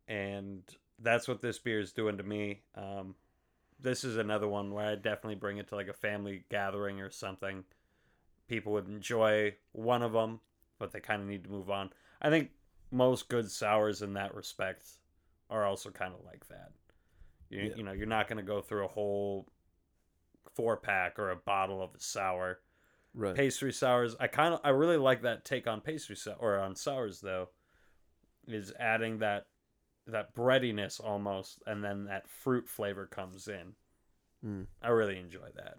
and 0.08 0.62
that's 1.00 1.28
what 1.28 1.42
this 1.42 1.60
beer 1.60 1.80
is 1.80 1.92
doing 1.92 2.18
to 2.18 2.24
me. 2.24 2.62
Um, 2.76 3.16
this 3.80 4.04
is 4.04 4.18
another 4.18 4.48
one 4.48 4.72
where 4.74 4.86
I 4.86 4.96
definitely 4.96 5.36
bring 5.36 5.58
it 5.58 5.68
to 5.70 5.76
like 5.76 5.88
a 5.88 5.94
family 5.94 6.46
gathering 6.50 7.02
or 7.02 7.10
something. 7.10 7.64
People 8.48 8.74
would 8.74 8.88
enjoy 8.88 9.56
one 9.74 10.02
of 10.04 10.14
them, 10.14 10.40
but 10.80 10.92
they 10.92 11.00
kind 11.00 11.22
of 11.22 11.28
need 11.28 11.44
to 11.44 11.50
move 11.50 11.70
on. 11.70 11.90
I 12.22 12.30
think 12.30 12.52
most 12.92 13.28
good 13.28 13.50
sours 13.52 14.02
in 14.02 14.14
that 14.14 14.36
respect 14.36 14.88
are 15.50 15.66
also 15.66 15.90
kind 15.90 16.14
of 16.14 16.24
like 16.26 16.48
that. 16.48 16.72
You, 17.50 17.62
Yeah. 17.62 17.76
you 17.76 17.84
know, 17.84 17.92
you're 17.92 18.08
not 18.08 18.28
going 18.28 18.38
to 18.38 18.44
go 18.44 18.62
through 18.62 18.86
a 18.86 18.90
whole 18.90 19.48
four 20.54 20.78
pack 20.78 21.20
or 21.20 21.32
a 21.32 21.36
bottle 21.36 21.82
of 21.82 21.94
a 21.96 22.00
sour. 22.00 22.60
Right. 23.18 23.34
pastry 23.36 23.72
sours. 23.72 24.14
I 24.20 24.28
kind 24.28 24.54
of 24.54 24.60
I 24.66 24.70
really 24.70 24.98
like 24.98 25.22
that 25.22 25.46
take 25.46 25.68
on 25.68 25.80
pastry 25.80 26.18
sour 26.18 26.36
or 26.38 26.60
on 26.60 26.76
sours 26.76 27.22
though. 27.22 27.48
Is 28.46 28.74
adding 28.78 29.20
that 29.20 29.46
that 30.08 30.34
breadiness 30.34 31.00
almost, 31.00 31.62
and 31.66 31.84
then 31.84 32.06
that 32.06 32.28
fruit 32.30 32.68
flavor 32.68 33.06
comes 33.06 33.48
in. 33.48 33.74
Mm. 34.46 34.68
I 34.82 34.90
really 34.90 35.18
enjoy 35.18 35.50
that. 35.56 35.78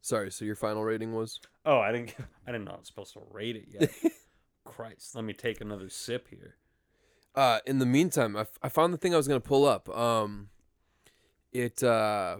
Sorry. 0.00 0.30
So 0.30 0.44
your 0.44 0.56
final 0.56 0.84
rating 0.84 1.14
was? 1.14 1.40
Oh, 1.64 1.78
I 1.78 1.92
didn't 1.92 2.14
I 2.46 2.52
didn't 2.52 2.66
know 2.66 2.72
I 2.72 2.78
was 2.78 2.86
supposed 2.86 3.14
to 3.14 3.22
rate 3.30 3.56
it 3.56 3.66
yet. 3.68 3.90
Christ, 4.64 5.14
let 5.14 5.24
me 5.24 5.32
take 5.32 5.60
another 5.60 5.88
sip 5.88 6.28
here. 6.28 6.56
Uh, 7.34 7.58
in 7.66 7.78
the 7.78 7.86
meantime, 7.86 8.36
I, 8.36 8.42
f- 8.42 8.58
I 8.62 8.68
found 8.68 8.94
the 8.94 8.98
thing 8.98 9.12
I 9.12 9.16
was 9.16 9.26
gonna 9.26 9.40
pull 9.40 9.64
up. 9.66 9.88
Um, 9.88 10.50
it 11.52 11.82
uh, 11.82 12.38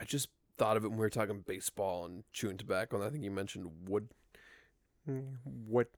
I 0.00 0.04
just 0.04 0.28
thought 0.58 0.76
of 0.76 0.84
it 0.84 0.88
when 0.88 0.98
we 0.98 1.02
were 1.02 1.10
talking 1.10 1.42
baseball 1.46 2.04
and 2.04 2.24
chewing 2.32 2.58
tobacco, 2.58 2.96
and 2.96 3.04
I 3.04 3.10
think 3.10 3.24
you 3.24 3.30
mentioned 3.30 3.70
wood. 3.86 4.08
What? 5.66 5.88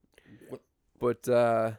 What? 0.49 0.61
But 0.99 1.29
uh, 1.29 1.73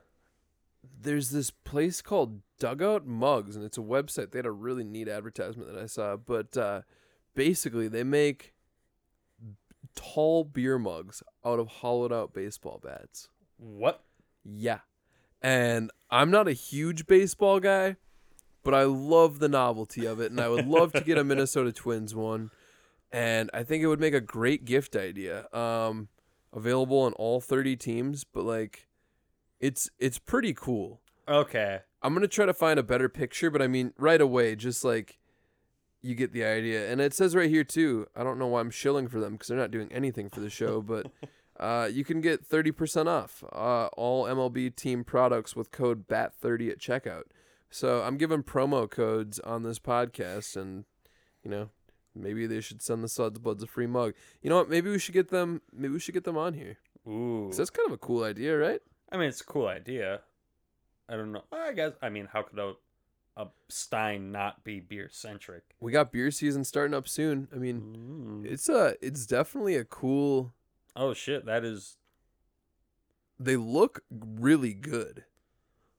there's 1.02 1.32
this 1.32 1.52
place 1.52 2.02
called 2.02 2.41
Dugout 2.60 3.06
Mugs, 3.06 3.56
and 3.56 3.66
it's 3.66 3.78
a 3.78 3.82
website. 3.82 4.32
They 4.32 4.40
had 4.40 4.45
a 4.45 4.52
really 4.52 4.84
neat 4.84 5.07
advertisement 5.07 5.72
that 5.74 5.82
I 5.82 5.86
saw. 5.86 6.16
But 6.16 6.57
uh, 6.57 6.82
basically, 7.36 7.88
they 7.88 8.03
make 8.03 8.53
tall 9.95 10.44
beer 10.44 10.78
mugs 10.78 11.24
out 11.45 11.60
of 11.60 11.68
hollowed 11.68 12.12
out 12.12 12.34
baseball 12.34 12.80
bats. 12.84 13.30
What? 13.57 14.03
Yeah. 14.44 14.80
And 15.41 15.91
I'm 16.10 16.32
not 16.32 16.48
a 16.48 16.53
huge 16.53 17.06
baseball 17.07 17.60
guy, 17.60 17.95
but 18.64 18.74
I 18.74 18.84
love 18.84 19.40
the 19.40 19.49
novelty 19.49 20.06
of 20.06 20.20
it. 20.20 20.32
And 20.32 20.40
I 20.40 20.49
would 20.49 20.68
love 20.68 20.91
to 20.94 21.02
get 21.02 21.18
a 21.18 21.24
Minnesota 21.26 21.72
Twins 21.72 22.16
one. 22.16 22.52
And 23.12 23.49
I 23.53 23.64
think 23.64 23.84
it 23.84 23.88
would 23.88 23.99
make 23.99 24.14
a 24.14 24.22
great 24.22 24.66
gift 24.66 24.95
idea. 24.95 25.48
Um, 25.53 26.10
available 26.53 26.99
on 26.99 27.14
all 27.14 27.41
30 27.41 27.76
teams, 27.76 28.24
but 28.24 28.44
like 28.44 28.88
it's 29.65 29.89
it's 29.97 30.19
pretty 30.19 30.53
cool. 30.53 31.01
Okay. 31.27 31.79
I'm 32.03 32.13
gonna 32.13 32.27
try 32.27 32.45
to 32.45 32.53
find 32.53 32.79
a 32.79 32.83
better 32.83 33.09
picture, 33.09 33.49
but 33.49 33.61
I 33.61 33.67
mean 33.67 33.93
right 33.97 34.21
away, 34.21 34.55
just 34.55 34.85
like 34.85 35.17
you 36.03 36.13
get 36.13 36.33
the 36.33 36.43
idea. 36.43 36.91
And 36.91 37.01
it 37.01 37.15
says 37.15 37.35
right 37.35 37.49
here 37.49 37.63
too. 37.63 38.05
I 38.15 38.23
don't 38.23 38.37
know 38.37 38.45
why 38.47 38.59
I'm 38.59 38.69
shilling 38.69 39.07
for 39.07 39.19
them 39.19 39.33
because 39.33 39.47
they're 39.47 39.57
not 39.57 39.71
doing 39.71 39.91
anything 39.91 40.29
for 40.29 40.39
the 40.39 40.51
show, 40.51 40.81
but 40.93 41.07
uh, 41.59 41.89
you 41.91 42.05
can 42.05 42.21
get 42.21 42.47
30% 42.47 43.07
off 43.07 43.43
uh, 43.51 43.87
all 43.97 44.25
MLB 44.25 44.75
team 44.75 45.03
products 45.03 45.55
with 45.55 45.71
code 45.71 46.07
BAT30 46.07 46.69
at 46.69 46.79
checkout. 46.79 47.23
So 47.71 48.03
I'm 48.03 48.17
giving 48.17 48.43
promo 48.43 48.89
codes 48.89 49.39
on 49.39 49.63
this 49.63 49.79
podcast, 49.79 50.55
and 50.55 50.85
you 51.43 51.49
know 51.49 51.69
maybe 52.13 52.45
they 52.45 52.61
should 52.61 52.83
send 52.83 53.03
the 53.03 53.09
Suds 53.09 53.39
Buds 53.39 53.63
a 53.63 53.67
free 53.67 53.87
mug. 53.87 54.13
You 54.43 54.51
know 54.51 54.57
what? 54.57 54.69
Maybe 54.69 54.91
we 54.91 54.99
should 54.99 55.15
get 55.15 55.29
them. 55.29 55.63
Maybe 55.73 55.93
we 55.93 55.99
should 55.99 56.13
get 56.13 56.23
them 56.23 56.37
on 56.37 56.53
here. 56.53 56.77
Ooh. 57.07 57.51
that's 57.55 57.69
kind 57.69 57.87
of 57.87 57.93
a 57.93 57.97
cool 57.97 58.23
idea, 58.23 58.57
right? 58.57 58.81
I 59.15 59.17
mean, 59.17 59.29
it's 59.29 59.39
a 59.41 59.45
cool 59.45 59.67
idea. 59.67 60.19
I 61.07 61.15
don't 61.15 61.31
know. 61.31 61.43
I 61.51 61.71
guess. 61.71 61.93
I 62.01 62.09
mean, 62.09 62.27
how 62.31 62.41
could 62.43 62.59
a 62.59 62.73
a 63.37 63.47
Stein 63.69 64.31
not 64.31 64.63
be 64.65 64.79
beer 64.81 65.09
centric? 65.11 65.63
We 65.79 65.91
got 65.93 66.11
beer 66.11 66.31
season 66.31 66.63
starting 66.65 66.93
up 66.93 67.07
soon. 67.07 67.47
I 67.53 67.57
mean, 67.57 68.43
Mm. 68.43 68.45
it's 68.51 68.67
a 68.67 68.95
it's 69.01 69.25
definitely 69.25 69.75
a 69.77 69.85
cool. 69.85 70.53
Oh 70.95 71.13
shit! 71.13 71.45
That 71.45 71.63
is. 71.63 71.97
They 73.39 73.55
look 73.55 74.01
really 74.11 74.73
good. 74.73 75.23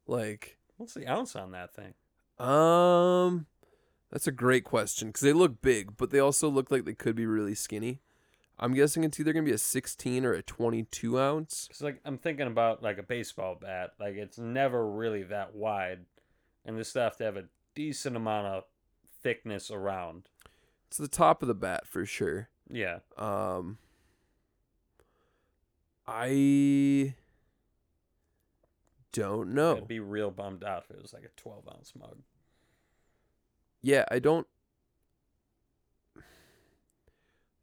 Like, 0.06 0.58
What's 0.76 0.94
the 0.94 1.06
ounce 1.06 1.34
on 1.36 1.52
that 1.52 1.74
thing? 1.74 1.94
um, 2.38 3.46
that's 4.10 4.26
a 4.26 4.32
great 4.32 4.64
question 4.64 5.08
because 5.08 5.22
they 5.22 5.32
look 5.32 5.60
big, 5.62 5.96
but 5.96 6.10
they 6.10 6.18
also 6.18 6.48
look 6.48 6.70
like 6.70 6.84
they 6.84 6.94
could 6.94 7.16
be 7.16 7.26
really 7.26 7.54
skinny. 7.54 8.00
I'm 8.58 8.74
guessing 8.74 9.04
it's 9.04 9.20
either 9.20 9.32
gonna 9.32 9.44
be 9.44 9.52
a 9.52 9.58
16 9.58 10.24
or 10.24 10.32
a 10.32 10.42
22 10.42 11.18
ounce. 11.18 11.66
Because 11.68 11.82
like 11.82 12.00
I'm 12.04 12.18
thinking 12.18 12.46
about 12.46 12.82
like 12.82 12.98
a 12.98 13.02
baseball 13.02 13.56
bat. 13.60 13.92
Like 14.00 14.14
it's 14.14 14.38
never 14.38 14.88
really 14.88 15.24
that 15.24 15.54
wide, 15.54 16.00
and 16.64 16.78
this 16.78 16.88
stuff 16.88 17.16
to 17.18 17.24
have 17.24 17.36
a 17.36 17.44
decent 17.74 18.16
amount 18.16 18.46
of 18.46 18.64
thickness 19.22 19.70
around. 19.70 20.28
It's 20.88 20.98
the 20.98 21.08
top 21.08 21.42
of 21.42 21.48
the 21.48 21.54
bat 21.54 21.86
for 21.86 22.06
sure. 22.06 22.48
Yeah. 22.70 23.00
Um, 23.18 23.78
I 26.06 27.14
don't 29.12 29.54
know. 29.54 29.76
I'd 29.76 29.88
be 29.88 30.00
real 30.00 30.30
bummed 30.30 30.62
out 30.62 30.84
if 30.84 30.96
it 30.96 31.02
was 31.02 31.12
like 31.12 31.24
a 31.24 31.40
12 31.40 31.68
ounce 31.74 31.92
mug. 31.98 32.18
Yeah, 33.82 34.04
I 34.10 34.18
don't. 34.18 34.46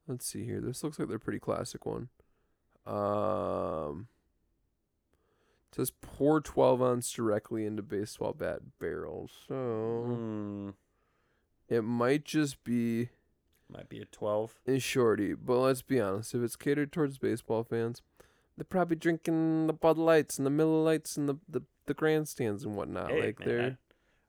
Let's 0.08 0.26
see 0.26 0.44
here. 0.46 0.60
This 0.62 0.84
looks 0.84 1.00
like 1.00 1.08
they're 1.08 1.20
pretty 1.20 1.40
classic 1.40 1.86
one. 1.86 2.10
Um, 2.86 4.08
it 5.72 5.76
says 5.78 5.92
pour 6.02 6.42
12 6.42 6.82
ounce 6.82 7.12
directly 7.12 7.66
into 7.66 7.82
baseball 7.82 8.34
bat 8.34 8.60
barrel. 8.80 9.30
So 9.48 9.54
Mm, 10.08 10.74
it 11.70 11.82
might 11.84 12.26
just 12.26 12.64
be 12.64 13.10
might 13.70 13.90
be 13.90 14.00
a 14.02 14.06
12. 14.06 14.60
a 14.68 14.80
shorty. 14.80 15.34
But 15.34 15.60
let's 15.60 15.82
be 15.82 16.00
honest. 16.00 16.36
If 16.36 16.42
it's 16.44 16.56
catered 16.58 16.92
towards 16.92 17.18
baseball 17.18 17.64
fans, 17.64 18.02
they're 18.58 18.66
probably 18.66 18.98
drinking 18.98 19.68
the 19.68 19.74
Bud 19.74 19.98
Lights 19.98 20.38
and 20.38 20.46
the 20.46 20.52
Miller 20.52 20.84
Lights 20.84 21.18
and 21.18 21.28
the, 21.28 21.36
the, 21.50 21.62
the 21.88 21.94
grandstands 21.96 22.64
and 22.66 22.76
whatnot. 22.76 23.10
Hey, 23.10 23.22
like 23.28 23.40
man, 23.40 23.48
they're 23.48 23.78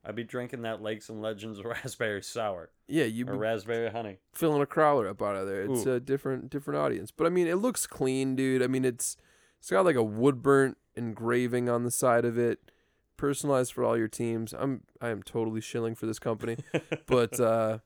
I'd, 0.05 0.15
be 0.15 0.25
drinking 0.25 0.63
that 0.63 0.83
Lakes 0.83 1.09
and 1.09 1.23
Legends 1.23 1.63
raspberry 1.65 2.23
sour 2.23 2.71
yeah, 2.87 3.05
you 3.05 3.27
or 3.27 3.37
raspberry 3.37 3.91
honey. 3.91 4.19
filling 4.33 4.63
a 4.63 4.67
crawler 4.67 5.09
up 5.09 5.23
out 5.23 5.37
of 5.37 5.47
there. 5.47 5.63
It's 5.63 5.87
Ooh. 5.87 5.93
a 5.93 6.01
different 6.01 6.51
different 6.51 6.79
audience. 6.79 7.11
But 7.11 7.27
I 7.27 7.31
mean, 7.31 7.47
it 7.47 7.57
looks 7.57 7.87
clean, 7.87 8.37
dude. 8.37 8.63
I 8.63 8.67
mean, 8.67 8.85
it's 8.85 9.17
it's 9.59 9.71
got 9.71 9.85
like 9.85 9.97
a 9.97 10.03
wood 10.03 10.43
burnt 10.43 10.77
engraving 10.95 11.69
on 11.69 11.85
the 11.85 11.91
side 11.91 12.25
of 12.25 12.39
it, 12.39 12.71
personalized 13.17 13.73
for 13.73 13.85
all 13.85 13.97
your 13.97 14.09
teams. 14.09 14.53
I'm 14.53 14.83
I 15.01 15.09
am 15.09 15.23
totally 15.23 15.61
shilling 15.61 15.95
for 15.95 16.07
this 16.07 16.19
company. 16.19 16.59
but 17.07 17.41
uh 17.41 17.79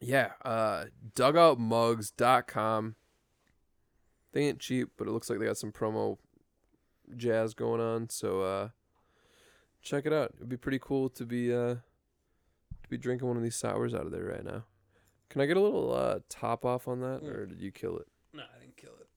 yeah, 0.00 0.32
uh 0.44 0.86
dugoutmugs.com. 1.14 2.96
They 4.32 4.46
ain't 4.46 4.60
cheap, 4.60 4.88
but 4.96 5.06
it 5.06 5.10
looks 5.10 5.28
like 5.28 5.38
they 5.38 5.44
got 5.44 5.58
some 5.58 5.72
promo 5.72 6.16
jazz 7.16 7.52
going 7.52 7.80
on. 7.80 8.08
So 8.08 8.40
uh 8.40 8.68
check 9.82 10.06
it 10.06 10.12
out. 10.12 10.32
It'd 10.36 10.48
be 10.48 10.56
pretty 10.56 10.78
cool 10.80 11.08
to 11.10 11.24
be 11.26 11.52
uh 11.52 11.74
to 11.76 12.88
be 12.88 12.96
drinking 12.96 13.28
one 13.28 13.36
of 13.36 13.42
these 13.42 13.56
sours 13.56 13.94
out 13.94 14.06
of 14.06 14.12
there 14.12 14.24
right 14.24 14.44
now. 14.44 14.64
Can 15.28 15.40
I 15.40 15.46
get 15.46 15.56
a 15.56 15.60
little 15.60 15.92
uh 15.94 16.20
top 16.28 16.64
off 16.64 16.88
on 16.88 17.00
that 17.00 17.22
Mm. 17.22 17.28
or 17.34 17.46
did 17.46 17.60
you 17.60 17.70
kill 17.70 17.96
it? 17.98 18.06
no, 18.32 18.42
I 18.42 18.60
didn't 18.60 18.76
kill 18.76 18.92
it. 19.00 19.08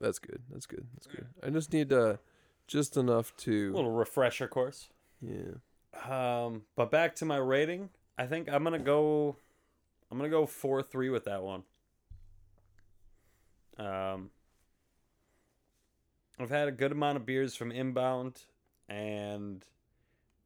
That's 0.00 0.18
good. 0.18 0.42
That's 0.50 0.66
good. 0.66 0.86
That's 0.94 1.06
good. 1.06 1.26
I 1.42 1.50
just 1.50 1.72
need 1.72 1.92
uh 1.92 2.16
just 2.66 2.96
enough 2.96 3.36
to 3.38 3.70
A 3.72 3.76
little 3.76 3.90
refresher 3.92 4.48
course. 4.48 4.88
yeah. 5.20 5.54
Um, 6.08 6.62
but 6.74 6.90
back 6.90 7.14
to 7.16 7.24
my 7.26 7.36
rating. 7.36 7.90
I 8.16 8.26
think 8.26 8.48
I'm 8.50 8.64
gonna 8.64 8.78
go. 8.78 9.36
I'm 10.10 10.16
gonna 10.18 10.30
go 10.30 10.46
four 10.46 10.82
three 10.82 11.10
with 11.10 11.24
that 11.24 11.42
one. 11.42 11.64
Um, 13.78 14.30
I've 16.38 16.50
had 16.50 16.68
a 16.68 16.72
good 16.72 16.92
amount 16.92 17.16
of 17.16 17.26
beers 17.26 17.54
from 17.54 17.70
Inbound, 17.72 18.42
and 18.88 19.64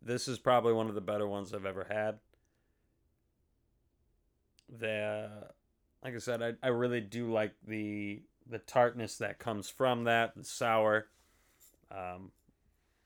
this 0.03 0.29
is 0.29 0.39
probably 0.39 0.73
one 0.73 0.89
of 0.89 0.95
the 0.95 1.01
better 1.01 1.27
ones 1.27 1.53
I've 1.53 1.67
ever 1.67 1.87
had. 1.89 2.19
The, 4.79 5.31
like 6.03 6.15
I 6.15 6.19
said, 6.19 6.43
I, 6.43 6.53
I 6.63 6.69
really 6.69 7.01
do 7.01 7.33
like 7.33 7.53
the 7.67 8.23
the 8.49 8.59
tartness 8.59 9.19
that 9.19 9.41
comes 9.41 9.69
from 9.69 10.05
that, 10.05 10.37
the 10.37 10.45
sour. 10.45 11.09
Um, 11.91 12.31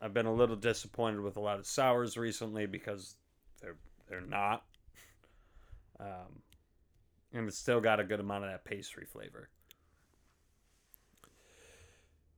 I've 0.00 0.12
been 0.12 0.26
a 0.26 0.34
little 0.34 0.56
disappointed 0.56 1.20
with 1.20 1.36
a 1.36 1.40
lot 1.40 1.58
of 1.58 1.66
sours 1.66 2.16
recently 2.16 2.66
because 2.66 3.16
they're 3.60 3.76
they're 4.08 4.20
not. 4.20 4.64
Um, 5.98 6.40
and 7.34 7.46
it's 7.46 7.58
still 7.58 7.78
got 7.78 8.00
a 8.00 8.04
good 8.04 8.20
amount 8.20 8.44
of 8.44 8.50
that 8.50 8.64
pastry 8.64 9.04
flavor. 9.04 9.50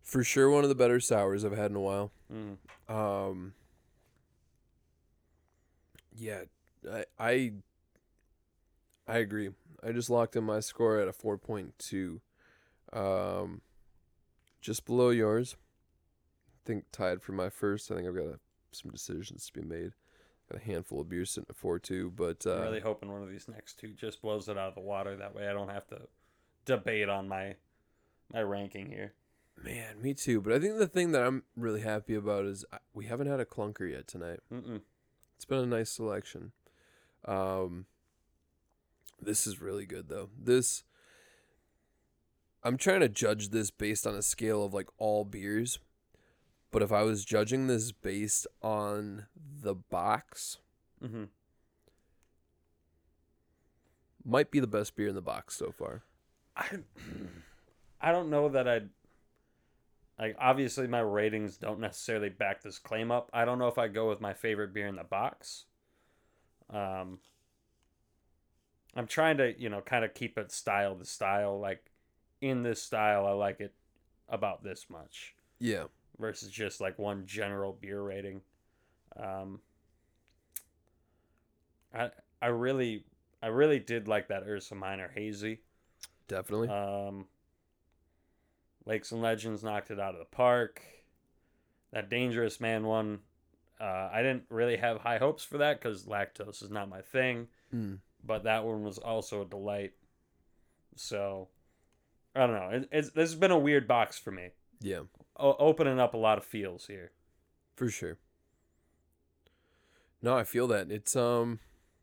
For 0.02 0.24
sure 0.24 0.50
one 0.50 0.62
of 0.64 0.68
the 0.68 0.74
better 0.74 1.00
sours 1.00 1.44
I've 1.44 1.56
had 1.56 1.70
in 1.70 1.76
a 1.76 1.80
while. 1.80 2.10
Mm. 2.32 2.56
Um 2.92 3.54
Yeah, 6.14 6.42
I 6.90 7.04
I 7.18 7.52
I 9.06 9.18
agree. 9.18 9.50
I 9.82 9.92
just 9.92 10.10
locked 10.10 10.36
in 10.36 10.44
my 10.44 10.60
score 10.60 10.98
at 10.98 11.08
a 11.08 11.12
4.2. 11.12 12.20
Um 12.92 13.62
just 14.60 14.84
below 14.84 15.10
yours. 15.10 15.56
I 16.54 16.58
think 16.66 16.84
tied 16.92 17.22
for 17.22 17.32
my 17.32 17.48
first. 17.48 17.90
I 17.90 17.96
think 17.96 18.06
I've 18.06 18.14
got 18.14 18.26
a, 18.26 18.38
some 18.70 18.90
decisions 18.90 19.46
to 19.46 19.52
be 19.60 19.66
made. 19.66 19.92
Got 20.50 20.60
a 20.60 20.64
handful 20.64 21.00
of 21.00 21.08
beers 21.08 21.30
sitting 21.30 21.46
at 21.48 21.56
4.2, 21.56 22.14
but 22.14 22.44
uh 22.46 22.56
I'm 22.56 22.62
really 22.62 22.80
hoping 22.80 23.10
one 23.10 23.22
of 23.22 23.30
these 23.30 23.48
next 23.48 23.78
two 23.78 23.92
just 23.92 24.20
blows 24.20 24.48
it 24.48 24.58
out 24.58 24.68
of 24.68 24.74
the 24.74 24.80
water. 24.80 25.16
That 25.16 25.34
way, 25.34 25.48
I 25.48 25.52
don't 25.52 25.70
have 25.70 25.86
to 25.88 26.02
debate 26.64 27.08
on 27.08 27.28
my 27.28 27.56
my 28.32 28.42
ranking 28.42 28.86
here. 28.88 29.14
Man, 29.64 30.00
me 30.02 30.14
too. 30.14 30.40
But 30.40 30.52
I 30.52 30.58
think 30.58 30.78
the 30.78 30.86
thing 30.86 31.12
that 31.12 31.22
I'm 31.22 31.42
really 31.56 31.80
happy 31.82 32.14
about 32.14 32.44
is 32.44 32.64
I, 32.72 32.78
we 32.94 33.06
haven't 33.06 33.26
had 33.28 33.40
a 33.40 33.44
clunker 33.44 33.90
yet 33.90 34.06
tonight. 34.06 34.40
Mm-mm. 34.52 34.80
It's 35.36 35.44
been 35.44 35.58
a 35.58 35.66
nice 35.66 35.90
selection. 35.90 36.52
Um, 37.24 37.86
this 39.20 39.46
is 39.46 39.60
really 39.60 39.86
good 39.86 40.08
though. 40.08 40.28
This 40.40 40.82
I'm 42.64 42.76
trying 42.76 43.00
to 43.00 43.08
judge 43.08 43.50
this 43.50 43.70
based 43.70 44.06
on 44.06 44.14
a 44.14 44.22
scale 44.22 44.64
of 44.64 44.72
like 44.74 44.88
all 44.98 45.24
beers. 45.24 45.78
But 46.70 46.82
if 46.82 46.90
I 46.92 47.02
was 47.02 47.24
judging 47.24 47.66
this 47.66 47.92
based 47.92 48.46
on 48.62 49.26
the 49.62 49.74
box, 49.74 50.58
Mm-hmm. 51.04 51.24
might 54.24 54.50
be 54.52 54.60
the 54.60 54.66
best 54.68 54.94
beer 54.94 55.08
in 55.08 55.16
the 55.16 55.20
box 55.20 55.56
so 55.56 55.72
far. 55.72 56.04
I 56.56 56.78
I 58.00 58.12
don't 58.12 58.30
know 58.30 58.48
that 58.50 58.68
I'd 58.68 58.88
like 60.18 60.36
obviously 60.38 60.86
my 60.86 61.00
ratings 61.00 61.56
don't 61.56 61.80
necessarily 61.80 62.28
back 62.28 62.62
this 62.62 62.78
claim 62.78 63.10
up. 63.10 63.30
I 63.32 63.44
don't 63.44 63.58
know 63.58 63.68
if 63.68 63.78
I 63.78 63.88
go 63.88 64.08
with 64.08 64.20
my 64.20 64.32
favorite 64.34 64.72
beer 64.72 64.86
in 64.86 64.96
the 64.96 65.04
box. 65.04 65.64
Um 66.70 67.18
I'm 68.94 69.06
trying 69.06 69.38
to, 69.38 69.58
you 69.58 69.70
know, 69.70 69.80
kind 69.80 70.04
of 70.04 70.12
keep 70.14 70.36
it 70.36 70.52
style 70.52 70.94
to 70.96 71.04
style 71.04 71.58
like 71.58 71.90
in 72.40 72.62
this 72.62 72.82
style 72.82 73.26
I 73.26 73.32
like 73.32 73.60
it 73.60 73.74
about 74.28 74.62
this 74.62 74.86
much 74.90 75.34
Yeah. 75.58 75.84
versus 76.18 76.50
just 76.50 76.80
like 76.80 76.98
one 76.98 77.26
general 77.26 77.72
beer 77.80 78.02
rating. 78.02 78.42
Um 79.16 79.60
I 81.94 82.10
I 82.40 82.46
really 82.48 83.04
I 83.42 83.48
really 83.48 83.78
did 83.78 84.08
like 84.08 84.28
that 84.28 84.44
Ursa 84.46 84.74
Minor 84.74 85.10
Hazy. 85.14 85.60
Definitely. 86.28 86.68
Um, 86.68 87.26
Lakes 88.86 89.12
and 89.12 89.22
Legends 89.22 89.62
knocked 89.62 89.90
it 89.90 90.00
out 90.00 90.14
of 90.14 90.18
the 90.18 90.24
park. 90.36 90.82
That 91.92 92.08
Dangerous 92.08 92.60
Man 92.60 92.84
one, 92.84 93.20
uh, 93.80 94.08
I 94.12 94.22
didn't 94.22 94.44
really 94.48 94.76
have 94.78 94.98
high 94.98 95.18
hopes 95.18 95.44
for 95.44 95.58
that 95.58 95.80
because 95.80 96.04
lactose 96.04 96.62
is 96.62 96.70
not 96.70 96.88
my 96.88 97.02
thing. 97.02 97.48
Mm. 97.74 97.98
But 98.24 98.44
that 98.44 98.64
one 98.64 98.82
was 98.82 98.98
also 98.98 99.42
a 99.42 99.44
delight. 99.44 99.92
So, 100.96 101.48
I 102.34 102.46
don't 102.46 102.54
know. 102.56 102.68
It, 102.70 102.88
it's 102.92 103.10
this 103.10 103.30
has 103.30 103.38
been 103.38 103.50
a 103.50 103.58
weird 103.58 103.86
box 103.86 104.18
for 104.18 104.30
me. 104.30 104.48
Yeah, 104.80 105.00
O- 105.38 105.56
opening 105.58 106.00
up 106.00 106.14
a 106.14 106.18
lot 106.18 106.38
of 106.38 106.44
feels 106.44 106.86
here. 106.86 107.12
for 107.76 107.88
sure. 107.88 108.18
No, 110.20 110.36
I 110.36 110.44
feel 110.44 110.66
that. 110.68 110.90
It's 110.90 111.16
um 111.16 111.58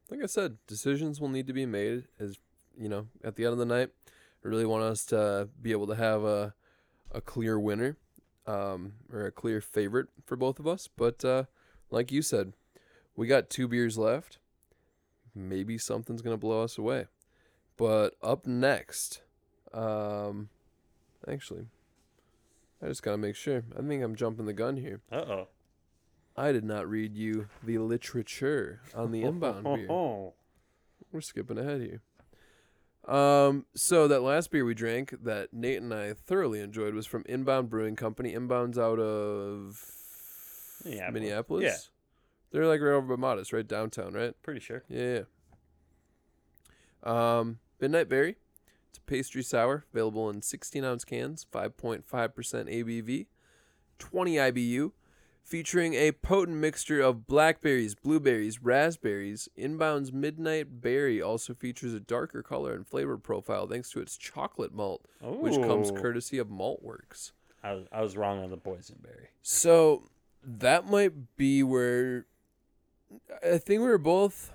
like 0.10 0.22
I 0.24 0.26
said, 0.28 0.58
decisions 0.68 1.20
will 1.22 1.30
need 1.30 1.48
to 1.48 1.54
be 1.54 1.66
made 1.66 2.06
as 2.20 2.38
you 2.78 2.90
know, 2.90 3.08
at 3.24 3.36
the 3.36 3.46
end 3.46 3.54
of 3.54 3.60
the 3.60 3.66
night. 3.66 3.90
I 4.08 4.48
really 4.48 4.66
want 4.66 4.84
us 4.84 5.04
to 5.06 5.50
be 5.62 5.72
able 5.72 5.88
to 5.88 5.96
have 5.96 6.24
a 6.24 6.54
a 7.12 7.22
clear 7.22 7.60
winner. 7.60 7.98
Um, 8.48 8.94
or 9.14 9.28
a 9.28 9.32
clear 9.32 9.62
favorite 9.62 10.08
for 10.26 10.36
both 10.36 10.58
of 10.58 10.66
us. 10.66 10.88
But 10.88 11.24
uh 11.24 11.44
like 11.92 12.12
you 12.12 12.22
said, 12.24 12.54
we 13.16 13.28
got 13.28 13.50
two 13.50 13.68
beers 13.68 13.98
left. 13.98 14.40
Maybe 15.36 15.78
something's 15.78 16.24
gonna 16.24 16.38
blow 16.38 16.64
us 16.64 16.78
away. 16.78 17.06
But 17.78 18.16
up 18.24 18.48
next, 18.48 19.22
um 19.72 20.50
actually 21.28 21.68
I 22.82 22.88
just 22.88 23.04
gotta 23.04 23.18
make 23.18 23.36
sure. 23.36 23.64
I 23.78 23.82
think 23.84 24.02
I'm 24.04 24.16
jumping 24.16 24.46
the 24.48 24.54
gun 24.54 24.78
here. 24.78 25.02
Uh 25.12 25.16
oh. 25.16 25.48
I 26.36 26.52
did 26.52 26.64
not 26.64 26.90
read 26.90 27.16
you 27.16 27.50
the 27.64 27.78
literature 27.80 28.80
on 28.96 29.12
the 29.12 29.24
inbound 29.24 29.64
beer. 29.64 29.88
We're 31.12 31.22
skipping 31.22 31.58
ahead 31.58 31.82
here. 31.82 32.02
Um, 33.10 33.66
so 33.76 34.08
that 34.08 34.22
last 34.22 34.52
beer 34.52 34.64
we 34.64 34.76
drank 34.76 35.16
that 35.24 35.52
Nate 35.52 35.82
and 35.82 35.92
I 35.92 36.14
thoroughly 36.14 36.60
enjoyed 36.60 36.94
was 36.94 37.08
from 37.08 37.26
Inbound 37.28 37.68
Brewing 37.70 37.96
Company. 37.96 38.34
Inbound's 38.34 38.78
out 38.78 39.00
of 39.00 39.84
Minneapolis. 40.86 41.14
Minneapolis. 41.14 41.64
Yeah. 41.64 41.78
They're 42.52 42.68
like 42.68 42.82
right 42.82 42.94
over 42.94 43.18
by 43.18 43.20
Modist, 43.20 43.52
right 43.52 43.68
downtown, 43.68 44.14
right? 44.14 44.34
Pretty 44.44 44.60
sure. 44.60 44.84
Yeah. 44.88 45.22
Um, 47.04 47.58
Midnight 47.82 48.10
Berry. 48.10 48.36
It's 48.90 49.00
a 49.00 49.02
pastry 49.02 49.42
sour 49.42 49.86
available 49.92 50.30
in 50.30 50.44
16 50.44 50.84
ounce 50.84 51.04
cans, 51.04 51.48
5.5% 51.52 52.04
ABV, 52.06 53.26
20 53.98 54.36
IBU, 54.36 54.92
featuring 55.50 55.96
a 55.96 56.12
potent 56.12 56.58
mixture 56.58 57.02
of 57.02 57.26
blackberries, 57.26 57.96
blueberries, 57.96 58.62
raspberries. 58.62 59.50
Inbound's 59.58 60.14
Midnight 60.14 60.80
Berry 60.80 61.20
also 61.22 61.56
features 61.56 61.92
a 61.94 62.00
darker 62.00 62.44
color 62.44 62.74
and 62.74 62.88
flavor 62.88 63.18
profile 63.18 63.66
thanks 63.68 63.90
to 63.92 64.00
its 64.00 64.16
chocolate 64.16 64.74
malt, 64.74 65.04
which 65.22 65.60
comes 65.64 65.90
courtesy 65.90 66.38
of 66.38 66.50
Maltworks. 66.50 67.32
I 67.64 67.74
was, 67.74 67.88
I 67.92 68.02
was 68.02 68.16
wrong 68.16 68.44
on 68.44 68.52
the 68.52 68.58
boysenberry. 68.58 69.28
So 69.42 70.04
that 70.44 70.88
might 70.88 71.36
be 71.36 71.64
where 71.64 72.28
I 73.44 73.58
think 73.58 73.82
we 73.82 73.88
were 73.90 73.98
both 73.98 74.52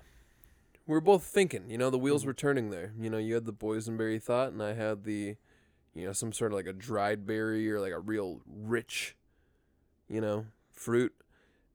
we 0.86 0.92
were 0.92 1.00
both 1.00 1.24
thinking, 1.24 1.68
you 1.70 1.76
know, 1.78 1.90
the 1.90 1.98
wheels 1.98 2.22
Mhm. 2.22 2.26
were 2.26 2.34
turning 2.34 2.70
there. 2.70 2.92
You 2.98 3.10
know, 3.10 3.18
you 3.18 3.34
had 3.34 3.46
the 3.46 3.52
boysenberry 3.52 4.22
thought 4.22 4.52
and 4.52 4.62
I 4.62 4.74
had 4.74 5.02
the 5.04 5.36
you 5.92 6.04
know, 6.06 6.12
some 6.12 6.32
sort 6.32 6.52
of 6.52 6.56
like 6.56 6.66
a 6.66 6.72
dried 6.72 7.24
berry 7.26 7.70
or 7.70 7.80
like 7.80 7.92
a 7.92 7.98
real 8.00 8.40
rich, 8.46 9.16
you 10.08 10.20
know, 10.20 10.46
fruit. 10.84 11.12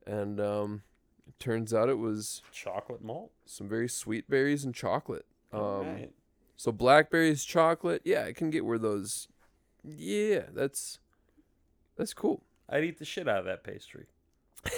And 0.06 0.40
um 0.40 0.82
it 1.28 1.38
turns 1.38 1.72
out 1.74 1.88
it 1.88 1.98
was 1.98 2.42
Chocolate 2.52 3.02
malt. 3.02 3.32
some 3.44 3.68
very 3.68 3.88
sweet 3.88 4.28
berries 4.30 4.64
and 4.64 4.74
chocolate. 4.74 5.26
Um 5.52 5.60
Alright. 5.60 6.12
so 6.56 6.72
blackberries, 6.72 7.44
chocolate, 7.44 8.02
yeah, 8.04 8.24
I 8.24 8.32
can 8.32 8.50
get 8.50 8.64
where 8.64 8.78
those 8.78 9.28
yeah, 9.84 10.42
that's 10.52 11.00
that's 11.96 12.14
cool. 12.14 12.44
I'd 12.68 12.84
eat 12.84 12.98
the 12.98 13.04
shit 13.04 13.28
out 13.28 13.38
of 13.40 13.44
that 13.46 13.64
pastry. 13.64 14.06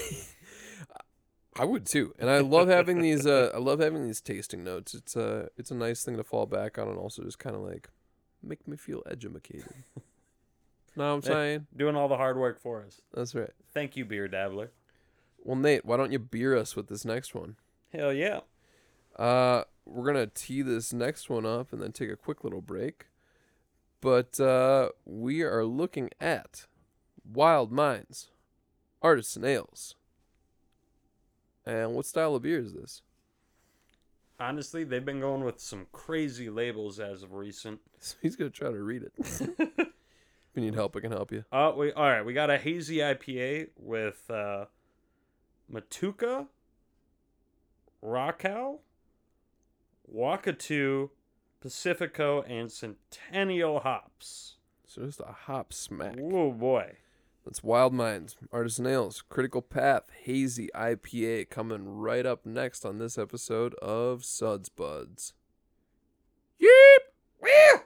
I 1.54 1.66
would 1.66 1.84
too, 1.84 2.14
and 2.18 2.30
I 2.30 2.38
love 2.38 2.68
having 2.68 3.02
these. 3.02 3.26
Uh, 3.26 3.50
I 3.54 3.58
love 3.58 3.78
having 3.80 4.06
these 4.06 4.22
tasting 4.22 4.64
notes. 4.64 4.94
It's 4.94 5.14
a 5.16 5.50
it's 5.58 5.70
a 5.70 5.74
nice 5.74 6.02
thing 6.02 6.16
to 6.16 6.24
fall 6.24 6.46
back 6.46 6.78
on, 6.78 6.88
and 6.88 6.96
also 6.96 7.22
just 7.22 7.38
kind 7.38 7.54
of 7.54 7.60
like 7.60 7.90
make 8.42 8.66
me 8.66 8.76
feel 8.78 9.02
educated. 9.10 9.74
know 10.96 11.08
what 11.08 11.14
I'm 11.14 11.22
saying? 11.22 11.66
Doing 11.76 11.96
all 11.96 12.08
the 12.08 12.16
hard 12.16 12.36
work 12.36 12.60
for 12.60 12.82
us. 12.82 13.00
That's 13.14 13.34
right. 13.34 13.50
Thank 13.72 13.96
you, 13.96 14.04
beer 14.04 14.28
dabbler. 14.28 14.70
Well, 15.38 15.56
Nate, 15.56 15.84
why 15.84 15.96
don't 15.96 16.12
you 16.12 16.18
beer 16.18 16.56
us 16.56 16.76
with 16.76 16.88
this 16.88 17.04
next 17.04 17.34
one? 17.34 17.56
Hell 17.92 18.12
yeah. 18.12 18.40
Uh, 19.16 19.64
we're 19.84 20.06
gonna 20.06 20.26
tee 20.26 20.62
this 20.62 20.92
next 20.92 21.28
one 21.28 21.44
up 21.44 21.72
and 21.72 21.82
then 21.82 21.92
take 21.92 22.10
a 22.10 22.16
quick 22.16 22.44
little 22.44 22.62
break. 22.62 23.06
But 24.00 24.38
uh, 24.40 24.90
we 25.04 25.42
are 25.42 25.64
looking 25.64 26.10
at 26.20 26.66
Wild 27.30 27.70
Minds, 27.72 28.30
Artisan 29.00 29.44
Ales. 29.44 29.94
And 31.64 31.94
what 31.94 32.06
style 32.06 32.34
of 32.34 32.42
beer 32.42 32.58
is 32.58 32.74
this? 32.74 33.02
Honestly, 34.40 34.82
they've 34.82 35.04
been 35.04 35.20
going 35.20 35.44
with 35.44 35.60
some 35.60 35.86
crazy 35.92 36.50
labels 36.50 36.98
as 36.98 37.22
of 37.22 37.32
recent. 37.32 37.80
So 38.00 38.16
he's 38.20 38.34
gonna 38.34 38.50
try 38.50 38.68
to 38.72 38.82
read 38.82 39.04
it. 39.04 39.88
if 40.52 40.56
you 40.56 40.62
need 40.62 40.74
help, 40.74 40.94
I 40.96 41.00
can 41.00 41.12
help 41.12 41.32
you. 41.32 41.44
Uh, 41.50 41.72
we 41.74 41.92
all 41.92 42.04
right. 42.04 42.22
We 42.22 42.34
got 42.34 42.50
a 42.50 42.58
hazy 42.58 42.98
IPA 42.98 43.68
with 43.78 44.30
uh, 44.30 44.66
Motueka, 45.72 46.46
Raquel, 48.02 48.82
Wakatu, 50.14 51.08
Pacifico, 51.60 52.42
and 52.42 52.70
Centennial 52.70 53.80
hops. 53.80 54.56
So 54.86 55.06
just 55.06 55.20
a 55.20 55.32
hop 55.32 55.72
smack. 55.72 56.18
Oh 56.20 56.52
boy. 56.52 56.96
That's 57.46 57.64
Wild 57.64 57.94
Minds, 57.94 58.36
Artisan 58.52 58.86
Ales, 58.86 59.22
Critical 59.28 59.62
Path, 59.62 60.04
Hazy 60.24 60.68
IPA 60.76 61.48
coming 61.48 61.88
right 61.88 62.26
up 62.26 62.44
next 62.44 62.84
on 62.84 62.98
this 62.98 63.16
episode 63.16 63.74
of 63.76 64.22
Suds 64.22 64.68
Buds. 64.68 65.32
Yeep! 66.60 67.81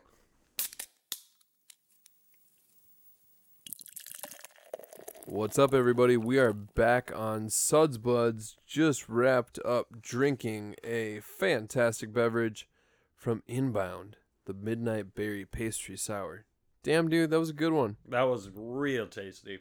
What's 5.29 5.59
up, 5.59 5.75
everybody? 5.75 6.17
We 6.17 6.39
are 6.39 6.53
back 6.53 7.11
on 7.13 7.51
Suds 7.51 7.99
Buds. 7.99 8.57
Just 8.65 9.09
wrapped 9.09 9.59
up 9.65 10.01
drinking 10.01 10.77
a 10.85 11.19
fantastic 11.19 12.13
beverage 12.13 12.69
from 13.17 13.43
Inbound, 13.49 14.19
the 14.45 14.55
Midnight 14.55 15.17
Berry 15.17 15.45
Pastry 15.45 15.97
Sour. 15.97 16.45
Damn, 16.85 17.09
dude, 17.09 17.31
that 17.31 17.41
was 17.41 17.51
a 17.51 17.55
good 17.55 17.73
one. 17.73 17.97
That 18.09 18.23
was 18.23 18.51
real 18.55 19.09
tasty. 19.09 19.59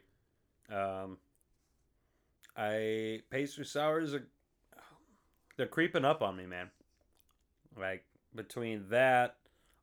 Um, 0.71 1.17
I 2.55 3.21
pastry 3.31 3.65
sours 3.65 4.13
are 4.13 4.27
they're 5.57 5.65
creeping 5.65 6.05
up 6.05 6.21
on 6.21 6.37
me, 6.37 6.45
man. 6.45 6.69
Like 7.75 8.05
between 8.35 8.89
that, 8.89 9.37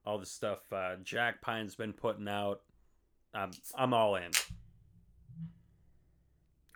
all 0.07 0.19
the 0.19 0.27
stuff 0.27 0.61
uh, 0.73 0.95
Jack 1.03 1.43
Pine's 1.43 1.75
been 1.75 1.93
putting 1.93 2.29
out, 2.29 2.61
I'm 3.35 3.51
I'm 3.77 3.93
all 3.93 4.15
in. 4.15 4.31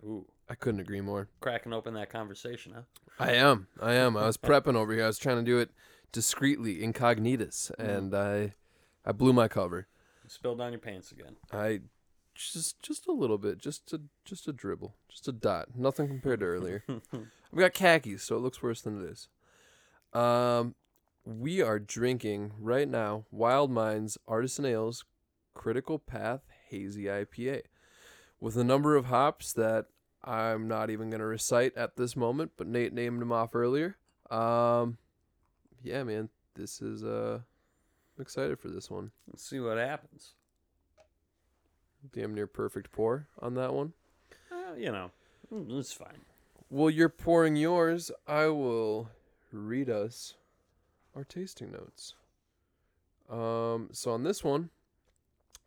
Ooh, 0.05 0.27
I 0.48 0.55
couldn't 0.55 0.81
agree 0.81 1.01
more. 1.01 1.28
cracking 1.40 1.73
open 1.73 1.94
that 1.94 2.10
conversation, 2.10 2.73
huh? 2.74 2.82
I 3.18 3.32
am. 3.32 3.66
I 3.81 3.94
am. 3.94 4.16
I 4.16 4.27
was 4.27 4.36
prepping 4.36 4.74
over 4.77 4.93
here. 4.93 5.05
I 5.05 5.06
was 5.06 5.18
trying 5.18 5.39
to 5.39 5.43
do 5.43 5.59
it 5.59 5.70
discreetly, 6.12 6.77
incognitus, 6.81 7.70
Mhm. 7.77 7.89
and 7.97 8.14
I 8.14 8.55
I 9.05 9.12
blew 9.12 9.32
my 9.32 9.48
cover. 9.48 9.86
You 10.24 10.31
spilled 10.31 10.60
on 10.60 10.73
your 10.73 10.81
pants 10.81 11.12
again. 11.12 11.36
I 11.52 11.82
just 12.35 12.82
just 12.82 13.06
a 13.06 13.12
little 13.12 13.39
bit, 13.39 13.59
just 13.59 13.93
a 13.93 14.01
just 14.24 14.47
a 14.48 14.52
dribble, 14.52 14.94
just 15.09 15.27
a 15.28 15.32
dot. 15.32 15.74
Nothing 15.77 16.09
compared 16.09 16.40
to 16.40 16.47
earlier. 16.47 16.85
I've 16.89 17.59
got 17.59 17.73
khakis, 17.74 18.23
so 18.24 18.36
it 18.36 18.40
looks 18.40 18.62
worse 18.62 18.82
than 18.82 19.02
it 19.02 19.09
is. 19.10 19.28
Um, 20.12 20.74
we 21.24 21.60
are 21.62 21.78
drinking 21.78 22.52
right 22.59 22.89
now 22.89 23.24
Wild 23.31 23.70
Minds 23.70 24.18
Artisan 24.28 24.64
Ales 24.64 25.05
Critical 25.55 25.98
Path 25.98 26.43
Hazy 26.68 27.05
IPA 27.05 27.62
with 28.47 28.56
a 28.56 28.62
number 28.62 28.94
of 28.94 29.06
hops 29.06 29.52
that 29.55 29.86
I'm 30.23 30.68
not 30.68 30.89
even 30.89 31.10
going 31.10 31.18
to 31.18 31.27
recite 31.27 31.77
at 31.77 31.97
this 31.97 32.14
moment, 32.14 32.52
but 32.56 32.68
Nate 32.68 32.93
named 32.93 33.20
them 33.20 33.32
off 33.32 33.56
earlier. 33.56 33.97
Um, 34.31 34.98
yeah, 35.82 36.05
man, 36.05 36.28
this 36.55 36.81
is 36.81 37.02
uh, 37.02 37.40
I'm 38.16 38.23
excited 38.23 38.60
for 38.60 38.68
this 38.68 38.89
one. 38.89 39.10
Let's 39.27 39.44
see 39.44 39.59
what 39.59 39.78
happens. 39.78 40.35
Damn 42.12 42.36
near 42.36 42.47
perfect 42.47 42.93
pour 42.93 43.27
on 43.43 43.55
that 43.55 43.74
one. 43.74 43.94
Uh, 44.52 44.77
you 44.77 44.93
know, 44.93 45.10
mm, 45.52 45.77
it's 45.77 45.93
fine. 45.93 46.20
While 46.68 46.90
you're 46.90 47.09
pouring 47.09 47.56
yours, 47.56 48.12
I 48.28 48.47
will 48.47 49.10
read 49.51 49.90
us 49.90 50.35
our 51.16 51.24
tasting 51.24 51.73
notes. 51.73 52.14
Um, 53.28 53.89
so 53.90 54.12
on 54.12 54.23
this 54.23 54.44
one, 54.44 54.70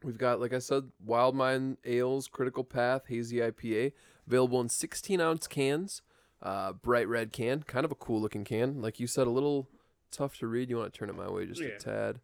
we've 0.03 0.17
got, 0.17 0.39
like 0.39 0.53
I 0.53 0.59
said, 0.59 0.91
Wild 1.03 1.35
Mind 1.35 1.77
Ales 1.85 2.27
Critical 2.27 2.63
Path 2.63 3.03
Hazy 3.07 3.37
IPA, 3.37 3.93
available 4.27 4.61
in 4.61 4.69
16 4.69 5.19
ounce 5.21 5.47
cans, 5.47 6.01
uh, 6.41 6.73
bright 6.73 7.07
red 7.07 7.31
can, 7.31 7.63
kind 7.63 7.85
of 7.85 7.91
a 7.91 7.95
cool 7.95 8.21
looking 8.21 8.43
can. 8.43 8.81
Like 8.81 8.99
you 8.99 9.07
said, 9.07 9.27
a 9.27 9.31
little 9.31 9.67
tough 10.11 10.37
to 10.37 10.47
read. 10.47 10.69
You 10.69 10.77
want 10.77 10.93
to 10.93 10.97
turn 10.97 11.09
it 11.09 11.15
my 11.15 11.29
way 11.29 11.45
just 11.45 11.61
Yeah. 11.61 11.67
a 11.69 11.79
tad. 11.79 12.19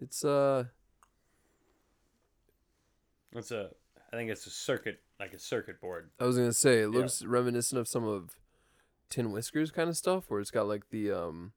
It's 0.00 0.24
uh, 0.24 0.64
It's 3.34 3.50
a, 3.50 3.70
I 4.12 4.16
think 4.16 4.30
it's 4.30 4.46
a 4.46 4.50
circuit, 4.50 5.00
like 5.18 5.32
a 5.32 5.38
circuit 5.38 5.80
board. 5.80 6.10
I 6.20 6.24
was 6.24 6.36
gonna 6.36 6.52
say 6.52 6.78
it 6.78 6.92
Yeah. 6.92 6.98
looks 6.98 7.24
reminiscent 7.24 7.78
of 7.78 7.88
some 7.88 8.04
of 8.04 8.36
Tin 9.08 9.30
Whiskers 9.32 9.70
kind 9.70 9.88
of 9.88 9.96
stuff, 9.96 10.24
where 10.28 10.40
it's 10.40 10.50
got 10.50 10.66
like 10.68 10.90
the 10.90 11.10
um, 11.12 11.52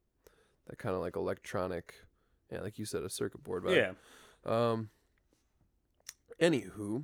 that 0.68 0.78
kind 0.78 0.96
of 0.96 1.02
like 1.02 1.16
electronic, 1.16 1.96
yeah, 2.52 2.62
like 2.62 2.78
you 2.80 2.86
said, 2.86 3.04
a 3.04 3.10
circuit 3.10 3.44
board. 3.44 3.64
Vibe. 3.64 3.76
Yeah. 3.76 3.92
Um. 4.72 4.90
Anywho, 6.42 7.04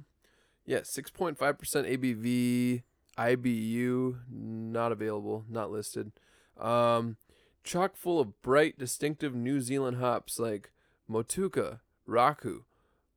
yeah, 0.66 0.82
six 0.84 1.10
point 1.10 1.38
five 1.38 1.58
percent 1.58 1.88
ABV, 1.88 2.84
IBU, 3.18 4.20
not 4.30 4.92
available, 4.92 5.46
not 5.50 5.72
listed. 5.72 6.12
Um, 6.60 7.18
chock 7.64 7.96
full 7.96 8.20
of 8.20 8.42
bright, 8.42 8.78
distinctive 8.78 9.34
New 9.34 9.62
Zealand 9.62 9.98
hops 9.98 10.40
like 10.40 10.72
Motueka, 11.10 11.80
Rakau, 12.08 12.64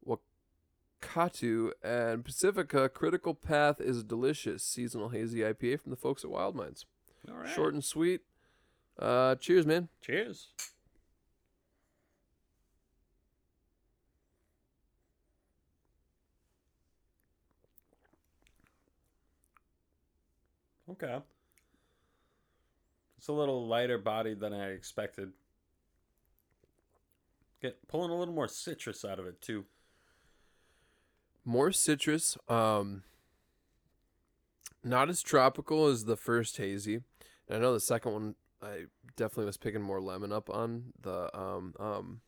Wakatu, 0.07 1.73
and 1.83 2.25
Pacifica. 2.25 2.89
Critical 2.89 3.35
Path 3.35 3.81
is 3.81 3.99
a 3.99 4.05
delicious 4.05 4.63
seasonal 4.63 5.11
hazy 5.11 5.41
IPA 5.41 5.81
from 5.81 5.91
the 5.91 5.97
folks 5.97 6.25
at 6.25 6.31
Wild 6.31 6.55
Minds. 6.55 6.87
All 7.29 7.37
right. 7.37 7.49
Short 7.49 7.75
and 7.75 7.85
sweet. 7.85 8.21
Uh, 8.99 9.35
cheers, 9.37 9.67
man. 9.67 9.89
Cheers. 10.01 10.49
Okay. 20.95 21.19
It's 23.19 23.29
a 23.29 23.33
little 23.33 23.67
lighter 23.67 23.99
bodied 23.99 24.41
than 24.41 24.53
I 24.53 24.71
expected. 24.71 25.33
Get 27.63 27.87
pulling 27.89 28.11
a 28.11 28.15
little 28.19 28.35
more 28.35 28.49
citrus 28.49 29.05
out 29.05 29.19
of 29.19 29.27
it 29.27 29.41
too. 29.41 29.65
more 31.47 31.73
citrus 31.73 32.39
um 32.49 33.03
not 34.83 35.09
as 35.11 35.23
tropical 35.23 35.87
as 35.89 36.05
the 36.07 36.17
first 36.17 36.57
hazy 36.57 36.97
and 37.49 37.59
i 37.59 37.59
know 37.59 37.73
the 37.75 37.81
second 37.81 38.13
one 38.15 38.35
i 38.63 38.85
definitely 39.17 39.45
was 39.45 39.57
picking 39.59 39.83
more 39.83 40.01
lemon 40.01 40.33
up 40.33 40.49
on 40.49 40.85
the 41.03 41.29
um 41.39 41.75
um 41.79 42.21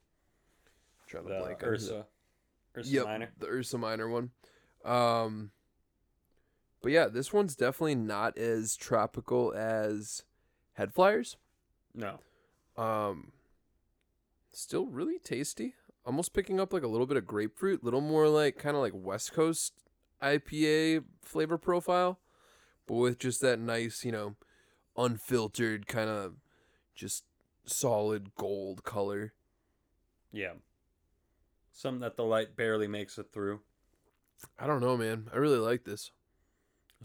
trying 1.07 1.23
to 1.25 1.31
The 1.31 1.39
blank 1.39 1.63
Ursa. 1.63 2.07
Ursa 2.77 2.91
Yep, 2.91 3.05
Minor. 3.07 3.29
the 3.39 3.47
ursa 3.47 3.79
minor 3.79 4.09
one 4.09 4.31
um 4.85 5.51
but 6.87 6.93
yeah 6.93 7.09
this 7.09 7.33
one's 7.33 7.57
definitely 7.57 7.97
not 7.97 8.39
as 8.39 8.77
tropical 8.77 9.53
as 9.55 10.23
head 10.75 10.95
flyers 10.95 11.37
No. 11.97 12.21
um 12.77 13.33
still 14.53 14.87
really 14.87 15.19
tasty 15.19 15.75
almost 16.05 16.33
picking 16.33 16.61
up 16.61 16.73
like 16.73 16.85
a 16.85 16.87
little 16.87 17.09
bit 17.09 17.17
of 17.17 17.27
grapefruit 17.27 17.83
little 17.83 18.01
more 18.01 18.29
like 18.29 18.57
kind 18.57 18.77
of 18.77 18.83
like 18.83 18.93
west 18.95 19.33
coast 19.33 19.73
ipa 20.23 21.03
flavor 21.23 21.59
profile 21.59 22.21
but 22.87 22.95
with 22.95 23.19
just 23.19 23.41
that 23.41 23.59
nice 23.59 24.05
you 24.05 24.13
know 24.13 24.37
unfiltered 24.97 25.89
kind 25.89 26.09
of 26.09 26.35
just 26.95 27.25
solid 27.65 28.37
gold 28.37 28.85
color 28.85 29.33
Yeah. 30.31 30.53
Something 31.73 31.99
that 32.03 32.17
the 32.17 32.23
light 32.23 32.55
barely 32.57 32.87
makes 32.87 33.19
it 33.19 33.33
through. 33.33 33.63
i 34.57 34.69
don't 34.69 34.81
know 34.81 34.97
man 34.97 35.29
i 35.35 35.37
really 35.37 35.59
like 35.59 35.83
this 35.83 36.13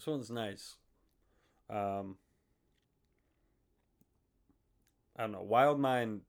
This 0.02 0.08
one's 0.08 0.32
nice. 0.32 0.78
Um, 1.70 2.16
I 5.16 5.22
don't 5.22 5.32
know. 5.32 5.44
Wild 5.44 5.80
Mind, 5.80 6.22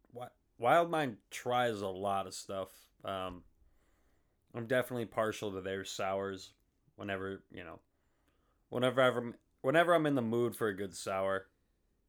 Wild 0.58 0.90
Mind 0.90 1.16
tries 1.30 1.80
a 1.80 1.88
lot 1.88 2.26
of 2.26 2.34
stuff. 2.34 2.68
Um, 3.02 3.44
I'm 4.54 4.66
definitely 4.66 5.06
partial 5.06 5.52
to 5.52 5.62
their 5.62 5.86
sours. 5.86 6.50
Whenever 6.96 7.42
you 7.50 7.64
know, 7.64 7.78
whenever 8.68 9.00
I'm, 9.00 9.34
whenever 9.62 9.94
I'm 9.94 10.04
in 10.04 10.16
the 10.16 10.20
mood 10.20 10.54
for 10.54 10.68
a 10.68 10.76
good 10.76 10.94
sour, 10.94 11.46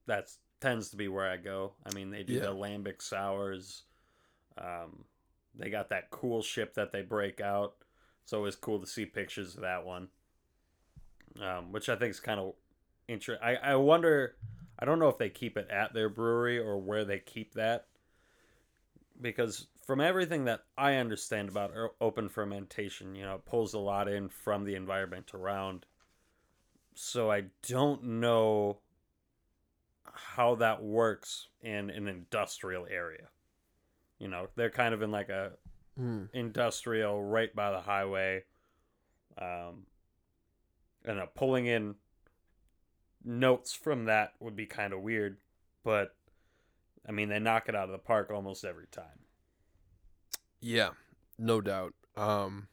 that 0.05 0.31
tends 0.59 0.89
to 0.89 0.97
be 0.97 1.07
where 1.07 1.29
I 1.29 1.37
go. 1.37 1.75
I 1.85 1.95
mean, 1.95 2.09
they 2.09 2.23
do 2.23 2.33
Yeah. 2.33 2.41
the 2.41 2.55
lambic 2.55 3.01
sours. 3.01 3.83
Um, 4.57 5.05
they 5.55 5.69
got 5.69 5.87
that 5.91 6.11
coolship 6.11 6.73
that 6.73 6.91
they 6.91 7.03
break 7.03 7.39
out. 7.39 7.75
It's 8.23 8.33
always 8.33 8.57
cool 8.57 8.81
to 8.81 8.85
see 8.85 9.05
pictures 9.05 9.55
of 9.55 9.61
that 9.61 9.85
one 9.85 10.09
um, 11.41 11.71
which 11.71 11.89
I 11.89 11.95
think 11.95 12.11
is 12.11 12.19
kind 12.19 12.39
of 12.39 12.53
interesting. 13.07 13.45
I, 13.45 13.55
I 13.55 13.75
wonder, 13.75 14.35
I 14.79 14.85
don't 14.85 14.99
know 14.99 15.09
if 15.09 15.17
they 15.17 15.29
keep 15.29 15.57
it 15.57 15.69
at 15.69 15.93
their 15.93 16.09
brewery 16.09 16.59
or 16.59 16.77
where 16.77 17.05
they 17.05 17.19
keep 17.19 17.53
that. 17.53 17.85
Because 19.21 19.67
from 19.85 20.01
everything 20.01 20.45
that 20.45 20.61
I 20.77 20.95
understand 20.95 21.49
about 21.49 21.71
open 22.01 22.29
fermentation, 22.29 23.15
you 23.15 23.23
know, 23.23 23.35
it 23.35 23.45
pulls 23.45 23.73
a 23.73 23.79
lot 23.79 24.07
in 24.07 24.29
from 24.29 24.65
the 24.65 24.75
environment 24.75 25.31
around. 25.33 25.85
So 26.95 27.31
I 27.31 27.45
don't 27.67 28.03
know 28.03 28.79
how 30.13 30.55
that 30.55 30.83
works 30.83 31.47
in 31.61 31.89
an 31.89 32.07
industrial 32.07 32.87
area. 32.89 33.27
You 34.19 34.27
know, 34.27 34.47
they're 34.55 34.69
kind 34.69 34.93
of 34.93 35.01
in 35.01 35.11
like 35.11 35.29
a 35.29 35.53
Hmm. 35.97 36.25
industrial 36.33 37.21
right 37.21 37.53
by 37.55 37.71
the 37.71 37.81
highway. 37.81 38.43
Um, 39.37 39.85
and 41.05 41.19
uh, 41.19 41.25
pulling 41.35 41.65
in 41.65 41.95
notes 43.23 43.73
from 43.73 44.05
that 44.05 44.33
would 44.39 44.55
be 44.55 44.65
kind 44.65 44.93
of 44.93 45.01
weird, 45.01 45.37
but 45.83 46.15
I 47.07 47.11
mean 47.11 47.29
they 47.29 47.39
knock 47.39 47.67
it 47.69 47.75
out 47.75 47.85
of 47.85 47.91
the 47.91 47.97
park 47.97 48.29
almost 48.31 48.63
every 48.65 48.87
time. 48.91 49.19
yeah 50.61 50.89
no 51.37 51.59
doubt 51.59 51.93
um 52.15 52.67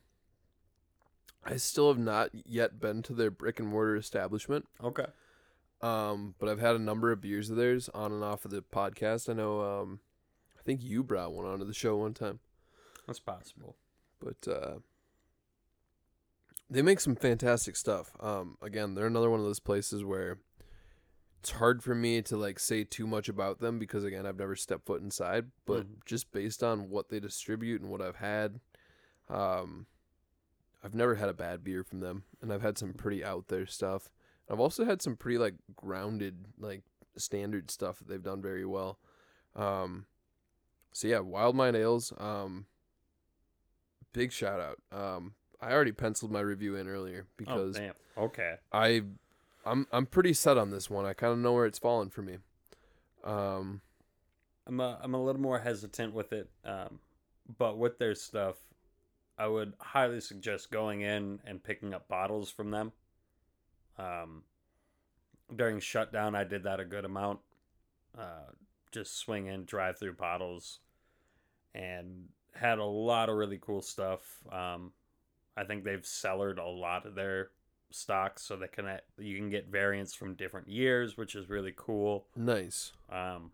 i 1.44 1.56
still 1.56 1.88
have 1.88 1.98
not 1.98 2.28
yet 2.44 2.78
been 2.78 3.02
to 3.02 3.14
their 3.14 3.30
brick 3.30 3.58
and 3.58 3.68
mortar 3.68 3.96
establishment 3.96 4.66
Okay. 4.82 5.06
Um, 5.82 6.34
but 6.38 6.50
I've 6.50 6.60
had 6.60 6.76
a 6.76 6.78
number 6.78 7.10
of 7.10 7.22
beers 7.22 7.48
of 7.48 7.56
theirs 7.56 7.88
on 7.94 8.12
and 8.12 8.22
off 8.22 8.44
of 8.44 8.50
the 8.50 8.60
podcast. 8.60 9.30
I 9.30 9.32
know. 9.32 9.62
Um, 9.62 10.00
I 10.58 10.62
think 10.62 10.82
you 10.84 11.02
brought 11.02 11.32
one 11.32 11.46
onto 11.46 11.64
the 11.64 11.72
show 11.72 11.96
one 11.96 12.12
time, 12.12 12.38
That's 13.06 13.18
possible. 13.18 13.76
but 14.20 14.46
uh, 14.46 14.80
they 16.70 16.82
make 16.82 17.00
some 17.00 17.16
fantastic 17.16 17.74
stuff. 17.76 18.12
Um, 18.20 18.56
again, 18.62 18.94
they're 18.94 19.06
another 19.06 19.28
one 19.30 19.40
of 19.40 19.46
those 19.46 19.60
places 19.60 20.04
where 20.04 20.38
it's 21.40 21.52
hard 21.52 21.82
for 21.82 21.94
me 21.94 22.22
to 22.22 22.36
like 22.36 22.58
say 22.58 22.84
too 22.84 23.06
much 23.06 23.28
about 23.28 23.58
them 23.60 23.78
because 23.78 24.04
again, 24.04 24.26
I've 24.26 24.38
never 24.38 24.54
stepped 24.54 24.86
foot 24.86 25.02
inside. 25.02 25.50
But 25.66 25.86
Mhm. 25.86 26.04
just 26.06 26.30
based 26.32 26.62
on 26.62 26.88
what 26.90 27.08
they 27.08 27.18
distribute 27.18 27.80
and 27.80 27.90
what 27.90 28.00
I've 28.02 28.16
had, 28.16 28.60
um, 29.28 29.86
I've 30.82 30.94
never 30.94 31.16
had 31.16 31.28
a 31.28 31.34
bad 31.34 31.62
beer 31.64 31.82
from 31.84 32.00
them, 32.00 32.24
and 32.40 32.52
I've 32.52 32.62
had 32.62 32.78
some 32.78 32.94
pretty 32.94 33.22
out 33.24 33.48
there 33.48 33.66
stuff. 33.66 34.10
I've 34.48 34.60
also 34.60 34.84
had 34.84 35.02
some 35.02 35.16
pretty 35.16 35.38
like 35.38 35.54
grounded, 35.76 36.46
like 36.58 36.82
standard 37.16 37.70
stuff 37.70 37.98
that 37.98 38.08
they've 38.08 38.22
done 38.22 38.40
very 38.40 38.64
well. 38.64 38.98
Um, 39.54 40.06
so 40.92 41.08
yeah, 41.08 41.18
Wild 41.20 41.54
Mind 41.56 41.76
Ales. 41.76 42.12
Um, 42.18 42.66
big 44.12 44.32
shout 44.32 44.60
out. 44.60 44.78
Um, 44.92 45.34
I 45.62 45.72
already 45.72 45.92
penciled 45.92 46.30
my 46.30 46.40
review 46.40 46.76
in 46.76 46.88
earlier 46.88 47.26
Oh 47.26 47.32
because 47.36 47.76
damn. 47.76 47.94
Okay. 48.16 48.54
I, 48.72 49.02
I'm 49.64 49.86
I'm 49.92 50.06
pretty 50.06 50.32
set 50.32 50.56
on 50.56 50.70
this 50.70 50.88
one. 50.88 51.04
I 51.04 51.12
kind 51.12 51.32
of 51.32 51.38
know 51.38 51.52
where 51.52 51.66
it's 51.66 51.78
fallen 51.78 52.10
for 52.10 52.22
me. 52.22 52.38
Um, 53.24 53.80
I'm 54.66 54.80
a, 54.80 54.98
I'm 55.02 55.14
a 55.14 55.22
little 55.22 55.40
more 55.40 55.58
hesitant 55.58 56.14
with 56.14 56.32
it, 56.32 56.48
um, 56.64 57.00
but 57.58 57.76
with 57.76 57.98
their 57.98 58.14
stuff, 58.14 58.56
I 59.36 59.46
would 59.46 59.74
highly 59.78 60.20
suggest 60.20 60.70
going 60.70 61.02
in 61.02 61.40
and 61.44 61.62
picking 61.62 61.92
up 61.92 62.08
bottles 62.08 62.50
from 62.50 62.70
them. 62.70 62.92
Um, 63.98 64.42
during 65.54 65.80
shutdown, 65.80 66.34
I 66.34 66.44
did 66.44 66.62
that 66.64 66.80
a 66.80 66.84
good 66.84 67.04
amount. 67.04 67.40
Uh, 68.18 68.52
just 68.92 69.18
swing 69.18 69.46
in, 69.46 69.64
drive 69.64 69.98
through 69.98 70.14
bottles, 70.14 70.80
and 71.74 72.28
had 72.54 72.78
a 72.78 72.84
lot 72.84 73.28
of 73.28 73.36
really 73.36 73.58
cool 73.60 73.82
stuff. 73.82 74.20
Um, 74.50 74.92
I 75.56 75.64
think 75.64 75.84
they've 75.84 76.04
cellared 76.04 76.58
a 76.58 76.66
lot 76.66 77.06
of 77.06 77.14
their 77.14 77.50
stocks 77.90 78.42
so 78.42 78.56
they 78.56 78.68
can 78.68 78.86
you 79.18 79.36
can 79.36 79.50
get 79.50 79.66
variants 79.68 80.14
from 80.14 80.34
different 80.34 80.68
years, 80.68 81.16
which 81.16 81.34
is 81.34 81.48
really 81.48 81.72
cool. 81.76 82.26
Nice. 82.36 82.92
Um, 83.10 83.50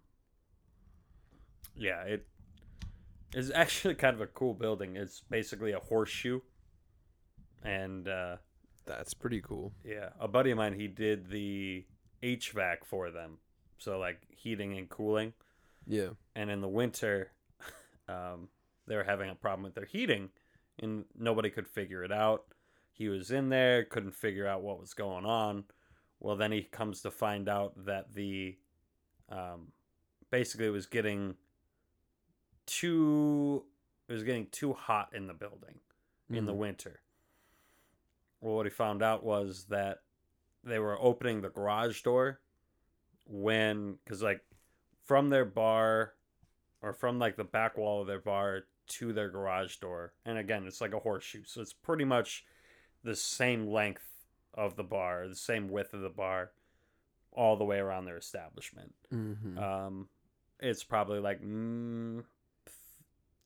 yeah, 1.74 2.02
it 2.02 2.26
is 3.34 3.50
actually 3.50 3.94
kind 4.04 4.14
of 4.14 4.20
a 4.20 4.26
cool 4.26 4.54
building. 4.54 4.96
It's 4.96 5.22
basically 5.30 5.72
a 5.72 5.78
horseshoe, 5.80 6.40
and 7.62 8.08
uh, 8.08 8.36
That's 8.84 9.14
pretty 9.14 9.40
cool. 9.40 9.72
yeah, 9.84 10.10
a 10.20 10.28
buddy 10.28 10.50
of 10.50 10.58
mine 10.58 10.74
he 10.74 10.88
did 10.88 11.30
the 11.30 11.84
HVAC 12.22 12.84
for 12.84 13.10
them, 13.10 13.38
so 13.78 13.98
like 13.98 14.20
heating 14.28 14.76
and 14.76 14.88
cooling. 14.88 15.32
Yeah. 15.86 16.10
And 16.34 16.50
in 16.50 16.60
the 16.60 16.68
winter, 16.68 17.30
um, 18.08 18.48
they 18.86 18.96
were 18.96 19.04
having 19.04 19.30
a 19.30 19.34
problem 19.34 19.62
with 19.64 19.74
their 19.74 19.84
heating, 19.84 20.30
and 20.80 21.04
nobody 21.18 21.50
could 21.50 21.68
figure 21.68 22.04
it 22.04 22.12
out. 22.12 22.44
He 22.92 23.08
was 23.08 23.30
in 23.30 23.48
there, 23.48 23.84
couldn't 23.84 24.14
figure 24.14 24.46
out 24.46 24.62
what 24.62 24.80
was 24.80 24.94
going 24.94 25.26
on. 25.26 25.64
Well, 26.20 26.36
then 26.36 26.52
he 26.52 26.62
comes 26.62 27.02
to 27.02 27.10
find 27.10 27.48
out 27.48 27.84
that 27.84 28.14
the, 28.14 28.56
um, 29.28 29.72
basically 30.30 30.66
it 30.66 30.70
was 30.70 30.86
getting 30.86 31.36
too, 32.64 33.64
it 34.08 34.12
was 34.12 34.22
getting 34.22 34.46
too 34.50 34.72
hot 34.72 35.10
in 35.14 35.26
the 35.26 35.34
building 35.34 35.80
in 36.30 36.46
the 36.46 36.52
Mhm. 36.52 36.58
winter. 36.58 37.00
Well, 38.40 38.56
what 38.56 38.66
he 38.66 38.70
found 38.70 39.02
out 39.02 39.22
was 39.22 39.66
that 39.66 40.02
they 40.64 40.78
were 40.78 41.00
opening 41.00 41.40
the 41.40 41.50
garage 41.50 42.02
door 42.02 42.40
when, 43.24 43.94
because 43.96 44.22
like 44.22 44.44
from 45.04 45.30
their 45.30 45.44
bar 45.44 46.14
or 46.82 46.92
from 46.92 47.18
like 47.18 47.36
the 47.36 47.44
back 47.44 47.76
wall 47.76 48.00
of 48.00 48.06
their 48.06 48.20
bar 48.20 48.66
to 48.88 49.12
their 49.12 49.28
garage 49.28 49.76
door, 49.76 50.12
and 50.24 50.38
again, 50.38 50.64
it's 50.66 50.80
like 50.80 50.94
a 50.94 50.98
horseshoe, 50.98 51.42
so 51.44 51.60
it's 51.60 51.72
pretty 51.72 52.04
much 52.04 52.44
the 53.02 53.16
same 53.16 53.66
length 53.66 54.06
of 54.54 54.76
the 54.76 54.84
bar, 54.84 55.28
the 55.28 55.36
same 55.36 55.68
width 55.68 55.94
of 55.94 56.00
the 56.00 56.08
bar, 56.08 56.50
all 57.32 57.56
the 57.56 57.64
way 57.64 57.78
around 57.78 58.04
their 58.04 58.16
establishment. 58.16 58.94
Mm-hmm. 59.12 59.58
Um, 59.58 60.08
it's 60.60 60.82
probably 60.82 61.20
like 61.20 61.42
mm, 61.42 62.24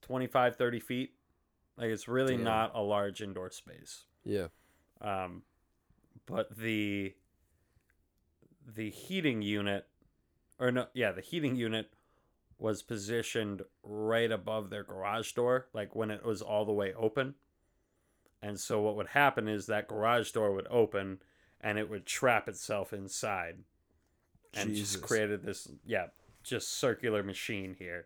25, 0.01 0.55
30 0.55 0.79
feet. 0.79 1.13
Like 1.77 1.89
it's 1.89 2.07
really 2.07 2.37
not 2.37 2.71
a 2.75 2.81
large 2.81 3.21
indoor 3.21 3.49
space. 3.49 4.03
yeah. 4.23 4.47
Um, 5.01 5.41
but 6.27 6.55
the 6.55 7.15
the 8.75 8.89
heating 8.89 9.41
unit, 9.41 9.87
or 10.59 10.71
no, 10.71 10.85
yeah, 10.93 11.11
the 11.11 11.21
heating 11.21 11.55
unit 11.55 11.91
was 12.61 12.83
positioned 12.83 13.63
right 13.81 14.31
above 14.31 14.69
their 14.69 14.83
garage 14.83 15.31
door, 15.31 15.65
like 15.73 15.95
when 15.95 16.11
it 16.11 16.23
was 16.23 16.43
all 16.43 16.63
the 16.63 16.71
way 16.71 16.93
open. 16.93 17.33
And 18.39 18.59
so 18.59 18.79
what 18.81 18.95
would 18.95 19.07
happen 19.07 19.47
is 19.47 19.65
that 19.65 19.87
garage 19.87 20.29
door 20.31 20.53
would 20.53 20.67
open 20.69 21.23
and 21.59 21.79
it 21.79 21.89
would 21.89 22.05
trap 22.05 22.47
itself 22.47 22.93
inside 22.93 23.57
and 24.53 24.69
Jesus. 24.69 24.91
just 24.91 25.03
created 25.03 25.43
this 25.43 25.67
yeah, 25.85 26.07
just 26.43 26.77
circular 26.77 27.23
machine 27.23 27.75
here. 27.79 28.05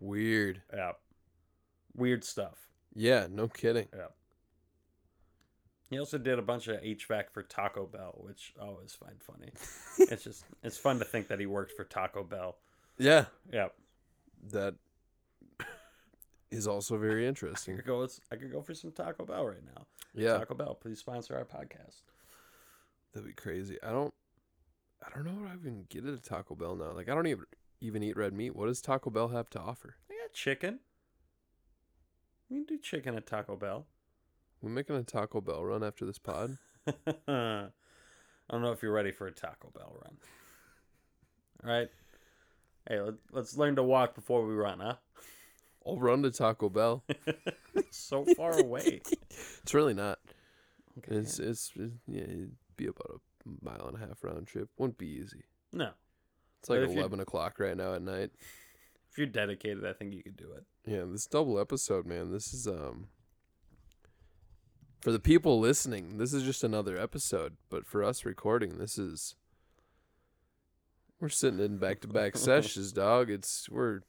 Weird. 0.00 0.60
Yeah. 0.72 0.92
Weird 1.96 2.24
stuff. 2.24 2.68
Yeah. 2.94 3.26
No 3.30 3.48
kidding. 3.48 3.88
Yeah. 3.96 4.08
He 5.88 5.98
also 5.98 6.18
did 6.18 6.38
a 6.38 6.42
bunch 6.42 6.68
of 6.68 6.80
HVAC 6.82 7.30
for 7.32 7.42
Taco 7.42 7.86
Bell, 7.86 8.16
which 8.18 8.52
I 8.60 8.66
always 8.66 8.92
find 8.92 9.16
funny. 9.22 9.52
it's 10.10 10.24
just 10.24 10.44
it's 10.62 10.76
fun 10.76 10.98
to 10.98 11.06
think 11.06 11.28
that 11.28 11.40
he 11.40 11.46
worked 11.46 11.72
for 11.72 11.84
Taco 11.84 12.22
Bell. 12.22 12.58
Yeah. 12.98 13.26
Yeah. 13.50 13.68
That 14.50 14.74
is 16.50 16.66
also 16.66 16.96
very 16.98 17.24
I 17.24 17.28
interesting. 17.28 17.76
could 17.76 17.86
go 17.86 18.06
I 18.30 18.36
could 18.36 18.52
go 18.52 18.60
for 18.62 18.74
some 18.74 18.92
Taco 18.92 19.24
Bell 19.24 19.46
right 19.46 19.64
now. 19.74 19.86
Yeah. 20.14 20.38
Taco 20.38 20.54
Bell, 20.54 20.74
please 20.74 20.98
sponsor 20.98 21.36
our 21.36 21.44
podcast. 21.44 22.02
That'd 23.12 23.26
be 23.28 23.32
crazy. 23.34 23.78
I 23.82 23.90
don't. 23.90 24.12
I 25.04 25.10
don't 25.14 25.24
know 25.24 25.32
what 25.42 25.50
I 25.50 25.54
even 25.54 25.84
get 25.88 26.06
at 26.06 26.14
a 26.14 26.18
Taco 26.18 26.54
Bell 26.54 26.76
now. 26.76 26.92
Like 26.92 27.08
I 27.08 27.14
don't 27.14 27.26
even 27.26 27.44
even 27.80 28.02
eat 28.02 28.16
red 28.16 28.32
meat. 28.32 28.54
What 28.56 28.66
does 28.66 28.80
Taco 28.80 29.10
Bell 29.10 29.28
have 29.28 29.50
to 29.50 29.60
offer? 29.60 29.96
They 30.08 30.14
got 30.14 30.32
chicken. 30.32 30.80
We 32.48 32.58
can 32.58 32.64
do 32.64 32.78
chicken 32.78 33.14
at 33.14 33.26
Taco 33.26 33.56
Bell. 33.56 33.86
We're 34.62 34.70
making 34.70 34.96
a 34.96 35.02
Taco 35.02 35.40
Bell 35.40 35.64
run 35.64 35.82
after 35.84 36.06
this 36.06 36.18
pod? 36.18 36.56
I 37.28 37.68
don't 38.50 38.62
know 38.62 38.72
if 38.72 38.82
you're 38.82 38.92
ready 38.92 39.10
for 39.10 39.26
a 39.26 39.32
Taco 39.32 39.70
Bell 39.74 39.96
run. 40.02 40.16
All 41.64 41.70
right. 41.70 41.88
Hey, 42.88 43.00
let, 43.00 43.14
let's 43.32 43.56
learn 43.56 43.76
to 43.76 43.82
walk 43.82 44.14
before 44.14 44.46
we 44.46 44.54
run, 44.54 44.80
huh? 44.80 44.96
I'll 45.86 45.98
run 45.98 46.22
to 46.22 46.30
Taco 46.30 46.68
Bell. 46.68 47.04
so 47.90 48.24
far 48.36 48.58
away. 48.58 49.02
It's 49.62 49.74
really 49.74 49.94
not. 49.94 50.18
Okay. 50.98 51.16
It's 51.16 51.38
it's, 51.38 51.72
it's 51.76 51.94
yeah, 52.06 52.22
it'd 52.22 52.52
be 52.76 52.86
about 52.86 53.20
a 53.46 53.64
mile 53.64 53.86
and 53.88 53.96
a 53.96 54.06
half 54.06 54.22
round 54.22 54.46
trip. 54.46 54.68
Wouldn't 54.78 54.98
be 54.98 55.08
easy. 55.08 55.44
No. 55.72 55.90
It's 56.60 56.70
like 56.70 56.80
But 56.80 56.84
if 56.84 56.92
you- 56.92 57.00
eleven 57.00 57.20
o'clock 57.20 57.58
right 57.58 57.76
now 57.76 57.94
at 57.94 58.02
night. 58.02 58.30
If 59.10 59.18
you're 59.18 59.26
dedicated, 59.28 59.86
I 59.86 59.92
think 59.92 60.12
you 60.12 60.24
could 60.24 60.36
do 60.36 60.50
it. 60.56 60.64
Yeah, 60.90 61.04
this 61.06 61.26
double 61.26 61.60
episode, 61.60 62.04
man. 62.04 62.32
This 62.32 62.52
is 62.52 62.66
um 62.66 63.06
for 65.00 65.12
the 65.12 65.20
people 65.20 65.60
listening, 65.60 66.16
this 66.16 66.32
is 66.32 66.42
just 66.44 66.64
another 66.64 66.96
episode, 66.96 67.58
but 67.68 67.86
for 67.86 68.02
us 68.02 68.24
recording, 68.24 68.78
this 68.78 68.96
is 68.96 69.34
we're 71.20 71.28
sitting 71.28 71.60
in 71.60 71.78
back 71.78 72.00
to 72.00 72.08
back 72.08 72.36
sessions, 72.36 72.92
dog. 72.92 73.30
It's 73.30 73.68
we're 73.70 74.00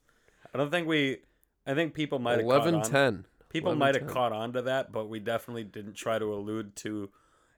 I 0.53 0.57
don't 0.57 0.71
think 0.71 0.87
we. 0.87 1.17
I 1.67 1.73
think 1.73 1.93
people 1.93 2.19
might 2.19 2.39
have 2.39 2.47
caught 2.47 2.55
eleven 2.55 2.75
on. 2.75 2.83
ten. 2.83 3.25
People 3.49 3.71
11, 3.71 3.79
might 3.79 3.95
have 3.95 4.05
10. 4.05 4.13
caught 4.13 4.31
on 4.33 4.53
to 4.53 4.63
that, 4.63 4.91
but 4.91 5.07
we 5.07 5.19
definitely 5.19 5.63
didn't 5.63 5.93
try 5.93 6.19
to 6.19 6.33
allude 6.33 6.75
to, 6.77 7.09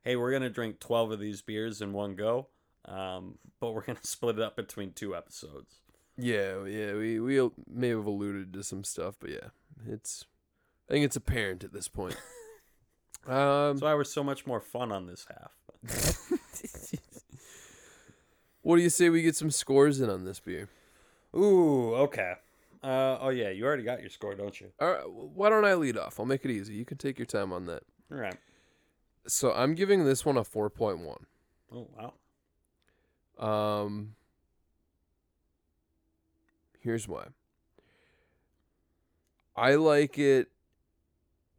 hey, 0.04 0.16
we're 0.16 0.32
gonna 0.32 0.50
drink 0.50 0.80
twelve 0.80 1.12
of 1.12 1.20
these 1.20 1.42
beers 1.42 1.82
in 1.82 1.92
one 1.92 2.16
go, 2.16 2.48
um, 2.86 3.40
but 3.60 3.74
we're 3.74 3.84
gonna 3.84 4.00
split 4.04 4.38
it 4.38 4.42
up 4.42 4.56
between 4.56 4.92
two 4.94 5.16
episodes. 5.16 5.82
Yeah, 6.18 6.66
yeah, 6.66 6.94
we 6.94 7.20
we 7.20 7.50
may 7.68 7.90
have 7.90 8.06
alluded 8.06 8.54
to 8.54 8.64
some 8.64 8.84
stuff, 8.84 9.16
but 9.20 9.30
yeah, 9.30 9.50
it's 9.88 10.26
I 10.90 10.94
think 10.94 11.06
it's 11.06 11.16
apparent 11.16 11.64
at 11.64 11.74
this 11.74 11.88
point. 11.88 12.16
um, 13.28 13.74
That's 13.74 13.82
why 13.82 13.94
we're 13.94 14.04
so 14.04 14.24
much 14.24 14.48
more 14.48 14.62
fun 14.62 14.92
on 14.92 15.06
this 15.08 15.26
half. 15.30 16.38
What 18.68 18.76
do 18.76 18.82
you 18.82 18.90
say 18.90 19.08
we 19.08 19.22
get 19.22 19.34
some 19.34 19.50
scores 19.50 20.02
in 20.02 20.10
on 20.10 20.26
this 20.26 20.42
beer? 20.42 20.68
Ooh, 21.34 21.94
okay. 21.96 22.34
Uh, 22.84 23.18
oh 23.22 23.30
yeah, 23.30 23.50
you 23.50 23.66
already 23.66 23.84
got 23.84 24.02
your 24.02 24.10
score, 24.10 24.36
don't 24.36 24.60
you? 24.60 24.68
All 24.82 24.92
right, 24.92 25.10
why 25.10 25.50
don't 25.50 25.64
I 25.64 25.76
lead 25.76 25.98
off? 25.98 26.20
I'll 26.20 26.26
make 26.26 26.44
it 26.44 26.52
easy. 26.52 26.74
You 26.74 26.84
can 26.84 26.98
take 26.98 27.18
your 27.18 27.26
time 27.26 27.54
on 27.54 27.66
that. 27.68 27.84
All 28.12 28.18
right. 28.18 28.36
So 29.26 29.54
I'm 29.54 29.74
giving 29.74 30.04
this 30.04 30.26
one 30.26 30.36
a 30.36 30.44
four 30.44 30.70
point 30.70 31.00
one. 31.00 31.26
Oh 31.74 31.88
wow. 33.40 33.86
Um, 33.86 34.16
here's 36.82 37.08
why. 37.08 37.28
I 39.56 39.76
like 39.76 40.20
it 40.20 40.50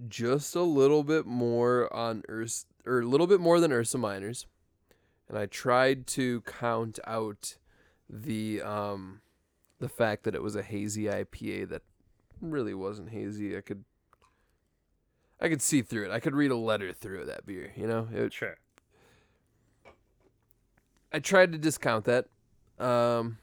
just 0.08 0.54
a 0.54 0.60
little 0.60 1.04
bit 1.04 1.24
more 1.24 1.90
on 1.90 2.22
Urs 2.28 2.66
or 2.84 3.00
a 3.00 3.06
little 3.06 3.26
bit 3.26 3.40
more 3.40 3.60
than 3.60 3.72
Ursa 3.72 3.96
Miners, 3.96 4.44
and 5.28 5.38
I 5.38 5.46
tried 5.46 6.06
to 6.08 6.40
count 6.42 6.98
out 7.06 7.56
the 8.08 8.62
um 8.62 9.20
the 9.80 9.88
fact 9.88 10.24
that 10.24 10.34
it 10.34 10.42
was 10.42 10.56
a 10.56 10.62
hazy 10.62 11.04
IPA 11.04 11.68
that 11.68 11.82
really 12.40 12.74
wasn't 12.74 13.10
hazy. 13.10 13.56
I 13.56 13.60
could 13.60 13.84
I 15.40 15.48
could 15.48 15.62
see 15.62 15.82
through 15.82 16.06
it. 16.06 16.10
I 16.10 16.20
could 16.20 16.34
read 16.34 16.50
a 16.50 16.56
letter 16.56 16.92
through 16.92 17.26
that 17.26 17.46
beer. 17.46 17.72
You 17.76 17.86
know, 17.86 18.08
it, 18.12 18.32
Sure. 18.32 18.56
I 21.12 21.20
tried 21.20 21.52
to 21.52 21.58
discount 21.58 22.04
that. 22.04 22.26
Um, 22.78 23.38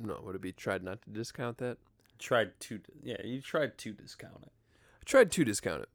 no, 0.00 0.20
would 0.24 0.34
it 0.34 0.40
be 0.40 0.52
tried 0.52 0.82
not 0.82 1.02
to 1.02 1.10
discount 1.10 1.58
that? 1.58 1.78
Tried 2.18 2.58
to. 2.60 2.80
Yeah, 3.02 3.22
you 3.22 3.40
tried 3.40 3.78
to 3.78 3.92
discount 3.92 4.42
it. 4.42 4.52
I 5.00 5.04
tried 5.04 5.30
to 5.32 5.44
discount 5.44 5.82
it. 5.82 5.88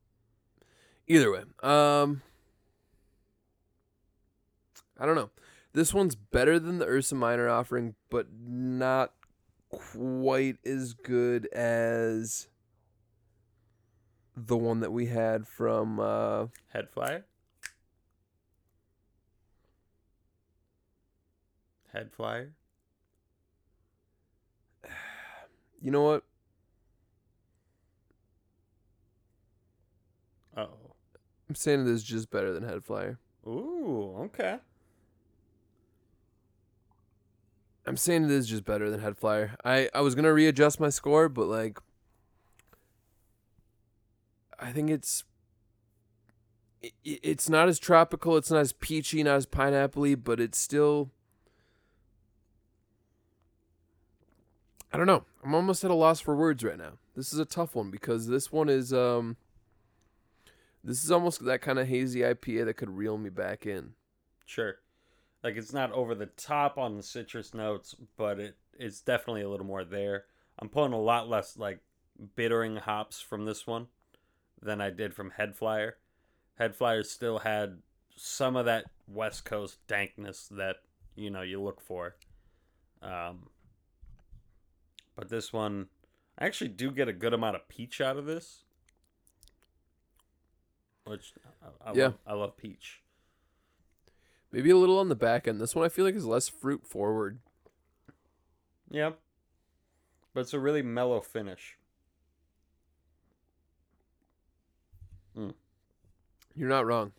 Either 1.08 1.32
way, 1.32 1.44
um, 1.64 2.22
I 5.00 5.06
don't 5.06 5.16
know. 5.16 5.30
This 5.74 5.94
one's 5.94 6.16
better 6.16 6.60
than 6.60 6.80
the 6.80 6.86
Ursa 6.86 7.16
Minor 7.16 7.48
offering, 7.48 7.96
but 8.10 8.28
not 8.42 9.14
quite 9.70 10.58
as 10.66 10.94
good 10.94 11.46
as 11.48 12.48
the 14.36 14.58
one 14.58 14.80
that 14.80 14.92
we 14.92 15.06
had 15.06 15.48
from 15.48 16.00
uh, 16.00 16.48
Head 16.70 16.90
flyer. 16.90 17.26
Head 21.94 22.12
flyer. 22.12 22.52
you 25.82 25.92
know 25.92 26.04
what? 26.04 26.24
Oh. 30.58 30.70
I'm 31.48 31.56
saying 31.56 31.82
it 31.82 31.88
is 31.88 32.04
just 32.04 32.30
better 32.30 32.54
than 32.54 32.64
Head 32.64 32.84
Flyer. 32.84 33.18
Ooh. 33.48 34.14
Okay. 34.26 34.58
I'm 37.90 37.98
saying 37.98 38.26
it 38.26 38.30
is 38.30 38.48
just 38.48 38.66
better 38.66 38.92
than 38.92 39.00
Head 39.00 39.18
Flyer. 39.18 39.56
I 39.66 39.90
I 39.96 40.02
was 40.02 40.14
gonna 40.14 40.32
readjust 40.32 40.80
my 40.80 40.90
score, 40.90 41.28
but 41.28 41.48
like, 41.48 41.80
I 44.60 44.72
think 44.72 44.92
it's. 44.92 45.24
i- 46.84 46.92
i- 47.04 47.20
It's 47.24 47.50
not 47.50 47.68
as 47.68 47.80
tropical. 47.80 48.38
It's 48.38 48.52
not 48.52 48.60
as 48.60 48.74
peachy. 48.74 49.24
Not 49.24 49.38
as 49.38 49.48
pineapple 49.48 50.16
but 50.18 50.40
it's 50.40 50.60
still. 50.60 51.10
I 54.94 54.98
don't 54.98 55.08
know. 55.08 55.26
I'm 55.44 55.56
almost 55.56 55.84
at 55.84 55.90
a 55.90 55.96
loss 55.96 56.20
for 56.20 56.36
words 56.36 56.64
right 56.64 56.78
now. 56.78 57.00
This 57.16 57.34
is 57.34 57.40
a 57.40 57.46
tough 57.46 57.74
one 57.74 57.90
because 57.90 58.28
this 58.28 58.52
one 58.52 58.70
is 58.70 58.94
um. 58.94 59.36
This 60.84 61.04
is 61.04 61.10
almost 61.10 61.44
that 61.44 61.62
kind 61.64 61.80
of 61.80 61.88
hazy 61.88 62.20
IPA 62.20 62.66
that 62.66 62.76
could 62.76 62.92
reel 62.92 63.18
me 63.18 63.32
back 63.32 63.66
in. 63.66 63.94
Sure. 64.46 64.78
Like 65.44 65.56
it's 65.56 65.74
not 65.74 65.92
over 65.94 66.16
the 66.16 66.26
top 66.26 66.78
on 66.78 66.98
the 66.98 67.04
citrus 67.04 67.54
notes, 67.54 67.96
but 68.18 68.40
it 68.40 68.58
it's 68.78 69.02
definitely 69.02 69.42
a 69.42 69.50
little 69.50 69.66
more 69.66 69.84
there. 69.86 70.26
I'm 70.58 70.70
pulling 70.70 70.94
a 70.94 71.00
lot 71.00 71.30
less 71.30 71.58
like 71.58 71.80
bittering 72.36 72.78
hops 72.78 73.22
from 73.22 73.46
this 73.46 73.66
one 73.66 73.88
than 74.62 74.82
I 74.82 74.90
did 74.90 75.14
from 75.14 75.32
Head 75.32 75.56
Flyer. 75.56 75.98
Head 76.56 76.76
Flyer 76.76 77.04
still 77.04 77.40
had 77.40 77.82
some 78.16 78.56
of 78.58 78.66
that 78.66 78.86
West 79.08 79.46
Coast 79.46 79.78
dankness 79.88 80.48
that 80.50 80.78
you 81.16 81.30
know 81.30 81.42
you 81.42 81.62
look 81.62 81.80
for. 81.80 82.16
Um, 83.02 83.48
but 85.16 85.30
this 85.30 85.54
one, 85.54 85.88
I 86.38 86.46
actually 86.46 86.70
do 86.70 86.92
get 86.92 87.08
a 87.08 87.14
good 87.14 87.34
amount 87.34 87.56
of 87.56 87.68
peach 87.70 88.02
out 88.02 88.18
of 88.18 88.26
this, 88.26 88.64
which 91.06 91.34
I, 91.64 91.90
I 91.90 91.94
Yeah. 91.94 92.04
love, 92.04 92.18
I 92.28 92.34
love 92.34 92.58
peach. 92.58 93.02
Maybe 94.52 94.70
a 94.70 94.78
little 94.78 95.00
on 95.00 95.10
the 95.10 95.16
back 95.16 95.48
end. 95.48 95.62
This 95.62 95.76
one 95.76 95.86
I 95.86 95.90
feel 95.90 96.06
like 96.06 96.16
is 96.16 96.26
less 96.26 96.48
fruit 96.50 96.86
forward. 96.86 97.40
Yeah. 98.90 99.12
But 100.34 100.42
it's 100.42 100.54
a 100.54 100.60
really 100.60 100.82
mellow 100.82 101.22
finish. 101.22 101.78
You're 106.60 106.68
not 106.68 106.86
wrong. 106.86 107.14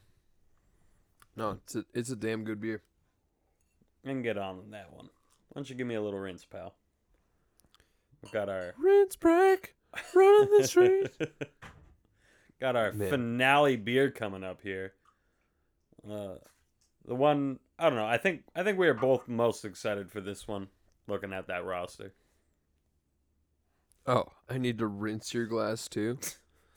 No, 1.35 1.59
it's 1.65 1.75
a, 1.75 1.85
it's 1.95 2.11
a 2.11 2.17
damn 2.17 2.45
good 2.45 2.61
beer. 2.61 2.83
And 4.05 4.23
get 4.23 4.37
on 4.37 4.71
that 4.73 4.93
one. 4.93 5.07
Why 5.07 5.55
don't 5.55 5.71
you 5.71 5.75
give 5.75 5.87
me 5.87 5.95
a 5.95 6.03
little 6.03 6.19
rinse, 6.19 6.45
pal? 6.45 6.75
We've 8.23 8.33
got 8.33 8.51
our 8.51 8.75
Rinse 8.79 9.17
break, 9.17 9.75
running 10.15 10.59
the 10.59 10.69
street. 10.69 11.11
got 12.61 12.77
our 12.77 12.93
Man. 12.93 13.09
finale 13.09 13.77
beer 13.77 14.11
coming 14.11 14.45
up 14.45 14.61
here. 14.63 14.93
Uh, 16.07 16.35
the 17.07 17.15
one 17.15 17.59
I 17.79 17.89
don't 17.89 17.99
know. 17.99 18.07
I 18.07 18.19
think 18.19 18.43
I 18.55 18.63
think 18.63 18.79
we 18.79 18.89
are 18.89 18.95
both 18.95 19.27
most 19.29 19.65
excited 19.65 20.11
for 20.11 20.21
this 20.21 20.47
one. 20.47 20.69
Looking 21.07 21.33
at 21.33 21.47
that 21.49 21.65
roster. 21.65 22.13
oh, 24.07 24.27
I 24.49 24.59
need 24.59 24.79
to 24.79 24.87
rinse 24.87 25.35
your 25.35 25.47
glass 25.47 25.89
too. 25.89 26.19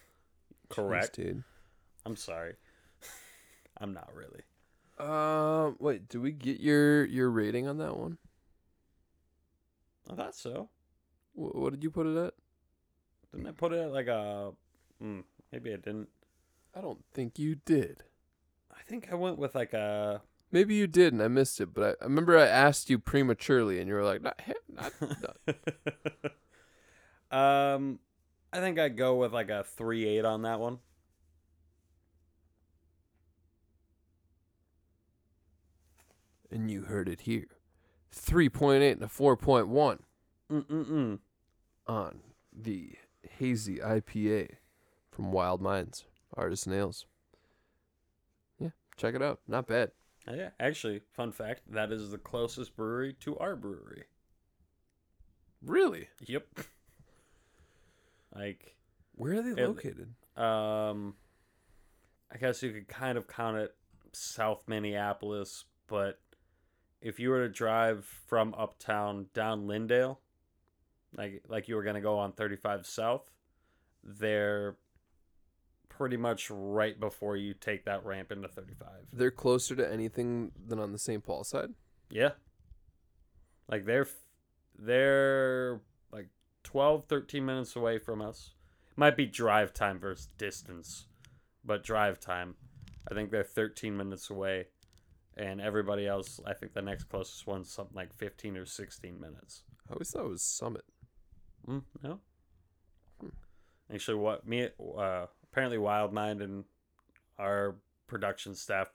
Correct. 0.69 1.17
Jeez, 1.17 1.23
dude. 1.23 1.43
I'm 2.05 2.15
sorry. 2.15 2.55
I'm 3.77 3.93
not 3.93 4.09
really. 4.13 4.41
Um, 4.99 5.75
wait, 5.79 6.07
did 6.09 6.21
we 6.21 6.31
get 6.31 6.59
your 6.59 7.05
your 7.05 7.29
rating 7.29 7.67
on 7.67 7.77
that 7.77 7.97
one? 7.97 8.17
I 10.09 10.15
thought 10.15 10.35
so. 10.35 10.69
Wh- 11.33 11.55
what 11.55 11.71
did 11.71 11.83
you 11.83 11.91
put 11.91 12.07
it 12.07 12.17
at? 12.17 12.33
Didn't 13.31 13.47
I 13.47 13.51
put 13.51 13.73
it 13.73 13.79
at 13.79 13.91
like 13.91 14.07
a? 14.07 14.51
Mm, 15.01 15.23
maybe 15.51 15.73
I 15.73 15.77
didn't. 15.77 16.09
I 16.75 16.81
don't 16.81 17.03
think 17.13 17.37
you 17.37 17.55
did. 17.65 18.03
I 18.73 18.81
think 18.87 19.09
I 19.11 19.15
went 19.15 19.37
with 19.37 19.55
like 19.55 19.73
a 19.73 20.21
Maybe 20.51 20.75
you 20.75 20.85
did, 20.85 21.13
and 21.13 21.21
I 21.21 21.27
missed 21.29 21.59
it. 21.59 21.73
But 21.73 21.83
I, 21.83 22.03
I 22.03 22.05
remember 22.05 22.37
I 22.37 22.45
asked 22.45 22.89
you 22.89 22.99
prematurely, 22.99 23.79
and 23.79 23.87
you 23.87 23.95
were 23.95 24.03
like, 24.03 24.21
"Not, 24.21 24.39
not, 24.69 24.93
not." 25.01 25.35
um, 27.75 27.99
I 28.51 28.59
think 28.59 28.77
I'd 28.77 28.95
go 28.95 29.15
with 29.15 29.33
like 29.33 29.49
a 29.49 29.63
three 29.63 30.05
eight 30.05 30.25
on 30.25 30.43
that 30.43 30.59
one. 30.59 30.79
and 36.53 36.69
you 36.69 36.83
heard 36.83 37.09
it 37.09 37.21
here. 37.21 37.47
Three 38.11 38.47
point 38.47 38.83
eight 38.83 38.91
and 38.91 39.03
a 39.03 39.09
four 39.09 39.35
point 39.35 39.67
one 39.67 39.99
Mm 40.51 40.65
mm 40.67 40.85
mm. 40.85 41.19
on 41.87 42.19
the 42.55 42.91
hazy 43.37 43.77
IPA 43.77 44.49
from 45.09 45.31
Wild 45.31 45.61
Minds 45.61 46.05
Artisan 46.37 46.73
Ales. 46.73 47.05
Check 49.03 49.15
it 49.15 49.21
out. 49.21 49.41
Not 49.49 49.67
bad. 49.67 49.91
Oh, 50.29 50.33
yeah, 50.33 50.51
actually, 50.61 51.01
fun 51.11 51.33
fact: 51.33 51.63
that 51.73 51.91
is 51.91 52.09
the 52.09 52.17
closest 52.17 52.73
brewery 52.77 53.11
to 53.19 53.37
our 53.37 53.57
brewery. 53.57 54.05
Really? 55.61 56.07
Yep. 56.25 56.47
like, 58.33 58.77
Where 59.15 59.33
are 59.33 59.41
they 59.41 59.61
Yeah, 59.61 59.67
located? 59.67 60.13
um, 60.37 61.15
I 62.31 62.37
guess 62.39 62.63
you 62.63 62.71
could 62.71 62.87
kind 62.87 63.17
of 63.17 63.27
count 63.27 63.57
it 63.57 63.75
South 64.13 64.63
Minneapolis, 64.67 65.65
but 65.87 66.21
if 67.01 67.19
you 67.19 67.29
were 67.29 67.45
to 67.45 67.49
drive 67.53 68.05
from 68.05 68.55
uptown 68.57 69.25
down 69.33 69.67
Lyndale, 69.67 70.21
like 71.17 71.43
like 71.49 71.67
you 71.67 71.75
were 71.75 71.83
gonna 71.83 71.99
go 71.99 72.17
on 72.19 72.31
35 72.31 72.85
South, 72.85 73.29
they're 74.01 74.77
pretty 75.97 76.17
much 76.17 76.49
right 76.49 76.99
before 76.99 77.37
you 77.37 77.53
take 77.53 77.85
that 77.85 78.05
ramp 78.05 78.31
into 78.31 78.47
35. 78.47 78.87
They're 79.11 79.31
closer 79.31 79.75
to 79.75 79.91
anything 79.91 80.51
than 80.67 80.79
on 80.79 80.91
the 80.91 80.97
St. 80.97 81.23
Paul 81.23 81.43
side. 81.43 81.69
Yeah. 82.09 82.31
Like 83.69 83.85
they're 83.85 84.07
they're 84.77 85.81
like 86.11 86.27
12 86.63 87.05
13 87.05 87.45
minutes 87.45 87.75
away 87.75 87.97
from 87.99 88.21
us. 88.21 88.51
Might 88.95 89.17
be 89.17 89.25
drive 89.25 89.73
time 89.73 89.99
versus 89.99 90.27
distance, 90.37 91.07
but 91.65 91.83
drive 91.83 92.19
time. 92.19 92.55
I 93.09 93.13
think 93.13 93.31
they're 93.31 93.43
13 93.43 93.97
minutes 93.97 94.29
away 94.29 94.67
and 95.35 95.59
everybody 95.59 96.07
else, 96.07 96.39
I 96.45 96.53
think 96.53 96.73
the 96.73 96.81
next 96.81 97.05
closest 97.05 97.47
one's 97.47 97.71
something 97.71 97.95
like 97.95 98.13
15 98.13 98.57
or 98.57 98.65
16 98.65 99.19
minutes. 99.19 99.63
I 99.89 99.93
always 99.93 100.11
thought 100.11 100.25
it 100.25 100.29
was 100.29 100.43
Summit. 100.43 100.83
Mm, 101.67 101.83
no. 102.03 102.19
Actually, 103.93 104.17
what 104.17 104.47
me 104.47 104.69
uh, 104.97 105.25
apparently 105.53 105.77
Wild 105.77 106.11
Mind 106.11 106.41
and 106.41 106.63
our 107.37 107.75
production 108.07 108.55
staff 108.55 108.89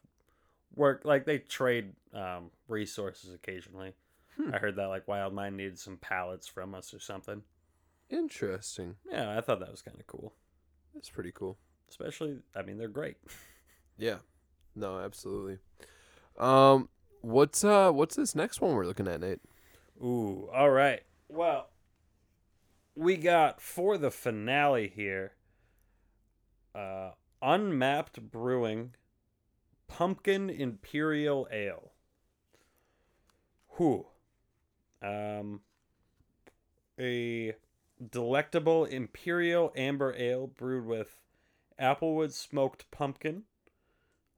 work 0.74 1.02
like 1.04 1.24
they 1.24 1.38
trade 1.38 1.92
um, 2.12 2.50
resources 2.66 3.32
occasionally. 3.32 3.94
Hmm. 4.36 4.52
I 4.52 4.58
heard 4.58 4.74
that 4.74 4.88
like 4.88 5.06
Wild 5.06 5.32
Mind 5.32 5.56
needed 5.56 5.78
some 5.78 5.98
pallets 5.98 6.48
from 6.48 6.74
us 6.74 6.92
or 6.92 6.98
something. 6.98 7.42
Interesting. 8.10 8.96
Yeah, 9.08 9.38
I 9.38 9.40
thought 9.40 9.60
that 9.60 9.70
was 9.70 9.82
kind 9.82 10.00
of 10.00 10.06
cool. 10.08 10.34
That's 10.94 11.10
pretty 11.10 11.30
cool. 11.32 11.58
Especially, 11.88 12.38
I 12.56 12.62
mean, 12.62 12.76
they're 12.76 12.88
great. 12.88 13.16
Yeah. 14.00 14.18
No, 14.76 15.00
absolutely. 15.00 15.58
Um, 16.38 16.88
what's 17.20 17.64
uh, 17.64 17.90
what's 17.90 18.14
this 18.14 18.36
next 18.36 18.60
one 18.60 18.76
we're 18.76 18.86
looking 18.86 19.08
at, 19.08 19.20
Nate? 19.20 19.40
Ooh, 20.00 20.48
all 20.54 20.70
right. 20.70 21.02
Well, 21.28 21.70
we 22.94 23.16
got 23.16 23.60
for 23.60 23.98
the 23.98 24.12
finale 24.12 24.86
here 24.94 25.32
uh 26.74 27.10
Unmapped 27.40 28.20
Brewing 28.30 28.94
Pumpkin 29.86 30.50
Imperial 30.50 31.48
Ale. 31.52 31.92
Who? 33.70 34.06
Um 35.02 35.60
a 36.98 37.54
delectable 38.10 38.84
imperial 38.84 39.72
amber 39.76 40.14
ale 40.16 40.46
brewed 40.46 40.86
with 40.86 41.16
applewood 41.80 42.32
smoked 42.32 42.90
pumpkin. 42.90 43.44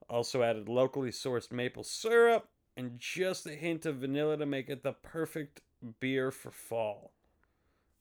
Also 0.09 0.43
added 0.43 0.69
locally 0.69 1.11
sourced 1.11 1.53
maple 1.53 1.85
syrup 1.85 2.49
and 2.77 2.99
just 2.99 3.47
a 3.47 3.51
hint 3.51 3.87
of 3.87 3.97
vanilla 3.97 4.37
to 4.37 4.47
make 4.47 4.69
it 4.69 4.83
the 4.83 4.93
perfect 4.93 5.61
beer 6.01 6.31
for 6.31 6.51
fall. 6.51 7.13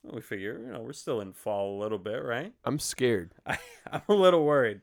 Well, 0.04 0.16
we 0.16 0.22
figure, 0.22 0.60
you 0.66 0.72
know, 0.72 0.82
we're 0.82 0.94
still 0.94 1.20
in 1.22 1.34
fall 1.34 1.78
a 1.78 1.82
little 1.82 1.98
bit, 1.98 2.24
right? 2.24 2.54
I'm 2.64 2.80
scared. 2.80 3.34
I, 3.46 3.58
I'm 3.92 4.02
a 4.08 4.14
little 4.14 4.46
worried. 4.46 4.82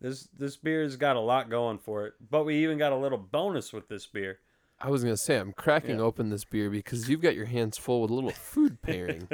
This 0.00 0.28
this 0.36 0.56
beer's 0.56 0.96
got 0.96 1.14
a 1.14 1.20
lot 1.20 1.48
going 1.48 1.78
for 1.78 2.06
it, 2.06 2.14
but 2.28 2.44
we 2.44 2.56
even 2.64 2.76
got 2.76 2.92
a 2.92 2.96
little 2.96 3.18
bonus 3.18 3.72
with 3.72 3.88
this 3.88 4.04
beer. 4.06 4.40
I 4.80 4.88
was 4.90 5.04
gonna 5.04 5.16
say 5.16 5.36
I'm 5.38 5.52
cracking 5.52 5.98
Yeah. 5.98 6.02
open 6.02 6.28
this 6.28 6.44
beer 6.44 6.70
because 6.70 7.08
you've 7.08 7.20
got 7.20 7.36
your 7.36 7.44
hands 7.46 7.78
full 7.78 8.02
with 8.02 8.10
a 8.10 8.14
little 8.14 8.30
food 8.30 8.82
pairing. 8.82 9.28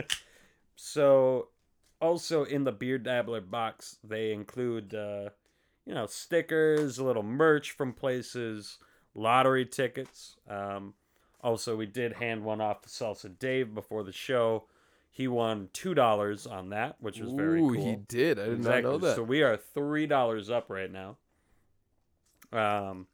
So, 0.77 1.49
also 2.01 2.45
in 2.45 2.65
the 2.65 2.73
beer 2.73 2.99
dabbler 2.99 3.41
box, 3.41 3.97
they 4.05 4.33
include, 4.33 4.95
uh, 4.95 5.31
you 5.87 5.95
know, 5.95 6.07
stickers, 6.07 6.99
a 6.99 7.05
little 7.05 7.23
merch 7.23 7.73
from 7.73 7.93
places, 7.95 8.79
lottery 9.15 9.65
tickets. 9.65 10.37
Um, 10.49 10.95
also, 11.41 11.77
we 11.77 11.87
did 11.87 12.13
hand 12.15 12.45
one 12.45 12.61
off 12.61 12.83
to 12.83 12.89
Salsa 12.89 13.37
Dave 13.39 13.75
before 13.75 14.03
the 14.03 14.13
show. 14.13 14.67
He 15.19 15.27
won 15.27 15.69
two 15.73 15.95
dollars 15.95 16.47
on 16.47 16.69
that, 16.69 16.95
which 17.01 17.19
was 17.19 17.33
very 17.33 17.61
Ooh, 17.61 17.75
cool. 17.75 17.85
he 17.85 17.97
did. 18.07 18.39
I 18.39 18.45
did 18.45 18.63
not 18.63 18.85
know 18.85 18.99
that. 18.99 19.17
So 19.17 19.25
we 19.25 19.43
are 19.43 19.57
three 19.57 20.07
dollars 20.07 20.49
up 20.49 20.71
right 20.71 20.93
now. 20.93 21.17
Um, 22.53 23.09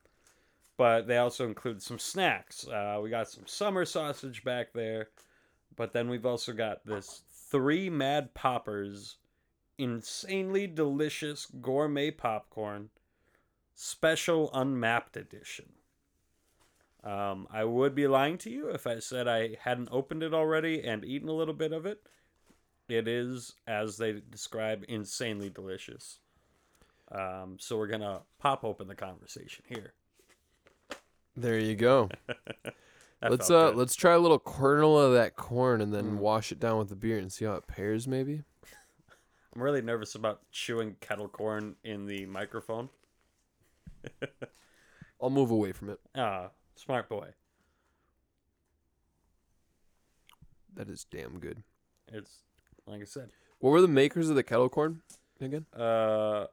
but 0.76 1.06
they 1.06 1.16
also 1.16 1.46
include 1.46 1.80
some 1.80 1.98
snacks. 1.98 2.68
Uh, 2.68 3.00
we 3.02 3.08
got 3.08 3.30
some 3.30 3.46
summer 3.46 3.86
sausage 3.86 4.44
back 4.44 4.74
there, 4.74 5.08
but 5.76 5.94
then 5.94 6.10
we've 6.10 6.26
also 6.26 6.52
got 6.52 6.84
this 6.84 7.22
three 7.50 7.88
Mad 7.88 8.34
Poppers, 8.34 9.16
insanely 9.78 10.66
delicious 10.66 11.46
gourmet 11.62 12.10
popcorn, 12.10 12.90
special 13.74 14.50
unmapped 14.52 15.16
edition. 15.16 15.72
Um, 17.04 17.46
I 17.52 17.64
would 17.64 17.94
be 17.94 18.06
lying 18.06 18.38
to 18.38 18.50
you 18.50 18.68
if 18.70 18.86
I 18.86 18.98
said 18.98 19.28
I 19.28 19.56
hadn't 19.60 19.90
opened 19.92 20.22
it 20.22 20.32
already 20.32 20.82
and 20.82 21.04
eaten 21.04 21.28
a 21.28 21.32
little 21.34 21.52
bit 21.54 21.72
of 21.72 21.84
it. 21.84 22.00
It 22.88 23.06
is, 23.08 23.52
as 23.66 23.96
they 23.98 24.22
describe, 24.30 24.84
insanely 24.88 25.50
delicious. 25.50 26.18
Um, 27.12 27.56
so 27.60 27.76
we're 27.76 27.86
gonna 27.88 28.22
pop 28.38 28.64
open 28.64 28.88
the 28.88 28.94
conversation 28.94 29.64
here. 29.68 29.92
There 31.36 31.58
you 31.58 31.74
go. 31.76 32.08
Let's 33.22 33.50
uh 33.50 33.70
good. 33.70 33.76
let's 33.76 33.94
try 33.94 34.12
a 34.12 34.18
little 34.18 34.38
kernel 34.38 34.98
of 34.98 35.14
that 35.14 35.34
corn 35.34 35.80
and 35.80 35.94
then 35.94 36.12
Mm. 36.12 36.18
wash 36.18 36.52
it 36.52 36.60
down 36.60 36.76
with 36.78 36.90
the 36.90 36.96
beer 36.96 37.16
and 37.18 37.32
see 37.32 37.46
how 37.46 37.54
it 37.54 37.66
pairs 37.66 38.06
maybe. 38.06 38.42
I'm 39.54 39.62
really 39.62 39.80
nervous 39.80 40.14
about 40.14 40.42
chewing 40.52 40.96
kettle 41.00 41.28
corn 41.28 41.76
in 41.84 42.04
the 42.06 42.26
microphone. 42.26 42.90
I'll 45.22 45.30
move 45.30 45.50
away 45.50 45.72
from 45.72 45.88
it. 45.90 46.00
Ah, 46.14 46.50
smart 46.76 47.08
boy. 47.08 47.28
That 50.74 50.88
is 50.88 51.04
damn 51.04 51.38
good. 51.38 51.62
It's 52.12 52.38
like 52.86 53.00
I 53.00 53.04
said. 53.04 53.30
What 53.60 53.70
were 53.70 53.80
the 53.80 53.88
makers 53.88 54.28
of 54.28 54.36
the 54.36 54.42
kettle 54.42 54.68
corn 54.68 55.00
again? 55.40 55.66
Uh, 55.74 56.46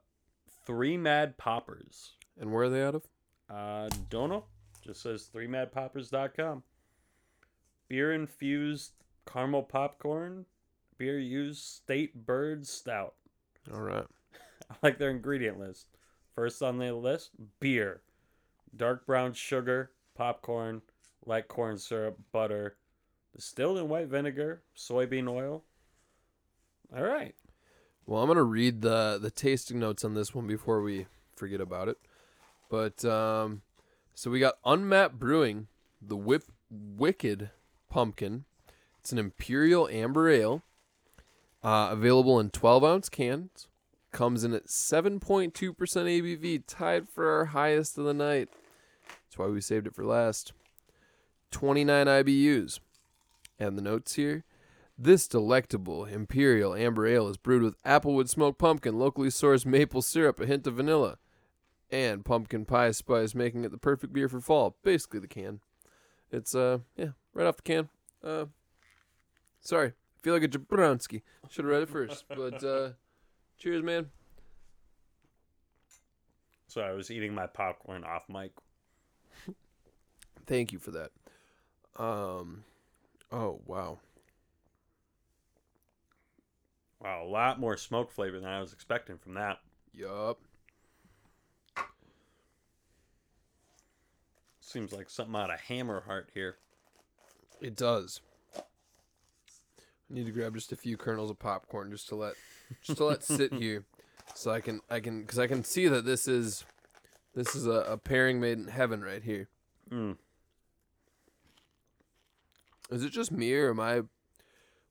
three 0.66 0.98
Mad 0.98 1.38
Poppers. 1.38 2.14
And 2.40 2.52
where 2.52 2.66
are 2.66 2.70
they 2.70 2.84
out 2.84 2.96
of? 2.96 3.04
Uh, 3.50 3.90
don't 4.10 4.30
know. 4.30 4.46
Just 4.82 5.02
says 5.02 5.30
3madpoppers.com. 5.34 6.64
Beer 7.88 8.14
infused 8.14 8.94
caramel 9.32 9.64
popcorn. 9.64 10.46
Beer 10.98 11.20
used 11.20 11.64
state 11.64 12.26
bird 12.26 12.66
stout. 12.66 13.16
All 13.74 13.82
right. 13.82 14.06
I 14.72 14.76
like 14.82 14.98
their 14.98 15.10
ingredient 15.10 15.60
list. 15.60 15.88
First 16.34 16.64
on 16.64 16.78
the 16.78 16.94
list, 16.94 17.32
beer, 17.60 18.02
dark 18.76 19.06
brown 19.06 19.34
sugar, 19.34 19.92
popcorn, 20.22 20.84
light 21.26 21.48
corn 21.48 21.80
syrup, 21.80 22.16
butter, 22.32 22.76
distilled 23.36 23.80
in 23.80 23.90
white 23.90 24.08
vinegar, 24.08 24.62
soybean 24.78 25.28
oil. 25.28 25.64
All 26.96 27.04
right. 27.04 27.34
Well, 28.06 28.22
I'm 28.22 28.28
gonna 28.28 28.44
read 28.44 28.82
the 28.82 29.18
the 29.20 29.32
tasting 29.32 29.80
notes 29.80 30.06
on 30.06 30.14
this 30.14 30.36
one 30.36 30.46
before 30.46 30.84
we 30.84 31.08
forget 31.36 31.60
about 31.60 31.88
it. 31.88 31.98
But 32.70 33.04
um, 33.04 33.64
so 34.14 34.30
we 34.30 34.40
got 34.40 34.60
Unmapped 34.64 35.18
Brewing, 35.18 35.68
the 36.00 36.16
Whip 36.16 36.44
Wicked 36.70 37.50
Pumpkin. 37.90 38.46
It's 39.00 39.12
an 39.12 39.18
Imperial 39.18 39.88
Amber 39.88 40.30
Ale, 40.30 40.62
uh, 41.64 41.90
available 41.92 42.40
in 42.40 42.52
12 42.52 42.84
ounce 42.84 43.10
cans. 43.10 43.68
Comes 44.12 44.44
in 44.44 44.54
at 44.54 44.68
7.2% 44.68 45.52
ABV, 45.54 46.64
tied 46.68 47.10
for 47.10 47.32
our 47.32 47.46
highest 47.46 47.98
of 47.98 48.04
the 48.04 48.14
night. 48.14 48.50
That's 49.26 49.38
why 49.38 49.48
we 49.48 49.62
saved 49.62 49.88
it 49.88 49.96
for 49.96 50.06
last. 50.06 50.54
29 51.52 52.08
IBUs. 52.08 52.80
And 53.60 53.78
the 53.78 53.82
notes 53.82 54.16
here. 54.16 54.44
This 54.98 55.28
delectable 55.28 56.06
imperial 56.06 56.76
amber 56.76 57.08
ale 57.08 57.28
is 57.28 57.38
brewed 57.38 57.64
with 57.64 57.82
applewood 57.84 58.30
smoked 58.30 58.60
pumpkin, 58.60 59.00
locally 59.00 59.30
sourced 59.30 59.66
maple 59.66 60.02
syrup, 60.02 60.40
a 60.40 60.46
hint 60.46 60.68
of 60.68 60.76
vanilla, 60.76 61.18
and 61.90 62.24
pumpkin 62.24 62.66
pie 62.66 62.92
spice, 62.92 63.34
making 63.34 63.64
it 63.64 63.72
the 63.72 63.80
perfect 63.80 64.14
beer 64.14 64.30
for 64.30 64.40
fall. 64.40 64.78
Basically, 64.84 65.20
the 65.20 65.28
can. 65.28 65.60
It's 66.32 66.54
uh, 66.54 66.80
yeah, 66.96 67.10
right 67.34 67.48
off 67.48 67.58
the 67.58 67.64
can. 67.64 67.90
Uh, 68.24 68.46
sorry, 69.60 69.88
I 69.90 70.22
feel 70.22 70.34
like 70.34 70.44
a 70.44 70.48
Jabronsky. 70.48 71.24
Should 71.50 71.66
have 71.66 71.72
read 71.72 71.82
it 71.82 71.90
first, 71.90 72.26
but 72.30 72.64
uh, 72.64 72.90
cheers, 73.58 73.82
man. 73.82 74.12
So 76.68 76.82
I 76.82 76.92
was 76.92 77.12
eating 77.12 77.34
my 77.34 77.48
popcorn 77.48 78.04
off 78.04 78.24
mic. 78.30 78.52
Thank 80.46 80.72
you 80.72 80.80
for 80.80 80.92
that. 80.92 81.12
Um, 81.98 82.64
oh 83.32 83.60
wow, 83.66 84.00
Wow, 87.02 87.24
a 87.24 87.28
lot 87.28 87.60
more 87.60 87.78
smoke 87.78 88.12
flavor 88.12 88.40
than 88.40 88.50
I 88.50 88.60
was 88.62 88.74
expecting 88.74 89.18
from 89.18 89.34
that. 89.34 89.60
yup. 89.94 90.40
Seems 94.60 94.94
like 94.94 95.10
something 95.10 95.36
out 95.36 95.50
of 95.50 95.60
Hammerheart 95.60 96.26
here. 96.34 96.58
It 97.60 97.76
does. 97.76 98.22
I 98.56 98.62
need 100.10 100.26
to 100.26 100.32
grab 100.32 100.54
just 100.54 100.72
a 100.72 100.76
few 100.76 100.96
kernels 100.96 101.30
of 101.32 101.40
popcorn 101.40 101.92
just 101.92 102.08
to 102.10 102.16
let 102.16 102.36
just 102.82 102.98
to 102.98 103.06
let 103.06 103.24
sit 103.24 103.52
here, 103.54 103.84
so 104.36 104.52
I 104.52 104.62
can 104.62 104.80
I 104.90 105.00
can 105.00 105.22
because 105.22 105.40
I 105.40 105.48
can 105.48 105.64
see 105.64 105.88
that 105.88 106.06
this 106.06 106.28
is 106.28 106.64
this 107.34 107.56
is 107.56 107.66
a, 107.66 107.72
a 107.72 107.98
pairing 107.98 108.40
made 108.40 108.58
in 108.58 108.68
heaven 108.68 109.04
right 109.04 109.24
here. 109.24 109.48
Mm. 109.90 110.18
Is 112.90 113.04
it 113.04 113.12
just 113.12 113.32
me 113.32 113.54
or 113.54 113.70
am 113.70 113.80
I 113.80 114.02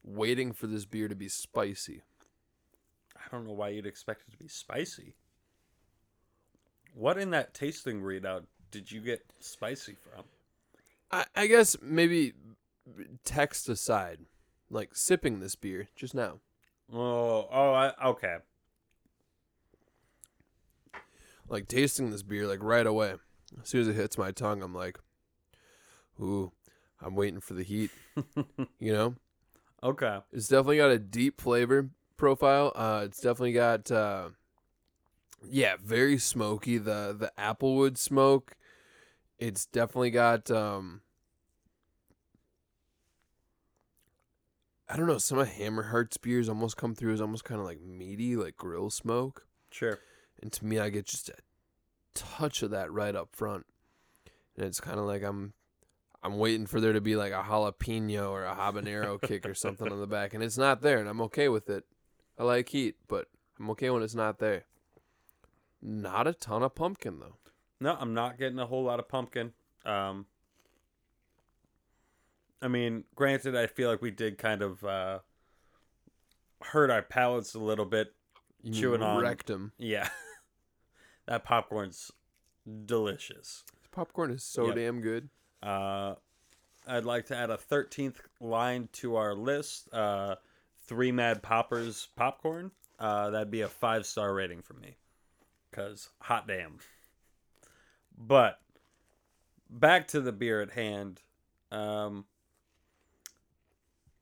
waiting 0.03 0.53
for 0.53 0.67
this 0.67 0.87
beer 0.87 1.09
to 1.09 1.15
be 1.15 1.29
spicy? 1.29 2.03
I 3.17 3.23
don't 3.31 3.47
know 3.47 3.53
why 3.53 3.69
you'd 3.69 3.87
expect 3.87 4.23
it 4.27 4.31
to 4.33 4.39
be 4.39 4.49
spicy. 4.49 5.15
What 6.95 7.19
in 7.19 7.31
that 7.31 7.55
tasting 7.55 8.01
readout 8.01 8.45
did 8.71 8.91
you 8.91 9.01
get 9.01 9.25
spicy 9.39 9.95
from? 9.95 10.25
I, 11.12 11.25
I 11.37 11.47
guess 11.47 11.77
maybe 11.83 12.33
text 13.25 13.69
aside, 13.69 14.21
like 14.71 14.95
sipping 14.95 15.41
this 15.41 15.55
beer 15.55 15.89
just 15.95 16.15
now. 16.15 16.41
Oh, 16.93 17.49
oh, 17.51 17.73
I, 17.73 17.93
okay. 18.07 18.37
Like 21.51 21.68
tasting 21.68 22.10
this 22.10 22.22
beer 22.22 22.47
like 22.47 22.62
right 22.62 22.86
away. 22.86 23.16
As 23.60 23.68
soon 23.68 23.82
as 23.82 23.89
it 23.89 23.97
hits 23.97 24.16
my 24.16 24.31
tongue, 24.31 24.62
I'm 24.62 24.74
like, 24.74 24.98
"Ooh, 26.20 26.52
I'm 27.02 27.14
waiting 27.16 27.40
for 27.40 27.55
the 27.55 27.64
heat." 27.64 27.90
you 28.78 28.93
know, 28.93 29.16
Okay. 29.82 30.20
it's 30.32 30.48
definitely 30.48 30.77
got 30.78 30.90
a 30.90 30.98
deep 30.98 31.40
flavor 31.40 31.90
profile. 32.16 32.72
Uh, 32.74 33.02
it's 33.05 33.20
definitely 33.20 33.52
got, 33.52 33.90
uh, 33.90 34.28
yeah, 35.48 35.74
very 35.82 36.16
smoky. 36.18 36.78
The 36.78 37.14
the 37.18 37.32
applewood 37.36 37.98
smoke. 37.98 38.56
It's 39.39 39.66
definitely 39.66 40.10
got. 40.10 40.51
Um, 40.51 41.01
I 44.89 44.97
don't 44.97 45.06
know. 45.06 45.18
Some 45.18 45.39
of 45.39 45.48
Hammerheart's 45.48 46.16
beers 46.18 46.48
almost 46.48 46.77
come 46.77 46.94
through 46.94 47.14
as 47.14 47.20
almost 47.20 47.44
kind 47.44 47.60
of 47.60 47.66
like 47.66 47.81
meaty, 47.81 48.36
like 48.36 48.56
grill 48.56 48.90
smoke. 48.90 49.47
Sure. 49.70 49.98
And 50.43 50.53
to 50.53 50.65
me, 50.65 50.79
I 50.79 50.91
get 50.91 51.07
just 51.07 51.29
a 51.29 51.35
touch 52.15 52.62
of 52.62 52.71
that 52.71 52.93
right 52.93 53.15
up 53.15 53.29
front, 53.35 53.67
and 54.57 54.65
it's 54.67 54.81
kind 54.81 54.99
of 54.99 55.05
like 55.07 55.23
I'm, 55.23 55.53
I'm 56.23 56.39
waiting 56.39 56.67
for 56.67 56.81
there 56.81 56.93
to 56.95 57.01
be 57.01 57.15
like 57.17 57.33
a 57.33 57.43
jalapeno 57.43 58.31
or 58.31 58.45
a 58.45 58.55
habanero 58.55 59.21
kick 59.21 59.47
or 59.47 59.55
something 59.55 59.91
on 59.93 60.01
the 60.01 60.07
back, 60.09 60.33
and 60.35 60.43
it's 60.43 60.59
not 60.59 60.81
there, 60.81 60.99
and 60.99 61.09
I'm 61.09 61.21
okay 61.23 61.49
with 61.49 61.69
it. 61.69 61.85
I 62.39 62.45
like 62.45 62.71
heat, 62.71 62.97
but 63.07 63.29
I'm 63.59 63.69
okay 63.71 63.91
when 63.91 64.03
it's 64.03 64.15
not 64.15 64.39
there. 64.39 64.65
Not 65.83 66.27
a 66.27 66.33
ton 66.33 66.62
of 66.62 66.75
pumpkin 66.75 67.19
though. 67.21 67.37
No, 67.81 67.97
I'm 67.99 68.12
not 68.15 68.39
getting 68.39 68.59
a 68.59 68.67
whole 68.67 68.85
lot 68.85 68.99
of 68.99 69.09
pumpkin. 69.09 69.53
Um, 69.87 70.27
I 72.62 72.69
mean, 72.69 73.05
granted, 73.15 73.57
I 73.57 73.67
feel 73.67 73.89
like 73.91 74.03
we 74.03 74.11
did 74.11 74.37
kind 74.37 74.61
of 74.62 74.85
uh, 74.85 75.19
hurt 76.62 76.91
our 76.91 77.03
palates 77.03 77.55
a 77.55 77.59
little 77.59 77.87
bit. 77.87 78.15
You 78.62 78.75
Chewing 78.75 79.03
on- 79.03 79.23
rectum. 79.23 79.73
Yeah, 79.79 80.09
that 81.31 81.44
popcorn's 81.44 82.11
delicious. 82.86 83.62
Popcorn 83.93 84.32
is 84.32 84.43
so 84.43 84.66
Yep. 84.66 84.74
damn 84.74 85.01
good. 85.01 85.31
Uh, 85.62 86.16
I'd 86.89 87.05
like 87.05 87.27
to 87.27 87.36
add 87.36 87.51
a 87.51 87.57
13th 87.57 88.20
line 88.40 88.89
to 88.94 89.15
our 89.15 89.32
list. 89.32 89.89
Uh, 89.94 90.36
three 90.89 91.12
Mad 91.12 91.40
Poppers 91.40 92.09
popcorn. 92.16 92.73
Uh, 92.98 93.31
that'd 93.31 93.51
be 93.51 93.61
a 93.61 93.69
five 93.69 94.07
star 94.07 94.35
rating 94.35 94.61
from 94.61 94.81
me. 94.81 94.97
Because 95.70 96.09
hot 96.23 96.48
damn. 96.48 96.81
But 98.19 98.61
back 99.70 100.09
to 100.09 100.20
the 100.20 100.32
beer 100.32 100.61
at 100.61 100.73
hand. 100.73 101.23
Um, 101.70 102.24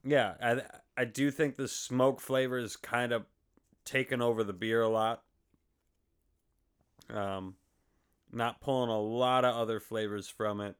yeah, 0.04 0.34
I, 0.42 0.62
I 0.94 1.04
do 1.06 1.30
think 1.30 1.56
the 1.56 1.68
smoke 1.68 2.20
flavor 2.20 2.58
is 2.58 2.76
kind 2.76 3.12
of 3.12 3.24
taken 3.86 4.20
over 4.20 4.44
the 4.44 4.52
beer 4.52 4.82
a 4.82 4.88
lot. 4.90 5.22
Um, 7.12 7.54
not 8.30 8.60
pulling 8.60 8.90
a 8.90 9.00
lot 9.00 9.44
of 9.44 9.54
other 9.54 9.80
flavors 9.80 10.28
from 10.28 10.60
it. 10.60 10.76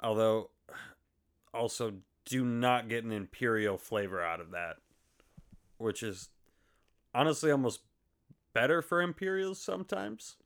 Although, 0.00 0.50
also 1.54 1.94
do 2.24 2.44
not 2.44 2.88
get 2.88 3.04
an 3.04 3.12
imperial 3.12 3.78
flavor 3.78 4.22
out 4.22 4.40
of 4.40 4.50
that, 4.50 4.76
which 5.78 6.02
is 6.02 6.28
honestly 7.14 7.50
almost 7.50 7.80
better 8.52 8.82
for 8.82 9.00
imperials 9.00 9.60
sometimes. 9.60 10.36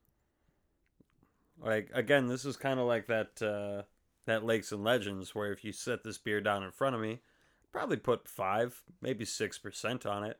Like 1.59 1.89
again, 1.93 2.27
this 2.27 2.45
is 2.45 2.55
kind 2.55 2.79
of 2.79 2.85
like 2.85 3.07
that 3.07 3.41
uh, 3.41 3.83
that 4.25 4.45
Lakes 4.45 4.71
and 4.71 4.83
Legends, 4.83 5.33
where 5.33 5.51
if 5.51 5.63
you 5.63 5.71
set 5.71 6.03
this 6.03 6.17
beer 6.17 6.41
down 6.41 6.63
in 6.63 6.71
front 6.71 6.95
of 6.95 7.01
me, 7.01 7.21
probably 7.71 7.97
put 7.97 8.27
five, 8.27 8.83
maybe 9.01 9.25
six 9.25 9.57
percent 9.57 10.05
on 10.05 10.23
it, 10.23 10.37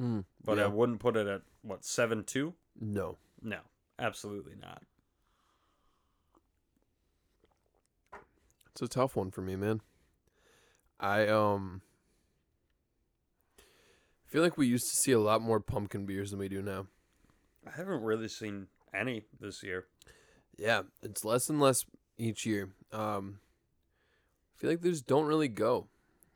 Mm, 0.00 0.24
but 0.44 0.56
yeah. 0.56 0.64
I 0.64 0.68
wouldn't 0.68 1.00
put 1.00 1.16
it 1.16 1.26
at 1.26 1.42
what 1.62 1.84
seven 1.84 2.24
two. 2.24 2.54
no. 2.80 3.18
No, 3.42 3.58
absolutely 3.98 4.54
not. 4.60 4.82
It's 8.70 8.82
a 8.82 8.88
tough 8.88 9.16
one 9.16 9.30
for 9.30 9.40
me, 9.40 9.56
man. 9.56 9.80
I 10.98 11.26
um 11.26 11.80
feel 14.26 14.42
like 14.42 14.56
we 14.58 14.66
used 14.66 14.88
to 14.90 14.96
see 14.96 15.12
a 15.12 15.18
lot 15.18 15.42
more 15.42 15.58
pumpkin 15.60 16.04
beers 16.06 16.30
than 16.30 16.38
we 16.38 16.48
do 16.48 16.62
now. 16.62 16.86
I 17.66 17.70
haven't 17.76 18.02
really 18.02 18.28
seen 18.28 18.68
any 18.94 19.24
this 19.40 19.62
year. 19.62 19.86
Yeah, 20.58 20.82
it's 21.02 21.24
less 21.24 21.48
and 21.48 21.60
less 21.60 21.84
each 22.18 22.44
year. 22.46 22.68
Um 22.92 23.38
I 24.54 24.60
feel 24.60 24.70
like 24.70 24.82
they 24.82 24.90
just 24.90 25.06
don't 25.06 25.26
really 25.26 25.48
go. 25.48 25.88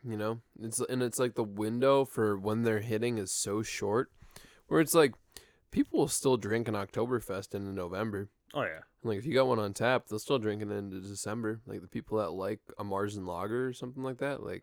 You 0.06 0.16
know? 0.16 0.40
It's 0.60 0.80
and 0.80 1.02
it's 1.02 1.18
like 1.18 1.34
the 1.34 1.44
window 1.44 2.04
for 2.04 2.36
when 2.36 2.62
they're 2.62 2.80
hitting 2.80 3.18
is 3.18 3.30
so 3.32 3.62
short. 3.62 4.10
Where 4.68 4.80
it's 4.80 4.94
like 4.94 5.14
people 5.70 5.98
will 5.98 6.08
still 6.08 6.36
drink 6.36 6.68
an 6.68 6.74
Oktoberfest 6.74 7.54
in 7.54 7.74
November. 7.74 8.28
Oh 8.56 8.62
yeah, 8.62 8.82
Like 9.02 9.18
if 9.18 9.26
you 9.26 9.34
got 9.34 9.48
one 9.48 9.58
on 9.58 9.72
tap, 9.74 10.06
they'll 10.06 10.20
still 10.20 10.38
drink 10.38 10.62
it 10.62 10.70
into 10.70 11.00
December. 11.00 11.60
Like 11.66 11.80
the 11.80 11.88
people 11.88 12.18
that 12.18 12.30
like 12.30 12.60
a 12.78 12.84
märzen 12.84 13.26
lager 13.26 13.66
or 13.66 13.72
something 13.72 14.04
like 14.04 14.18
that, 14.18 14.44
like, 14.44 14.62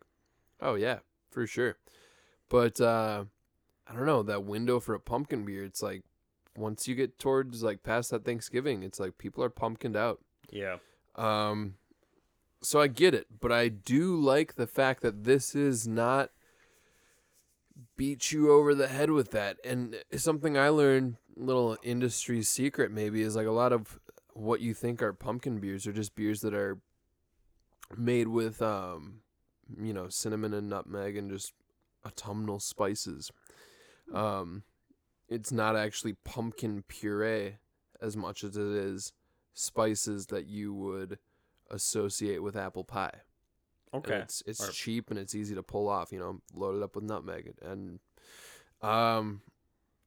oh 0.62 0.76
yeah, 0.76 1.00
for 1.30 1.46
sure. 1.46 1.76
But 2.48 2.80
uh 2.80 3.24
I 3.86 3.94
don't 3.94 4.06
know 4.06 4.22
that 4.22 4.44
window 4.44 4.80
for 4.80 4.94
a 4.94 5.00
pumpkin 5.00 5.44
beer. 5.44 5.64
It's 5.64 5.82
like 5.82 6.02
once 6.56 6.86
you 6.88 6.94
get 6.94 7.18
towards 7.18 7.62
like 7.62 7.82
past 7.82 8.10
that 8.10 8.24
Thanksgiving, 8.24 8.82
it's 8.82 9.00
like 9.00 9.18
people 9.18 9.42
are 9.44 9.50
pumpkined 9.50 9.96
out. 9.96 10.20
yeah, 10.50 10.76
Um, 11.16 11.74
so 12.62 12.80
I 12.80 12.86
get 12.86 13.14
it, 13.14 13.26
but 13.40 13.50
I 13.50 13.68
do 13.68 14.16
like 14.16 14.54
the 14.54 14.66
fact 14.66 15.02
that 15.02 15.24
this 15.24 15.54
is 15.54 15.86
not 15.86 16.30
beat 17.96 18.30
you 18.30 18.52
over 18.52 18.74
the 18.74 18.88
head 18.88 19.10
with 19.10 19.32
that. 19.32 19.58
And 19.64 19.96
something 20.16 20.56
I 20.56 20.68
learned, 20.68 21.16
little 21.36 21.76
industry 21.82 22.42
secret 22.42 22.92
maybe, 22.92 23.22
is 23.22 23.34
like 23.34 23.46
a 23.46 23.52
lot 23.52 23.72
of 23.72 23.98
what 24.34 24.60
you 24.60 24.74
think 24.74 25.02
are 25.02 25.12
pumpkin 25.12 25.58
beers 25.58 25.86
are 25.86 25.92
just 25.92 26.14
beers 26.14 26.40
that 26.42 26.54
are 26.54 26.78
made 27.96 28.28
with, 28.28 28.62
um, 28.62 29.20
you 29.80 29.92
know, 29.92 30.08
cinnamon 30.08 30.54
and 30.54 30.68
nutmeg 30.68 31.16
and 31.16 31.30
just 31.30 31.52
autumnal 32.06 32.60
spices. 32.60 33.30
Um, 34.12 34.62
it's 35.28 35.50
not 35.50 35.76
actually 35.76 36.14
pumpkin 36.24 36.84
puree 36.86 37.56
as 38.00 38.16
much 38.16 38.44
as 38.44 38.56
it 38.56 38.66
is 38.66 39.12
spices 39.54 40.26
that 40.26 40.46
you 40.46 40.72
would 40.72 41.18
associate 41.72 42.42
with 42.42 42.56
apple 42.56 42.84
pie. 42.84 43.20
And 43.92 44.04
okay. 44.06 44.18
it's 44.18 44.42
it's 44.46 44.68
Or- 44.68 44.72
cheap 44.72 45.10
and 45.10 45.18
it's 45.18 45.34
easy 45.34 45.54
to 45.54 45.62
pull 45.62 45.88
off. 45.88 46.12
You 46.12 46.18
know, 46.20 46.40
load 46.54 46.76
it 46.76 46.82
up 46.82 46.94
with 46.94 47.04
nutmeg 47.04 47.54
and 47.60 47.98
um, 48.80 49.42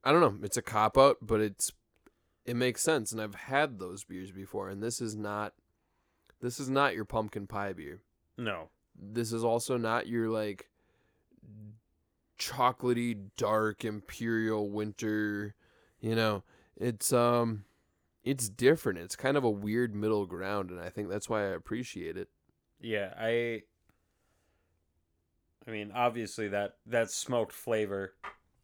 I 0.03 0.11
don't 0.11 0.21
know. 0.21 0.37
It's 0.43 0.57
a 0.57 0.61
cop 0.61 0.97
out, 0.97 1.17
but 1.21 1.41
it's 1.41 1.71
it 2.45 2.55
makes 2.55 2.81
sense. 2.81 3.11
And 3.11 3.21
I've 3.21 3.35
had 3.35 3.79
those 3.79 4.03
beers 4.03 4.31
before, 4.31 4.69
and 4.69 4.81
this 4.81 5.01
is 5.01 5.15
not 5.15 5.53
this 6.41 6.59
is 6.59 6.69
not 6.69 6.93
your 6.95 7.05
pumpkin 7.05 7.47
pie 7.47 7.73
beer. 7.73 8.01
No, 8.37 8.69
This 8.99 9.31
is 9.31 9.43
also 9.43 9.77
not 9.77 10.07
your 10.07 10.29
like 10.29 10.69
chocolatey 12.37 13.29
dark 13.37 13.85
imperial 13.85 14.69
winter. 14.69 15.55
You 16.01 16.15
know, 16.15 16.43
it's 16.75 17.13
um 17.13 17.63
it's 18.25 18.49
different. 18.49 18.99
It's 18.99 19.15
kind 19.15 19.37
of 19.37 19.43
a 19.43 19.49
weird 19.49 19.95
middle 19.95 20.25
ground, 20.25 20.71
and 20.71 20.79
I 20.81 20.89
think 20.89 21.09
that's 21.09 21.29
why 21.29 21.43
I 21.43 21.49
appreciate 21.49 22.17
it. 22.17 22.27
yeah, 22.81 23.13
I. 23.17 23.61
I 25.67 25.71
mean, 25.71 25.91
obviously 25.95 26.49
that 26.49 26.75
that 26.87 27.09
smoked 27.09 27.51
flavor, 27.53 28.13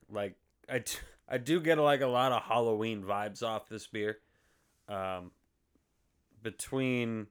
like 0.10 0.36
I, 0.70 0.80
d- 0.80 0.92
I 1.30 1.38
do 1.38 1.60
get 1.60 1.78
like 1.78 2.02
a 2.02 2.08
lot 2.08 2.32
of 2.32 2.44
Halloween 2.44 3.04
vibes 3.04 3.42
off 3.44 3.70
this 3.70 3.88
beer. 3.88 4.20
Um, 4.90 5.32
between, 6.44 7.28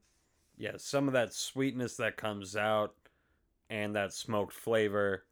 yeah, 0.56 0.72
some 0.76 1.08
of 1.08 1.14
that 1.14 1.34
sweetness 1.34 1.96
that 1.96 2.16
comes 2.16 2.56
out, 2.56 2.94
and 3.68 3.94
that 3.96 4.12
smoked 4.12 4.54
flavor, 4.54 5.24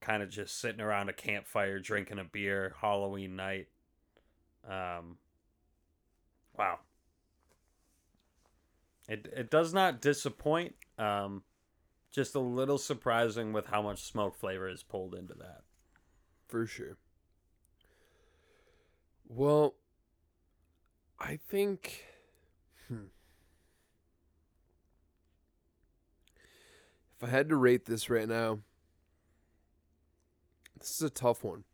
kind 0.00 0.22
of 0.22 0.30
just 0.30 0.60
sitting 0.60 0.80
around 0.80 1.08
a 1.08 1.12
campfire 1.14 1.78
drinking 1.78 2.18
a 2.18 2.24
beer 2.24 2.74
Halloween 2.80 3.36
night. 3.36 3.68
Um, 4.68 5.16
wow. 6.58 6.78
It 9.08 9.28
it 9.34 9.50
does 9.50 9.72
not 9.72 10.00
disappoint. 10.00 10.74
Um, 10.98 11.42
just 12.10 12.34
a 12.34 12.40
little 12.40 12.78
surprising 12.78 13.52
with 13.52 13.66
how 13.66 13.80
much 13.82 14.02
smoke 14.02 14.36
flavor 14.36 14.68
is 14.68 14.82
pulled 14.82 15.14
into 15.14 15.34
that. 15.34 15.62
For 16.48 16.66
sure. 16.66 16.96
Well, 19.26 19.74
I 21.18 21.38
think. 21.48 22.04
Hmm. 22.88 23.06
If 27.16 27.28
I 27.28 27.30
had 27.30 27.48
to 27.48 27.56
rate 27.56 27.86
this 27.86 28.08
right 28.08 28.28
now, 28.28 28.60
this 30.78 30.90
is 30.90 31.02
a 31.02 31.10
tough 31.10 31.42
one. 31.42 31.64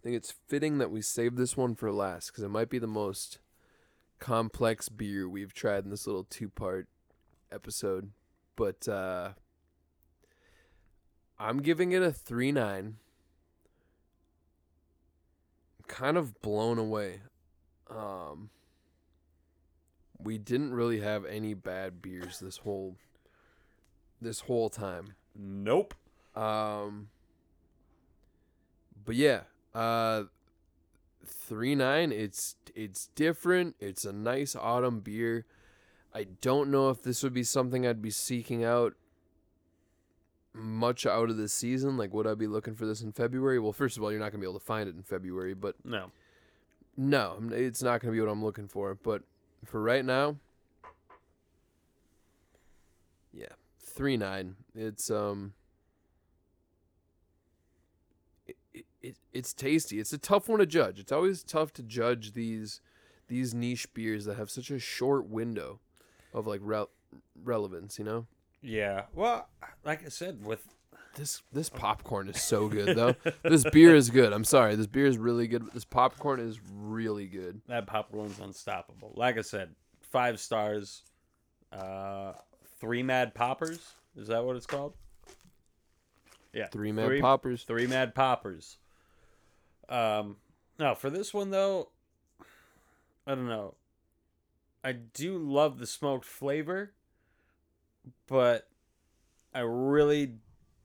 I 0.00 0.02
think 0.02 0.16
it's 0.16 0.32
fitting 0.48 0.78
that 0.78 0.90
we 0.90 1.02
save 1.02 1.36
this 1.36 1.58
one 1.58 1.74
for 1.74 1.92
last 1.92 2.28
because 2.28 2.42
it 2.42 2.48
might 2.48 2.70
be 2.70 2.78
the 2.78 2.86
most 2.86 3.38
complex 4.18 4.88
beer 4.88 5.28
we've 5.28 5.52
tried 5.52 5.84
in 5.84 5.90
this 5.90 6.06
little 6.06 6.24
two 6.24 6.48
part 6.48 6.88
episode. 7.52 8.10
But 8.56 8.88
uh, 8.88 9.32
I'm 11.38 11.60
giving 11.60 11.92
it 11.92 12.00
a 12.00 12.12
3 12.12 12.50
9 12.50 12.96
kind 15.86 16.16
of 16.16 16.40
blown 16.40 16.78
away. 16.78 17.20
Um, 17.90 18.48
we 20.18 20.38
didn't 20.38 20.72
really 20.72 21.00
have 21.00 21.26
any 21.26 21.52
bad 21.52 22.00
beers 22.00 22.38
this 22.38 22.56
whole 22.56 22.96
this 24.18 24.40
whole 24.40 24.70
time. 24.70 25.12
Nope. 25.36 25.92
Um, 26.34 27.10
but 29.04 29.16
yeah, 29.16 29.40
uh, 29.74 30.24
three 31.24 31.74
nine. 31.74 32.12
It's 32.12 32.56
it's 32.74 33.08
different. 33.14 33.76
It's 33.80 34.04
a 34.04 34.12
nice 34.12 34.54
autumn 34.56 35.00
beer. 35.00 35.46
I 36.14 36.24
don't 36.40 36.70
know 36.70 36.90
if 36.90 37.02
this 37.02 37.22
would 37.22 37.32
be 37.34 37.44
something 37.44 37.86
I'd 37.86 38.02
be 38.02 38.10
seeking 38.10 38.64
out 38.64 38.94
much 40.52 41.06
out 41.06 41.30
of 41.30 41.36
the 41.36 41.48
season. 41.48 41.96
Like, 41.96 42.12
would 42.12 42.26
I 42.26 42.34
be 42.34 42.48
looking 42.48 42.74
for 42.74 42.84
this 42.86 43.00
in 43.02 43.12
February? 43.12 43.58
Well, 43.60 43.72
first 43.72 43.96
of 43.96 44.02
all, 44.02 44.10
you're 44.10 44.18
not 44.20 44.32
gonna 44.32 44.40
be 44.40 44.46
able 44.48 44.58
to 44.58 44.64
find 44.64 44.88
it 44.88 44.96
in 44.96 45.02
February, 45.02 45.54
but 45.54 45.76
No. 45.84 46.10
no, 46.96 47.38
it's 47.52 47.82
not 47.82 48.00
going 48.00 48.12
to 48.12 48.16
be 48.16 48.20
what 48.20 48.30
I'm 48.30 48.42
looking 48.44 48.66
for. 48.66 48.96
But 48.96 49.22
for 49.64 49.80
right 49.80 50.04
now, 50.04 50.36
yeah, 53.32 53.46
three 53.78 54.16
nine. 54.16 54.56
It's 54.74 55.10
um, 55.10 55.52
it, 59.02 59.06
it, 59.08 59.08
it 59.10 59.16
it's 59.32 59.52
tasty. 59.52 59.98
It's 60.00 60.12
a 60.12 60.18
tough 60.18 60.48
one 60.48 60.58
to 60.60 60.66
judge. 60.66 60.98
It's 60.98 61.12
always 61.12 61.42
tough 61.42 61.72
to 61.74 61.82
judge 61.82 62.32
these 62.32 62.80
these 63.28 63.54
niche 63.54 63.92
beers 63.94 64.24
that 64.24 64.36
have 64.36 64.50
such 64.50 64.70
a 64.70 64.78
short 64.78 65.28
window 65.28 65.80
of 66.34 66.46
like 66.46 66.60
rel- 66.62 66.90
relevance. 67.42 67.98
You 67.98 68.04
know, 68.04 68.26
Yeah. 68.62 69.04
Well, 69.14 69.48
like 69.84 70.04
I 70.04 70.08
said, 70.08 70.44
with 70.44 70.66
this 71.16 71.42
this 71.52 71.68
popcorn 71.68 72.28
is 72.28 72.40
so 72.42 72.68
good 72.68 72.96
though. 72.96 73.14
this 73.42 73.64
beer 73.70 73.94
is 73.94 74.10
good. 74.10 74.32
I'm 74.32 74.44
sorry, 74.44 74.74
this 74.76 74.86
beer 74.86 75.06
is 75.06 75.18
really 75.18 75.46
good. 75.48 75.64
But 75.64 75.74
this 75.74 75.84
popcorn 75.84 76.40
is 76.40 76.58
really 76.72 77.26
good. 77.26 77.60
that 77.68 77.86
popcorn's 77.86 78.38
unstoppable. 78.38 79.12
Like 79.16 79.38
I 79.38 79.42
said, 79.42 79.74
five 80.00 80.40
stars. 80.40 81.02
Uh, 81.72 82.32
three 82.80 83.02
mad 83.02 83.32
poppers. 83.34 83.78
Is 84.16 84.26
that 84.28 84.44
what 84.44 84.56
it's 84.56 84.66
called? 84.66 84.94
Yeah. 86.52 86.66
Three 86.66 86.90
mad 86.90 87.20
poppers. 87.20 87.62
Three 87.62 87.86
mad 87.86 88.14
poppers. 88.14 88.78
Um, 89.90 90.36
now 90.78 90.94
for 90.94 91.10
this 91.10 91.34
one 91.34 91.50
though, 91.50 91.88
I 93.26 93.34
don't 93.34 93.48
know. 93.48 93.74
I 94.82 94.92
do 94.92 95.36
love 95.36 95.78
the 95.78 95.86
smoked 95.86 96.24
flavor, 96.24 96.92
but 98.26 98.68
I 99.54 99.60
really 99.60 100.36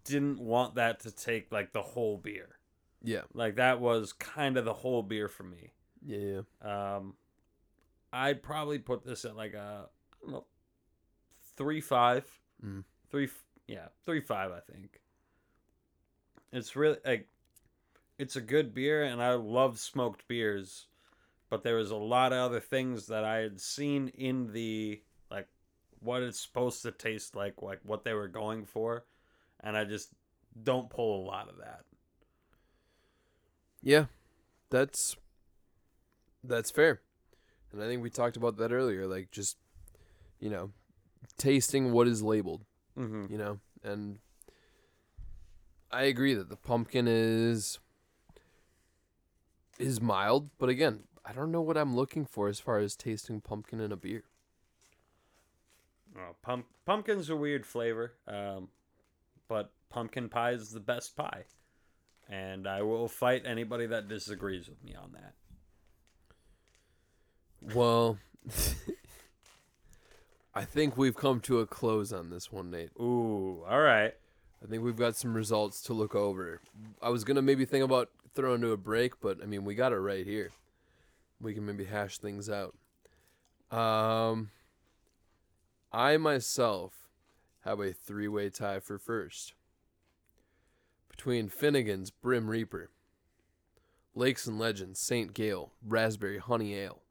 didn't 0.03 0.39
want 0.39 0.75
that 0.75 0.99
to 1.01 1.11
take 1.11 1.51
like 1.51 1.71
the 1.71 1.81
whole 1.81 2.17
beer. 2.17 2.49
Yeah, 3.03 3.21
Like 3.33 3.55
that 3.55 3.79
was 3.79 4.13
kind 4.13 4.57
of 4.57 4.65
the 4.65 4.73
whole 4.73 5.03
beer 5.03 5.27
for 5.27 5.43
me. 5.43 5.71
yeah, 6.03 6.41
yeah. 6.63 6.95
Um, 6.95 7.13
I'd 8.11 8.41
probably 8.41 8.79
put 8.79 9.05
this 9.05 9.23
at 9.25 9.35
like 9.35 9.53
a 9.53 9.85
I 9.87 10.25
don't 10.25 10.31
know, 10.33 10.45
three 11.55 11.81
five, 11.81 12.25
Mm. 12.65 12.83
three 13.11 13.29
yeah 13.67 13.87
three 14.05 14.21
five 14.21 14.51
I 14.51 14.59
think. 14.71 14.99
It's 16.51 16.75
really 16.75 16.97
like, 17.05 17.27
it's 18.17 18.35
a 18.35 18.41
good 18.41 18.73
beer, 18.73 19.03
and 19.03 19.21
I 19.21 19.33
love 19.33 19.79
smoked 19.79 20.27
beers, 20.27 20.87
but 21.49 21.63
there 21.63 21.75
was 21.75 21.91
a 21.91 21.95
lot 21.95 22.33
of 22.33 22.39
other 22.39 22.59
things 22.59 23.07
that 23.07 23.23
I 23.23 23.37
had 23.37 23.59
seen 23.59 24.09
in 24.09 24.51
the 24.53 25.01
like 25.29 25.47
what 25.99 26.23
it's 26.23 26.39
supposed 26.39 26.81
to 26.83 26.91
taste 26.91 27.35
like, 27.35 27.61
like 27.61 27.79
what 27.83 28.03
they 28.03 28.13
were 28.13 28.27
going 28.27 28.65
for, 28.65 29.05
and 29.61 29.77
I 29.77 29.83
just 29.83 30.09
don't 30.63 30.89
pull 30.89 31.23
a 31.23 31.27
lot 31.27 31.49
of 31.49 31.57
that. 31.57 31.81
Yeah, 33.81 34.05
that's 34.69 35.15
that's 36.43 36.71
fair, 36.71 37.01
and 37.71 37.83
I 37.83 37.87
think 37.87 38.01
we 38.01 38.09
talked 38.09 38.37
about 38.37 38.57
that 38.57 38.71
earlier. 38.71 39.07
Like 39.07 39.31
just 39.31 39.57
you 40.39 40.49
know, 40.49 40.71
tasting 41.37 41.91
what 41.91 42.07
is 42.07 42.21
labeled. 42.21 42.65
Mm-hmm. 42.97 43.25
You 43.31 43.37
know, 43.37 43.59
and 43.83 44.19
I 45.91 46.03
agree 46.03 46.33
that 46.33 46.49
the 46.49 46.55
pumpkin 46.55 47.07
is 47.07 47.79
is 49.79 50.01
mild, 50.01 50.49
but 50.57 50.69
again, 50.69 51.03
I 51.25 51.33
don't 51.33 51.51
know 51.51 51.61
what 51.61 51.77
I'm 51.77 51.95
looking 51.95 52.25
for 52.25 52.47
as 52.47 52.59
far 52.59 52.79
as 52.79 52.95
tasting 52.95 53.41
pumpkin 53.41 53.79
in 53.79 53.91
a 53.91 53.97
beer. 53.97 54.23
Oh, 56.17 56.35
pump 56.41 56.65
pumpkin's 56.85 57.29
a 57.29 57.35
weird 57.35 57.65
flavor, 57.65 58.13
um, 58.27 58.69
but 59.47 59.71
pumpkin 59.89 60.29
pie 60.29 60.51
is 60.51 60.71
the 60.71 60.79
best 60.79 61.15
pie, 61.15 61.43
and 62.29 62.67
I 62.67 62.83
will 62.83 63.07
fight 63.07 63.43
anybody 63.45 63.85
that 63.87 64.07
disagrees 64.07 64.69
with 64.69 64.81
me 64.83 64.95
on 64.95 65.11
that. 65.13 65.33
Well, 67.75 68.17
I 70.53 70.63
think 70.63 70.95
we've 70.95 71.17
come 71.17 71.41
to 71.41 71.59
a 71.59 71.67
close 71.67 72.13
on 72.13 72.29
this 72.29 72.51
one, 72.51 72.71
Nate. 72.71 72.91
Ooh, 72.99 73.63
all 73.67 73.81
right. 73.81 74.13
I 74.63 74.67
think 74.67 74.83
we've 74.83 74.95
got 74.95 75.15
some 75.15 75.33
results 75.35 75.81
to 75.83 75.93
look 75.93 76.15
over. 76.15 76.61
I 77.01 77.09
was 77.09 77.23
gonna 77.23 77.41
maybe 77.41 77.65
think 77.65 77.83
about 77.83 78.09
throwing 78.35 78.61
to 78.61 78.71
a 78.71 78.77
break, 78.77 79.19
but 79.19 79.41
I 79.41 79.45
mean 79.45 79.65
we 79.65 79.75
got 79.75 79.93
it 79.93 79.97
right 79.97 80.25
here. 80.25 80.51
We 81.41 81.53
can 81.53 81.65
maybe 81.65 81.85
hash 81.85 82.17
things 82.17 82.49
out. 82.49 82.75
Um, 83.71 84.51
I 85.91 86.17
myself 86.17 87.09
have 87.63 87.79
a 87.79 87.93
three-way 87.93 88.49
tie 88.49 88.79
for 88.79 88.99
first 88.99 89.53
between 91.09 91.49
Finnegan's 91.49 92.11
Brim 92.11 92.49
Reaper, 92.49 92.89
Lakes 94.13 94.45
and 94.45 94.59
Legends 94.59 94.99
Saint 94.99 95.33
Gale 95.33 95.71
Raspberry 95.85 96.37
Honey 96.37 96.75
Ale, 96.75 97.01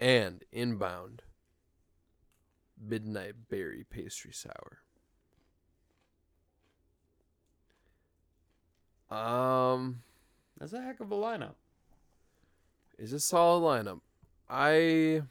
and 0.00 0.42
Inbound 0.50 1.22
Midnight 2.80 3.48
Berry 3.48 3.84
Pastry 3.88 4.32
Sour. 4.32 4.78
Um, 9.10 10.02
That's 10.58 10.72
a 10.72 10.82
heck 10.82 11.00
of 11.00 11.12
a 11.12 11.14
lineup. 11.14 11.54
is 12.98 13.12
a 13.12 13.20
solid 13.20 13.60
lineup. 13.62 14.00
I 14.48 15.22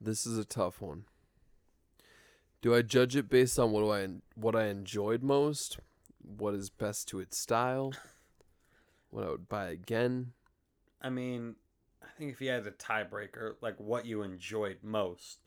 This 0.00 0.26
is 0.26 0.38
a 0.38 0.44
tough 0.44 0.80
one. 0.80 1.04
Do 2.62 2.74
I 2.74 2.82
judge 2.82 3.14
it 3.16 3.28
based 3.28 3.58
on 3.58 3.72
what 3.72 3.80
do 3.80 3.92
I 3.92 4.08
what 4.36 4.56
I 4.56 4.66
enjoyed 4.66 5.22
most? 5.22 5.78
What 6.22 6.54
is 6.54 6.70
best 6.70 7.08
to 7.08 7.20
its 7.20 7.36
style? 7.38 7.92
What 9.10 9.24
I 9.24 9.30
would 9.30 9.48
buy 9.48 9.66
again? 9.68 10.32
I 11.02 11.10
mean, 11.10 11.56
I 12.02 12.06
think 12.16 12.32
if 12.32 12.40
you 12.40 12.48
had 12.48 12.66
a 12.66 12.70
tiebreaker, 12.70 13.56
like 13.60 13.78
what 13.78 14.06
you 14.06 14.22
enjoyed 14.22 14.78
most. 14.82 15.43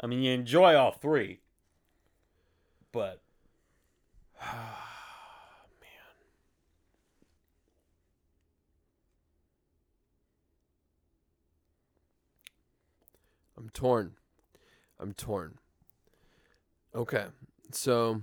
I 0.00 0.06
mean, 0.06 0.22
you 0.22 0.32
enjoy 0.32 0.74
all 0.76 0.92
three, 0.92 1.40
but 2.90 3.20
man. 4.40 4.60
I'm 13.58 13.68
torn. 13.70 14.12
I'm 14.98 15.12
torn. 15.12 15.58
Okay. 16.94 17.26
So 17.72 18.22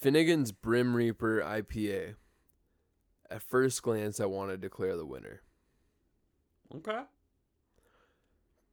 Finnegan's 0.00 0.52
Brim 0.52 0.96
Reaper 0.96 1.42
IPA. 1.42 2.14
At 3.30 3.42
first 3.42 3.82
glance 3.82 4.20
I 4.20 4.24
want 4.24 4.50
to 4.50 4.56
declare 4.56 4.96
the 4.96 5.04
winner. 5.04 5.42
okay. 6.74 7.02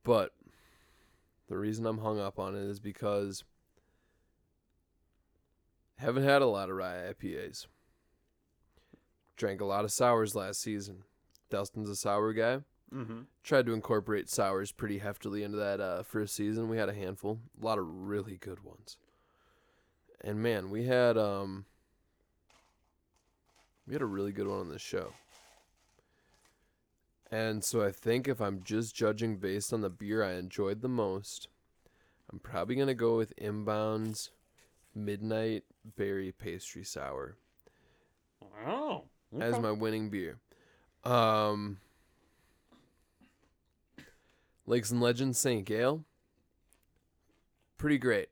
But 0.01 0.31
the 1.47 1.57
reason 1.57 1.85
I'm 1.85 1.99
hung 1.99 2.19
up 2.19 2.39
on 2.39 2.55
it 2.55 2.63
is 2.63 2.79
because 2.79 3.43
I 5.99 6.03
haven't 6.03 6.23
had 6.23 6.41
a 6.41 6.47
lot 6.47 6.69
of 6.69 6.75
rye 6.75 7.13
IPAs. 7.13 7.67
Drank 9.37 9.61
a 9.61 9.65
lot 9.65 9.85
of 9.85 9.91
sours 9.91 10.35
last 10.35 10.61
season. 10.61 11.03
Dustin's 11.49 11.89
a 11.89 11.95
sour 11.95 12.33
guy. 12.33 12.59
Mm-hmm. 12.93 13.21
Tried 13.43 13.65
to 13.65 13.73
incorporate 13.73 14.29
sours 14.29 14.71
pretty 14.71 14.99
heftily 14.99 15.43
into 15.43 15.57
that 15.57 15.81
uh, 15.81 16.03
first 16.03 16.35
season. 16.35 16.69
We 16.69 16.77
had 16.77 16.89
a 16.89 16.93
handful, 16.93 17.39
a 17.61 17.65
lot 17.65 17.77
of 17.77 17.85
really 17.87 18.37
good 18.37 18.63
ones. 18.63 18.97
And 20.21 20.41
man, 20.41 20.69
we 20.69 20.85
had 20.85 21.17
um, 21.17 21.65
we 23.87 23.93
had 23.93 24.01
a 24.01 24.07
really 24.07 24.31
good 24.31 24.47
one 24.47 24.59
on 24.59 24.69
this 24.69 24.81
show. 24.81 25.13
And 27.31 27.63
so 27.63 27.83
I 27.83 27.91
think 27.91 28.27
if 28.27 28.39
I'm 28.39 28.63
just 28.63 28.95
judging 28.95 29.37
based 29.37 29.73
on 29.73 29.81
the 29.81 29.89
beer 29.89 30.23
I 30.23 30.33
enjoyed 30.33 30.81
the 30.81 30.87
most, 30.87 31.47
I'm 32.31 32.39
probably 32.39 32.75
gonna 32.75 32.93
go 32.93 33.17
with 33.17 33.35
Inbound's 33.37 34.31
Midnight 34.93 35.63
Berry 35.97 36.31
Pastry 36.31 36.83
Sour 36.83 37.35
Oh. 38.65 39.05
as 39.39 39.59
my 39.59 39.71
winning 39.71 40.09
beer. 40.09 40.37
Um, 41.03 41.79
Lakes 44.65 44.91
and 44.91 45.01
Legends 45.01 45.37
St. 45.39 45.65
Gale. 45.65 46.03
Pretty 47.77 47.97
great. 47.97 48.29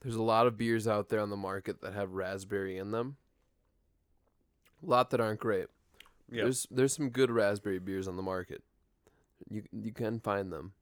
There's 0.00 0.14
a 0.14 0.22
lot 0.22 0.46
of 0.46 0.56
beers 0.58 0.86
out 0.86 1.08
there 1.08 1.20
on 1.20 1.30
the 1.30 1.36
market 1.36 1.80
that 1.80 1.94
have 1.94 2.12
raspberry 2.12 2.76
in 2.76 2.90
them. 2.90 3.16
A 4.82 4.86
lot 4.86 5.10
that 5.10 5.20
aren't 5.20 5.40
great. 5.40 5.66
There's 6.28 6.66
there's 6.70 6.94
some 6.94 7.10
good 7.10 7.30
raspberry 7.30 7.78
beers 7.78 8.08
on 8.08 8.16
the 8.16 8.22
market. 8.22 8.62
You 9.48 9.62
you 9.72 9.92
can 9.92 10.20
find 10.20 10.52
them. 10.52 10.72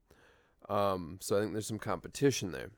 Um, 0.69 1.19
so 1.21 1.37
I 1.37 1.41
think 1.41 1.53
there's 1.53 1.67
some 1.67 1.79
competition 1.79 2.53
there. 2.53 2.71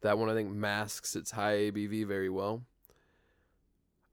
That 0.00 0.18
one 0.18 0.30
I 0.30 0.34
think 0.34 0.50
masks 0.50 1.16
its 1.16 1.32
high 1.32 1.70
ABV 1.70 2.06
very 2.06 2.30
well. 2.30 2.62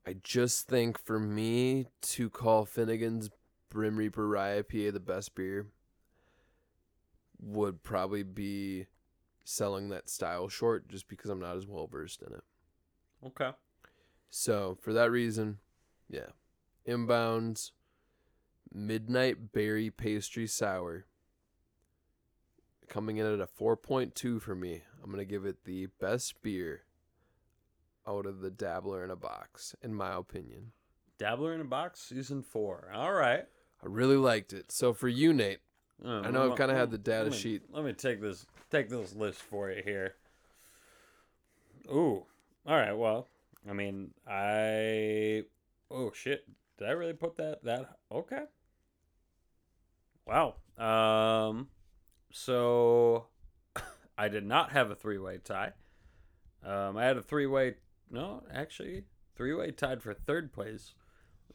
I 0.05 0.15
just 0.21 0.67
think 0.67 0.99
for 0.99 1.19
me 1.19 1.87
to 2.01 2.29
call 2.29 2.65
Finnegan's 2.65 3.29
Brim 3.69 3.95
Reaper 3.95 4.27
Rye 4.27 4.61
IPA 4.61 4.93
the 4.93 4.99
best 4.99 5.33
beer 5.35 5.67
would 7.41 7.83
probably 7.83 8.23
be 8.23 8.87
selling 9.45 9.89
that 9.89 10.09
style 10.09 10.49
short 10.49 10.87
just 10.87 11.07
because 11.07 11.29
I'm 11.29 11.39
not 11.39 11.57
as 11.57 11.67
well 11.67 11.87
versed 11.87 12.21
in 12.21 12.33
it. 12.33 12.43
okay. 13.27 13.51
So 14.29 14.77
for 14.81 14.93
that 14.93 15.11
reason, 15.11 15.59
yeah. 16.09 16.27
Inbounds 16.87 17.71
Midnight 18.73 19.51
Berry 19.51 19.89
Pastry 19.89 20.47
Sour 20.47 21.05
coming 22.87 23.17
in 23.17 23.25
at 23.25 23.39
a 23.39 23.45
4.2 23.47 24.41
for 24.41 24.55
me. 24.55 24.81
I'm 25.03 25.11
going 25.11 25.19
to 25.25 25.31
give 25.31 25.45
it 25.45 25.63
the 25.65 25.87
best 25.99 26.41
beer 26.41 26.83
out 28.07 28.25
of 28.25 28.41
the 28.41 28.49
Dabbler 28.51 29.03
in 29.03 29.11
a 29.11 29.15
box 29.15 29.75
in 29.81 29.93
my 29.93 30.13
opinion. 30.15 30.71
Dabbler 31.17 31.53
in 31.53 31.61
a 31.61 31.65
Box 31.65 32.01
season 32.01 32.41
four. 32.41 32.89
All 32.93 33.13
right. 33.13 33.45
I 33.81 33.85
really 33.85 34.17
liked 34.17 34.51
it. 34.51 34.71
So 34.71 34.93
for 34.93 35.07
you, 35.07 35.31
Nate, 35.33 35.59
Uh, 36.03 36.21
I 36.21 36.31
know 36.31 36.51
I've 36.51 36.57
kinda 36.57 36.73
had 36.75 36.91
the 36.91 36.97
data 36.97 37.25
let 37.25 37.31
me- 37.33 37.37
sheet. 37.37 37.61
Let 37.69 37.85
me 37.85 37.93
take 37.93 38.19
this 38.19 38.45
take 38.69 38.89
this 38.89 39.13
list 39.13 39.41
for 39.41 39.71
you 39.71 39.81
here. 39.83 40.15
Ooh. 41.89 42.25
All 42.65 42.75
right. 42.75 42.91
Well, 42.93 43.29
I 43.69 43.73
mean, 43.73 44.13
I 44.27 45.45
oh 45.91 46.11
shit. 46.11 46.45
Did 46.77 46.87
I 46.89 46.91
really 46.91 47.13
put 47.13 47.35
that 47.37 47.63
that 47.63 47.99
okay? 48.11 48.45
Wow. 50.25 50.55
Um 50.77 51.67
so 52.31 53.27
I 54.17 54.27
did 54.27 54.45
not 54.45 54.71
have 54.71 54.89
a 54.91 54.95
three-way 54.95 55.39
tie. 55.43 55.73
Um 56.63 56.97
I 56.97 57.05
had 57.05 57.17
a 57.17 57.21
three-way 57.21 57.75
no, 58.09 58.43
actually 58.53 59.03
three-way 59.35 59.71
tied 59.71 60.01
for 60.01 60.13
third 60.13 60.53
place. 60.53 60.93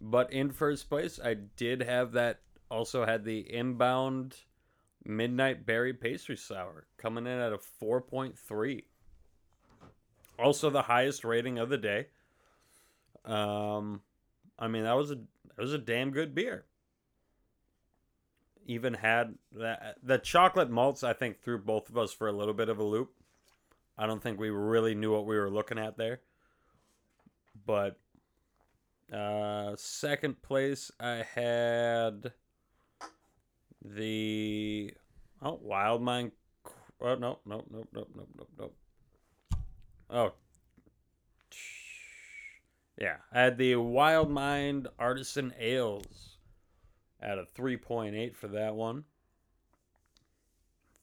But 0.00 0.32
in 0.32 0.50
first 0.50 0.88
place, 0.88 1.18
I 1.22 1.34
did 1.34 1.82
have 1.82 2.12
that 2.12 2.40
also 2.70 3.04
had 3.04 3.24
the 3.24 3.40
inbound 3.52 4.36
midnight 5.04 5.64
berry 5.64 5.92
pastry 5.92 6.36
sour 6.36 6.86
coming 6.98 7.26
in 7.26 7.38
at 7.38 7.52
a 7.52 7.58
4.3 7.82 8.84
also 10.38 10.70
the 10.70 10.82
highest 10.82 11.24
rating 11.24 11.58
of 11.58 11.68
the 11.68 11.78
day 11.78 12.06
um 13.24 14.02
i 14.58 14.68
mean 14.68 14.82
that 14.84 14.96
was 14.96 15.10
a 15.10 15.14
that 15.14 15.58
was 15.58 15.72
a 15.72 15.78
damn 15.78 16.10
good 16.10 16.34
beer 16.34 16.64
even 18.68 18.94
had 18.94 19.34
that 19.52 19.96
the 20.02 20.18
chocolate 20.18 20.70
malts 20.70 21.02
i 21.02 21.12
think 21.12 21.40
threw 21.40 21.58
both 21.58 21.88
of 21.88 21.98
us 21.98 22.12
for 22.12 22.28
a 22.28 22.32
little 22.32 22.54
bit 22.54 22.68
of 22.68 22.78
a 22.78 22.84
loop 22.84 23.10
i 23.96 24.06
don't 24.06 24.22
think 24.22 24.38
we 24.38 24.50
really 24.50 24.94
knew 24.94 25.12
what 25.12 25.26
we 25.26 25.36
were 25.36 25.50
looking 25.50 25.78
at 25.78 25.96
there 25.96 26.20
but 27.66 27.98
uh, 29.12 29.74
second 29.76 30.40
place 30.42 30.90
I 31.00 31.24
had 31.34 32.32
the 33.84 34.92
oh 35.42 35.58
Wild 35.62 36.02
Mind. 36.02 36.32
Oh 37.00 37.14
no 37.14 37.38
no 37.46 37.64
no 37.70 37.86
no 37.92 38.06
no 38.14 38.26
no 38.36 38.46
no. 38.58 38.70
Oh. 40.10 40.32
Yeah, 43.00 43.16
I 43.32 43.42
had 43.42 43.58
the 43.58 43.76
Wild 43.76 44.30
Mind 44.30 44.88
Artisan 44.98 45.54
Ales 45.58 46.37
at 47.20 47.38
a 47.38 47.44
3.8 47.44 48.34
for 48.34 48.48
that 48.48 48.74
one. 48.74 49.04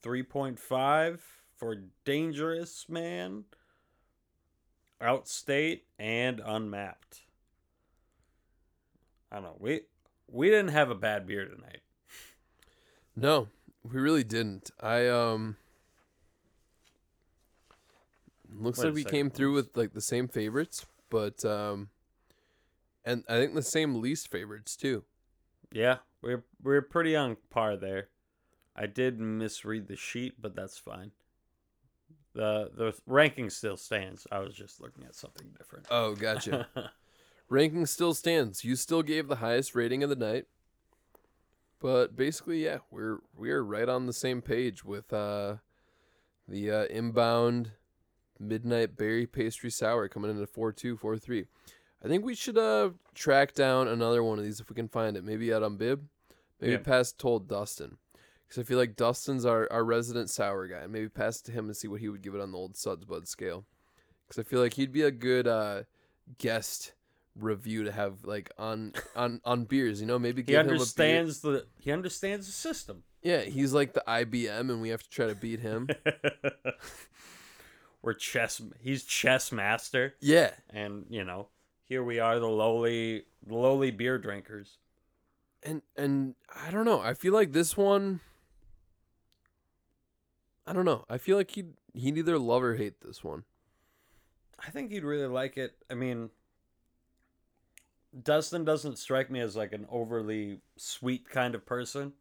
3.5 0.02 1.18
for 1.56 1.76
Dangerous 2.04 2.86
Man, 2.88 3.44
Outstate, 5.00 5.80
and 5.98 6.40
Unmapped. 6.44 7.22
I 9.32 9.36
don't 9.36 9.44
know. 9.44 9.56
We 9.58 9.80
we 10.28 10.48
didn't 10.48 10.68
have 10.68 10.90
a 10.90 10.94
bad 10.94 11.26
beer 11.26 11.44
tonight. 11.46 11.80
No, 13.16 13.48
we 13.82 14.00
really 14.00 14.22
didn't. 14.24 14.70
I 14.80 15.08
um 15.08 15.56
looks 18.54 18.78
Wait 18.78 18.84
like 18.86 18.94
we 18.94 19.02
second, 19.02 19.16
came 19.16 19.30
through 19.30 19.56
let's- 19.56 19.68
with 19.68 19.76
like 19.76 19.92
the 19.92 20.00
same 20.00 20.28
favorites, 20.28 20.86
but 21.10 21.44
um 21.44 21.88
and 23.04 23.24
I 23.28 23.38
think 23.38 23.54
the 23.54 23.62
same 23.62 24.00
least 24.00 24.28
favorites 24.30 24.76
too. 24.76 25.04
Yeah, 25.72 25.98
we're 26.22 26.44
we're 26.62 26.82
pretty 26.82 27.16
on 27.16 27.36
par 27.50 27.76
there. 27.76 28.08
I 28.74 28.86
did 28.86 29.18
misread 29.18 29.88
the 29.88 29.96
sheet, 29.96 30.34
but 30.40 30.54
that's 30.54 30.78
fine. 30.78 31.12
The 32.34 32.70
the 32.74 32.94
ranking 33.06 33.50
still 33.50 33.76
stands. 33.76 34.26
I 34.30 34.40
was 34.40 34.54
just 34.54 34.80
looking 34.80 35.04
at 35.04 35.14
something 35.14 35.48
different. 35.56 35.86
Oh, 35.90 36.14
gotcha. 36.14 36.68
Ranking 37.48 37.86
still 37.86 38.12
stands. 38.12 38.64
You 38.64 38.74
still 38.74 39.04
gave 39.04 39.28
the 39.28 39.36
highest 39.36 39.76
rating 39.76 40.02
of 40.02 40.10
the 40.10 40.16
night. 40.16 40.46
But 41.78 42.16
basically, 42.16 42.64
yeah, 42.64 42.78
we're 42.90 43.18
we're 43.36 43.62
right 43.62 43.88
on 43.88 44.06
the 44.06 44.12
same 44.12 44.42
page 44.42 44.84
with 44.84 45.12
uh 45.12 45.56
the 46.48 46.70
uh, 46.70 46.84
inbound 46.86 47.72
midnight 48.38 48.96
berry 48.96 49.26
pastry 49.26 49.70
sour 49.70 50.08
coming 50.08 50.30
in 50.30 50.40
at 50.40 50.52
4-2, 50.52 50.98
4-3. 50.98 51.46
I 52.04 52.08
think 52.08 52.24
we 52.24 52.34
should 52.34 52.58
uh 52.58 52.90
track 53.14 53.54
down 53.54 53.88
another 53.88 54.22
one 54.22 54.38
of 54.38 54.44
these 54.44 54.60
if 54.60 54.68
we 54.68 54.76
can 54.76 54.88
find 54.88 55.16
it. 55.16 55.24
Maybe 55.24 55.52
out 55.52 55.62
on 55.62 55.76
Bib. 55.76 56.06
Maybe 56.60 56.72
Yeah. 56.72 56.78
pass 56.78 57.12
told 57.12 57.48
Dustin. 57.48 57.96
Because 58.46 58.60
I 58.60 58.64
feel 58.64 58.78
like 58.78 58.96
Dustin's 58.96 59.44
our, 59.44 59.70
our 59.72 59.84
resident 59.84 60.30
sour 60.30 60.68
guy. 60.68 60.86
Maybe 60.86 61.08
pass 61.08 61.40
it 61.40 61.44
to 61.46 61.52
him 61.52 61.66
and 61.66 61.76
see 61.76 61.88
what 61.88 62.00
he 62.00 62.08
would 62.08 62.22
give 62.22 62.34
it 62.34 62.40
on 62.40 62.52
the 62.52 62.58
old 62.58 62.76
Suds 62.76 63.04
Bud 63.04 63.26
scale. 63.26 63.64
Because 64.28 64.44
I 64.44 64.48
feel 64.48 64.60
like 64.60 64.74
he'd 64.74 64.92
be 64.92 65.02
a 65.02 65.10
good 65.10 65.48
uh, 65.48 65.82
guest 66.38 66.92
review 67.38 67.84
to 67.84 67.92
have 67.92 68.24
like 68.24 68.50
on 68.56 68.92
on 69.16 69.40
on 69.44 69.64
beers. 69.64 70.00
You 70.00 70.06
know, 70.06 70.18
maybe 70.18 70.42
he 70.42 70.46
give 70.46 70.66
him 70.66 70.72
understands 70.72 71.40
the 71.40 71.66
he 71.78 71.90
understands 71.92 72.46
the 72.46 72.52
system. 72.52 73.02
Yeah, 73.22 73.40
he's 73.40 73.72
like 73.72 73.92
the 73.92 74.04
IBM, 74.06 74.70
and 74.70 74.80
we 74.80 74.90
have 74.90 75.02
to 75.02 75.10
try 75.10 75.26
to 75.26 75.34
beat 75.34 75.60
him. 75.60 75.88
We're 78.02 78.14
chess. 78.14 78.60
He's 78.80 79.04
chess 79.04 79.50
master, 79.50 80.14
yeah, 80.20 80.52
and 80.70 81.06
you 81.10 81.24
know, 81.24 81.48
here 81.88 82.02
we 82.04 82.18
are, 82.18 82.38
the 82.38 82.46
lowly, 82.48 83.24
lowly 83.46 83.90
beer 83.90 84.18
drinkers. 84.18 84.78
and 85.62 85.82
and 85.96 86.34
I 86.54 86.70
don't 86.70 86.84
know. 86.84 87.00
I 87.00 87.14
feel 87.14 87.32
like 87.32 87.52
this 87.52 87.76
one. 87.76 88.20
I 90.66 90.72
don't 90.72 90.84
know. 90.84 91.04
I 91.08 91.18
feel 91.18 91.36
like 91.36 91.52
he'd 91.52 91.74
he'd 91.94 92.18
either 92.18 92.38
love 92.38 92.62
or 92.62 92.74
hate 92.76 93.00
this 93.00 93.22
one. 93.24 93.44
I 94.64 94.70
think 94.70 94.90
you'd 94.90 95.04
really 95.04 95.26
like 95.28 95.56
it. 95.56 95.74
I 95.90 95.94
mean, 95.94 96.30
Dustin 98.22 98.64
doesn't 98.64 98.98
strike 98.98 99.30
me 99.30 99.40
as 99.40 99.54
like 99.56 99.72
an 99.72 99.86
overly 99.90 100.60
sweet 100.76 101.28
kind 101.28 101.54
of 101.54 101.66
person, 101.66 102.14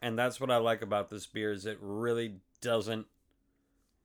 and 0.00 0.18
that's 0.18 0.40
what 0.40 0.50
I 0.50 0.56
like 0.56 0.82
about 0.82 1.10
this 1.10 1.26
beer 1.26 1.52
is 1.52 1.66
it 1.66 1.78
really 1.80 2.36
doesn't 2.60 3.06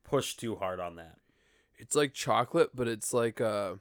push 0.03 0.36
too 0.36 0.56
hard 0.56 0.80
on 0.80 0.95
that. 0.98 1.18
It's 1.77 1.95
like 1.95 2.14
chocolate, 2.14 2.72
but 2.76 2.88
it's 2.88 3.14
like 3.14 3.40
a 3.40 3.80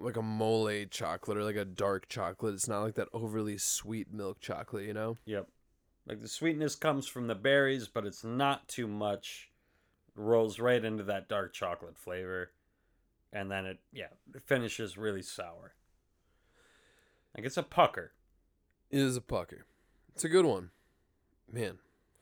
like 0.00 0.16
a 0.16 0.22
mole 0.22 0.70
chocolate 0.90 1.38
or 1.38 1.44
like 1.44 1.56
a 1.56 1.64
dark 1.64 2.08
chocolate. 2.08 2.54
It's 2.54 2.68
not 2.68 2.82
like 2.82 2.94
that 2.94 3.08
overly 3.12 3.58
sweet 3.58 4.12
milk 4.12 4.40
chocolate, 4.40 4.84
you 4.84 4.94
know? 4.94 5.16
Yep. 5.24 5.48
Like 6.06 6.20
the 6.20 6.28
sweetness 6.28 6.76
comes 6.76 7.06
from 7.06 7.26
the 7.26 7.34
berries, 7.34 7.88
but 7.88 8.06
it's 8.06 8.22
not 8.24 8.68
too 8.68 8.86
much. 8.86 9.50
It 10.08 10.20
rolls 10.20 10.58
right 10.58 10.84
into 10.84 11.02
that 11.04 11.28
dark 11.28 11.52
chocolate 11.52 11.98
flavor. 11.98 12.52
And 13.32 13.50
then 13.50 13.66
it 13.66 13.78
yeah, 13.92 14.08
it 14.34 14.42
finishes 14.46 14.96
really 14.96 15.22
sour. 15.22 15.74
Like 17.36 17.44
it's 17.44 17.56
a 17.56 17.62
pucker. 17.62 18.12
It 18.90 19.00
is 19.00 19.16
a 19.16 19.20
pucker. 19.20 19.66
It's 20.14 20.24
a 20.24 20.28
good 20.28 20.46
one. 20.46 20.70
Man, 21.52 21.78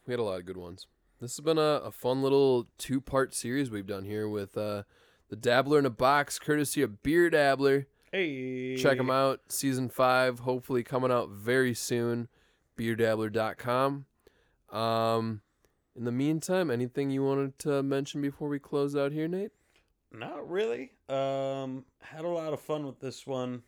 we 0.06 0.12
had 0.12 0.20
a 0.20 0.24
lot 0.24 0.40
of 0.40 0.46
good 0.46 0.56
ones. 0.56 0.86
This 1.20 1.36
has 1.36 1.44
been 1.44 1.58
a, 1.58 1.80
a 1.84 1.92
fun 1.92 2.22
little 2.22 2.66
two 2.78 3.00
part 3.00 3.34
series 3.34 3.70
we've 3.70 3.86
done 3.86 4.04
here 4.04 4.28
with 4.28 4.56
uh, 4.56 4.82
the 5.28 5.36
Dabbler 5.36 5.78
in 5.78 5.86
a 5.86 5.90
Box, 5.90 6.38
courtesy 6.38 6.82
of 6.82 7.02
Beer 7.02 7.30
Dabbler. 7.30 7.86
Hey. 8.12 8.76
Check 8.76 8.98
them 8.98 9.10
out. 9.10 9.40
Season 9.48 9.88
five, 9.88 10.40
hopefully 10.40 10.84
coming 10.84 11.10
out 11.10 11.30
very 11.30 11.74
soon. 11.74 12.28
BeerDabbler.com. 12.76 14.06
Um, 14.70 15.40
in 15.96 16.04
the 16.04 16.12
meantime, 16.12 16.70
anything 16.70 17.10
you 17.10 17.24
wanted 17.24 17.58
to 17.60 17.82
mention 17.82 18.20
before 18.20 18.48
we 18.48 18.58
close 18.58 18.96
out 18.96 19.12
here, 19.12 19.28
Nate? 19.28 19.52
Not 20.12 20.48
really. 20.48 20.92
Um, 21.08 21.84
had 22.00 22.24
a 22.24 22.28
lot 22.28 22.52
of 22.52 22.60
fun 22.60 22.86
with 22.86 23.00
this 23.00 23.26
one. 23.26 23.62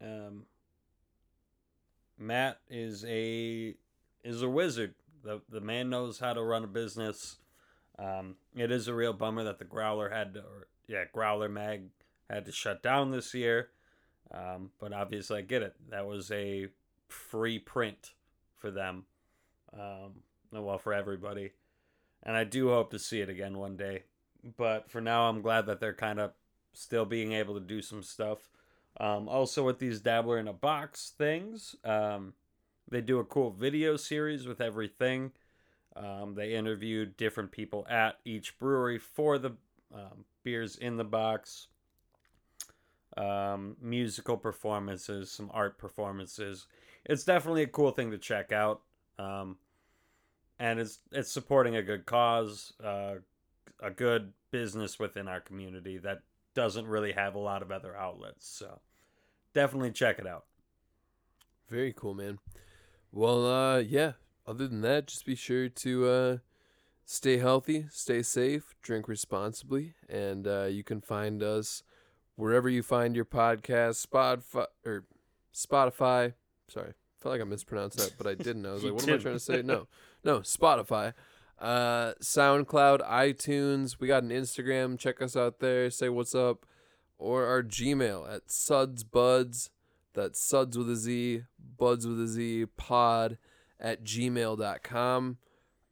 Um, 0.00 0.46
Matt 2.18 2.58
is 2.68 3.04
a 3.04 3.74
is 4.24 4.42
a 4.42 4.48
wizard. 4.48 4.94
the 5.24 5.40
The 5.48 5.60
man 5.60 5.90
knows 5.90 6.18
how 6.18 6.32
to 6.32 6.42
run 6.42 6.64
a 6.64 6.68
business. 6.68 7.38
Um, 7.98 8.36
it 8.54 8.70
is 8.70 8.88
a 8.88 8.94
real 8.94 9.12
bummer 9.12 9.44
that 9.44 9.58
the 9.58 9.64
Growler 9.64 10.08
had 10.08 10.34
to, 10.34 10.40
or 10.40 10.68
yeah, 10.92 11.04
Growler 11.12 11.48
Mag 11.48 11.84
had 12.30 12.44
to 12.46 12.52
shut 12.52 12.82
down 12.82 13.10
this 13.10 13.34
year. 13.34 13.70
Um, 14.30 14.70
but 14.78 14.92
obviously, 14.92 15.38
I 15.38 15.42
get 15.42 15.62
it. 15.62 15.74
That 15.90 16.06
was 16.06 16.30
a 16.30 16.68
free 17.08 17.58
print 17.58 18.12
for 18.56 18.70
them. 18.70 19.04
Um, 19.78 20.22
well, 20.52 20.78
for 20.78 20.92
everybody, 20.92 21.52
and 22.22 22.36
I 22.36 22.44
do 22.44 22.68
hope 22.68 22.90
to 22.90 22.98
see 22.98 23.20
it 23.20 23.28
again 23.28 23.58
one 23.58 23.76
day 23.76 24.04
but 24.56 24.90
for 24.90 25.00
now 25.00 25.28
i'm 25.28 25.42
glad 25.42 25.66
that 25.66 25.80
they're 25.80 25.92
kind 25.94 26.20
of 26.20 26.32
still 26.72 27.04
being 27.04 27.32
able 27.32 27.54
to 27.54 27.60
do 27.60 27.82
some 27.82 28.02
stuff 28.02 28.50
um, 29.00 29.28
also 29.28 29.64
with 29.64 29.78
these 29.78 30.00
dabbler 30.00 30.38
in 30.38 30.48
a 30.48 30.52
box 30.52 31.12
things 31.16 31.76
um, 31.84 32.32
they 32.90 33.00
do 33.00 33.18
a 33.18 33.24
cool 33.24 33.50
video 33.50 33.96
series 33.96 34.46
with 34.46 34.60
everything 34.60 35.32
um, 35.94 36.34
they 36.34 36.54
interviewed 36.54 37.16
different 37.16 37.52
people 37.52 37.86
at 37.88 38.18
each 38.24 38.58
brewery 38.58 38.98
for 38.98 39.38
the 39.38 39.50
um, 39.94 40.24
beers 40.44 40.76
in 40.76 40.96
the 40.96 41.04
box 41.04 41.68
um, 43.16 43.76
musical 43.80 44.36
performances 44.36 45.30
some 45.30 45.50
art 45.52 45.78
performances 45.78 46.66
it's 47.04 47.24
definitely 47.24 47.62
a 47.62 47.66
cool 47.66 47.90
thing 47.90 48.10
to 48.10 48.18
check 48.18 48.52
out 48.52 48.80
um, 49.18 49.56
and 50.58 50.78
it's 50.78 51.00
it's 51.10 51.30
supporting 51.30 51.76
a 51.76 51.82
good 51.82 52.06
cause 52.06 52.72
uh, 52.82 53.14
a 53.80 53.90
good 53.90 54.32
business 54.50 54.98
within 54.98 55.26
our 55.28 55.40
community 55.40 55.98
that 55.98 56.22
doesn't 56.54 56.86
really 56.86 57.12
have 57.12 57.34
a 57.34 57.40
lot 57.40 57.62
of 57.62 57.70
other 57.70 57.96
outlets. 57.96 58.46
So 58.46 58.80
definitely 59.54 59.90
check 59.90 60.18
it 60.18 60.26
out. 60.26 60.44
Very 61.68 61.92
cool, 61.92 62.14
man. 62.14 62.38
Well, 63.10 63.46
uh, 63.46 63.78
yeah. 63.78 64.12
Other 64.46 64.66
than 64.66 64.80
that, 64.82 65.06
just 65.06 65.24
be 65.24 65.36
sure 65.36 65.68
to 65.68 66.06
uh, 66.08 66.36
stay 67.04 67.38
healthy, 67.38 67.86
stay 67.90 68.22
safe, 68.22 68.74
drink 68.82 69.08
responsibly, 69.08 69.94
and 70.08 70.46
uh, 70.46 70.64
you 70.64 70.84
can 70.84 71.00
find 71.00 71.42
us 71.42 71.82
wherever 72.36 72.68
you 72.68 72.82
find 72.82 73.14
your 73.14 73.24
podcast, 73.24 74.06
Spotify 74.06 74.66
or 74.84 75.04
Spotify. 75.54 76.34
Sorry, 76.68 76.90
I 76.90 77.22
felt 77.22 77.32
like 77.32 77.40
I 77.40 77.44
mispronounced 77.44 77.98
that, 77.98 78.14
but 78.18 78.26
I 78.26 78.34
didn't. 78.34 78.66
I 78.66 78.72
was 78.72 78.84
like, 78.84 78.94
what 78.94 79.08
am 79.08 79.14
I 79.14 79.18
trying 79.18 79.34
to 79.34 79.40
say? 79.40 79.62
No, 79.64 79.86
no, 80.24 80.40
Spotify, 80.40 81.14
uh, 81.58 82.12
SoundCloud, 82.22 83.08
iTunes. 83.08 84.00
We 84.00 84.08
got 84.08 84.22
an 84.22 84.30
Instagram. 84.30 84.98
Check 84.98 85.20
us 85.22 85.36
out 85.36 85.60
there. 85.60 85.90
Say 85.90 86.08
what's 86.08 86.34
up, 86.34 86.66
or 87.18 87.46
our 87.46 87.62
Gmail 87.62 88.32
at 88.32 88.48
sudsbuds. 88.48 89.70
That's 90.14 90.40
suds 90.40 90.76
with 90.76 90.90
a 90.90 90.96
Z, 90.96 91.44
buds 91.78 92.06
with 92.06 92.20
a 92.20 92.26
Z, 92.26 92.66
pod 92.76 93.38
at 93.80 94.04
gmail.com. 94.04 95.38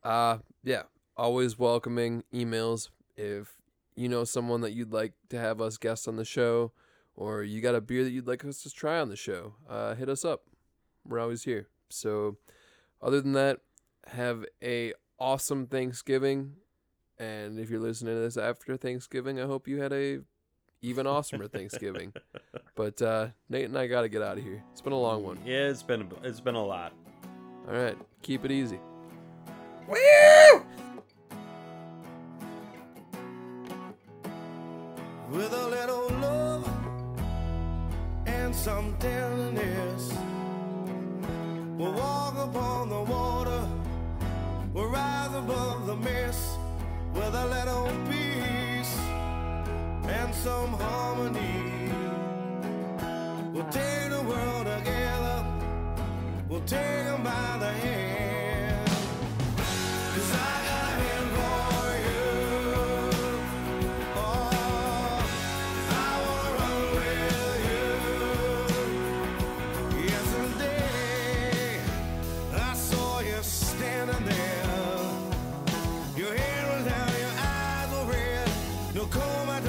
Uh, 0.03 0.39
yeah, 0.63 0.83
always 1.21 1.59
welcoming 1.59 2.25
emails. 2.33 2.89
If 3.15 3.59
you 3.95 4.09
know 4.09 4.25
someone 4.25 4.63
that 4.63 4.73
you'd 4.73 4.93
like 4.93 5.13
to 5.29 5.39
have 5.39 5.61
us 5.61 5.77
guest 5.77 6.09
on 6.09 6.17
the 6.17 6.25
show, 6.25 6.73
or 7.15 7.43
you 7.43 7.61
got 7.61 7.75
a 7.75 7.81
beer 7.83 8.03
that 8.05 8.11
you'd 8.11 8.27
like 8.27 8.43
us 8.43 8.63
to 8.63 8.71
try 8.71 8.99
on 8.99 9.11
the 9.11 9.17
show, 9.17 9.55
uh, 9.69 9.95
hit 9.95 10.09
us 10.09 10.25
up. 10.25 10.45
We're 11.07 11.21
always 11.21 11.45
here. 11.45 11.69
So, 11.91 12.39
other 13.03 13.21
than 13.21 13.35
that, 13.35 13.59
have 14.07 14.47
a 14.63 14.95
awesome 15.19 15.67
Thanksgiving. 15.67 16.55
And 17.19 17.59
if 17.59 17.69
you're 17.69 17.81
listening 17.81 18.15
to 18.15 18.21
this 18.21 18.39
after 18.39 18.79
Thanksgiving, 18.79 19.39
I 19.39 19.45
hope 19.45 19.69
you 19.69 19.83
had 19.83 19.93
a 19.93 20.21
even 20.81 21.05
awesomer 21.05 21.53
Thanksgiving. 21.53 22.15
but 22.75 23.03
uh, 23.03 23.29
Nate 23.51 23.67
and 23.67 23.77
I 23.77 23.89
got 23.89 24.03
to 24.03 24.09
get 24.09 24.23
out 24.23 24.39
of 24.39 24.45
here. 24.45 24.65
It's 24.73 24.81
been 24.81 24.95
a 24.95 24.99
long 24.99 25.23
one. 25.23 25.39
Yeah, 25.45 25.69
it's 25.69 25.83
been 25.83 26.01
a, 26.01 26.27
it's 26.27 26.41
been 26.41 26.55
a 26.55 26.65
lot. 26.65 26.95
All 27.69 27.75
right, 27.75 27.99
keep 28.23 28.47
it 28.47 28.51
easy. 28.51 28.81
Woo! 29.87 30.65
with 35.31 35.53
a 35.53 35.69
little 35.69 36.09
love 36.21 36.69
and 38.27 38.55
some 38.55 38.97
tenderness. 38.99 40.13
We'll 41.77 41.93
walk 41.93 42.35
upon 42.37 42.89
the 42.89 43.03
water, 43.03 43.69
we'll 44.75 44.91
rise 44.91 45.35
above 45.35 45.87
the 45.87 45.97
mist 45.97 46.59
with 47.15 47.35
a 47.35 47.47
little 47.47 47.91
peace 48.11 48.97
and 50.09 50.35
some 50.35 50.73
harmony. 50.73 51.93
We'll 53.53 53.71
take 53.71 54.11
the 54.11 54.23
world 54.23 54.67
together, 54.67 55.45
we'll 56.49 56.61
take 56.63 57.05
them 57.05 57.23
by 57.23 57.57
the 57.61 57.71
hand. 57.71 58.20
standing 73.43 74.25
there. 74.27 74.65
Your 76.17 76.35
hair 76.35 76.77
was 76.77 76.85
down, 76.85 77.11
your 77.19 77.35
eyes 77.39 77.91
were 77.93 78.13
red. 78.13 78.51
No 78.95 79.07
coma. 79.07 79.60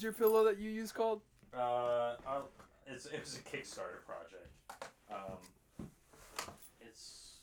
was 0.00 0.04
your 0.04 0.12
pillow 0.14 0.44
that 0.44 0.58
you 0.58 0.70
used 0.70 0.94
called? 0.94 1.20
Uh, 1.52 2.14
it's 2.86 3.04
it 3.04 3.20
was 3.20 3.36
a 3.36 3.40
Kickstarter 3.40 4.00
project. 4.06 4.48
Um, 5.10 5.86
it's. 6.80 7.40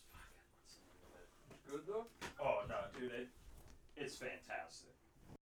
Good 1.70 1.82
though. 1.86 2.06
Oh 2.42 2.62
no, 2.68 2.74
dude! 2.98 3.12
It, 3.12 3.28